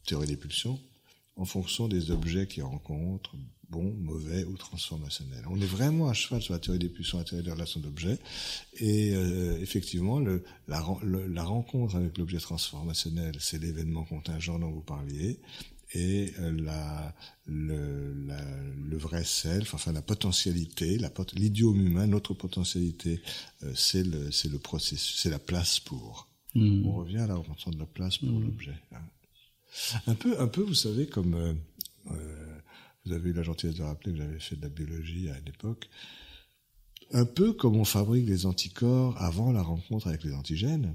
théorie 0.05 0.27
des 0.27 0.37
pulsions, 0.37 0.79
en 1.37 1.45
fonction 1.45 1.87
des 1.87 2.11
objets 2.11 2.47
qu'il 2.47 2.63
rencontre, 2.63 3.35
bons, 3.69 3.93
mauvais 3.99 4.43
ou 4.45 4.55
transformationnels. 4.55 5.43
On 5.49 5.59
est 5.59 5.65
vraiment 5.65 6.09
à 6.09 6.13
cheval 6.13 6.41
sur 6.41 6.53
la 6.53 6.59
théorie 6.59 6.79
des 6.79 6.89
pulsions, 6.89 7.17
la 7.17 7.23
théorie 7.23 7.43
des 7.43 7.51
relations 7.51 7.79
d'objets. 7.79 8.19
Et 8.79 9.13
euh, 9.13 9.59
effectivement, 9.61 10.19
le, 10.19 10.43
la, 10.67 10.83
la 11.03 11.43
rencontre 11.43 11.95
avec 11.95 12.17
l'objet 12.17 12.39
transformationnel, 12.39 13.35
c'est 13.39 13.61
l'événement 13.61 14.03
contingent 14.03 14.59
dont 14.59 14.71
vous 14.71 14.81
parliez 14.81 15.39
et 15.93 16.33
euh, 16.39 16.51
la, 16.51 17.13
le, 17.45 18.13
la, 18.25 18.41
le 18.89 18.97
vrai 18.97 19.23
self, 19.23 19.73
enfin 19.73 19.93
la 19.93 20.01
potentialité, 20.01 20.99
l'idiome 21.33 21.79
humain, 21.85 22.07
notre 22.07 22.33
potentialité, 22.33 23.21
euh, 23.63 23.71
c'est 23.75 24.03
le, 24.03 24.57
processus, 24.57 25.21
c'est 25.21 25.29
la 25.29 25.39
place 25.39 25.79
pour. 25.79 26.27
Hmm. 26.55 26.85
On 26.85 26.95
revient 26.95 27.19
à 27.19 27.27
la 27.27 27.35
représentation 27.35 27.71
de 27.71 27.79
la 27.79 27.85
place 27.85 28.17
pour 28.17 28.29
hmm. 28.29 28.43
l'objet. 28.43 28.75
Hein. 28.93 29.01
Un 30.07 30.15
peu, 30.15 30.39
un 30.39 30.47
peu, 30.47 30.61
vous 30.61 30.73
savez, 30.73 31.07
comme 31.07 31.35
euh, 32.11 32.56
vous 33.07 33.13
avez 33.13 33.29
eu 33.29 33.33
la 33.33 33.43
gentillesse 33.43 33.75
de 33.75 33.83
rappeler 33.83 34.11
que 34.13 34.17
j'avais 34.17 34.39
fait 34.39 34.55
de 34.55 34.61
la 34.61 34.69
biologie 34.69 35.29
à 35.29 35.37
une 35.37 35.47
époque, 35.47 35.89
un 37.13 37.25
peu 37.25 37.53
comme 37.53 37.77
on 37.77 37.85
fabrique 37.85 38.25
des 38.25 38.45
anticorps 38.45 39.15
avant 39.21 39.51
la 39.51 39.61
rencontre 39.61 40.07
avec 40.07 40.23
les 40.23 40.33
antigènes 40.33 40.93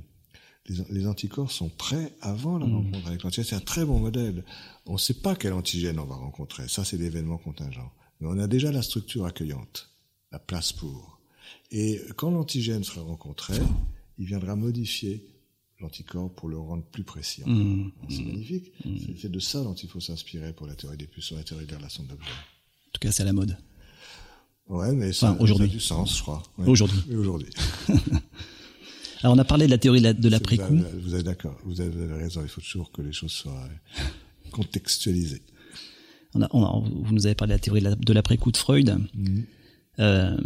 les, 0.66 1.06
anticorps 1.06 1.50
sont 1.50 1.68
prêts 1.68 2.14
avant 2.20 2.58
la 2.58 2.66
hmm. 2.66 2.74
rencontre 2.74 3.06
avec 3.08 3.22
l'antigène. 3.22 3.44
C'est 3.44 3.56
un 3.56 3.60
très 3.60 3.84
bon 3.84 3.98
modèle. 3.98 4.44
On 4.86 4.94
ne 4.94 4.98
sait 4.98 5.14
pas 5.14 5.34
quel 5.34 5.52
antigène 5.52 5.98
on 5.98 6.04
va 6.04 6.14
rencontrer. 6.14 6.68
Ça, 6.68 6.84
c'est 6.84 6.96
l'événement 6.96 7.38
contingent. 7.38 7.90
Mais 8.20 8.28
on 8.28 8.38
a 8.38 8.46
déjà 8.46 8.70
la 8.70 8.82
structure 8.82 9.26
accueillante, 9.26 9.90
la 10.30 10.38
place 10.38 10.72
pour. 10.72 11.20
Et 11.70 12.00
quand 12.16 12.30
l'antigène 12.30 12.84
sera 12.84 13.02
rencontré, 13.02 13.54
il 14.18 14.26
viendra 14.26 14.54
modifier 14.54 15.26
l'anticorps 15.82 16.32
pour 16.32 16.48
le 16.48 16.58
rendre 16.58 16.84
plus 16.84 17.04
précis. 17.04 17.42
Hmm. 17.44 17.90
C'est 18.08 18.24
magnifique. 18.24 18.72
Hmm. 18.84 18.96
C'est 19.20 19.30
de 19.30 19.38
ça 19.38 19.62
dont 19.62 19.74
il 19.74 19.88
faut 19.88 20.00
s'inspirer 20.00 20.52
pour 20.52 20.66
la 20.66 20.74
théorie 20.74 20.96
des 20.96 21.06
puces, 21.06 21.32
la 21.32 21.42
théorie 21.42 21.66
des 21.66 21.76
relations 21.76 22.04
d'objets. 22.04 22.30
En 22.30 22.92
tout 22.92 23.00
cas, 23.00 23.12
c'est 23.12 23.22
à 23.22 23.26
la 23.26 23.32
mode. 23.32 23.56
Ouais, 24.68 24.92
mais 24.92 25.12
ça, 25.12 25.36
ça, 25.38 25.62
a 25.62 25.66
du 25.66 25.80
sens, 25.80 26.16
je 26.16 26.22
crois. 26.22 26.42
Aujourd'hui. 26.58 27.02
Aujourd'hui. 27.14 27.50
Alors 29.22 29.36
on 29.36 29.38
a 29.38 29.44
parlé 29.44 29.66
de 29.66 29.70
la 29.70 29.78
théorie 29.78 30.00
de 30.00 30.28
l'après-coup. 30.28 30.80
Vous 31.00 31.14
êtes 31.14 31.24
d'accord, 31.24 31.56
vous 31.64 31.80
avez 31.80 32.06
raison, 32.14 32.40
il 32.42 32.48
faut 32.48 32.60
toujours 32.60 32.90
que 32.90 33.02
les 33.02 33.12
choses 33.12 33.30
soient 33.30 33.68
contextualisées. 34.50 35.42
On 36.34 36.42
a, 36.42 36.48
vous 36.50 37.12
nous 37.12 37.26
avez 37.26 37.34
parlé 37.34 37.52
de 37.52 37.56
la 37.56 37.60
théorie 37.60 37.82
de 37.82 38.12
l'après-coup 38.12 38.50
de 38.50 38.56
Freud. 38.56 38.98
Mhm. 39.14 39.44
Euh, 39.98 40.36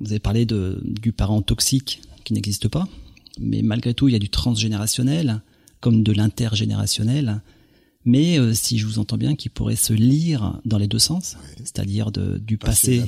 vous 0.00 0.10
avez 0.10 0.18
parlé 0.18 0.46
de, 0.46 0.80
du 0.82 1.12
parent 1.12 1.42
toxique 1.42 2.00
qui 2.24 2.32
n'existe 2.32 2.68
pas, 2.68 2.88
mais 3.40 3.62
malgré 3.62 3.94
tout 3.94 4.08
il 4.08 4.12
y 4.12 4.16
a 4.16 4.20
du 4.20 4.30
transgénérationnel 4.30 5.42
comme 5.80 6.02
de 6.02 6.12
l'intergénérationnel. 6.12 7.40
Mais 8.04 8.38
euh, 8.38 8.54
si 8.54 8.78
je 8.78 8.86
vous 8.86 8.98
entends 8.98 9.18
bien, 9.18 9.36
qui 9.36 9.48
pourrait 9.48 9.76
se 9.76 9.92
lire 9.92 10.60
dans 10.64 10.78
les 10.78 10.88
deux 10.88 10.98
sens, 10.98 11.36
c'est-à-dire 11.58 12.10
du 12.10 12.56
passé, 12.56 13.00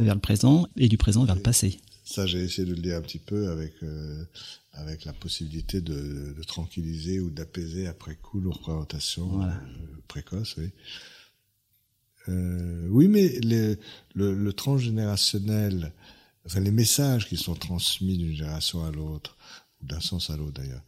vers, 0.00 0.14
le 0.14 0.20
présent 0.20 0.68
et 0.76 0.88
du 0.88 0.98
présent 0.98 1.24
vers 1.24 1.36
le 1.36 1.42
passé. 1.42 1.80
Ça, 2.04 2.26
j'ai 2.26 2.40
essayé 2.40 2.68
de 2.68 2.74
le 2.74 2.80
dire 2.82 2.96
un 2.96 3.00
petit 3.00 3.18
peu 3.18 3.48
avec 3.50 3.72
euh, 3.82 4.24
avec 4.72 5.04
la 5.04 5.12
possibilité 5.12 5.80
de, 5.80 6.34
de 6.36 6.42
tranquilliser 6.42 7.20
ou 7.20 7.30
d'apaiser 7.30 7.86
après 7.86 8.16
coup 8.16 8.40
nos 8.40 8.50
représentations 8.50 9.42
euh, 9.42 9.50
précoces. 10.08 10.56
Oui. 10.56 10.70
Euh, 12.28 12.86
oui, 12.90 13.08
mais 13.08 13.38
le, 13.40 13.76
le, 14.14 14.52
transgénérationnel, 14.52 15.92
enfin 16.46 16.60
les 16.60 16.70
messages 16.70 17.28
qui 17.28 17.36
sont 17.36 17.54
transmis 17.54 18.16
d'une 18.16 18.34
génération 18.34 18.84
à 18.84 18.90
l'autre, 18.90 19.36
d'un 19.82 20.00
sens 20.00 20.30
à 20.30 20.36
l'autre 20.36 20.60
d'ailleurs, 20.60 20.82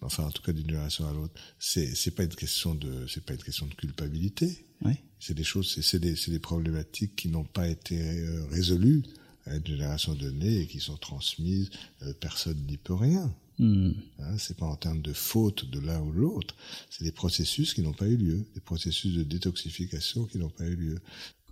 enfin 0.00 0.24
en 0.24 0.30
tout 0.30 0.42
cas 0.42 0.52
d'une 0.52 0.68
génération 0.68 1.06
à 1.06 1.12
l'autre, 1.12 1.34
c'est 1.58 1.94
c'est 1.94 2.10
pas 2.10 2.24
une 2.24 2.34
question 2.34 2.74
de 2.74 3.06
c'est 3.06 3.24
pas 3.24 3.34
une 3.34 3.42
question 3.42 3.66
de 3.66 3.74
culpabilité. 3.74 4.64
Oui. 4.82 4.92
C'est 5.18 5.34
des 5.34 5.44
choses, 5.44 5.78
c'est 5.82 5.98
des 5.98 6.16
c'est 6.16 6.30
des 6.30 6.38
problématiques 6.38 7.16
qui 7.16 7.28
n'ont 7.28 7.44
pas 7.44 7.68
été 7.68 8.00
euh, 8.00 8.44
résolues 8.50 9.02
à 9.46 9.56
une 9.56 9.66
génération 9.66 10.14
donnée 10.14 10.60
et 10.60 10.66
qui 10.66 10.80
sont 10.80 10.96
transmises, 10.96 11.70
euh, 12.02 12.12
personne 12.20 12.58
n'y 12.68 12.76
peut 12.76 12.94
rien. 12.94 13.32
Hmm. 13.58 13.90
Hein, 14.20 14.38
c'est 14.38 14.56
pas 14.56 14.66
en 14.66 14.76
termes 14.76 15.02
de 15.02 15.12
faute 15.12 15.68
de 15.68 15.80
l'un 15.80 16.00
ou 16.00 16.12
de 16.12 16.18
l'autre, 16.18 16.54
c'est 16.90 17.02
des 17.02 17.12
processus 17.12 17.74
qui 17.74 17.82
n'ont 17.82 17.92
pas 17.92 18.06
eu 18.06 18.16
lieu, 18.16 18.44
des 18.54 18.60
processus 18.60 19.14
de 19.14 19.24
détoxification 19.24 20.26
qui 20.26 20.38
n'ont 20.38 20.50
pas 20.50 20.64
eu 20.64 20.76
lieu. 20.76 20.98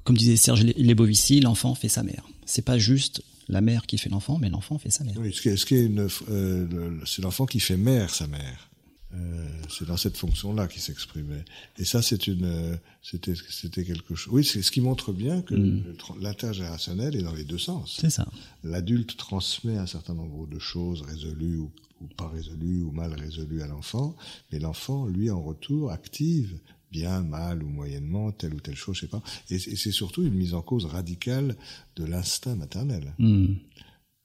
Comme 0.04 0.16
disait 0.16 0.36
Serge 0.36 0.64
Lebovici, 0.64 1.40
l'enfant 1.40 1.74
fait 1.74 1.88
sa 1.88 2.04
mère. 2.04 2.28
C'est 2.44 2.62
pas 2.62 2.78
juste 2.78 3.22
la 3.48 3.60
mère 3.60 3.86
qui 3.86 3.98
fait 3.98 4.10
l'enfant, 4.10 4.38
mais 4.38 4.48
l'enfant 4.48 4.78
fait 4.78 4.90
sa 4.90 5.04
mère. 5.04 5.14
Oui, 5.18 5.32
ce 5.32 5.64
qui 5.64 5.74
est, 5.74 5.86
une, 5.86 6.08
euh, 6.28 7.00
c'est 7.04 7.22
l'enfant 7.22 7.46
qui 7.46 7.60
fait 7.60 7.76
mère 7.76 8.14
sa 8.14 8.26
mère. 8.26 8.70
Euh, 9.14 9.48
c'est 9.70 9.86
dans 9.86 9.96
cette 9.96 10.16
fonction-là 10.16 10.66
qu'il 10.66 10.82
s'exprimait. 10.82 11.44
Et 11.78 11.84
ça, 11.84 12.02
c'est 12.02 12.26
une, 12.26 12.44
euh, 12.44 12.76
c'était, 13.02 13.34
c'était 13.48 13.84
quelque 13.84 14.14
chose. 14.14 14.32
Oui, 14.32 14.44
c'est 14.44 14.62
ce 14.62 14.70
qui 14.70 14.80
montre 14.80 15.12
bien 15.12 15.42
que 15.42 15.54
mm. 15.54 15.96
l'intergénérationnel 16.20 17.14
est 17.14 17.22
dans 17.22 17.32
les 17.32 17.44
deux 17.44 17.58
sens. 17.58 17.96
C'est 18.00 18.10
ça. 18.10 18.26
L'adulte 18.64 19.16
transmet 19.16 19.78
un 19.78 19.86
certain 19.86 20.14
nombre 20.14 20.46
de 20.46 20.58
choses 20.58 21.02
résolues 21.02 21.58
ou, 21.58 21.70
pas 22.16 22.28
résolues 22.28 22.82
ou 22.82 22.90
mal 22.90 23.14
résolues 23.14 23.62
à 23.62 23.66
l'enfant, 23.66 24.16
mais 24.52 24.58
l'enfant, 24.58 25.06
lui, 25.06 25.30
en 25.30 25.40
retour, 25.40 25.92
active 25.92 26.58
bien, 26.96 27.22
mal 27.22 27.62
ou 27.62 27.68
moyennement 27.68 28.32
telle 28.32 28.54
ou 28.54 28.60
telle 28.60 28.76
chose, 28.76 28.96
je 28.96 29.00
sais 29.02 29.06
pas. 29.08 29.22
Et, 29.50 29.58
c'est 29.58 29.92
surtout 29.92 30.22
une 30.22 30.34
mise 30.34 30.54
en 30.54 30.62
cause 30.62 30.86
radicale 30.86 31.56
de 31.96 32.04
l'instinct 32.04 32.56
maternel. 32.56 33.14
Mm. 33.18 33.54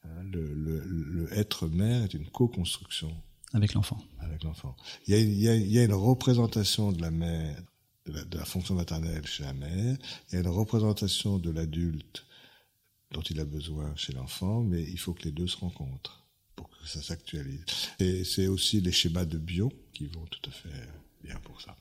Hein, 0.04 0.24
le, 0.32 0.54
le, 0.54 0.84
le 0.86 1.34
être 1.38 1.68
mère 1.68 2.04
est 2.04 2.14
une 2.14 2.28
co-construction 2.28 3.12
avec 3.54 3.74
l'enfant. 3.74 4.02
Avec 4.20 4.44
l'enfant. 4.44 4.76
Il 5.08 5.14
y 5.16 5.80
a, 5.80 5.84
une 5.84 5.94
représentation 5.94 6.94
de 6.94 7.02
la 7.02 7.12
mère, 7.12 7.62
de 8.06 8.14
la, 8.14 8.24
de 8.24 8.38
la, 8.38 8.46
fonction 8.46 8.76
maternelle 8.76 9.26
chez 9.28 9.44
la 9.44 9.54
mère. 9.54 9.98
Il 10.30 10.36
y 10.36 10.38
a 10.38 10.42
une 10.42 10.48
représentation 10.48 11.38
de 11.38 11.52
l'adulte 11.52 12.26
dont 13.12 13.22
il 13.22 13.40
a 13.42 13.46
besoin 13.46 13.94
chez 13.98 14.14
l'enfant, 14.14 14.62
mais 14.62 14.82
il 14.84 14.98
faut 14.98 15.14
que 15.14 15.24
les 15.24 15.32
deux 15.32 15.48
se 15.48 15.58
rencontrent 15.58 16.26
pour 16.56 16.70
que 16.70 16.88
ça 16.88 17.02
s'actualise. 17.02 17.66
Et 18.00 18.24
c'est 18.24 18.48
aussi 18.48 18.80
les 18.80 18.94
schémas 18.94 19.26
de 19.26 19.38
bio 19.38 19.70
qui 19.92 20.06
vont 20.06 20.26
tout 20.28 20.50
à 20.50 20.54
fait 20.54 20.90
bien 21.22 21.38
pour 21.44 21.60
ça. 21.60 21.76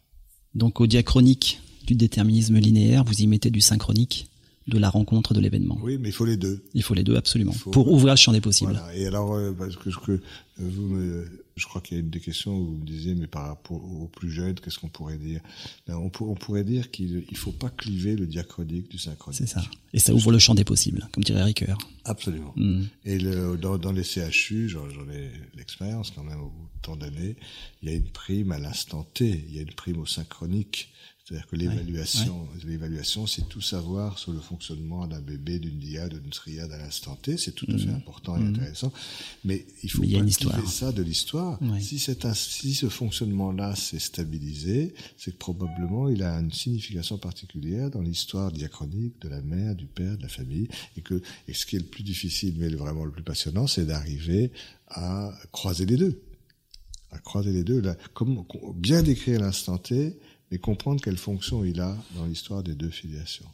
Donc 0.55 0.80
au 0.80 0.86
diachronique 0.86 1.61
du 1.86 1.94
déterminisme 1.94 2.57
linéaire, 2.59 3.05
vous 3.05 3.20
y 3.20 3.26
mettez 3.26 3.51
du 3.51 3.61
synchronique 3.61 4.28
de 4.68 4.78
la 4.78 4.90
rencontre 4.90 5.34
de 5.34 5.40
l'événement. 5.40 5.78
Oui, 5.82 5.98
mais 5.98 6.11
il 6.11 6.12
faut 6.12 6.24
les 6.24 6.36
deux. 6.36 6.62
Il 6.74 6.82
faut 6.82 6.94
les 6.94 7.03
deux 7.03 7.16
absolument 7.16 7.55
pour 7.72 7.90
ouvrir 7.90 8.14
le 8.14 8.18
champ 8.18 8.32
des 8.32 8.40
possibles. 8.40 8.72
Voilà. 8.72 8.96
Et 8.96 9.07
alors, 9.07 9.36
parce 9.59 9.76
que, 9.76 9.90
que 9.90 10.20
vous 10.59 10.82
me, 10.82 11.26
je 11.61 11.66
crois 11.66 11.80
qu'il 11.80 11.96
y 11.96 12.00
a 12.00 12.02
une 12.02 12.11
des 12.11 12.20
questions 12.20 12.56
où 12.56 12.66
vous 12.66 12.76
me 12.78 12.86
disiez, 12.86 13.14
mais 13.14 13.26
par 13.26 13.46
rapport 13.46 13.82
aux 13.84 14.08
plus 14.08 14.30
jeunes, 14.30 14.54
qu'est-ce 14.54 14.78
qu'on 14.78 14.88
pourrait 14.88 15.18
dire? 15.18 15.40
On, 15.88 16.11
on, 16.20 16.34
pourrait 16.34 16.64
dire 16.64 16.90
qu'il 16.90 17.24
ne 17.30 17.36
faut 17.36 17.52
pas 17.52 17.68
cliver 17.68 18.16
le 18.16 18.26
diachronique 18.26 18.90
du 18.90 18.98
synchronique. 18.98 19.38
C'est 19.38 19.46
ça. 19.46 19.62
Et 19.92 19.98
ça 19.98 20.14
ouvre 20.14 20.32
le 20.32 20.38
champ 20.38 20.54
des 20.54 20.64
possibles, 20.64 21.08
comme 21.12 21.22
dirait 21.22 21.42
Ricoeur. 21.42 21.76
Absolument. 22.04 22.52
Mm. 22.56 22.84
Et 23.04 23.18
le, 23.18 23.56
dans, 23.56 23.76
dans, 23.76 23.92
les 23.92 24.04
CHU, 24.04 24.68
j'en 24.68 24.86
ai 25.11 25.30
l'expérience 25.54 26.11
quand 26.11 26.24
même 26.24 26.40
au 26.40 26.48
bout 26.48 26.68
de 26.76 26.82
tant 26.82 26.96
d'années, 26.96 27.36
il 27.82 27.90
y 27.90 27.92
a 27.92 27.96
une 27.96 28.08
prime 28.08 28.52
à 28.52 28.58
l'instant 28.58 29.04
T, 29.14 29.44
il 29.48 29.54
y 29.54 29.58
a 29.58 29.62
une 29.62 29.72
prime 29.72 29.98
au 29.98 30.06
synchronique. 30.06 30.90
C'est-à-dire 31.31 31.47
que 31.47 31.55
l'évaluation, 31.55 32.49
l'évaluation, 32.66 33.24
c'est 33.24 33.49
tout 33.49 33.61
savoir 33.61 34.18
sur 34.18 34.33
le 34.33 34.41
fonctionnement 34.41 35.07
d'un 35.07 35.20
bébé, 35.20 35.61
d'une 35.61 35.78
diade, 35.78 36.20
d'une 36.20 36.33
triade 36.33 36.72
à 36.72 36.78
l'instant 36.78 37.14
T. 37.14 37.37
C'est 37.37 37.53
tout 37.53 37.66
à 37.68 37.78
fait 37.78 37.87
mmh. 37.87 37.95
important 37.95 38.37
et 38.37 38.41
mmh. 38.41 38.49
intéressant. 38.49 38.93
Mais 39.45 39.64
il 39.85 39.91
faut 39.93 40.03
pas 40.03 40.66
ça 40.66 40.91
de 40.91 41.03
l'histoire. 41.03 41.61
Si, 41.78 42.01
si 42.01 42.74
ce 42.74 42.89
fonctionnement-là 42.89 43.76
s'est 43.76 44.01
stabilisé, 44.01 44.93
c'est 45.16 45.31
que 45.31 45.37
probablement 45.37 46.09
il 46.09 46.24
a 46.24 46.35
une 46.41 46.51
signification 46.51 47.16
particulière 47.16 47.91
dans 47.91 48.03
l'histoire 48.03 48.51
diachronique 48.51 49.20
de 49.20 49.28
la 49.28 49.41
mère, 49.41 49.76
du 49.76 49.87
père, 49.87 50.16
de 50.16 50.22
la 50.22 50.28
famille. 50.28 50.66
Et 50.97 51.01
que, 51.01 51.22
et 51.47 51.55
ce 51.55 51.64
qui 51.64 51.76
est 51.76 51.81
le 51.81 51.85
plus 51.85 52.03
difficile, 52.03 52.57
mais 52.59 52.70
vraiment 52.70 53.05
le 53.05 53.12
plus 53.12 53.22
passionnant, 53.22 53.68
c'est 53.68 53.87
d'arriver 53.87 54.51
à 54.89 55.33
croiser 55.53 55.87
les 55.87 55.97
deux. 55.97 56.22
À 57.12 57.18
croiser 57.18 57.53
les 57.53 57.62
deux. 57.62 57.81
Là, 57.81 57.97
comme, 58.14 58.45
bien 58.74 59.03
décrire 59.03 59.41
l'instant 59.41 59.78
T, 59.78 60.18
mais 60.51 60.59
comprendre 60.59 61.01
quelle 61.03 61.16
fonction 61.16 61.64
il 61.64 61.80
a 61.80 61.96
dans 62.16 62.26
l'histoire 62.26 62.62
des 62.62 62.74
deux 62.74 62.90
filiations. 62.90 63.46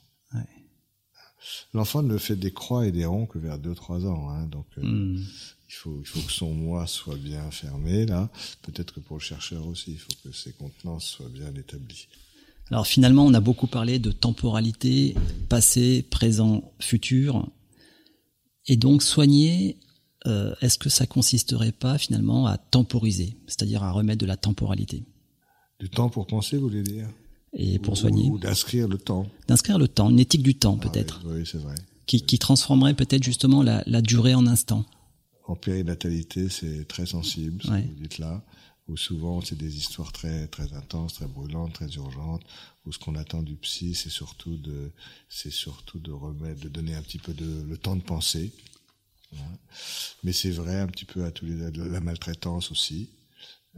L'enfant 1.74 2.02
ne 2.02 2.18
fait 2.18 2.36
des 2.36 2.52
croix 2.52 2.86
et 2.86 2.92
des 2.92 3.04
ronds 3.04 3.26
que 3.26 3.38
vers 3.38 3.58
2-3 3.58 4.06
ans. 4.06 4.30
Hein, 4.30 4.46
donc, 4.46 4.66
euh, 4.78 4.82
Hmm. 4.82 5.16
il, 5.68 5.74
faut, 5.74 5.98
il 6.00 6.06
faut 6.06 6.20
que 6.20 6.32
son 6.32 6.52
moi 6.52 6.86
soit 6.86 7.16
bien 7.16 7.50
fermé, 7.50 8.06
là. 8.06 8.30
Peut-être 8.62 8.94
que 8.94 9.00
pour 9.00 9.16
le 9.18 9.22
chercheur 9.22 9.66
aussi, 9.66 9.92
il 9.92 9.98
faut 9.98 10.12
que 10.24 10.32
ses 10.32 10.52
contenances 10.52 11.06
soient 11.06 11.28
bien 11.28 11.54
établies. 11.54 12.08
Alors 12.70 12.86
finalement, 12.86 13.24
on 13.24 13.34
a 13.34 13.40
beaucoup 13.40 13.68
parlé 13.68 13.98
de 14.00 14.10
temporalité, 14.10 15.14
passé, 15.48 16.02
présent, 16.02 16.72
futur. 16.80 17.48
Et 18.66 18.76
donc 18.76 19.02
soigner, 19.02 19.78
euh, 20.26 20.52
est-ce 20.62 20.78
que 20.78 20.88
ça 20.88 21.06
consisterait 21.06 21.70
pas 21.70 21.96
finalement 21.98 22.46
à 22.46 22.58
temporiser, 22.58 23.36
c'est-à-dire 23.46 23.84
à 23.84 23.92
remettre 23.92 24.18
de 24.18 24.26
la 24.26 24.36
temporalité? 24.36 25.04
Du 25.78 25.90
temps 25.90 26.08
pour 26.08 26.26
penser, 26.26 26.56
vous 26.56 26.68
voulez 26.68 26.82
dire 26.82 27.08
Et 27.52 27.78
pour 27.78 27.92
Ou- 27.94 27.96
soigner, 27.96 28.30
Ou 28.30 28.38
d'inscrire 28.38 28.88
le 28.88 28.98
temps. 28.98 29.26
d'inscrire 29.48 29.78
le 29.78 29.88
temps, 29.88 30.10
une 30.10 30.20
éthique 30.20 30.42
du 30.42 30.54
temps 30.54 30.78
Ah 30.80 30.88
peut-être, 30.88 31.22
oui, 31.26 31.38
oui, 31.40 31.46
c'est 31.50 31.58
vrai. 31.58 31.74
qui, 32.06 32.22
qui 32.22 32.38
transformerait 32.38 32.94
peut-être 32.94 33.22
justement 33.22 33.62
la, 33.62 33.82
la 33.86 34.00
durée 34.00 34.34
en 34.34 34.46
instant. 34.46 34.84
En 35.46 35.54
périnatalité, 35.54 36.48
c'est 36.48 36.86
très 36.88 37.06
sensible, 37.06 37.62
ce 37.62 37.70
Ouais. 37.70 37.82
que 37.82 37.88
vous 37.88 37.94
dites 37.94 38.18
là, 38.18 38.42
où 38.88 38.96
souvent 38.96 39.40
c'est 39.42 39.56
des 39.58 39.76
histoires 39.76 40.12
très 40.12 40.46
très 40.48 40.72
intenses, 40.72 41.14
très 41.14 41.26
brûlantes, 41.26 41.72
très 41.74 41.88
urgentes, 41.94 42.42
où 42.84 42.92
ce 42.92 42.98
qu'on 42.98 43.14
attend 43.14 43.42
du 43.42 43.54
psy, 43.56 43.94
c'est 43.94 44.10
surtout 44.10 44.56
de 44.56 44.90
c'est 45.28 45.52
surtout 45.52 45.98
de 45.98 46.10
remettre, 46.12 46.60
de 46.60 46.68
donner 46.68 46.94
un 46.94 47.02
petit 47.02 47.18
peu 47.18 47.32
de 47.34 47.62
le 47.68 47.76
temps 47.76 47.96
de 47.96 48.02
penser. 48.02 48.52
Mais 50.24 50.32
c'est 50.32 50.50
vrai 50.50 50.80
un 50.80 50.86
petit 50.86 51.04
peu 51.04 51.24
à 51.24 51.30
tous 51.30 51.44
les 51.46 51.70
la 51.70 52.00
maltraitance 52.00 52.70
aussi. 52.72 53.08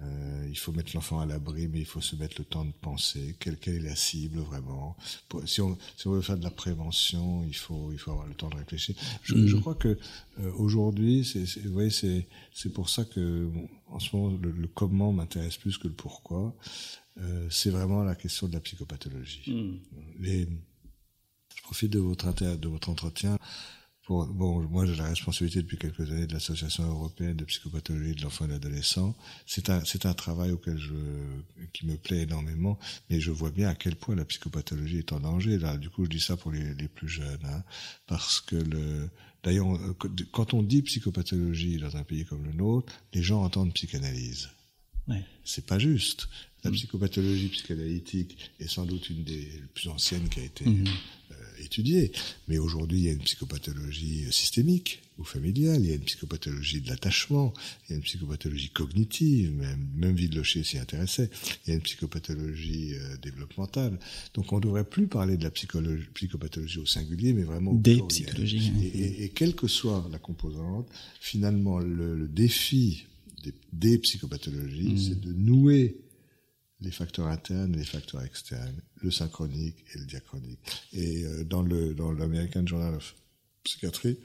Euh, 0.01 0.47
il 0.49 0.57
faut 0.57 0.71
mettre 0.73 0.93
l'enfant 0.95 1.19
à 1.21 1.27
l'abri, 1.27 1.67
mais 1.67 1.81
il 1.81 1.85
faut 1.85 2.01
se 2.01 2.15
mettre 2.15 2.37
le 2.39 2.45
temps 2.45 2.65
de 2.65 2.71
penser. 2.71 3.35
Quelle, 3.41 3.57
quelle 3.59 3.75
est 3.77 3.89
la 3.89 3.97
cible 3.97 4.39
vraiment 4.39 4.97
Pour- 5.29 5.47
si, 5.49 5.61
on, 5.61 5.77
si 5.97 6.07
on 6.07 6.13
veut 6.13 6.21
faire 6.23 6.39
de 6.39 6.45
la 6.45 6.53
prévention, 6.53 7.43
il 7.45 7.57
faut, 7.57 7.91
il 7.93 7.99
faut 7.99 8.13
avoir 8.13 8.29
le 8.29 8.35
temps 8.35 8.49
de 8.49 8.55
réfléchir. 8.57 8.95
Je, 9.25 9.35
je 9.47 9.57
crois 9.57 9.75
que 9.75 9.99
euh, 10.39 10.53
aujourd'hui, 10.57 11.25
c'est, 11.25 11.47
c'est, 11.47 11.61
vous 11.67 11.73
voyez, 11.73 11.91
c'est, 11.91 12.29
c'est 12.53 12.73
pour 12.73 12.89
ça 12.89 13.05
que 13.05 13.47
bon, 13.47 13.69
en 13.89 13.99
ce 13.99 14.15
moment, 14.15 14.39
le, 14.41 14.53
le 14.53 14.69
comment 14.69 15.13
m'intéresse 15.13 15.57
plus 15.57 15.77
que 15.79 15.89
le 15.89 15.95
pourquoi. 15.95 16.55
Euh, 17.21 17.49
c'est 17.51 17.71
vraiment 17.71 18.05
la 18.05 18.15
question 18.15 18.47
de 18.47 18.53
la 18.53 18.61
psychopathologie. 18.61 19.43
Les, 20.21 20.47
je 21.57 21.63
profite 21.63 21.91
de 21.93 21.99
votre, 21.99 22.29
inter- 22.29 22.57
de 22.57 22.69
votre 22.69 22.89
entretien. 22.89 23.37
Pour, 24.09 24.25
bon, 24.27 24.63
moi 24.71 24.87
j'ai 24.87 24.97
la 24.97 25.05
responsabilité 25.05 25.61
depuis 25.61 25.77
quelques 25.77 26.11
années 26.11 26.27
de 26.27 26.33
l'Association 26.33 26.83
européenne 26.85 27.37
de 27.37 27.45
psychopathologie 27.45 28.15
de 28.15 28.23
l'enfant 28.23 28.47
et 28.47 28.49
de 28.49 28.53
l'adolescent. 28.55 29.15
C'est 29.45 29.69
un, 29.69 29.85
c'est 29.85 30.07
un 30.07 30.15
travail 30.15 30.51
auquel 30.51 30.79
je, 30.79 30.95
qui 31.75 31.85
me 31.85 31.95
plaît 31.99 32.23
énormément, 32.23 32.79
mais 33.11 33.21
je 33.21 33.31
vois 33.31 33.51
bien 33.51 33.69
à 33.69 33.75
quel 33.75 33.97
point 33.97 34.15
la 34.17 34.25
psychopathologie 34.25 34.97
est 34.97 35.13
en 35.13 35.21
danger. 35.21 35.59
Là, 35.59 35.77
du 35.77 35.91
coup, 35.91 36.07
je 36.07 36.09
dis 36.09 36.21
ça 36.21 36.39
pour 36.39 36.53
les, 36.53 36.73
les 36.73 36.89
plus 36.89 37.07
jeunes, 37.07 37.45
hein, 37.45 37.63
parce 38.07 38.41
que 38.41 38.57
le, 38.57 39.11
d'ailleurs, 39.45 39.67
quand 40.33 40.55
on 40.55 40.63
dit 40.63 40.81
psychopathologie 40.81 41.77
dans 41.77 41.95
un 41.99 42.03
pays 42.03 42.25
comme 42.25 42.47
le 42.47 42.55
nôtre, 42.55 42.91
les 43.13 43.23
gens 43.23 43.43
entendent 43.43 43.75
psychanalyse. 43.75 44.49
Ouais. 45.07 45.23
C'est 45.45 45.67
pas 45.67 45.79
juste. 45.79 46.31
La 46.65 46.71
psychopathologie 46.71 47.49
psychanalytique 47.49 48.39
est 48.59 48.69
sans 48.69 48.87
doute 48.87 49.11
une 49.11 49.23
des 49.23 49.49
plus 49.75 49.89
anciennes 49.91 50.31
qui 50.31 50.41
a 50.41 50.45
été 50.45 50.65
Mhm. 50.65 50.87
euh, 51.28 51.28
étudiée. 51.65 52.13
Mais 52.49 52.59
aujourd'hui, 52.59 52.99
il 52.99 53.05
y 53.05 53.09
a 53.09 53.13
une 53.13 53.19
psychopathologie 53.23 54.25
systémique 54.31 55.01
ou 55.19 55.25
familiale, 55.25 55.81
il 55.83 55.89
y 55.89 55.93
a 55.93 55.97
une 55.97 56.03
psychopathologie 56.05 56.81
de 56.81 56.89
l'attachement, 56.89 57.53
il 57.89 57.91
y 57.91 57.95
a 57.95 57.97
une 57.97 58.03
psychopathologie 58.05 58.71
cognitive, 58.71 59.51
même, 59.53 59.89
même 59.97 60.15
Vidlocher 60.15 60.63
s'y 60.63 60.79
intéressait, 60.79 61.29
il 61.67 61.71
y 61.71 61.73
a 61.73 61.75
une 61.77 61.83
psychopathologie 61.83 62.95
euh, 62.95 63.17
développementale. 63.23 63.99
Donc 64.35 64.53
on 64.53 64.57
ne 64.57 64.63
devrait 64.63 64.85
plus 64.85 65.09
parler 65.09 65.37
de 65.37 65.43
la 65.43 65.51
psychopathologie 65.51 66.79
au 66.79 66.87
singulier, 66.87 67.33
mais 67.33 67.43
vraiment 67.43 67.73
au 67.73 67.77
Des 67.79 67.95
pluriel. 67.95 68.09
psychologies, 68.09 68.73
Et, 68.83 68.87
et- 68.99 69.25
et 69.25 69.29
quelle 69.31 69.55
que 69.55 69.67
soit 69.67 70.09
la 70.13 70.19
composante, 70.19 70.89
finalement, 71.21 71.79
le, 71.81 72.17
le 72.17 72.29
défi 72.29 73.05
des, 73.45 73.53
des 73.73 73.99
psychopathologies, 73.99 74.91
Mhm. 74.93 74.99
c'est 74.99 75.21
de 75.21 75.33
nouer 75.33 75.97
les 76.81 76.91
facteurs 76.91 77.27
internes 77.27 77.75
et 77.75 77.79
les 77.79 77.85
facteurs 77.85 78.23
externes, 78.23 78.81
le 78.97 79.11
synchronique 79.11 79.85
et 79.95 79.99
le 79.99 80.05
diachronique. 80.05 80.61
Et 80.93 81.25
euh, 81.25 81.45
dans 81.45 81.63
le 81.63 81.95
dans 81.95 82.13
l'American 82.13 82.67
Journal 82.67 82.95
of 82.95 83.15
Psychiatry, 83.65 84.19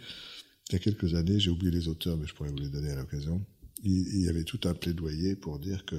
il 0.69 0.73
y 0.73 0.75
a 0.75 0.79
quelques 0.79 1.15
années, 1.15 1.39
j'ai 1.39 1.49
oublié 1.49 1.71
les 1.71 1.87
auteurs, 1.87 2.17
mais 2.17 2.27
je 2.27 2.33
pourrais 2.33 2.49
vous 2.49 2.57
les 2.57 2.69
donner 2.69 2.91
à 2.91 2.95
l'occasion. 2.95 3.43
Il, 3.85 4.21
y 4.21 4.29
avait 4.29 4.45
tout 4.45 4.61
un 4.63 4.73
plaidoyer 4.73 5.35
pour 5.35 5.59
dire 5.59 5.83
que, 5.83 5.97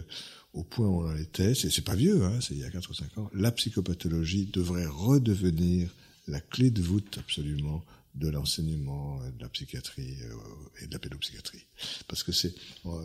au 0.55 0.65
point 0.65 0.89
où 0.89 1.03
on 1.03 1.11
en 1.11 1.17
était, 1.17 1.55
c'est 1.55 1.69
c'est 1.69 1.85
pas 1.85 1.95
vieux, 1.95 2.25
hein, 2.25 2.41
c'est 2.41 2.55
il 2.55 2.61
y 2.61 2.65
a 2.65 2.71
4 2.71 2.91
ou 2.91 2.95
5 2.95 3.19
ans, 3.19 3.31
la 3.35 3.53
psychopathologie 3.53 4.47
devrait 4.47 4.87
redevenir 4.87 5.91
la 6.27 6.41
clé 6.41 6.71
de 6.71 6.81
voûte 6.81 7.19
absolument 7.19 7.85
de 8.15 8.29
l'enseignement 8.29 9.21
euh, 9.23 9.31
de 9.33 9.43
la 9.43 9.49
psychiatrie 9.49 10.17
euh, 10.23 10.83
et 10.83 10.87
de 10.87 10.93
la 10.93 10.99
pédopsychiatrie. 10.99 11.67
Parce 12.09 12.23
que 12.23 12.33
c'est, 12.33 12.55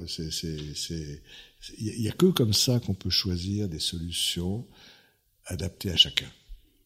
c'est, 0.08 0.32
c'est- 0.32 1.22
il 1.78 2.02
y 2.02 2.10
a 2.10 2.14
que 2.14 2.28
comme 2.28 2.54
ça 2.54 2.80
qu'on 2.80 2.94
peut 2.94 3.10
choisir 3.10 3.68
des 3.68 3.80
solutions 3.80 4.66
adaptées 5.46 5.92
à 5.92 5.98
chacun. 5.98 6.28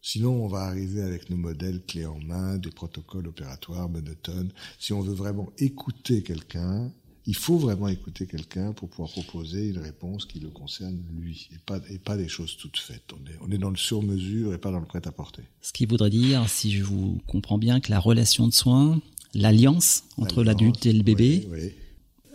Sinon, 0.01 0.43
on 0.43 0.47
va 0.47 0.63
arriver 0.63 1.01
avec 1.01 1.29
nos 1.29 1.37
modèles 1.37 1.81
clés 1.85 2.05
en 2.05 2.19
main, 2.19 2.57
des 2.57 2.71
protocoles 2.71 3.27
opératoires 3.27 3.87
monotones. 3.87 4.51
Si 4.77 4.91
on 4.91 5.01
veut 5.01 5.13
vraiment 5.13 5.53
écouter 5.57 6.23
quelqu'un, 6.23 6.91
il 7.25 7.35
faut 7.35 7.57
vraiment 7.57 7.87
écouter 7.87 8.27
quelqu'un 8.27 8.73
pour 8.73 8.89
pouvoir 8.89 9.09
proposer 9.09 9.69
une 9.69 9.77
réponse 9.77 10.25
qui 10.25 10.41
le 10.41 10.49
concerne 10.49 11.01
lui, 11.13 11.47
et 11.53 11.57
pas, 11.65 11.79
et 11.89 11.99
pas 11.99 12.17
des 12.17 12.27
choses 12.27 12.57
toutes 12.57 12.77
faites. 12.77 13.13
On 13.13 13.31
est, 13.31 13.37
on 13.41 13.51
est 13.51 13.57
dans 13.57 13.69
le 13.69 13.77
sur-mesure 13.77 14.53
et 14.53 14.57
pas 14.57 14.71
dans 14.71 14.81
le 14.81 14.85
prêt-à-porter. 14.85 15.43
Ce 15.61 15.71
qui 15.71 15.85
voudrait 15.85 16.09
dire, 16.09 16.49
si 16.49 16.73
je 16.73 16.83
vous 16.83 17.21
comprends 17.25 17.57
bien, 17.57 17.79
que 17.79 17.89
la 17.89 17.99
relation 17.99 18.45
de 18.45 18.53
soins, 18.53 19.01
l'alliance 19.33 20.03
entre 20.17 20.43
l'adulte 20.43 20.85
et 20.85 20.91
le 20.91 21.03
bébé, 21.03 21.47
oui, 21.49 21.59
oui. 21.61 21.71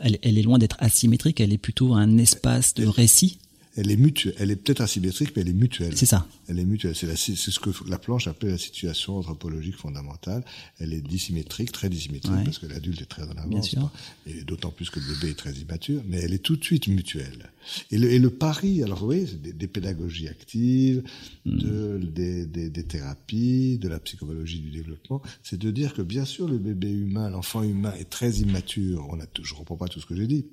Elle, 0.01 0.39
est 0.39 0.43
loin 0.43 0.59
d'être 0.59 0.77
asymétrique, 0.81 1.41
elle 1.41 1.53
est 1.53 1.59
plutôt 1.59 1.95
un 1.95 2.19
espace 2.19 2.75
de 2.75 2.87
récit. 2.87 3.39
Elle 3.81 3.91
est 3.93 3.97
mutuelle. 3.97 4.35
Elle 4.39 4.51
est 4.51 4.57
peut-être 4.57 4.81
asymétrique, 4.81 5.31
mais 5.37 5.43
elle 5.43 5.49
est 5.51 5.53
mutuelle. 5.55 5.97
C'est 5.97 6.07
ça. 6.07 6.27
Elle 6.49 6.59
est 6.59 6.65
mutuelle. 6.65 6.97
C'est 6.97 7.07
ce 7.37 7.61
que 7.61 7.71
la 7.89 7.99
planche 7.99 8.27
appelle 8.27 8.51
la 8.51 8.59
situation 8.59 9.17
anthropologique 9.19 9.77
fondamentale. 9.77 10.45
Elle 10.81 10.93
est 10.93 11.01
dissymétrique, 11.01 11.71
très 11.71 11.89
dissymétrique, 11.89 12.33
Ouais. 12.35 12.45
parce 12.45 12.59
que 12.59 12.67
l'adulte 12.67 13.01
est 13.03 13.07
très 13.07 13.23
en 13.23 13.35
Bien 13.35 13.43
avance. 13.45 13.69
sûr. 13.69 13.91
Et 14.27 14.43
d'autant 14.43 14.71
plus 14.71 14.91
que 14.91 14.99
le 14.99 15.07
bébé 15.15 15.31
est 15.31 15.35
très 15.39 15.53
immature, 15.53 16.03
mais 16.09 16.19
elle 16.19 16.33
est 16.35 16.39
tout 16.43 16.57
de 16.57 16.65
suite 16.65 16.89
mutuelle. 16.89 17.51
Et 17.91 17.99
le, 17.99 18.11
et 18.11 18.19
le 18.19 18.31
pari, 18.31 18.83
alors 18.83 19.05
oui, 19.05 19.27
c'est 19.29 19.41
des, 19.41 19.53
des 19.53 19.69
pédagogies 19.69 20.29
actives, 20.29 21.03
Hmm. 21.45 21.57
de, 21.59 21.99
des, 21.99 22.47
des, 22.47 22.69
des 22.71 22.85
thérapies, 22.85 23.79
de 23.79 23.89
la 23.89 23.99
psychologie 24.01 24.59
du 24.61 24.71
développement, 24.71 25.23
c'est 25.43 25.59
de 25.59 25.71
dire 25.71 25.95
que 25.95 26.03
bien 26.03 26.25
sûr 26.25 26.49
le 26.49 26.59
bébé 26.59 26.91
humain, 26.91 27.31
l'enfant 27.31 27.63
humain 27.63 27.93
est 27.99 28.11
très 28.11 28.33
immature. 28.39 29.07
On 29.11 29.21
a, 29.21 29.25
je 29.43 29.55
reprends 29.55 29.77
pas 29.77 29.87
tout 29.89 30.01
ce 30.01 30.07
que 30.07 30.17
j'ai 30.17 30.27
dit, 30.27 30.47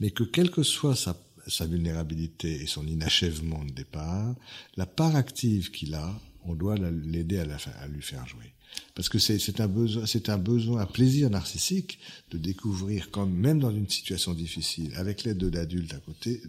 mais 0.00 0.10
que 0.10 0.22
quelle 0.24 0.50
que 0.50 0.62
soit 0.62 0.94
sa, 0.96 1.16
sa 1.50 1.66
vulnérabilité 1.66 2.62
et 2.62 2.66
son 2.66 2.86
inachèvement 2.86 3.64
de 3.64 3.72
départ, 3.72 4.34
la 4.76 4.86
part 4.86 5.16
active 5.16 5.70
qu'il 5.70 5.94
a, 5.94 6.18
on 6.44 6.54
doit 6.54 6.76
la- 6.76 6.90
l'aider 6.90 7.38
à, 7.38 7.86
lui 7.88 8.02
faire 8.02 8.26
jouer. 8.26 8.52
Parce 8.94 9.08
que 9.08 9.18
c'est 9.18 9.60
un 9.60 9.66
besoin, 9.66 10.06
c'est 10.06 10.28
un 10.28 10.38
besoin, 10.38 10.82
un 10.82 10.86
plaisir 10.86 11.28
narcissique 11.28 11.98
de 12.30 12.38
découvrir, 12.38 13.10
quand 13.10 13.26
même 13.26 13.58
dans 13.58 13.70
une 13.70 13.88
situation 13.88 14.32
difficile, 14.32 14.92
avec 14.94 15.24
l'aide 15.24 15.38
de 15.38 15.48
l'adultes 15.48 15.92
à 15.92 15.98
côté, 15.98 16.40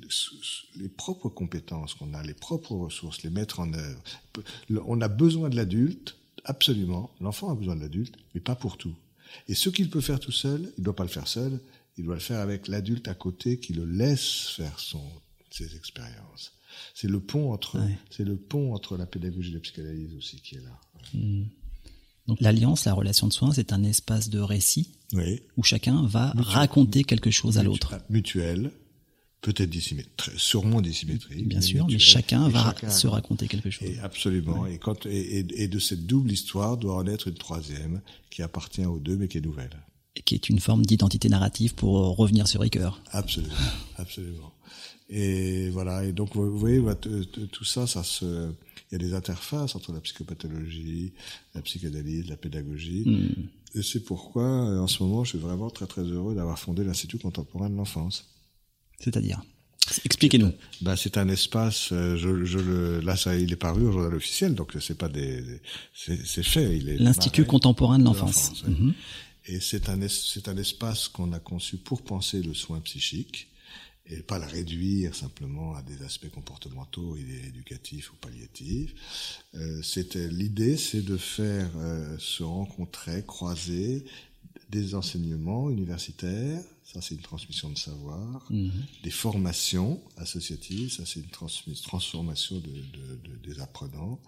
les 0.76 0.90
propres 0.90 1.30
compétences 1.30 1.96
qu'on 1.96 2.14
a, 2.14 2.22
les 2.22 2.36
propres 2.36 2.74
ressources, 2.74 3.24
les 3.24 3.32
mettre 3.32 3.60
en 3.60 3.74
œuvre. 3.74 4.04
On 4.86 5.02
a 5.02 5.08
besoin 5.08 5.50
de 5.50 5.56
l'adulte, 5.56 6.16
absolument. 6.46 7.12
L'enfant 7.22 7.52
a 7.52 7.56
besoin 7.56 7.76
de 7.76 7.82
l'adulte, 7.82 8.16
mais 8.36 8.42
pas 8.42 8.56
pour 8.56 8.78
tout. 8.78 8.96
Et 9.48 9.56
ce 9.56 9.70
qu'il 9.70 9.90
peut 9.90 10.02
faire 10.02 10.20
tout 10.20 10.32
seul, 10.32 10.62
il 10.78 10.82
ne 10.82 10.86
doit 10.86 10.96
pas 10.96 11.04
le 11.04 11.10
faire 11.10 11.28
seul, 11.28 11.60
il 11.98 12.06
doit 12.06 12.16
le 12.16 12.20
faire 12.22 12.40
avec 12.40 12.68
l'adulte 12.68 13.08
à 13.08 13.14
côté 13.14 13.60
qui 13.60 13.74
le 13.74 13.86
laisse 13.86 14.50
faire 14.56 14.80
son, 14.80 15.04
ses 15.50 15.76
expériences. 15.76 16.54
C'est 16.96 17.10
le 17.10 17.20
pont 17.20 17.52
entre, 17.52 17.80
Ouais. 17.80 17.98
c'est 18.10 18.24
le 18.24 18.38
pont 18.38 18.74
entre 18.74 18.98
la 18.98 19.06
pédagogie 19.06 19.52
et 19.52 19.56
la 19.56 19.60
psychanalyse 19.60 20.14
aussi 20.16 20.38
qui 20.42 20.56
est 20.56 20.62
là. 20.62 20.80
Donc 22.28 22.40
l'alliance, 22.40 22.86
la 22.86 22.94
relation 22.94 23.28
de 23.28 23.34
soins, 23.34 23.52
c'est 23.54 23.74
un 23.74 23.84
espace 23.84 24.30
de 24.30 24.40
récit 24.40 24.92
Oui. 25.14 25.42
où 25.58 25.64
chacun 25.64 26.06
va 26.06 26.32
raconter 26.38 27.04
quelque 27.04 27.32
chose 27.32 27.58
à 27.58 27.64
l'autre. 27.64 27.96
Mutuel, 28.10 28.72
peut-être 29.42 29.70
dissymétrique, 29.70 30.40
sûrement 30.40 30.82
dissymétrique. 30.82 31.48
Bien 31.48 31.60
mais 31.60 31.66
sûr, 31.66 31.88
mais 31.88 32.00
chacun 32.00 32.48
va 32.48 32.64
chacun 32.76 32.90
se 32.90 33.08
raconter 33.08 33.48
quelque 33.48 33.70
chose. 33.70 33.88
Et 33.90 34.00
absolument. 34.00 34.66
Et, 34.68 34.78
quand, 34.78 35.06
et, 35.08 35.40
et- 35.40 35.64
et 35.64 35.68
de 35.68 35.80
cette 35.80 36.06
double 36.06 36.32
histoire 36.32 36.78
doit 36.78 36.96
en 36.96 37.08
être 37.08 37.28
une 37.28 37.36
troisième 37.36 38.02
qui 38.30 38.44
appartient 38.44 38.86
aux 38.86 39.00
deux 39.00 39.18
mais 39.18 39.28
qui 39.28 39.40
est 39.40 39.42
nouvelle. 39.42 39.76
Qui 40.26 40.36
est 40.36 40.50
une 40.50 40.60
forme 40.60 40.86
d'identité 40.86 41.30
narrative 41.30 41.74
pour 41.74 41.98
euh, 41.98 42.10
revenir 42.10 42.48
sur 42.48 42.62
Ricoeur. 42.62 43.02
Absolument, 43.12 43.54
absolument. 43.98 44.54
Et 45.10 45.70
voilà. 45.70 46.04
Et 46.06 46.12
donc 46.12 46.36
vous 46.36 46.58
voyez, 46.58 46.82
t- 47.02 47.48
tout 47.52 47.64
ça, 47.64 47.88
ça 47.88 48.04
se, 48.04 48.26
il 48.26 48.94
y 48.94 48.96
a 48.96 48.98
des 48.98 49.14
interfaces 49.14 49.74
entre 49.76 49.94
la 49.94 50.02
psychopathologie, 50.02 51.14
la 51.56 51.62
psychanalyse, 51.62 52.28
la 52.28 52.36
pédagogie. 52.38 53.04
Hmm. 53.06 53.80
Et 53.80 53.84
c'est 53.84 54.02
pourquoi, 54.02 54.44
euh, 54.44 54.80
en 54.80 54.88
ce 54.88 55.02
moment, 55.02 55.24
je 55.24 55.30
suis 55.30 55.40
vraiment 55.40 55.70
très 55.70 55.88
très 55.88 56.04
heureux 56.04 56.36
d'avoir 56.36 56.60
fondé 56.60 56.84
l'Institut 56.84 57.18
contemporain 57.18 57.70
de 57.70 57.76
l'enfance. 57.76 58.28
C'est-à-dire? 59.00 59.42
Expliquez-nous. 60.06 60.52
Ben, 60.82 60.96
c'est 60.96 61.18
un 61.18 61.28
espace. 61.30 61.88
Je, 61.90 62.44
je 62.46 62.60
le, 62.60 63.00
là, 63.00 63.16
ça, 63.16 63.36
il 63.38 63.52
est 63.52 63.56
paru 63.58 63.84
au 63.88 63.92
journal 63.92 64.14
officiel, 64.14 64.56
donc 64.56 64.74
c'est 64.80 64.98
pas 64.98 65.10
des, 65.10 65.44
c'est 65.94 66.44
fait. 66.44 66.78
Il 66.78 66.90
est 66.90 66.98
L'Institut 66.98 67.46
contemporain 67.46 67.98
de 67.98 68.04
l'enfance. 68.04 68.64
Mhm. 68.68 68.94
Et 69.46 69.60
c'est 69.60 69.90
un, 69.90 70.08
c'est 70.08 70.48
un 70.48 70.58
espace 70.58 71.08
qu'on 71.08 71.34
a 71.34 71.40
conçu 71.40 71.78
pour 71.78 72.04
penser 72.04 72.42
le 72.42 72.54
soin 72.54 72.80
psychique 72.82 73.48
et 74.06 74.22
pas 74.22 74.40
la 74.40 74.48
réduire 74.48 75.16
simplement 75.16 75.76
à 75.76 75.82
des 75.84 76.04
aspects 76.04 76.30
comportementaux 76.30 77.16
éducatifs 77.18 78.12
ou 78.12 78.16
palliatifs. 78.18 78.94
Euh, 79.56 79.82
c'était 79.82 80.28
l'idée, 80.28 80.78
c'est 80.78 81.04
de 81.04 81.18
faire 81.18 81.70
euh, 81.78 82.18
se 82.18 82.44
rencontrer, 82.44 83.24
croiser 83.24 84.06
des 84.72 84.96
enseignements 84.96 85.70
universitaires, 85.70 86.64
ça 86.84 87.02
c'est 87.02 87.16
une 87.16 87.22
transmission 87.22 87.70
de 87.70 87.78
savoir, 87.78 88.46
mhm. 88.50 88.72
des 89.04 89.12
formations 89.12 90.02
associatives, 90.18 90.92
ça 90.92 91.04
c'est 91.06 91.20
une 91.20 91.76
transformation 91.76 92.58
de, 92.58 92.70
de, 92.70 93.36
des 93.44 93.60
apprenants, 93.60 94.20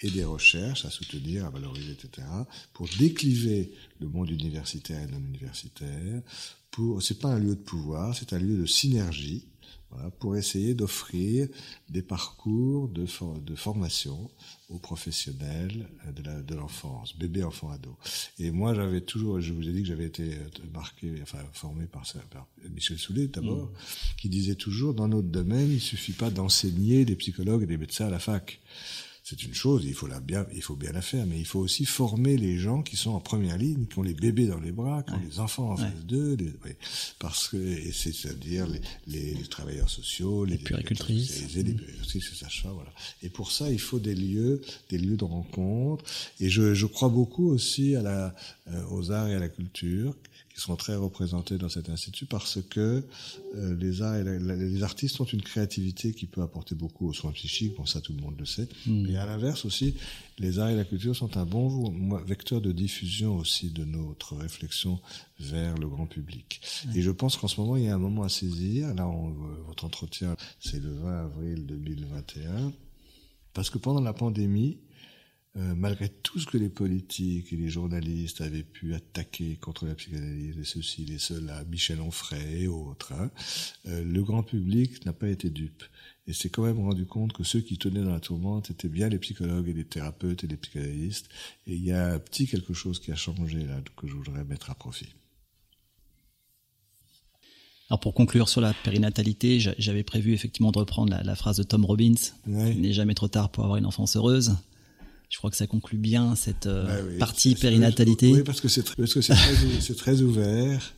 et 0.00 0.10
des 0.10 0.24
recherches 0.24 0.84
à 0.84 0.90
soutenir, 0.90 1.46
à 1.46 1.50
valoriser, 1.50 1.92
etc., 1.92 2.26
pour 2.72 2.88
décliver 2.98 3.72
le 4.00 4.08
monde 4.08 4.30
universitaire 4.30 5.00
et 5.00 5.10
non 5.10 5.18
universitaire, 5.18 6.22
pour, 6.70 7.02
c'est 7.02 7.20
pas 7.20 7.28
un 7.28 7.38
lieu 7.38 7.54
de 7.54 7.60
pouvoir, 7.60 8.16
c'est 8.16 8.32
un 8.32 8.38
lieu 8.38 8.58
de 8.58 8.66
synergie, 8.66 9.46
voilà, 9.90 10.10
pour 10.10 10.36
essayer 10.36 10.74
d'offrir 10.74 11.48
des 11.90 12.02
parcours 12.02 12.88
de, 12.88 13.06
de 13.40 13.54
formation 13.54 14.30
aux 14.72 14.78
professionnels 14.78 15.88
de 16.14 16.54
l'enfance, 16.54 17.16
bébé, 17.16 17.34
bébés, 17.34 17.44
enfants, 17.44 17.70
ados. 17.70 17.94
Et 18.38 18.50
moi, 18.50 18.74
j'avais 18.74 19.00
toujours, 19.00 19.40
je 19.40 19.52
vous 19.52 19.68
ai 19.68 19.72
dit 19.72 19.82
que 19.82 19.88
j'avais 19.88 20.06
été 20.06 20.34
euh, 20.34 20.66
marqué, 20.72 21.12
enfin 21.22 21.38
formé 21.52 21.86
par, 21.86 22.02
par 22.30 22.46
Michel 22.74 22.98
Soulet 22.98 23.28
d'abord, 23.28 23.66
mmh. 23.66 24.16
qui 24.16 24.28
disait 24.28 24.54
toujours, 24.54 24.94
dans 24.94 25.08
notre 25.08 25.28
domaine, 25.28 25.70
il 25.70 25.80
suffit 25.80 26.12
pas 26.12 26.30
d'enseigner 26.30 27.04
des 27.04 27.16
psychologues 27.16 27.62
et 27.62 27.66
des 27.66 27.76
médecins 27.76 28.06
à 28.06 28.10
la 28.10 28.18
fac 28.18 28.60
c'est 29.24 29.44
une 29.44 29.54
chose, 29.54 29.84
il 29.84 29.94
faut 29.94 30.08
la 30.08 30.18
bien, 30.18 30.46
il 30.52 30.62
faut 30.62 30.74
bien 30.74 30.90
la 30.90 31.00
faire, 31.00 31.26
mais 31.26 31.38
il 31.38 31.46
faut 31.46 31.60
aussi 31.60 31.84
former 31.84 32.36
les 32.36 32.58
gens 32.58 32.82
qui 32.82 32.96
sont 32.96 33.12
en 33.12 33.20
première 33.20 33.56
ligne, 33.56 33.86
qui 33.86 33.98
ont 33.98 34.02
les 34.02 34.14
bébés 34.14 34.46
dans 34.46 34.58
les 34.58 34.72
bras, 34.72 35.04
qui 35.04 35.12
ont 35.12 35.20
les 35.24 35.38
enfants 35.38 35.70
en 35.70 35.76
face 35.76 36.04
d'eux, 36.04 36.36
parce 37.20 37.48
que 37.48 37.92
c'est-à-dire 37.92 38.66
les, 38.66 38.80
les, 39.06 39.34
travailleurs 39.48 39.90
sociaux, 39.90 40.44
les, 40.44 40.56
les 40.56 40.58
puéricultrices, 40.58 41.30
les 41.54 41.62
puéricultrices, 41.62 42.42
les 42.42 42.68
voilà. 42.70 42.92
Et 43.22 43.28
pour 43.28 43.52
ça, 43.52 43.70
il 43.70 43.80
faut 43.80 44.00
des 44.00 44.14
lieux, 44.14 44.60
des 44.88 44.98
lieux 44.98 45.16
de 45.16 45.24
rencontre. 45.24 46.04
Et 46.40 46.48
je, 46.48 46.74
je 46.74 46.86
crois 46.86 47.08
beaucoup 47.08 47.48
aussi 47.48 47.94
à 47.94 48.02
la, 48.02 48.34
euh, 48.68 48.84
aux 48.90 49.12
arts 49.12 49.28
et 49.28 49.34
à 49.34 49.38
la 49.38 49.48
culture 49.48 50.16
qui 50.54 50.60
sont 50.60 50.76
très 50.76 50.96
représentés 50.96 51.56
dans 51.56 51.68
cet 51.68 51.88
institut 51.88 52.26
parce 52.26 52.60
que 52.62 53.04
euh, 53.54 53.76
les 53.76 54.02
arts 54.02 54.16
et 54.16 54.24
les 54.38 54.82
artistes 54.82 55.20
ont 55.20 55.24
une 55.24 55.42
créativité 55.42 56.12
qui 56.12 56.26
peut 56.26 56.42
apporter 56.42 56.74
beaucoup 56.74 57.08
aux 57.08 57.12
soins 57.12 57.32
psychiques, 57.32 57.76
bon 57.76 57.86
ça 57.86 58.00
tout 58.00 58.12
le 58.12 58.20
monde 58.20 58.36
le 58.38 58.44
sait, 58.44 58.68
mm. 58.86 59.06
mais 59.06 59.16
à 59.16 59.26
l'inverse 59.26 59.64
aussi, 59.64 59.94
les 60.38 60.58
arts 60.58 60.70
et 60.70 60.76
la 60.76 60.84
culture 60.84 61.16
sont 61.16 61.36
un 61.36 61.44
bon 61.44 61.90
vecteur 62.26 62.60
de 62.60 62.72
diffusion 62.72 63.36
aussi 63.36 63.70
de 63.70 63.84
notre 63.84 64.36
réflexion 64.36 65.00
vers 65.40 65.76
le 65.76 65.88
grand 65.88 66.06
public. 66.06 66.60
Et 66.94 67.02
je 67.02 67.10
pense 67.10 67.36
qu'en 67.36 67.48
ce 67.48 67.60
moment, 67.60 67.76
il 67.76 67.84
y 67.84 67.88
a 67.88 67.94
un 67.94 67.98
moment 67.98 68.22
à 68.22 68.28
saisir, 68.28 68.94
là 68.94 69.06
on, 69.08 69.30
votre 69.66 69.84
entretien 69.84 70.36
c'est 70.60 70.82
le 70.82 70.92
20 70.92 71.24
avril 71.24 71.66
2021, 71.66 72.72
parce 73.54 73.70
que 73.70 73.78
pendant 73.78 74.00
la 74.00 74.12
pandémie, 74.12 74.78
euh, 75.58 75.74
malgré 75.74 76.08
tout 76.08 76.38
ce 76.38 76.46
que 76.46 76.56
les 76.56 76.70
politiques 76.70 77.52
et 77.52 77.56
les 77.56 77.68
journalistes 77.68 78.40
avaient 78.40 78.62
pu 78.62 78.94
attaquer 78.94 79.56
contre 79.56 79.84
la 79.84 79.94
psychanalyse, 79.94 80.58
et 80.58 80.64
ceci, 80.64 81.04
les 81.04 81.18
cela, 81.18 81.62
Michel 81.64 82.00
Onfray 82.00 82.62
et 82.62 82.68
autres, 82.68 83.12
hein, 83.12 83.30
euh, 83.86 84.02
le 84.02 84.22
grand 84.22 84.42
public 84.42 85.04
n'a 85.04 85.12
pas 85.12 85.28
été 85.28 85.50
dupe. 85.50 85.84
Et 86.26 86.32
s'est 86.32 86.48
quand 86.48 86.62
même 86.62 86.78
rendu 86.80 87.04
compte 87.04 87.34
que 87.34 87.44
ceux 87.44 87.60
qui 87.60 87.76
tenaient 87.76 88.00
dans 88.00 88.12
la 88.12 88.20
tourmente 88.20 88.70
étaient 88.70 88.88
bien 88.88 89.10
les 89.10 89.18
psychologues 89.18 89.68
et 89.68 89.74
les 89.74 89.84
thérapeutes 89.84 90.42
et 90.42 90.46
les 90.46 90.56
psychanalystes. 90.56 91.28
Et 91.66 91.74
il 91.74 91.84
y 91.84 91.92
a 91.92 92.14
un 92.14 92.18
petit 92.18 92.46
quelque 92.46 92.72
chose 92.72 92.98
qui 92.98 93.12
a 93.12 93.16
changé 93.16 93.62
là, 93.64 93.78
que 93.96 94.06
je 94.06 94.14
voudrais 94.14 94.44
mettre 94.44 94.70
à 94.70 94.74
profit. 94.74 95.08
Alors 97.90 98.00
pour 98.00 98.14
conclure 98.14 98.48
sur 98.48 98.62
la 98.62 98.72
périnatalité, 98.72 99.60
j'avais 99.60 100.02
prévu 100.02 100.32
effectivement 100.32 100.72
de 100.72 100.78
reprendre 100.78 101.14
la, 101.22 101.34
phrase 101.34 101.58
de 101.58 101.62
Tom 101.62 101.84
Robbins, 101.84 102.14
il 102.46 102.80
n'est 102.80 102.94
jamais 102.94 103.12
trop 103.12 103.28
tard 103.28 103.50
pour 103.50 103.64
avoir 103.64 103.76
une 103.76 103.84
enfance 103.84 104.16
heureuse. 104.16 104.56
Je 105.32 105.38
crois 105.38 105.50
que 105.50 105.56
ça 105.56 105.66
conclut 105.66 105.96
bien 105.96 106.36
cette 106.36 106.66
euh, 106.66 106.84
bah 106.84 107.18
partie 107.20 107.54
périnatalité. 107.54 108.30
Oui, 108.30 108.42
parce 108.42 108.60
que 108.60 108.68
c'est 108.68 108.82
très, 108.82 109.02
très, 109.06 109.94
très, 109.94 110.20
ouvert, 110.20 110.92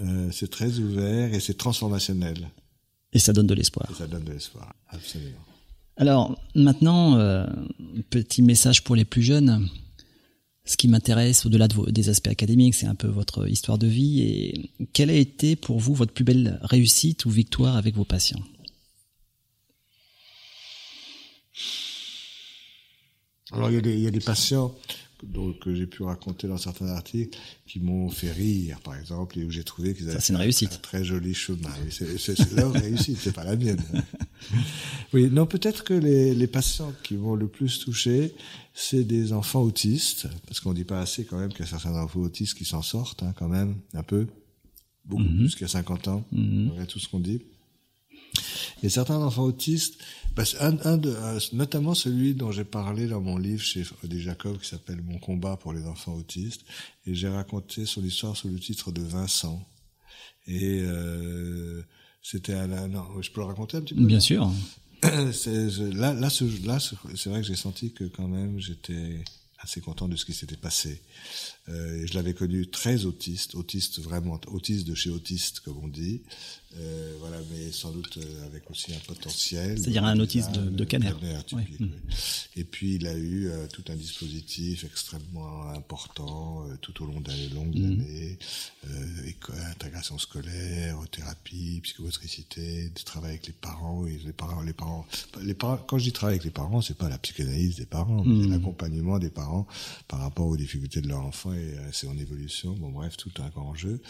euh, 0.00 0.30
c'est 0.32 0.50
très 0.50 0.78
ouvert 0.78 1.34
et 1.34 1.38
c'est 1.38 1.58
transformationnel. 1.58 2.48
Et 3.12 3.18
ça 3.18 3.34
donne 3.34 3.46
de 3.46 3.52
l'espoir. 3.52 3.86
ça 3.94 4.06
donne 4.06 4.24
de 4.24 4.32
l'espoir, 4.32 4.74
absolument. 4.88 5.44
Alors 5.98 6.34
maintenant, 6.54 7.18
euh, 7.18 7.46
petit 8.08 8.40
message 8.40 8.84
pour 8.84 8.96
les 8.96 9.04
plus 9.04 9.22
jeunes. 9.22 9.68
Ce 10.64 10.78
qui 10.78 10.88
m'intéresse 10.88 11.44
au-delà 11.44 11.68
de 11.68 11.90
des 11.90 12.08
aspects 12.08 12.28
académiques, 12.28 12.74
c'est 12.74 12.86
un 12.86 12.94
peu 12.94 13.08
votre 13.08 13.50
histoire 13.50 13.76
de 13.76 13.86
vie. 13.86 14.22
Et 14.22 14.70
quelle 14.94 15.10
a 15.10 15.14
été 15.14 15.56
pour 15.56 15.78
vous 15.78 15.92
votre 15.92 16.14
plus 16.14 16.24
belle 16.24 16.58
réussite 16.62 17.26
ou 17.26 17.30
victoire 17.30 17.76
avec 17.76 17.96
vos 17.96 18.04
patients? 18.04 18.40
Alors 23.52 23.70
il 23.70 23.74
y, 23.74 23.78
a 23.78 23.80
des, 23.80 23.94
il 23.94 24.00
y 24.00 24.06
a 24.06 24.10
des 24.10 24.20
patients 24.20 24.74
donc, 25.22 25.60
que 25.60 25.74
j'ai 25.74 25.86
pu 25.86 26.02
raconter 26.02 26.48
dans 26.48 26.58
certains 26.58 26.88
articles 26.88 27.38
qui 27.66 27.80
m'ont 27.80 28.10
fait 28.10 28.32
rire, 28.32 28.80
par 28.80 28.96
exemple, 28.96 29.38
et 29.38 29.44
où 29.44 29.50
j'ai 29.50 29.62
trouvé 29.62 29.94
qu'ils 29.94 30.10
avaient 30.10 30.18
une 30.18 30.36
réussite. 30.36 30.72
Un, 30.72 30.78
très 30.78 31.04
joli 31.04 31.32
chemin. 31.32 31.70
C'est 31.90 32.52
leur 32.52 32.72
réussite, 32.72 33.18
c'est 33.18 33.32
pas 33.32 33.44
la 33.44 33.56
mienne. 33.56 33.82
oui, 35.12 35.28
non, 35.30 35.46
peut-être 35.46 35.84
que 35.84 35.94
les, 35.94 36.34
les 36.34 36.46
patients 36.46 36.92
qui 37.02 37.16
vont 37.16 37.36
le 37.36 37.46
plus 37.46 37.78
toucher, 37.78 38.34
c'est 38.74 39.04
des 39.04 39.32
enfants 39.32 39.62
autistes, 39.62 40.26
parce 40.46 40.60
qu'on 40.60 40.72
dit 40.72 40.84
pas 40.84 41.00
assez 41.00 41.24
quand 41.24 41.38
même 41.38 41.50
qu'il 41.50 41.60
y 41.60 41.68
a 41.68 41.70
certains 41.70 41.94
enfants 41.94 42.20
autistes 42.20 42.58
qui 42.58 42.64
s'en 42.64 42.82
sortent, 42.82 43.22
hein, 43.22 43.32
quand 43.38 43.48
même, 43.48 43.76
un 43.94 44.02
peu, 44.02 44.26
beaucoup 45.04 45.22
mm-hmm. 45.22 45.38
plus 45.38 45.54
qu'à 45.54 45.68
50 45.68 46.08
ans, 46.08 46.24
mm 46.32 46.86
tout 46.88 46.98
ce 46.98 47.08
qu'on 47.08 47.20
dit. 47.20 47.42
Et 48.82 48.88
certains 48.88 49.18
enfants 49.18 49.44
autistes, 49.44 49.98
un, 50.60 50.78
un 50.84 50.96
de, 50.96 51.14
notamment 51.54 51.94
celui 51.94 52.34
dont 52.34 52.50
j'ai 52.52 52.64
parlé 52.64 53.06
dans 53.06 53.20
mon 53.20 53.36
livre 53.36 53.62
chez 53.62 53.84
Odé 54.04 54.20
Jacob 54.20 54.58
qui 54.58 54.68
s'appelle 54.68 55.02
Mon 55.02 55.18
combat 55.18 55.56
pour 55.56 55.72
les 55.72 55.84
enfants 55.84 56.14
autistes, 56.14 56.62
et 57.06 57.14
j'ai 57.14 57.28
raconté 57.28 57.86
son 57.86 58.04
histoire 58.04 58.36
sous 58.36 58.48
le 58.48 58.58
titre 58.58 58.92
de 58.92 59.02
Vincent. 59.02 59.62
Et 60.46 60.80
euh, 60.82 61.82
c'était 62.22 62.54
à 62.54 62.66
la, 62.66 62.88
non, 62.88 63.04
je 63.20 63.30
peux 63.30 63.40
le 63.40 63.46
raconter 63.46 63.76
un 63.76 63.82
petit 63.82 63.94
peu? 63.94 64.04
Bien 64.04 64.20
sûr. 64.20 64.50
là, 65.02 66.14
là, 66.14 66.14
là, 66.14 66.30
c'est 66.30 67.26
vrai 67.26 67.40
que 67.40 67.46
j'ai 67.46 67.56
senti 67.56 67.92
que 67.92 68.04
quand 68.04 68.28
même 68.28 68.58
j'étais 68.58 69.24
assez 69.62 69.80
content 69.80 70.08
de 70.08 70.16
ce 70.16 70.24
qui 70.24 70.32
s'était 70.32 70.56
passé. 70.56 71.00
Euh, 71.68 72.04
je 72.06 72.14
l'avais 72.14 72.34
connu 72.34 72.66
très 72.68 73.04
autiste, 73.04 73.54
autiste 73.54 74.00
vraiment, 74.00 74.40
autiste 74.48 74.86
de 74.86 74.94
chez 74.94 75.10
autiste 75.10 75.60
comme 75.60 75.78
on 75.82 75.88
dit, 75.88 76.22
euh, 76.78 77.16
voilà, 77.20 77.36
mais 77.50 77.70
sans 77.70 77.90
doute 77.90 78.16
euh, 78.16 78.46
avec 78.46 78.70
aussi 78.70 78.94
un 78.94 78.98
potentiel. 79.06 79.78
C'est-à-dire 79.78 80.04
un 80.04 80.18
autisme 80.18 80.52
de, 80.52 80.70
de 80.70 80.84
Caner. 80.84 81.12
Mmh. 81.12 81.86
Et 82.56 82.64
puis 82.64 82.94
il 82.94 83.06
a 83.06 83.14
eu 83.14 83.48
euh, 83.48 83.66
tout 83.66 83.84
un 83.88 83.96
dispositif 83.96 84.84
extrêmement 84.84 85.68
important 85.70 86.66
euh, 86.66 86.76
tout 86.80 87.02
au 87.02 87.06
long 87.06 87.20
des 87.20 87.48
longues 87.50 87.76
mmh. 87.76 87.84
années, 87.84 88.38
intégration 89.70 90.18
scolaire, 90.18 90.98
thérapie, 91.10 91.80
psychomotricité, 91.82 92.90
travail 93.04 93.32
avec 93.32 93.46
les 93.46 93.52
parents. 93.52 94.06
Et 94.06 94.18
les 94.24 94.32
parents, 94.32 94.62
les 94.62 94.72
parents, 94.72 95.06
les 95.42 95.54
parents. 95.54 95.76
Quand 95.76 95.98
je 95.98 96.04
dis 96.04 96.12
travail 96.12 96.34
avec 96.34 96.44
les 96.44 96.50
parents, 96.50 96.80
c'est 96.80 96.96
pas 96.96 97.08
la 97.08 97.18
psychanalyse 97.18 97.76
des 97.76 97.86
parents, 97.86 98.24
mmh. 98.24 98.42
c'est 98.42 98.48
l'accompagnement 98.48 99.18
des 99.18 99.30
parents 99.30 99.66
par 100.08 100.20
rapport 100.20 100.46
aux 100.46 100.56
difficultés 100.56 101.00
de 101.00 101.08
leur 101.08 101.20
enfant 101.20 101.52
et 101.52 101.74
c'est 101.92 102.08
en 102.08 102.16
évolution. 102.16 102.72
Bon 102.72 102.90
bref, 102.90 103.16
tout 103.16 103.32
un 103.38 103.48
grand 103.48 103.74
jeu. 103.74 104.00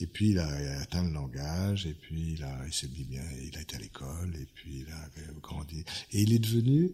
Et 0.00 0.06
puis 0.06 0.30
il 0.30 0.38
a, 0.38 0.60
il 0.60 0.66
a 0.68 0.80
atteint 0.80 1.04
le 1.04 1.12
langage 1.12 1.86
et 1.86 1.94
puis 1.94 2.07
puis 2.08 2.36
il, 2.38 2.42
a, 2.42 2.66
il 2.66 2.72
s'est 2.72 2.88
mis 2.88 3.04
bien, 3.04 3.22
il 3.42 3.54
a 3.58 3.60
été 3.60 3.76
à 3.76 3.78
l'école, 3.78 4.34
et 4.34 4.46
puis 4.54 4.78
il 4.78 4.90
a 4.90 5.32
grandi. 5.42 5.84
Et 6.12 6.22
il 6.22 6.32
est 6.32 6.38
devenu, 6.38 6.90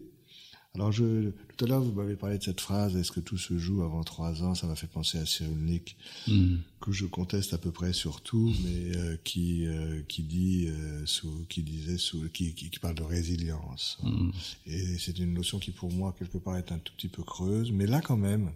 alors 0.73 0.91
je, 0.91 1.31
tout 1.55 1.65
à 1.65 1.67
l'heure 1.67 1.81
vous 1.81 1.91
m'avez 1.91 2.15
parlé 2.15 2.37
de 2.37 2.43
cette 2.43 2.61
phrase, 2.61 2.95
est-ce 2.95 3.11
que 3.11 3.19
tout 3.19 3.37
se 3.37 3.57
joue 3.57 3.83
avant 3.83 4.03
trois 4.03 4.43
ans? 4.43 4.55
Ça 4.55 4.67
m'a 4.67 4.75
fait 4.75 4.87
penser 4.87 5.17
à 5.17 5.25
Cyrulnik, 5.25 5.95
mm. 6.27 6.57
que 6.81 6.91
je 6.91 7.05
conteste 7.05 7.53
à 7.53 7.57
peu 7.57 7.71
près 7.71 7.93
sur 7.93 8.21
tout, 8.21 8.53
mais 8.63 8.95
euh, 8.95 9.17
qui 9.23 9.65
euh, 9.65 10.01
qui 10.07 10.23
dit 10.23 10.67
euh, 10.67 11.05
sous, 11.05 11.45
qui 11.47 11.63
disait 11.63 11.97
sous, 11.97 12.29
qui, 12.29 12.53
qui, 12.53 12.79
parle 12.79 12.95
de 12.95 13.03
résilience. 13.03 13.97
Mm. 14.03 14.31
Et 14.67 14.97
c'est 14.97 15.17
une 15.19 15.33
notion 15.33 15.59
qui 15.59 15.71
pour 15.71 15.91
moi 15.91 16.13
quelque 16.17 16.37
part 16.37 16.57
est 16.57 16.71
un 16.71 16.79
tout 16.79 16.93
petit 16.93 17.09
peu 17.09 17.23
creuse, 17.23 17.71
mais 17.71 17.85
là 17.85 18.01
quand 18.01 18.17
même, 18.17 18.51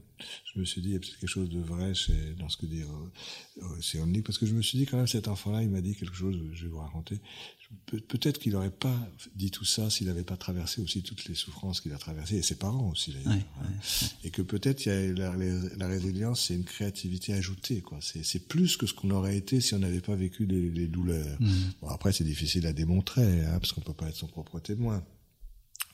je 0.53 0.59
me 0.59 0.65
suis 0.65 0.81
dit, 0.81 0.89
il 0.89 0.93
y 0.93 0.95
a 0.95 0.99
peut-être 0.99 1.19
quelque 1.19 1.29
chose 1.29 1.49
de 1.49 1.61
vrai 1.61 1.93
chez, 1.93 2.35
dans 2.37 2.49
ce 2.49 2.57
que 2.57 2.65
dit 2.65 2.83
Cyrulnik, 3.81 4.25
parce 4.25 4.37
que 4.37 4.45
je 4.45 4.53
me 4.53 4.61
suis 4.61 4.77
dit 4.77 4.85
quand 4.85 4.97
même, 4.97 5.07
cet 5.07 5.27
enfant-là, 5.27 5.63
il 5.63 5.69
m'a 5.69 5.81
dit 5.81 5.95
quelque 5.95 6.15
chose, 6.15 6.37
je 6.53 6.63
vais 6.63 6.69
vous 6.69 6.79
raconter. 6.79 7.19
Peut-être 7.85 8.39
qu'il 8.39 8.53
n'aurait 8.53 8.71
pas 8.71 8.95
dit 9.35 9.51
tout 9.51 9.65
ça 9.65 9.91
s'il 9.91 10.07
n'avait 10.07 10.23
pas 10.23 10.37
traversé 10.37 10.81
aussi 10.81 11.03
toutes 11.03 11.25
les 11.25 11.35
souffrances 11.35 11.81
qu'il 11.81 11.93
a 11.93 11.97
traversées, 11.97 12.37
et 12.37 12.41
ses 12.41 12.55
parents 12.55 12.88
aussi 12.91 13.11
d'ailleurs. 13.11 13.39
Hein. 13.61 13.67
Et 14.23 14.29
que 14.29 14.41
peut-être 14.41 14.85
la, 14.85 15.33
la, 15.77 15.87
résilience, 15.87 16.47
c'est 16.47 16.55
une 16.55 16.63
créativité 16.63 17.33
ajoutée, 17.33 17.81
quoi. 17.81 17.99
C'est 18.01 18.47
plus 18.47 18.77
que 18.77 18.85
ce 18.85 18.93
qu'on 18.93 19.11
aurait 19.11 19.37
été 19.37 19.61
si 19.61 19.73
on 19.73 19.79
n'avait 19.79 20.01
pas 20.01 20.15
vécu 20.15 20.45
les, 20.45 20.87
douleurs. 20.87 21.37
Mmh. 21.39 21.49
Bon, 21.81 21.87
après, 21.89 22.11
c'est 22.11 22.23
difficile 22.23 22.65
à 22.67 22.73
démontrer, 22.73 23.45
hein, 23.45 23.59
parce 23.59 23.73
qu'on 23.73 23.81
peut 23.81 23.93
pas 23.93 24.07
être 24.07 24.15
son 24.15 24.27
propre 24.27 24.59
témoin. 24.59 25.03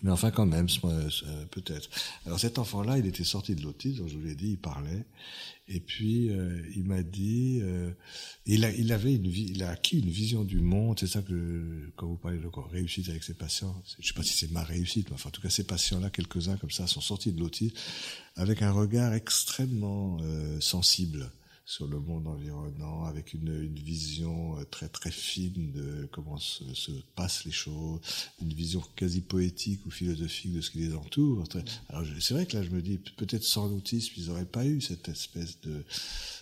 Mais 0.01 0.11
enfin, 0.11 0.29
quand 0.29 0.45
même, 0.45 0.67
peut-être. 1.51 1.89
Alors 2.25 2.39
cet 2.39 2.59
enfant-là, 2.59 2.97
il 2.97 3.05
était 3.05 3.23
sorti 3.23 3.55
de 3.55 3.63
l'autisme, 3.63 3.99
donc 3.99 4.09
je 4.09 4.17
vous 4.17 4.25
l'ai 4.25 4.35
dit, 4.35 4.51
il 4.51 4.57
parlait. 4.57 5.05
Et 5.67 5.79
puis 5.79 6.29
euh, 6.29 6.61
il 6.75 6.83
m'a 6.83 7.01
dit, 7.01 7.59
euh, 7.63 7.89
il, 8.45 8.65
a, 8.65 8.93
avait 8.93 9.19
acquis 9.63 9.99
une 9.99 10.09
vision 10.09 10.43
du 10.43 10.59
monde. 10.59 10.99
C'est 10.99 11.07
ça 11.07 11.23
que 11.23 11.89
quand 11.95 12.05
vous 12.05 12.17
parlez 12.17 12.37
de 12.37 12.47
réussite 12.71 13.09
avec 13.09 13.23
ses 13.23 13.33
patients, 13.33 13.75
je 13.99 14.07
sais 14.07 14.13
pas 14.13 14.21
si 14.21 14.33
c'est 14.33 14.51
ma 14.51 14.63
réussite, 14.63 15.09
mais 15.09 15.15
enfin 15.15 15.29
en 15.29 15.31
tout 15.31 15.41
cas 15.41 15.49
ces 15.49 15.63
patients-là, 15.63 16.11
quelques-uns 16.11 16.57
comme 16.57 16.69
ça, 16.69 16.85
sont 16.85 17.01
sortis 17.01 17.31
de 17.31 17.39
l'autisme 17.39 17.75
avec 18.35 18.61
un 18.61 18.71
regard 18.71 19.13
extrêmement 19.13 20.17
euh, 20.21 20.61
sensible 20.61 21.31
sur 21.65 21.87
le 21.87 21.99
monde 21.99 22.27
environnant, 22.27 23.05
avec 23.05 23.33
une, 23.33 23.47
une 23.47 23.79
vision 23.79 24.59
euh, 24.59 24.63
très 24.65 24.87
très 24.87 25.09
fine 25.09 25.71
de 25.71 26.07
comment 26.11 26.37
se, 26.37 26.63
se, 26.75 26.91
passent 27.15 27.43
les 27.45 27.51
choses, 27.51 27.99
une 28.39 28.53
vision 28.53 28.83
quasi 28.95 29.21
poétique 29.21 29.83
ou 29.87 29.89
philosophique 29.89 30.53
de 30.53 30.61
ce 30.61 30.69
qui 30.69 30.79
les 30.79 30.93
entoure. 30.93 31.43
Alors 31.89 32.05
c'est 32.19 32.35
vrai 32.35 32.45
que 32.45 32.55
là 32.55 32.63
je 32.63 32.69
me 32.69 32.81
dis, 32.81 32.99
peut-être 33.17 33.43
sans 33.43 33.67
l'autisme, 33.67 34.13
ils 34.17 34.27
n'auraient 34.27 34.45
pas 34.45 34.65
eu 34.65 34.79
cette 34.79 35.09
espèce 35.09 35.59
de 35.61 35.83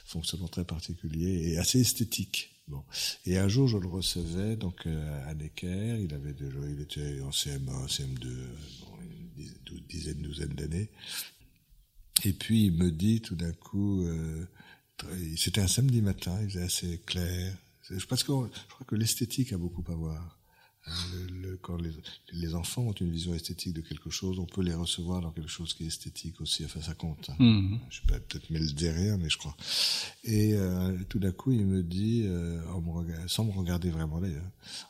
fonctionnement 0.05 0.49
très 0.49 0.65
particulier 0.65 1.51
et 1.51 1.57
assez 1.57 1.79
esthétique. 1.79 2.49
Bon. 2.67 2.83
Et 3.25 3.37
un 3.37 3.47
jour, 3.47 3.67
je 3.67 3.77
le 3.77 3.87
recevais 3.87 4.55
donc 4.55 4.85
euh, 4.85 5.29
à 5.29 5.33
Necker. 5.33 5.99
Il 6.01 6.13
avait 6.13 6.33
déjà, 6.33 6.59
il 6.69 6.79
était 6.81 7.21
en 7.21 7.29
CM1, 7.29 7.87
CM2, 7.87 8.27
bon, 8.81 8.97
une 9.01 9.79
dizaine, 9.87 10.21
douzaine 10.21 10.53
d'années. 10.53 10.89
Et 12.25 12.31
puis 12.31 12.65
il 12.65 12.73
me 12.73 12.89
dit 12.91 13.21
tout 13.21 13.35
d'un 13.35 13.51
coup, 13.51 14.05
euh, 14.05 14.45
c'était 15.37 15.61
un 15.61 15.67
samedi 15.67 16.01
matin, 16.01 16.37
il 16.41 16.49
faisait 16.49 16.63
assez 16.63 17.01
clair. 17.05 17.55
Je 17.89 18.05
pense 18.05 18.23
que 18.23 18.31
je 18.31 18.73
crois 18.73 18.85
que 18.87 18.95
l'esthétique 18.95 19.53
a 19.53 19.57
beaucoup 19.57 19.83
à 19.91 19.95
voir. 19.95 20.39
Hein, 20.85 20.91
le, 21.41 21.55
quand 21.57 21.77
les, 21.77 21.91
les, 22.33 22.55
enfants 22.55 22.81
ont 22.81 22.91
une 22.91 23.09
vision 23.09 23.33
esthétique 23.33 23.73
de 23.73 23.79
quelque 23.79 24.09
chose, 24.09 24.37
on 24.39 24.45
peut 24.45 24.61
les 24.61 24.73
recevoir 24.73 25.21
dans 25.21 25.31
quelque 25.31 25.49
chose 25.49 25.73
qui 25.73 25.85
est 25.85 25.87
esthétique 25.87 26.41
aussi. 26.41 26.65
Enfin, 26.65 26.81
ça 26.81 26.93
compte. 26.93 27.29
Hein. 27.29 27.35
Mmh. 27.39 27.79
Je 27.89 28.01
peux 28.01 28.19
peut-être 28.19 28.49
me 28.49 28.59
le 28.59 28.67
dire 28.67 28.93
rien, 28.93 29.17
mais 29.17 29.29
je 29.29 29.37
crois. 29.37 29.55
Et 30.25 30.55
euh, 30.55 30.97
tout 31.07 31.19
d'un 31.19 31.31
coup, 31.31 31.53
il 31.53 31.65
me 31.65 31.83
dit, 31.83 32.23
euh, 32.25 32.61
en 32.67 32.81
me 32.81 33.27
sans 33.29 33.45
me 33.45 33.51
regarder 33.51 33.91
vraiment 33.91 34.19
d'ailleurs, 34.19 34.49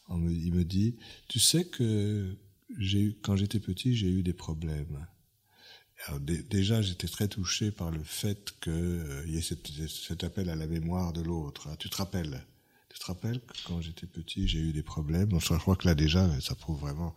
il 0.09 0.53
me 0.53 0.63
dit, 0.63 0.95
tu 1.27 1.39
sais 1.39 1.65
que 1.65 2.35
j'ai 2.79 3.01
eu, 3.01 3.15
quand 3.21 3.35
j'étais 3.35 3.59
petit, 3.59 3.95
j'ai 3.95 4.09
eu 4.09 4.23
des 4.23 4.33
problèmes. 4.33 5.05
Alors, 6.05 6.19
déjà, 6.19 6.81
j'étais 6.81 7.07
très 7.07 7.27
touché 7.27 7.71
par 7.71 7.89
le 7.89 8.03
fait 8.03 8.53
qu'il 8.61 8.73
euh, 8.73 9.25
y 9.27 9.37
ait 9.37 9.41
cet, 9.41 10.23
appel 10.23 10.49
à 10.49 10.55
la 10.55 10.67
mémoire 10.67 11.13
de 11.13 11.21
l'autre. 11.21 11.67
Hein. 11.67 11.75
Tu 11.79 11.89
te 11.89 11.95
rappelles? 11.95 12.43
Tu 12.89 12.99
te 12.99 13.05
rappelles 13.05 13.39
que 13.39 13.53
quand 13.65 13.81
j'étais 13.81 14.05
petit, 14.05 14.47
j'ai 14.47 14.59
eu 14.59 14.73
des 14.73 14.83
problèmes? 14.83 15.39
Je 15.39 15.53
crois 15.55 15.75
que 15.75 15.87
là, 15.87 15.95
déjà, 15.95 16.29
ça 16.41 16.55
prouve 16.55 16.79
vraiment 16.79 17.15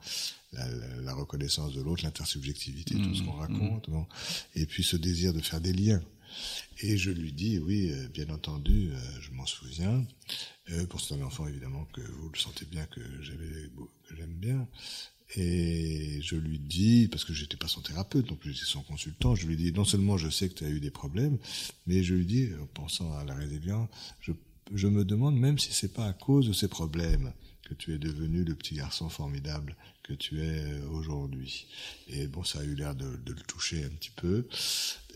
la, 0.53 1.13
reconnaissance 1.15 1.75
de 1.75 1.83
l'autre, 1.83 2.05
l'intersubjectivité, 2.05 2.95
tout 2.95 3.15
ce 3.15 3.23
mmh, 3.23 3.27
qu'on 3.27 3.37
mmh. 3.37 3.41
raconte. 3.41 3.91
Bon. 3.91 4.07
Et 4.55 4.67
puis 4.67 4.85
ce 4.85 4.97
désir 4.97 5.35
de 5.35 5.41
faire 5.41 5.61
des 5.61 5.73
liens. 5.73 6.03
Et 6.81 6.97
je 6.97 7.11
lui 7.11 7.33
dis, 7.33 7.59
oui, 7.59 7.91
euh, 7.91 8.09
bien 8.09 8.29
entendu, 8.31 8.91
euh, 8.93 9.21
je 9.21 9.33
m'en 9.33 9.47
souviens. 9.47 10.07
pour 10.89 11.01
c'est 11.01 11.15
un 11.15 11.23
enfant, 11.23 11.47
évidemment, 11.47 11.87
que 11.93 12.01
vous 12.01 12.31
le 12.31 12.39
sentez 12.39 12.67
bien 12.67 12.87
que 12.87 13.01
j'aime 14.17 14.35
bien. 14.35 14.69
Et 15.35 16.21
je 16.23 16.37
lui 16.37 16.59
dis, 16.59 17.09
parce 17.09 17.25
que 17.25 17.33
j'étais 17.33 17.57
pas 17.57 17.67
son 17.67 17.81
thérapeute, 17.81 18.27
donc 18.29 18.39
j'étais 18.45 18.65
son 18.65 18.83
consultant, 18.83 19.35
je 19.35 19.47
lui 19.47 19.57
dis, 19.57 19.73
non 19.73 19.85
seulement 19.85 20.17
je 20.17 20.31
sais 20.31 20.49
que 20.49 20.55
tu 20.55 20.65
as 20.65 20.69
eu 20.69 20.79
des 20.79 20.91
problèmes, 20.91 21.39
mais 21.87 22.03
je 22.03 22.15
lui 22.15 22.25
dis, 22.25 22.51
en 22.63 22.67
pensant 22.67 23.13
à 23.15 23.25
la 23.25 23.35
résilience, 23.35 23.89
je, 24.21 24.87
me 24.87 25.05
demande 25.05 25.37
même 25.37 25.59
si 25.59 25.73
c'est 25.73 25.93
pas 25.93 26.07
à 26.07 26.13
cause 26.13 26.47
de 26.47 26.53
ces 26.53 26.69
problèmes 26.69 27.33
que 27.65 27.75
tu 27.75 27.93
es 27.93 27.99
devenu 27.99 28.45
le 28.45 28.55
petit 28.55 28.77
garçon 28.77 29.09
formidable 29.09 29.75
que 30.05 30.13
tu 30.13 30.41
es 30.41 30.65
euh, 30.65 30.89
aujourd'hui. 30.91 31.67
Et 32.09 32.29
bon, 32.29 32.45
ça 32.45 32.61
a 32.61 32.65
eu 32.65 32.77
l'air 32.77 32.95
de, 32.95 33.07
le 33.27 33.43
toucher 33.49 33.85
un 33.85 33.89
petit 33.89 34.13
peu. 34.15 34.47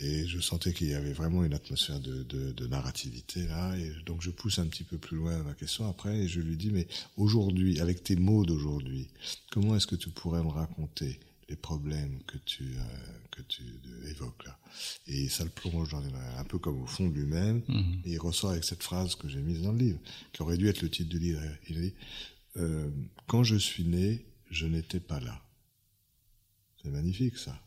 Et 0.00 0.26
je 0.26 0.40
sentais 0.40 0.72
qu'il 0.72 0.88
y 0.88 0.94
avait 0.94 1.12
vraiment 1.12 1.44
une 1.44 1.52
atmosphère 1.52 2.00
de, 2.00 2.22
de, 2.22 2.52
de, 2.52 2.66
narrativité 2.66 3.46
là. 3.46 3.76
Et 3.76 3.92
donc 4.06 4.22
je 4.22 4.30
pousse 4.30 4.58
un 4.58 4.66
petit 4.66 4.84
peu 4.84 4.96
plus 4.96 5.18
loin 5.18 5.42
ma 5.42 5.54
question 5.54 5.88
après 5.88 6.16
et 6.20 6.28
je 6.28 6.40
lui 6.40 6.56
dis, 6.56 6.70
mais 6.70 6.86
aujourd'hui, 7.16 7.80
avec 7.80 8.02
tes 8.02 8.16
mots 8.16 8.46
d'aujourd'hui, 8.46 9.08
comment 9.50 9.76
est-ce 9.76 9.86
que 9.86 9.96
tu 9.96 10.08
pourrais 10.08 10.42
me 10.42 10.48
raconter 10.48 11.20
les 11.48 11.56
problèmes 11.56 12.18
que 12.26 12.38
tu 12.38 12.64
euh, 12.64 12.82
que 13.30 13.42
tu 13.42 13.62
évoques 14.08 14.44
là? 14.46 14.58
Et 15.06 15.28
ça 15.28 15.44
le 15.44 15.50
plonge 15.50 15.90
dans 15.90 16.02
un 16.38 16.44
peu 16.44 16.58
comme 16.58 16.80
au 16.82 16.86
fond 16.86 17.08
de 17.08 17.14
lui-même 17.14 17.62
mmh. 17.68 17.80
et 18.06 18.12
il 18.12 18.18
ressort 18.18 18.50
avec 18.50 18.64
cette 18.64 18.82
phrase 18.82 19.14
que 19.16 19.28
j'ai 19.28 19.40
mise 19.40 19.62
dans 19.62 19.72
le 19.72 19.78
livre 19.78 19.98
qui 20.32 20.42
aurait 20.42 20.56
dû 20.56 20.68
être 20.68 20.80
le 20.80 20.88
titre 20.88 21.10
du 21.10 21.18
livre 21.18 21.42
il 21.68 21.80
dit 21.80 21.94
euh, 22.56 22.90
quand 23.26 23.44
je 23.44 23.56
suis 23.56 23.84
né, 23.84 24.24
je 24.50 24.66
n'étais 24.66 25.00
pas 25.00 25.20
là. 25.20 25.42
C'est 26.82 26.90
magnifique 26.90 27.36
ça. 27.36 27.60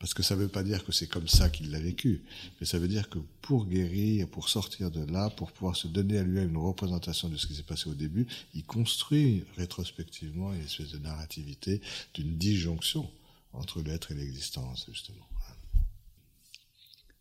Parce 0.00 0.14
que 0.14 0.22
ça 0.22 0.34
ne 0.34 0.40
veut 0.40 0.48
pas 0.48 0.62
dire 0.62 0.82
que 0.84 0.92
c'est 0.92 1.06
comme 1.06 1.28
ça 1.28 1.50
qu'il 1.50 1.70
l'a 1.70 1.78
vécu, 1.78 2.22
mais 2.58 2.66
ça 2.66 2.78
veut 2.78 2.88
dire 2.88 3.10
que 3.10 3.18
pour 3.42 3.66
guérir, 3.66 4.26
pour 4.28 4.48
sortir 4.48 4.90
de 4.90 5.04
là, 5.04 5.28
pour 5.28 5.52
pouvoir 5.52 5.76
se 5.76 5.86
donner 5.86 6.16
à 6.16 6.22
lui-même 6.22 6.48
une 6.48 6.56
représentation 6.56 7.28
de 7.28 7.36
ce 7.36 7.46
qui 7.46 7.54
s'est 7.54 7.62
passé 7.62 7.88
au 7.88 7.94
début, 7.94 8.26
il 8.54 8.64
construit 8.64 9.44
rétrospectivement 9.58 10.54
une 10.54 10.62
espèce 10.62 10.92
de 10.92 10.98
narrativité 10.98 11.82
d'une 12.14 12.38
disjonction 12.38 13.10
entre 13.52 13.82
l'être 13.82 14.10
et 14.10 14.14
l'existence, 14.14 14.86
justement. 14.90 15.26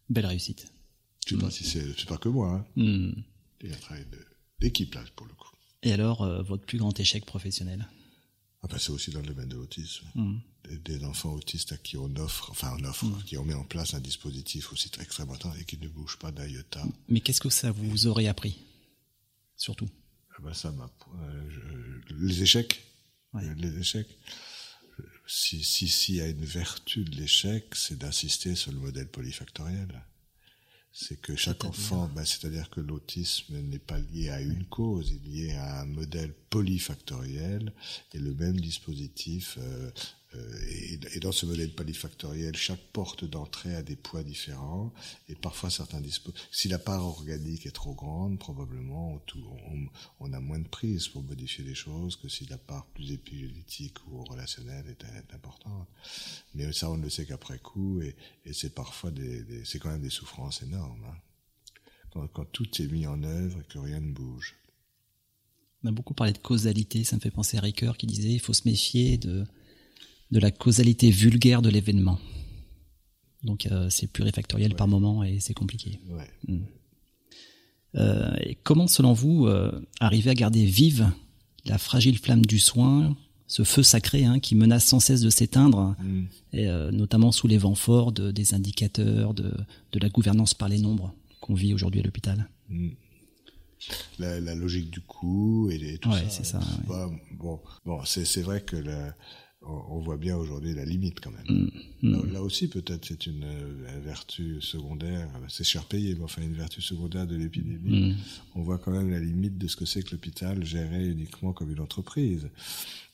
Belle 0.10 0.26
réussite. 0.26 0.72
Je 1.28 1.36
ne 1.36 1.40
sais 1.40 1.46
pas 1.46 1.52
si 1.52 1.64
c'est 1.66 2.08
pas 2.08 2.18
que 2.18 2.30
moi. 2.30 2.66
Hein. 2.78 2.82
Mm. 2.82 3.22
Il 3.62 3.70
y 3.70 3.74
a 3.74 3.76
un 3.76 3.80
travail 3.80 4.06
d'équipe 4.60 4.96
là, 4.96 5.04
pour 5.16 5.28
le 5.28 5.34
coup. 5.34 5.50
Et 5.84 5.92
alors, 5.92 6.24
euh, 6.24 6.42
votre 6.42 6.66
plus 6.66 6.78
grand 6.78 6.98
échec 7.00 7.26
professionnel? 7.26 7.88
Ah 8.64 8.68
ben, 8.70 8.78
C'est 8.78 8.92
aussi 8.92 9.12
dans 9.12 9.22
le 9.22 9.28
domaine 9.28 9.50
de 9.50 9.56
l'autisme. 9.56 10.06
Hmm. 10.16 10.38
Des, 10.70 11.04
enfants 11.04 11.34
autistes 11.34 11.72
à 11.72 11.78
qui 11.78 11.98
on 11.98 12.16
offre, 12.18 12.52
enfin 12.52 12.76
on 12.80 12.84
offre, 12.84 13.06
qui 13.26 13.38
on 13.38 13.46
met 13.46 13.54
en 13.54 13.64
place 13.64 13.94
un 13.94 14.00
dispositif 14.00 14.72
aussi 14.72 14.90
très 14.90 15.04
extrêmement 15.04 15.36
et 15.60 15.66
qui 15.66 15.78
ne 15.78 15.88
bouge 15.88 16.18
pas 16.18 16.32
d'un 16.32 16.48
iota. 16.48 16.84
Mais 17.08 17.22
qu'est-ce 17.22 17.42
que 17.42 17.50
ça 17.50 17.72
vous 17.72 18.08
aurait 18.08 18.28
appris 18.28 18.60
Surtout? 19.58 19.90
Ah 20.32 20.42
ben, 20.44 20.54
ça 20.54 20.72
m'a, 20.72 20.90
euh, 21.22 22.02
Les 22.12 22.44
échecs. 22.44 22.84
Euh, 23.36 23.54
Les 23.58 23.80
échecs. 23.80 24.10
Si, 25.26 25.64
si, 25.64 25.88
s'il 25.88 26.16
y 26.16 26.22
a 26.22 26.28
une 26.28 26.46
vertu 26.46 27.04
de 27.04 27.16
l'échec, 27.16 27.76
c'est 27.76 27.98
d'insister 27.98 28.56
sur 28.56 28.72
le 28.72 28.80
modèle 28.80 29.08
polyfactoriel. 29.08 30.04
C'est 30.92 31.22
que 31.22 31.36
chaque 31.36 31.66
enfant, 31.66 32.10
ben, 32.16 32.26
c'est-à-dire 32.26 32.70
que 32.70 32.82
l'autisme 32.82 33.60
n'est 33.60 33.80
pas 33.80 34.00
lié 34.00 34.30
à 34.30 34.42
une 34.42 34.66
cause, 34.66 35.12
il 35.12 35.40
est 35.40 35.44
lié 35.44 35.52
à 35.54 35.82
un 35.82 35.86
modèle 35.86 36.34
polyfactoriel 36.50 37.72
et 38.14 38.20
le 38.20 38.34
même 38.34 38.60
dispositif 38.60 39.58
euh, 39.60 39.92
et, 40.36 41.20
dans 41.20 41.32
ce 41.32 41.48
modèle 41.48 41.74
polyfactoriel, 41.74 42.56
chaque 42.56 42.84
porte 42.94 43.26
d'entrée 43.26 43.74
a 43.76 43.82
des 43.82 43.96
poids 43.96 44.24
différents 44.24 44.94
et 45.28 45.34
parfois 45.34 45.72
certains 45.72 46.02
Si 46.52 46.68
la 46.68 46.78
part 46.78 47.04
organique 47.04 47.66
est 47.66 47.72
trop 47.72 47.96
grande, 47.96 48.38
probablement 48.38 49.20
on, 50.20 50.34
a 50.34 50.40
moins 50.40 50.60
de 50.60 50.68
prise 50.68 51.08
pour 51.08 51.24
modifier 51.24 51.64
les 51.64 51.74
choses 51.74 52.16
que 52.16 52.30
si 52.30 52.46
la 52.46 52.60
part 52.60 52.86
plus 52.88 53.12
épigénétique 53.12 53.98
ou 54.08 54.24
relationnelle 54.24 54.86
est, 54.88 55.34
importante. 55.34 55.88
Mais 56.54 56.72
ça, 56.74 56.92
on 56.92 56.98
ne 56.98 57.04
le 57.04 57.10
sait 57.10 57.26
qu'après 57.26 57.58
coup 57.58 58.02
et, 58.02 58.16
c'est 58.54 58.74
parfois 58.74 59.12
des 59.12 59.66
c'est 59.66 59.80
quand 59.80 59.90
même 59.90 60.02
des 60.02 60.10
souffrances 60.10 60.62
énormes. 60.62 61.06
Hein. 61.06 61.18
Quand, 62.12 62.28
quand 62.28 62.46
tout 62.46 62.70
est 62.82 62.88
mis 62.88 63.08
en 63.08 63.24
œuvre 63.24 63.60
et 63.62 63.64
que 63.64 63.80
rien 63.80 64.00
ne 64.00 64.12
bouge. 64.12 64.56
On 65.84 65.88
a 65.88 65.92
beaucoup 65.92 66.14
parlé 66.14 66.34
de 66.34 66.40
causalité, 66.40 67.04
ça 67.04 67.16
me 67.16 67.22
fait 67.22 67.32
penser 67.32 67.58
à 67.58 67.62
Ricoeur 67.62 67.98
qui 67.98 68.06
disait 68.06 68.34
il 68.34 68.40
faut 68.40 68.54
se 68.54 68.68
méfier 68.68 69.18
de 69.18 69.46
de 70.32 70.40
la 70.40 70.52
causalité 70.52 71.10
vulgaire 71.10 71.62
de 71.62 71.70
l'événement. 71.70 72.20
Donc 73.44 73.68
euh, 73.68 73.90
c'est 73.90 74.08
plurifactoriel 74.08 74.76
par 74.76 74.88
moment 74.88 75.24
et 75.24 75.40
c'est 75.40 75.54
compliqué. 75.54 76.00
Hmm. 76.48 76.60
Euh, 77.96 78.36
et 78.42 78.56
comment, 78.56 78.88
selon 78.88 79.14
vous, 79.14 79.48
euh, 79.48 79.72
arriver 80.00 80.30
à 80.30 80.36
garder 80.36 80.66
vive 80.66 81.12
la 81.66 81.78
fragile 81.78 82.18
flamme 82.18 82.46
du 82.46 82.60
soin, 82.60 83.16
ce 83.48 83.64
feu 83.64 83.82
sacré 83.82 84.26
hein, 84.26 84.40
qui 84.40 84.56
menace 84.56 84.86
sans 84.86 85.00
cesse 85.00 85.22
de 85.22 85.30
s'éteindre, 85.30 85.96
hmm. 86.00 86.26
et 86.54 86.68
notamment 86.92 87.32
sous 87.32 87.48
les 87.48 87.58
vents 87.58 87.76
forts 87.76 88.12
des 88.12 88.54
indicateurs, 88.54 89.34
de, 89.34 89.52
la 89.94 90.10
gouvernance 90.10 90.54
par 90.54 90.70
les 90.70 90.80
nombres 90.80 91.14
qu'on 91.42 91.56
vit 91.56 91.74
aujourd'hui 91.74 92.00
à 92.00 92.04
l'hôpital? 92.04 92.48
Hmm. 92.70 92.90
la, 94.20 94.56
logique 94.56 94.92
du 94.92 95.02
coup 95.02 95.70
et, 95.72 95.98
tout 95.98 96.12
ça. 96.12 96.30
c'est 96.30 96.46
ça. 96.46 96.60
bon, 97.32 97.60
bon 97.86 98.02
c'est 98.06 98.42
vrai 98.42 98.62
que 98.62 98.76
la, 98.76 99.16
on 99.62 100.00
voit 100.00 100.18
bien 100.18 100.38
aujourd'hui 100.38 100.74
la 100.74 100.86
limite 100.86 101.20
quand 101.20 101.32
même. 101.32 101.70
Mm. 102.02 102.10
Mm. 102.10 102.34
Là, 102.34 102.42
aussi, 102.42 102.68
peut-être, 102.68 103.06
c'est 103.06 103.26
une 103.26 103.44
euh, 103.44 104.00
vertu 104.04 104.62
secondaire, 104.62 105.30
c'est 105.48 105.64
cher 105.64 105.86
payé, 105.86 106.16
mais 106.16 106.24
enfin 106.24 106.42
une 106.42 106.54
vertu 106.54 106.82
secondaire 106.82 107.28
de 107.28 107.36
l'épidémie. 107.36 108.12
Mm. 108.12 108.16
On 108.56 108.62
voit 108.62 108.78
quand 108.78 108.92
même 108.92 109.10
la 109.10 109.20
limite 109.20 109.58
de 109.58 109.68
ce 109.68 109.76
que 109.76 109.86
c'est 109.86 110.02
que 110.04 110.12
l'hôpital 110.12 110.64
géré 110.64 111.08
uniquement 111.08 111.54
comme 111.54 111.72
une 111.72 111.82
entreprise. 111.82 112.50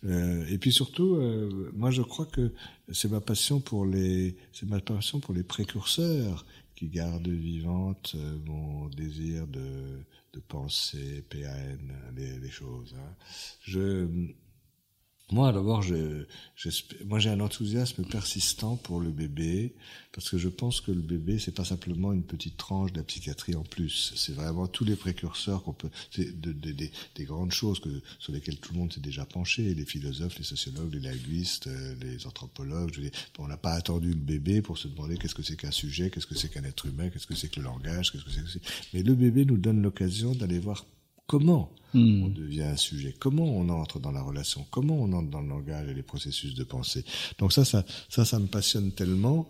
Euh, 0.05 0.45
et 0.47 0.57
puis 0.57 0.71
surtout, 0.71 1.15
euh, 1.15 1.71
moi 1.73 1.89
je 1.89 2.01
crois 2.01 2.25
que 2.25 2.51
c'est 2.91 3.09
ma 3.09 3.21
passion 3.21 3.59
pour 3.59 3.85
les, 3.85 4.37
c'est 4.53 4.69
ma 4.69 4.79
passion 4.79 5.19
pour 5.19 5.33
les 5.33 5.43
précurseurs 5.43 6.45
qui 6.75 6.87
garde 6.89 7.27
vivante 7.27 8.13
euh, 8.15 8.37
mon 8.45 8.87
désir 8.89 9.47
de, 9.47 9.99
de 10.33 10.39
penser 10.39 11.23
PAN, 11.29 11.77
les, 12.15 12.37
les 12.37 12.49
choses. 12.51 12.93
Hein. 12.97 13.15
Je, 13.63 14.07
moi, 15.31 15.51
d'abord, 15.51 15.83
moi 17.05 17.19
j'ai 17.19 17.29
un 17.31 17.39
enthousiasme 17.39 18.05
persistant 18.05 18.75
pour 18.75 18.99
le 18.99 19.09
bébé 19.09 19.73
parce 20.11 20.29
que 20.29 20.37
je 20.37 20.49
pense 20.49 20.81
que 20.81 20.91
le 20.91 21.01
bébé 21.01 21.39
c'est 21.39 21.51
pas 21.51 21.65
simplement 21.65 22.13
une 22.13 22.23
petite 22.23 22.57
tranche 22.57 22.93
de 22.93 22.97
la 22.99 23.03
psychiatrie 23.03 23.55
en 23.55 23.63
plus. 23.63 24.13
C'est 24.15 24.33
vraiment 24.33 24.67
tous 24.67 24.85
les 24.85 24.95
précurseurs 24.95 25.63
qu'on 25.63 25.73
peut, 25.73 25.89
de, 26.17 26.51
des 26.51 27.25
grandes 27.25 27.51
choses 27.51 27.79
que 27.79 27.89
sur 28.19 28.33
lesquelles 28.33 28.57
tout 28.57 28.73
le 28.73 28.79
monde 28.79 28.93
s'est 28.93 29.01
déjà 29.01 29.25
penché, 29.25 29.73
les 29.73 29.85
philosophes, 29.85 30.37
les 30.37 30.43
sociologues, 30.43 30.93
les 30.93 30.99
linguistes, 30.99 31.67
euh, 31.67 31.95
les 32.01 32.27
anthropologues. 32.27 32.93
Je 32.93 33.01
on 33.39 33.47
n'a 33.47 33.57
pas 33.57 33.73
attendu 33.73 34.09
le 34.09 34.15
bébé 34.15 34.61
pour 34.61 34.77
se 34.77 34.87
demander 34.87 35.17
qu'est-ce 35.17 35.35
que 35.35 35.43
c'est 35.43 35.57
qu'un 35.57 35.71
sujet, 35.71 36.11
qu'est-ce 36.11 36.27
que 36.27 36.35
c'est 36.35 36.49
qu'un 36.49 36.63
être 36.63 36.85
humain, 36.85 37.09
qu'est-ce 37.09 37.27
que 37.27 37.35
c'est 37.35 37.49
que 37.49 37.59
le 37.59 37.65
langage, 37.65 38.11
qu'est-ce 38.11 38.23
que 38.23 38.31
c'est 38.31 38.61
Mais 38.93 39.01
le 39.01 39.15
bébé 39.15 39.43
nous 39.43 39.57
donne 39.57 39.81
l'occasion 39.81 40.35
d'aller 40.35 40.59
voir 40.59 40.85
comment 41.27 41.71
hmm. 41.93 42.23
on 42.23 42.27
devient 42.29 42.63
un 42.63 42.77
sujet, 42.77 43.13
comment 43.17 43.45
on 43.45 43.69
entre 43.69 43.99
dans 43.99 44.11
la 44.11 44.21
relation, 44.21 44.65
comment 44.71 44.95
on 44.95 45.11
entre 45.13 45.29
dans 45.29 45.41
le 45.41 45.49
langage 45.49 45.89
et 45.89 45.93
les 45.93 46.03
processus 46.03 46.55
de 46.55 46.63
pensée. 46.63 47.05
Donc 47.39 47.53
ça, 47.53 47.65
ça, 47.65 47.85
ça, 48.09 48.25
ça 48.25 48.39
me 48.39 48.47
passionne 48.47 48.91
tellement 48.91 49.47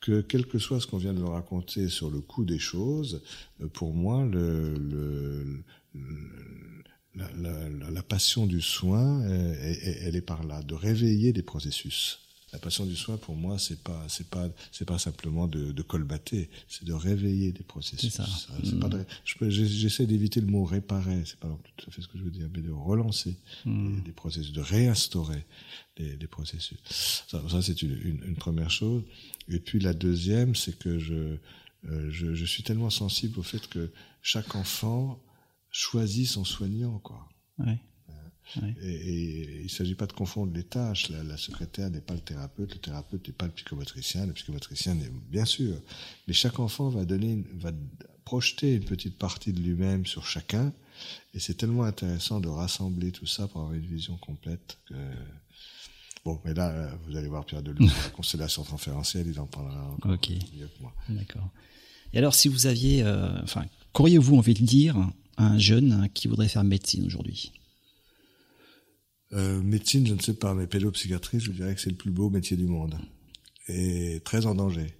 que 0.00 0.20
quel 0.20 0.46
que 0.46 0.58
soit 0.58 0.80
ce 0.80 0.86
qu'on 0.86 0.98
vient 0.98 1.14
de 1.14 1.20
me 1.20 1.28
raconter 1.28 1.88
sur 1.88 2.10
le 2.10 2.20
coût 2.20 2.44
des 2.44 2.58
choses, 2.58 3.22
euh, 3.60 3.68
pour 3.68 3.92
moi, 3.94 4.24
le, 4.24 4.74
le, 4.74 5.64
la, 7.14 7.30
la, 7.36 7.90
la, 7.90 8.02
passion 8.02 8.46
du 8.46 8.60
soin, 8.60 9.24
elle 9.26 10.14
est 10.14 10.20
par 10.20 10.44
là, 10.44 10.62
de 10.62 10.74
réveiller 10.74 11.32
des 11.32 11.42
processus. 11.42 12.27
La 12.52 12.58
passion 12.58 12.86
du 12.86 12.96
soin, 12.96 13.18
pour 13.18 13.36
moi, 13.36 13.58
c'est 13.58 13.82
pas, 13.82 14.06
c'est 14.08 14.28
pas, 14.28 14.48
c'est 14.72 14.86
pas 14.86 14.98
simplement 14.98 15.46
de, 15.46 15.70
de 15.72 15.82
colbater, 15.82 16.48
c'est 16.66 16.84
de 16.84 16.94
réveiller 16.94 17.52
des 17.52 17.62
processus. 17.62 18.10
C'est 18.10 18.22
ça. 18.22 18.52
Mm. 18.62 19.50
j'essaie 19.50 20.06
d'éviter 20.06 20.40
le 20.40 20.46
mot 20.46 20.64
réparer, 20.64 21.24
c'est 21.26 21.38
pas 21.38 21.48
tout 21.76 21.90
à 21.90 21.92
fait 21.92 22.00
ce 22.00 22.08
que 22.08 22.16
je 22.16 22.22
veux 22.24 22.30
dire, 22.30 22.48
mais 22.54 22.62
de 22.62 22.70
relancer 22.70 23.36
mm. 23.66 24.00
des, 24.00 24.12
processus, 24.12 24.52
de 24.52 24.62
réinstaurer 24.62 25.44
des, 25.96 26.16
des 26.16 26.26
processus. 26.26 26.78
Ça, 27.28 27.42
ça 27.48 27.60
c'est 27.60 27.82
une, 27.82 27.92
une, 27.92 28.24
une, 28.24 28.36
première 28.36 28.70
chose. 28.70 29.02
Et 29.48 29.60
puis 29.60 29.78
la 29.78 29.92
deuxième, 29.92 30.54
c'est 30.54 30.78
que 30.78 30.98
je, 30.98 31.36
euh, 31.84 32.10
je, 32.10 32.34
je 32.34 32.44
suis 32.46 32.62
tellement 32.62 32.90
sensible 32.90 33.38
au 33.38 33.42
fait 33.42 33.66
que 33.68 33.92
chaque 34.22 34.54
enfant 34.54 35.22
choisit 35.70 36.26
son 36.26 36.44
soignant, 36.44 36.98
quoi. 36.98 37.28
Ouais. 37.58 37.78
Et, 38.82 39.58
il 39.60 39.64
ne 39.64 39.68
s'agit 39.68 39.94
pas 39.94 40.06
de 40.06 40.12
confondre 40.12 40.52
les 40.54 40.64
tâches. 40.64 41.08
La, 41.10 41.36
secrétaire 41.36 41.90
n'est 41.90 42.00
pas 42.00 42.14
le 42.14 42.20
thérapeute, 42.20 42.72
le 42.74 42.80
thérapeute 42.80 43.26
n'est 43.26 43.34
pas 43.34 43.46
le 43.46 43.52
psychomotricien, 43.52 44.26
le 44.26 44.32
psychomotricien 44.32 44.94
n'est 44.94 45.10
bien 45.30 45.44
sûr. 45.44 45.74
Mais 46.26 46.34
chaque 46.34 46.58
enfant 46.58 46.88
va 46.88 47.04
donner, 47.04 47.44
va 47.54 47.72
projeter 48.24 48.74
une 48.74 48.84
petite 48.84 49.16
partie 49.16 49.52
de 49.52 49.60
lui-même 49.60 50.06
sur 50.06 50.26
chacun. 50.26 50.72
Et 51.34 51.38
c'est 51.38 51.54
tellement 51.54 51.84
intéressant 51.84 52.40
de 52.40 52.48
rassembler 52.48 53.12
tout 53.12 53.26
ça 53.26 53.46
pour 53.48 53.60
avoir 53.60 53.74
une 53.74 53.86
vision 53.86 54.16
complète 54.16 54.78
que... 54.86 54.94
Bon, 56.24 56.40
mais 56.44 56.52
là, 56.52 56.90
vous 57.06 57.16
allez 57.16 57.28
voir 57.28 57.46
Pierre 57.46 57.62
Deleuze, 57.62 57.92
la 58.04 58.10
constellation 58.16 58.62
transférentielle, 58.64 59.28
il 59.28 59.38
en 59.38 59.46
parlera 59.46 59.92
encore 59.92 60.10
mieux 60.10 60.18
que 60.18 60.82
moi. 60.82 60.92
D'accord. 61.08 61.48
Et 62.12 62.18
alors, 62.18 62.34
si 62.34 62.48
vous 62.48 62.66
aviez, 62.66 63.02
euh, 63.02 63.40
enfin, 63.42 63.64
qu'auriez-vous 63.92 64.36
envie 64.36 64.54
de 64.54 64.64
dire 64.64 64.96
à 65.36 65.46
un 65.46 65.58
jeune 65.58 66.08
qui 66.14 66.28
voudrait 66.28 66.48
faire 66.48 66.64
médecine 66.64 67.06
aujourd'hui? 67.06 67.52
Euh, 69.32 69.60
médecine, 69.62 70.06
je 70.06 70.14
ne 70.14 70.20
sais 70.20 70.34
pas, 70.34 70.54
mais 70.54 70.66
pédopsychiatrie, 70.66 71.40
je 71.40 71.52
dirais 71.52 71.74
que 71.74 71.80
c'est 71.80 71.90
le 71.90 71.96
plus 71.96 72.10
beau 72.10 72.30
métier 72.30 72.56
du 72.56 72.66
monde. 72.66 72.98
Et 73.68 74.20
très 74.24 74.46
en 74.46 74.54
danger. 74.54 74.94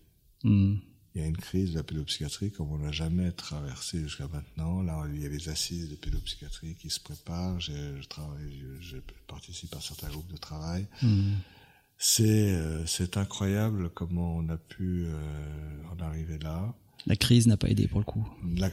Hmm. 0.44 0.76
Il 1.14 1.22
y 1.22 1.24
a 1.24 1.26
une 1.26 1.36
crise 1.36 1.72
de 1.72 1.76
la 1.76 1.82
pédopsychiatrie 1.82 2.52
comme 2.52 2.70
on 2.70 2.78
n'a 2.78 2.92
jamais 2.92 3.32
traversé 3.32 4.00
jusqu'à 4.00 4.28
maintenant. 4.28 4.82
Là, 4.82 5.04
il 5.12 5.22
y 5.22 5.26
a 5.26 5.28
les 5.28 5.48
assises 5.48 5.88
de 5.88 5.96
pédopsychiatrie 5.96 6.76
qui 6.76 6.90
se 6.90 7.00
préparent. 7.00 7.58
Je, 7.60 7.72
je 8.00 8.08
travaille, 8.08 8.62
je, 8.80 8.98
participe 9.26 9.74
à 9.74 9.80
certains 9.80 10.08
groupes 10.08 10.30
de 10.30 10.36
travail. 10.36 10.86
Hmm. 11.02 11.32
C'est 11.96 12.52
euh, 12.52 12.86
c'est 12.86 13.16
incroyable 13.16 13.90
comment 13.90 14.36
on 14.36 14.48
a 14.50 14.56
pu 14.56 15.06
euh, 15.06 15.82
en 15.90 16.00
arriver 16.00 16.38
là. 16.38 16.72
La 17.06 17.16
crise 17.16 17.46
n'a 17.46 17.56
pas 17.56 17.68
aidé 17.68 17.86
pour 17.88 18.00
le 18.00 18.04
coup. 18.04 18.26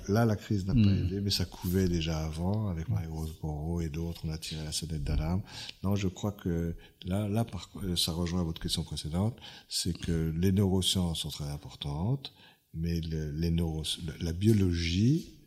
là, 0.08 0.26
la 0.26 0.36
crise 0.36 0.66
n'a 0.66 0.74
pas 0.74 0.80
hmm. 0.80 1.06
aidé, 1.06 1.22
mais 1.22 1.30
ça 1.30 1.46
couvait 1.46 1.88
déjà 1.88 2.26
avant. 2.26 2.70
Avec 2.70 2.90
Marie-Rose 2.90 3.36
Borro 3.42 3.82
et 3.82 3.90
d'autres, 3.90 4.22
on 4.26 4.30
a 4.30 4.38
tiré 4.38 4.64
la 4.64 4.72
sonnette 4.72 5.04
d'alarme. 5.04 5.42
Non, 5.84 5.96
je 5.96 6.08
crois 6.08 6.32
que 6.32 6.76
là, 7.06 7.28
là, 7.30 7.46
par, 7.46 7.70
ça 7.96 8.12
rejoint 8.12 8.44
votre 8.44 8.62
question 8.62 8.84
précédente, 8.84 9.38
c'est 9.70 9.98
que 9.98 10.34
les 10.38 10.52
neurosciences 10.52 11.20
sont 11.22 11.30
très 11.30 11.50
importantes, 11.50 12.34
mais 12.74 13.00
le, 13.02 13.32
les 13.32 13.52
neuro, 13.52 13.84
la 14.20 14.34
biologie, 14.34 15.38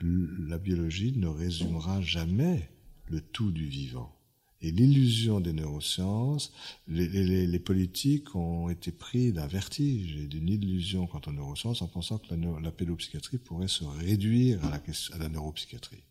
la 0.00 0.58
biologie 0.58 1.12
ne 1.16 1.28
résumera 1.28 2.00
jamais 2.00 2.70
le 3.06 3.20
tout 3.20 3.50
du 3.50 3.66
vivant 3.66 4.17
et 4.60 4.72
l'illusion 4.72 5.40
des 5.40 5.52
neurosciences, 5.52 6.52
les, 6.88 7.58
politiques 7.60 8.34
ont 8.34 8.68
été 8.68 8.90
pris 8.90 9.32
d'un 9.32 9.46
vertige 9.46 10.16
et 10.16 10.26
d'une 10.26 10.48
illusion 10.48 11.06
quant 11.06 11.20
aux 11.26 11.32
neurosciences 11.32 11.80
en 11.82 11.86
pensant 11.86 12.18
que 12.18 12.34
la, 12.34 12.60
la 12.60 12.72
pédopsychiatrie 12.72 13.38
pourrait 13.38 13.68
se 13.68 13.84
réduire 13.84 14.64
à 14.64 14.80
la, 15.18 15.28
neuropsychiatrie. 15.28 16.02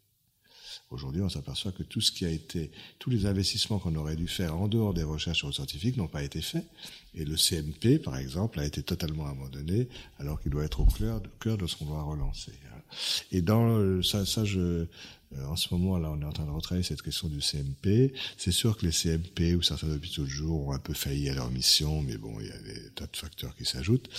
Aujourd'hui, 0.89 1.21
on 1.21 1.27
s'aperçoit 1.27 1.73
que 1.73 1.83
tout 1.83 1.99
ce 1.99 2.13
qui 2.13 2.23
a 2.23 2.29
été, 2.29 2.71
tous 2.99 3.09
les 3.09 3.25
investissements 3.25 3.79
qu'on 3.79 3.95
aurait 3.95 4.15
dû 4.15 4.29
faire 4.29 4.55
en 4.55 4.69
dehors 4.69 4.93
des 4.93 5.03
recherches 5.03 5.49
scientifiques 5.51 5.97
n'ont 5.97 6.07
pas 6.07 6.23
été 6.23 6.41
faits. 6.41 6.65
Et 7.13 7.25
le 7.25 7.35
CNP, 7.35 7.99
par 7.99 8.15
exemple, 8.15 8.61
a 8.61 8.65
été 8.65 8.81
totalement 8.81 9.25
abandonné, 9.25 9.89
alors 10.19 10.39
qu'il 10.39 10.51
doit 10.51 10.63
être 10.63 10.79
au 10.79 10.85
cœur, 10.85 11.57
de 11.57 11.67
ce 11.67 11.75
qu'on 11.75 11.85
doit 11.85 12.03
relancer. 12.03 12.53
Et 13.33 13.41
dans 13.41 14.01
ça, 14.01 14.25
ça 14.25 14.45
je, 14.45 14.85
en 15.45 15.55
ce 15.55 15.73
moment, 15.73 15.97
là, 15.97 16.09
on 16.11 16.21
est 16.21 16.25
en 16.25 16.31
train 16.31 16.45
de 16.45 16.51
retravailler 16.51 16.83
cette 16.83 17.01
question 17.01 17.27
du 17.27 17.41
CMP. 17.41 18.13
C'est 18.37 18.51
sûr 18.51 18.77
que 18.77 18.85
les 18.85 18.91
CMP 18.91 19.55
ou 19.55 19.61
certains 19.61 19.89
hôpitaux 19.91 20.23
de 20.23 20.29
jour 20.29 20.67
ont 20.67 20.71
un 20.71 20.79
peu 20.79 20.93
failli 20.93 21.29
à 21.29 21.35
leur 21.35 21.51
mission, 21.51 22.01
mais 22.01 22.17
bon, 22.17 22.39
il 22.39 22.47
y 22.47 22.51
a 22.51 22.57
des 22.59 22.89
tas 22.91 23.07
de 23.07 23.15
facteurs 23.15 23.55
qui 23.55 23.65
s'ajoutent. 23.65 24.09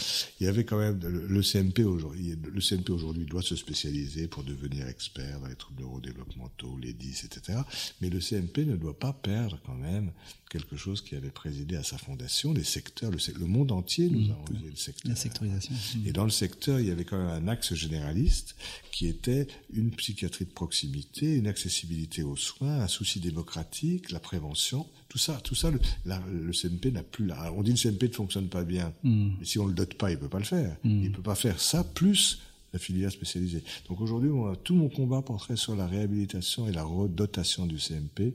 Il 0.41 0.45
y 0.45 0.49
avait 0.49 0.65
quand 0.65 0.79
même 0.79 1.01
le, 1.01 1.43
CMP 1.43 1.81
aujourd'hui. 1.85 2.37
Le 2.43 2.61
CMP 2.61 2.91
aujourd'hui 2.91 3.25
doit 3.25 3.43
se 3.43 3.57
spécialiser 3.57 4.29
pour 4.29 4.45
devenir 4.45 4.87
expert 4.87 5.41
dans 5.41 5.49
les 5.49 5.57
troubles 5.57 5.81
neurodéveloppementaux, 5.83 6.77
les 6.81 6.93
10, 6.93 7.25
etc. 7.25 7.59
Mais 8.01 8.11
le 8.11 8.21
CMP 8.21 8.67
ne 8.67 8.77
doit 8.77 8.99
pas 8.99 9.13
perdre 9.13 9.59
quand 9.65 9.77
même 9.77 10.13
quelque 10.49 10.77
chose 10.77 11.03
qui 11.03 11.15
avait 11.15 11.31
présidé 11.31 11.77
à 11.77 11.83
sa 11.83 11.99
fondation, 11.99 12.53
les 12.53 12.65
secteurs, 12.65 13.11
le, 13.11 13.19
le 13.39 13.47
monde 13.47 13.73
entier 13.73 14.09
nous 14.09 14.21
mmh. 14.21 14.31
a 14.31 14.35
envoyé 14.35 14.71
le 14.71 14.77
secteur. 14.77 15.11
La 15.11 15.17
sectorisation. 15.17 15.75
Et 16.07 16.13
dans 16.13 16.25
le 16.25 16.31
secteur, 16.31 16.81
il 16.81 16.87
y 16.87 16.91
avait 16.91 17.05
quand 17.05 17.19
même 17.19 17.29
un 17.29 17.49
axe 17.49 17.75
généraliste 17.75 18.57
qui 18.91 19.07
était 19.07 19.47
une 19.73 19.91
psychiatrie 19.93 20.45
de 20.45 20.51
proximité, 20.51 21.37
une 21.37 21.47
accessibilité 21.47 22.23
aux 22.23 22.37
soins, 22.37 22.81
un 22.81 22.89
souci 22.89 23.21
démocratique, 23.21 24.11
la 24.11 24.21
prévention. 24.21 24.87
Tout 25.09 25.19
ça, 25.19 25.41
tout 25.43 25.55
ça, 25.55 25.71
le, 25.71 25.79
le 26.07 26.53
CNP 26.53 26.91
n'a 26.91 27.03
plus 27.03 27.27
là. 27.27 27.53
On 27.57 27.63
dit 27.63 27.71
le 27.71 27.77
CNP 27.77 28.09
ne 28.09 28.15
fonctionne 28.15 28.49
pas 28.49 28.65
bien. 28.65 28.93
Mmh. 29.05 29.31
Mais 29.39 29.45
si 29.45 29.59
on 29.59 29.67
le 29.67 29.75
dote 29.75 29.95
pas, 29.95 30.11
il 30.11 30.19
peut 30.19 30.29
pas 30.29 30.39
le 30.39 30.45
faire. 30.45 30.77
Mmh. 30.85 31.05
Il 31.05 31.13
peut 31.13 31.23
pas 31.23 31.35
faire 31.35 31.61
ça 31.61 31.85
plus 31.85 32.41
la 32.73 32.79
filière 32.79 33.11
spécialisée. 33.11 33.63
Donc 33.89 34.01
aujourd'hui, 34.01 34.31
tout 34.65 34.75
mon 34.75 34.89
combat 34.89 35.23
porterait 35.23 35.57
sur 35.57 35.75
la 35.75 35.87
réhabilitation 35.87 36.69
et 36.69 36.73
la 36.73 36.83
redotation 36.83 37.67
du 37.67 37.79
CMP. 37.79 38.35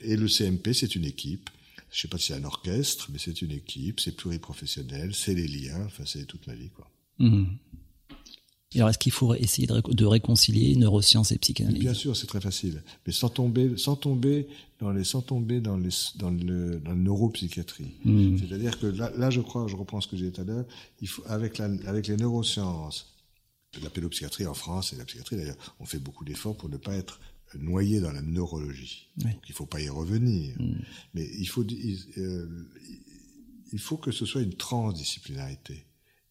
Et 0.00 0.16
le 0.16 0.28
CMP, 0.28 0.72
c'est 0.72 0.94
une 0.94 1.04
équipe. 1.04 1.50
Je 1.90 2.00
sais 2.00 2.08
pas 2.08 2.18
si 2.18 2.26
c'est 2.28 2.34
un 2.34 2.44
orchestre, 2.44 3.08
mais 3.12 3.18
c'est 3.18 3.40
une 3.42 3.52
équipe, 3.52 4.00
c'est 4.00 4.14
pluriprofessionnel, 4.14 5.14
c'est 5.14 5.34
les 5.34 5.46
liens, 5.46 5.84
enfin 5.86 6.04
c'est 6.04 6.26
toute 6.26 6.46
la 6.46 6.54
vie, 6.54 6.70
quoi. 6.70 6.90
Mmh. 7.18 7.44
alors, 8.74 8.90
est-ce 8.90 8.98
qu'il 8.98 9.12
faut 9.12 9.34
essayer 9.34 9.66
de, 9.66 10.04
réconcilier 10.04 10.76
neurosciences 10.76 11.32
et 11.32 11.38
psychanalyse? 11.38 11.80
Bien 11.80 11.94
sûr, 11.94 12.14
c'est 12.14 12.26
très 12.26 12.42
facile, 12.42 12.82
mais 13.06 13.12
sans 13.12 13.30
tomber, 13.30 13.78
sans 13.78 13.96
tomber 13.96 14.46
dans 14.80 14.90
les, 14.90 15.04
sans 15.04 15.22
tomber 15.22 15.60
dans 15.60 15.78
les, 15.78 15.88
dans 16.16 16.30
le, 16.30 16.78
dans 16.80 16.94
neuropsychiatrie. 16.94 17.94
Mmh. 18.04 18.38
C'est-à-dire 18.38 18.78
que 18.78 18.86
là, 18.86 19.10
là, 19.16 19.30
je 19.30 19.40
crois, 19.40 19.66
je 19.66 19.76
reprends 19.76 20.02
ce 20.02 20.08
que 20.08 20.16
j'ai 20.16 20.26
dit 20.26 20.32
tout 20.32 20.42
à 20.42 20.44
l'heure, 20.44 20.66
il 21.00 21.08
faut 21.08 21.22
avec 21.26 21.56
la, 21.56 21.70
avec 21.86 22.08
les 22.08 22.16
neurosciences, 22.16 23.14
la 23.82 23.90
pédopsychiatrie 23.90 24.46
en 24.46 24.54
France 24.54 24.92
et 24.92 24.96
la 24.96 25.04
psychiatrie 25.04 25.36
d'ailleurs, 25.36 25.74
on 25.80 25.86
fait 25.86 25.98
beaucoup 25.98 26.24
d'efforts 26.24 26.56
pour 26.56 26.68
ne 26.68 26.76
pas 26.76 26.94
être 26.94 27.20
noyé 27.58 28.00
dans 28.00 28.12
la 28.12 28.22
neurologie. 28.22 29.08
Donc 29.16 29.40
il 29.48 29.52
ne 29.52 29.54
faut 29.54 29.66
pas 29.66 29.80
y 29.80 29.88
revenir. 29.88 30.56
Mm. 30.60 30.82
Mais 31.14 31.28
il 31.38 31.46
faut, 31.46 31.64
euh, 31.64 32.64
il 33.72 33.78
faut 33.78 33.96
que 33.96 34.12
ce 34.12 34.26
soit 34.26 34.42
une 34.42 34.54
transdisciplinarité 34.54 35.86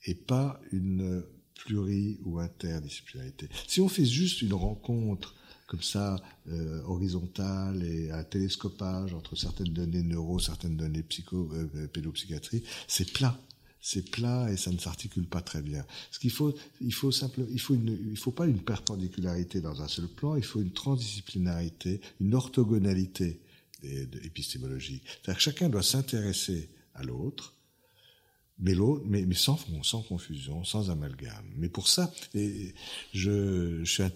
et 0.06 0.16
pas 0.16 0.60
une 0.72 1.24
pluri- 1.56 2.20
ou 2.24 2.40
interdisciplinarité. 2.40 3.50
Si 3.68 3.82
on 3.82 3.90
fait 3.90 4.06
juste 4.06 4.42
une 4.42 4.54
rencontre 4.54 5.36
comme 5.68 5.82
ça, 5.82 6.16
euh, 6.48 6.84
horizontale 6.84 7.84
et 7.84 8.12
un 8.12 8.24
télescopage 8.24 9.14
entre 9.14 9.36
certaines 9.36 9.74
données 9.74 10.04
neuro, 10.04 10.38
certaines 10.40 10.78
données 10.78 11.02
psycho, 11.02 11.50
euh, 11.54 11.88
pédopsychiatrie, 11.88 12.64
c'est 12.88 13.12
plat 13.12 13.40
c'est 13.88 14.10
plat 14.10 14.52
et 14.52 14.58
ça 14.58 14.72
ne 14.72 14.80
s'articule 14.80 15.28
pas 15.28 15.42
très 15.42 15.62
bien. 15.62 15.86
Ce 16.10 16.18
qu'il 16.18 16.32
faut, 16.32 16.56
il 16.82 16.92
faut 16.92 17.12
simple, 17.12 17.42
il 17.52 17.62
faut 17.62 17.76
une, 17.76 17.96
il 18.10 18.18
faut 18.18 18.32
pas 18.32 18.48
une 18.48 18.58
perpendicularité 18.58 19.62
dans 19.62 19.80
un 19.84 19.88
seul 19.88 20.08
plan, 20.08 20.36
il 20.36 20.44
faut 20.44 20.60
une 20.60 20.72
transdisciplinarité, 20.72 22.02
une 22.20 22.34
orthogonalité 22.34 23.40
épistémologique. 24.24 25.04
C'est-à-dire 25.06 25.36
que 25.36 25.44
chacun 25.44 25.70
doit 25.70 25.84
s'intéresser 25.84 26.68
à 26.96 27.04
l'autre, 27.04 27.54
mais 28.58 28.74
l'autre, 28.74 29.04
mais, 29.06 29.24
mais 29.24 29.36
sans, 29.36 29.60
sans 29.84 30.02
confusion, 30.02 30.64
sans 30.64 30.90
amalgame. 30.90 31.46
Mais 31.56 31.70
pour 31.70 31.88
ça, 31.88 32.12
et 32.34 32.74
je, 33.14 33.84
je, 33.84 33.92
suis, 33.92 34.02
à, 34.02 34.10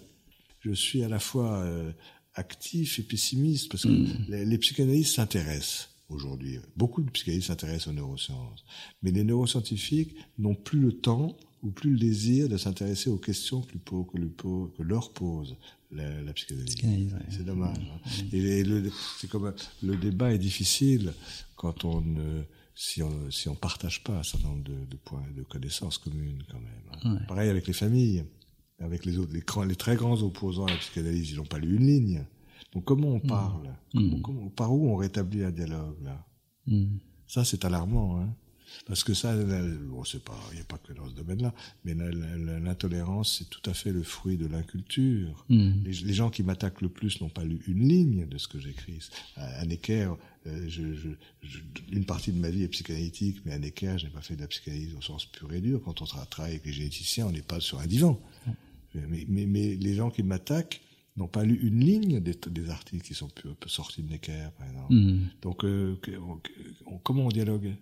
je 0.62 0.72
suis 0.72 1.04
à 1.04 1.08
la 1.08 1.20
fois 1.20 1.58
euh, 1.60 1.92
actif 2.34 2.98
et 2.98 3.04
pessimiste 3.04 3.70
parce 3.70 3.84
que 3.84 3.88
Mm. 3.88 4.24
les, 4.30 4.44
les 4.46 4.58
psychanalystes 4.58 5.14
s'intéressent 5.14 5.89
aujourd'hui. 6.10 6.58
Beaucoup 6.76 7.02
de 7.02 7.10
psychanalystes 7.10 7.48
s'intéressent 7.48 7.88
aux 7.88 7.92
neurosciences, 7.92 8.64
mais 9.02 9.10
les 9.10 9.24
neuroscientifiques 9.24 10.14
n'ont 10.38 10.54
plus 10.54 10.80
le 10.80 10.92
temps 10.92 11.36
ou 11.62 11.70
plus 11.70 11.90
le 11.92 11.98
désir 11.98 12.48
de 12.48 12.56
s'intéresser 12.56 13.10
aux 13.10 13.18
questions 13.18 13.60
que, 13.62 14.82
leur 14.82 15.12
pose 15.12 15.56
la, 15.92 16.22
la 16.22 16.32
psychanalyse. 16.32 16.74
Psychanalyse, 16.74 17.12
ouais. 17.12 17.20
C'est 17.30 17.44
dommage. 17.44 17.76
hein. 17.78 18.10
Et, 18.32 18.38
et 18.38 18.64
le, 18.64 18.90
c'est 19.18 19.28
comme 19.28 19.52
le 19.82 19.96
débat 19.96 20.32
est 20.32 20.38
difficile 20.38 21.12
quand 21.56 21.84
on 21.84 22.00
ne 22.00 22.42
si 22.74 23.02
on 23.02 23.30
si 23.30 23.48
on 23.50 23.54
partage 23.54 24.02
pas 24.04 24.18
un 24.18 24.22
certain 24.22 24.48
nombre 24.48 24.64
de, 24.64 24.84
de 24.88 24.96
points 24.96 25.26
de 25.36 25.42
connaissances 25.42 25.98
communes 25.98 26.42
quand 26.50 26.60
même. 26.60 26.82
hein. 27.04 27.14
Ouais. 27.14 27.26
Pareil 27.28 27.50
avec 27.50 27.66
les 27.66 27.74
familles, 27.74 28.24
avec 28.78 29.04
les 29.04 29.18
autres, 29.18 29.32
les, 29.34 29.40
grands- 29.40 29.64
les 29.64 29.76
très 29.76 29.96
grands 29.96 30.22
opposants 30.22 30.64
à 30.66 30.70
la 30.70 30.76
psychanalyse, 30.78 31.30
ils 31.30 31.36
n'ont 31.36 31.44
pas 31.44 31.58
lu 31.58 31.76
une 31.76 31.86
ligne. 31.86 32.24
Donc 32.72 32.84
comment 32.84 33.08
on 33.08 33.20
parle 33.20 33.74
Comment- 33.92 34.20
comment- 34.20 34.48
Par 34.50 34.72
où 34.72 34.88
on 34.90 34.96
rétablit 34.96 35.42
un 35.44 35.50
dialogue 35.50 35.96
là 36.04 36.26
Mm. 36.66 36.98
Ça 37.26 37.44
c'est 37.44 37.64
alarmant, 37.64 38.20
hein 38.20 38.34
parce 38.86 39.02
que 39.02 39.14
ça, 39.14 39.34
bon, 39.36 40.04
c'est 40.04 40.22
pas, 40.22 40.38
il 40.52 40.54
n'y 40.54 40.60
a 40.60 40.64
pas 40.64 40.78
que 40.78 40.92
dans 40.92 41.08
ce 41.08 41.14
domaine-là, 41.14 41.52
mais 41.84 41.92
l'intolérance, 41.94 43.38
c'est 43.38 43.50
tout 43.50 43.68
à 43.68 43.74
fait 43.74 43.92
le 43.92 44.02
fruit 44.04 44.36
de 44.36 44.46
l'inculture. 44.46 45.44
Les, 45.84 45.90
les 45.92 46.12
gens 46.14 46.30
qui 46.30 46.42
m'attaquent 46.44 46.80
le 46.80 46.88
plus 46.88 47.20
n'ont 47.20 47.28
pas 47.28 47.42
lu 47.44 47.60
une 47.66 47.88
ligne 47.88 48.26
de 48.28 48.38
ce 48.38 48.46
que 48.48 48.58
j'écris. 48.60 49.00
À, 49.36 49.44
à 49.60 49.64
Necker, 49.66 50.12
euh, 50.46 50.66
je, 50.68 50.94
je, 50.94 51.08
je- 51.42 51.58
une 51.90 52.04
partie 52.04 52.32
de 52.32 52.38
ma 52.38 52.50
vie 52.50 52.62
est 52.62 52.68
psychanalytique, 52.68 53.40
mais 53.44 53.52
à 53.52 53.58
Necker, 53.58 53.98
je 53.98 54.04
n'ai 54.06 54.10
pas 54.12 54.22
fait 54.22 54.36
de 54.36 54.40
la 54.42 54.46
psychanalyse 54.48 54.94
au 54.94 55.02
sens 55.02 55.26
pur 55.26 55.52
et 55.52 55.60
dur. 55.60 55.80
Quand 55.84 56.00
on 56.02 56.04
tra- 56.04 56.26
travaille 56.28 56.52
avec 56.52 56.66
les 56.66 56.72
généticiens, 56.72 57.26
on 57.26 57.32
n'est 57.32 57.42
pas 57.42 57.58
sur 57.60 57.80
un 57.80 57.86
divan. 57.86 58.20
Mais, 58.94 59.24
mais, 59.28 59.46
mais 59.46 59.74
les 59.76 59.94
gens 59.94 60.10
qui 60.10 60.22
m'attaquent 60.22 60.80
n'ont 61.20 61.28
pas 61.28 61.44
lu 61.44 61.58
une 61.62 61.80
ligne 61.84 62.20
des, 62.20 62.34
des 62.50 62.70
articles 62.70 63.06
qui 63.06 63.14
sont 63.14 63.28
sortis 63.66 64.02
de 64.02 64.10
Necker, 64.10 64.48
par 64.58 64.66
exemple. 64.68 64.94
Mm. 64.94 65.20
Donc, 65.42 65.64
euh, 65.64 65.96
on- 66.86 66.98
comment 66.98 67.26
on 67.26 67.28
dialogue? 67.28 67.74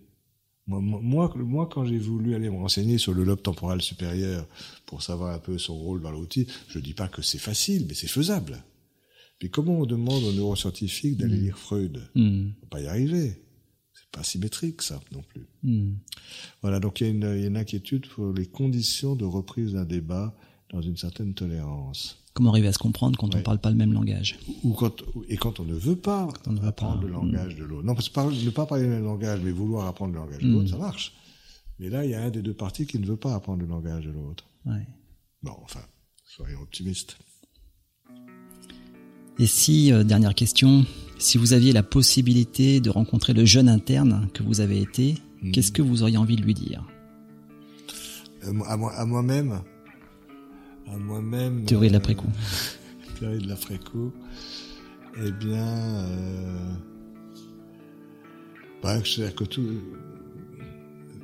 Moi, 0.67 1.33
moi- 1.33 1.67
quand 1.71 1.83
j'ai 1.85 1.97
voulu 1.97 2.35
aller 2.35 2.49
me 2.49 2.57
renseigner 2.57 2.99
sur 2.99 3.13
le 3.13 3.23
lobe 3.23 3.41
temporal 3.41 3.81
supérieur 3.81 4.47
pour 4.85 5.01
savoir 5.01 5.33
un 5.33 5.39
peu 5.39 5.57
son 5.57 5.75
rôle 5.75 6.01
dans 6.01 6.11
l'autisme, 6.11 6.51
je 6.67 6.77
dis 6.79 6.93
pas 6.93 7.07
que 7.07 7.23
c'est 7.23 7.39
facile, 7.39 7.85
mais 7.87 7.95
c'est 7.95 8.07
faisable. 8.07 8.63
Puis 9.39 9.49
comment 9.49 9.79
on 9.79 9.85
demande 9.85 10.23
aux 10.23 10.33
neuroscientifiques 10.33 11.17
d'aller 11.17 11.37
lire 11.37 11.57
Freud? 11.57 11.97
Mm. 12.13 12.49
On 12.49 12.61
peut 12.61 12.67
pas 12.69 12.81
y 12.81 12.87
arriver. 12.87 13.41
C'est 13.93 14.11
pas 14.11 14.23
symétrique, 14.23 14.81
ça, 14.83 14.99
non 15.11 15.23
plus. 15.23 15.47
Voilà, 16.61 16.79
donc 16.79 17.01
y, 17.01 17.05
il 17.05 17.19
y 17.19 17.23
a 17.25 17.47
une 17.47 17.57
inquiétude 17.57 18.07
pour 18.07 18.31
les 18.33 18.45
conditions 18.45 19.15
de 19.15 19.25
reprise 19.25 19.73
d'un 19.73 19.85
débat 19.85 20.35
dans 20.71 20.81
une 20.81 20.97
certaine 20.97 21.33
tolérance. 21.33 22.18
Comment 22.33 22.51
arriver 22.51 22.67
à 22.67 22.73
se 22.73 22.77
comprendre 22.77 23.17
quand 23.17 23.33
on 23.33 23.37
Ouais. 23.37 23.43
parle 23.43 23.59
pas 23.59 23.69
le 23.69 23.75
même 23.75 23.91
langage 23.91 24.37
Ou 24.63 24.73
quand, 24.73 25.03
et 25.27 25.35
quand 25.37 25.59
on 25.59 25.65
ne 25.65 25.73
veut 25.73 25.95
pas 25.95 26.27
on 26.47 26.51
ne 26.53 26.61
apprendre 26.61 26.99
pas, 27.01 27.05
le 27.07 27.11
langage 27.11 27.55
de 27.55 27.63
l'autre. 27.63 27.83
Non, 27.83 27.95
parce 27.95 28.07
que 28.09 28.45
ne 28.45 28.49
pas 28.51 28.65
parler 28.65 28.83
le 28.85 28.89
même 28.91 29.03
langage, 29.03 29.39
mais 29.43 29.51
vouloir 29.51 29.87
apprendre 29.87 30.13
le 30.13 30.19
langage 30.19 30.41
de 30.43 30.47
l'autre, 30.51 30.69
ça 30.69 30.77
marche. 30.77 31.13
Mais 31.79 31.89
là, 31.89 32.05
il 32.05 32.11
y 32.11 32.13
a 32.13 32.21
un 32.21 32.29
des 32.29 32.41
deux 32.41 32.53
parties 32.53 32.85
qui 32.85 32.99
ne 32.99 33.05
veut 33.05 33.15
pas 33.17 33.33
apprendre 33.35 33.61
le 33.61 33.67
langage 33.67 34.05
de 34.05 34.11
l'autre. 34.11 34.45
Ouais. 34.65 34.85
Bon, 35.43 35.53
enfin, 35.63 35.81
soyons 36.25 36.59
optimistes. 36.61 37.17
Et 39.39 39.47
si, 39.47 39.91
euh, 39.93 40.03
dernière 40.03 40.35
question, 40.35 40.85
si 41.17 41.37
vous 41.37 41.53
aviez 41.53 41.71
la 41.71 41.83
possibilité 41.83 42.81
de 42.81 42.89
rencontrer 42.89 43.33
le 43.33 43.45
jeune 43.45 43.69
interne 43.69 44.27
que 44.33 44.43
vous 44.43 44.59
avez 44.59 44.81
été, 44.81 45.15
Mhm. 45.41 45.51
qu'est-ce 45.53 45.71
que 45.71 45.81
vous 45.81 46.03
auriez 46.03 46.17
envie 46.17 46.35
de 46.35 46.41
lui 46.43 46.53
dire? 46.53 46.85
Euh, 48.43 48.53
à 48.67 48.75
moi- 48.77 48.93
moi-même. 50.97 51.65
Théorie 51.65 51.87
de 51.87 51.93
euh, 51.93 51.97
l'après-coup. 51.97 52.29
théorie 53.19 53.39
de 53.39 53.47
l'après-coup. 53.47 54.11
Eh 55.23 55.31
bien, 55.31 55.67
euh, 55.67 56.73
bah, 58.81 59.03
c'est-à-dire 59.03 59.35
que 59.35 59.43
tout, 59.43 59.81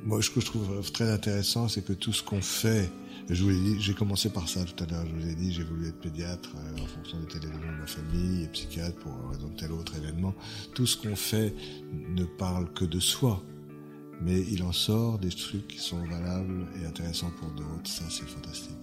moi, 0.06 0.22
ce 0.22 0.30
que 0.30 0.40
je 0.40 0.46
trouve 0.46 0.90
très 0.92 1.10
intéressant, 1.10 1.68
c'est 1.68 1.84
que 1.84 1.92
tout 1.92 2.12
ce 2.12 2.22
qu'on 2.22 2.40
fait, 2.40 2.90
je 3.28 3.42
vous 3.42 3.48
l'ai 3.48 3.58
dit, 3.58 3.80
j'ai 3.80 3.92
commencé 3.92 4.30
par 4.30 4.48
ça 4.48 4.64
tout 4.64 4.84
à 4.84 4.86
l'heure, 4.86 5.04
je 5.04 5.20
vous 5.20 5.28
ai 5.28 5.34
dit, 5.34 5.52
j'ai 5.52 5.64
voulu 5.64 5.88
être 5.88 5.98
pédiatre 5.98 6.50
euh, 6.54 6.82
en 6.82 6.86
fonction 6.86 7.18
de 7.18 7.24
tel 7.24 7.42
événement 7.44 7.72
de 7.72 7.80
ma 7.80 7.86
famille 7.86 8.44
et 8.44 8.48
psychiatre 8.48 8.96
pour 8.98 9.12
raison 9.30 9.48
de 9.48 9.56
tel 9.56 9.72
autre 9.72 9.96
événement. 9.96 10.32
Tout 10.74 10.86
ce 10.86 10.96
qu'on 10.96 11.16
fait 11.16 11.54
ne 11.92 12.24
parle 12.24 12.72
que 12.72 12.84
de 12.84 13.00
soi. 13.00 13.42
Mais 14.22 14.40
il 14.48 14.62
en 14.62 14.72
sort 14.72 15.18
des 15.18 15.28
trucs 15.28 15.66
qui 15.66 15.78
sont 15.78 16.02
valables 16.06 16.66
et 16.80 16.86
intéressants 16.86 17.32
pour 17.40 17.50
d'autres. 17.50 17.90
Ça, 17.90 18.04
c'est 18.08 18.28
fantastique. 18.28 18.75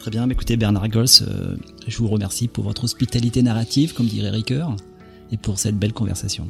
Très 0.00 0.10
bien, 0.10 0.30
écoutez 0.30 0.56
Bernard 0.56 0.88
Gols, 0.88 1.04
euh, 1.20 1.56
je 1.86 1.98
vous 1.98 2.08
remercie 2.08 2.48
pour 2.48 2.64
votre 2.64 2.84
hospitalité 2.84 3.42
narrative, 3.42 3.92
comme 3.92 4.06
dirait 4.06 4.30
Ricoeur, 4.30 4.74
et 5.30 5.36
pour 5.36 5.58
cette 5.58 5.78
belle 5.78 5.92
conversation. 5.92 6.48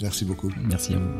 Merci 0.00 0.24
beaucoup. 0.24 0.50
Merci 0.66 0.94
à 0.94 0.98
vous. 0.98 1.10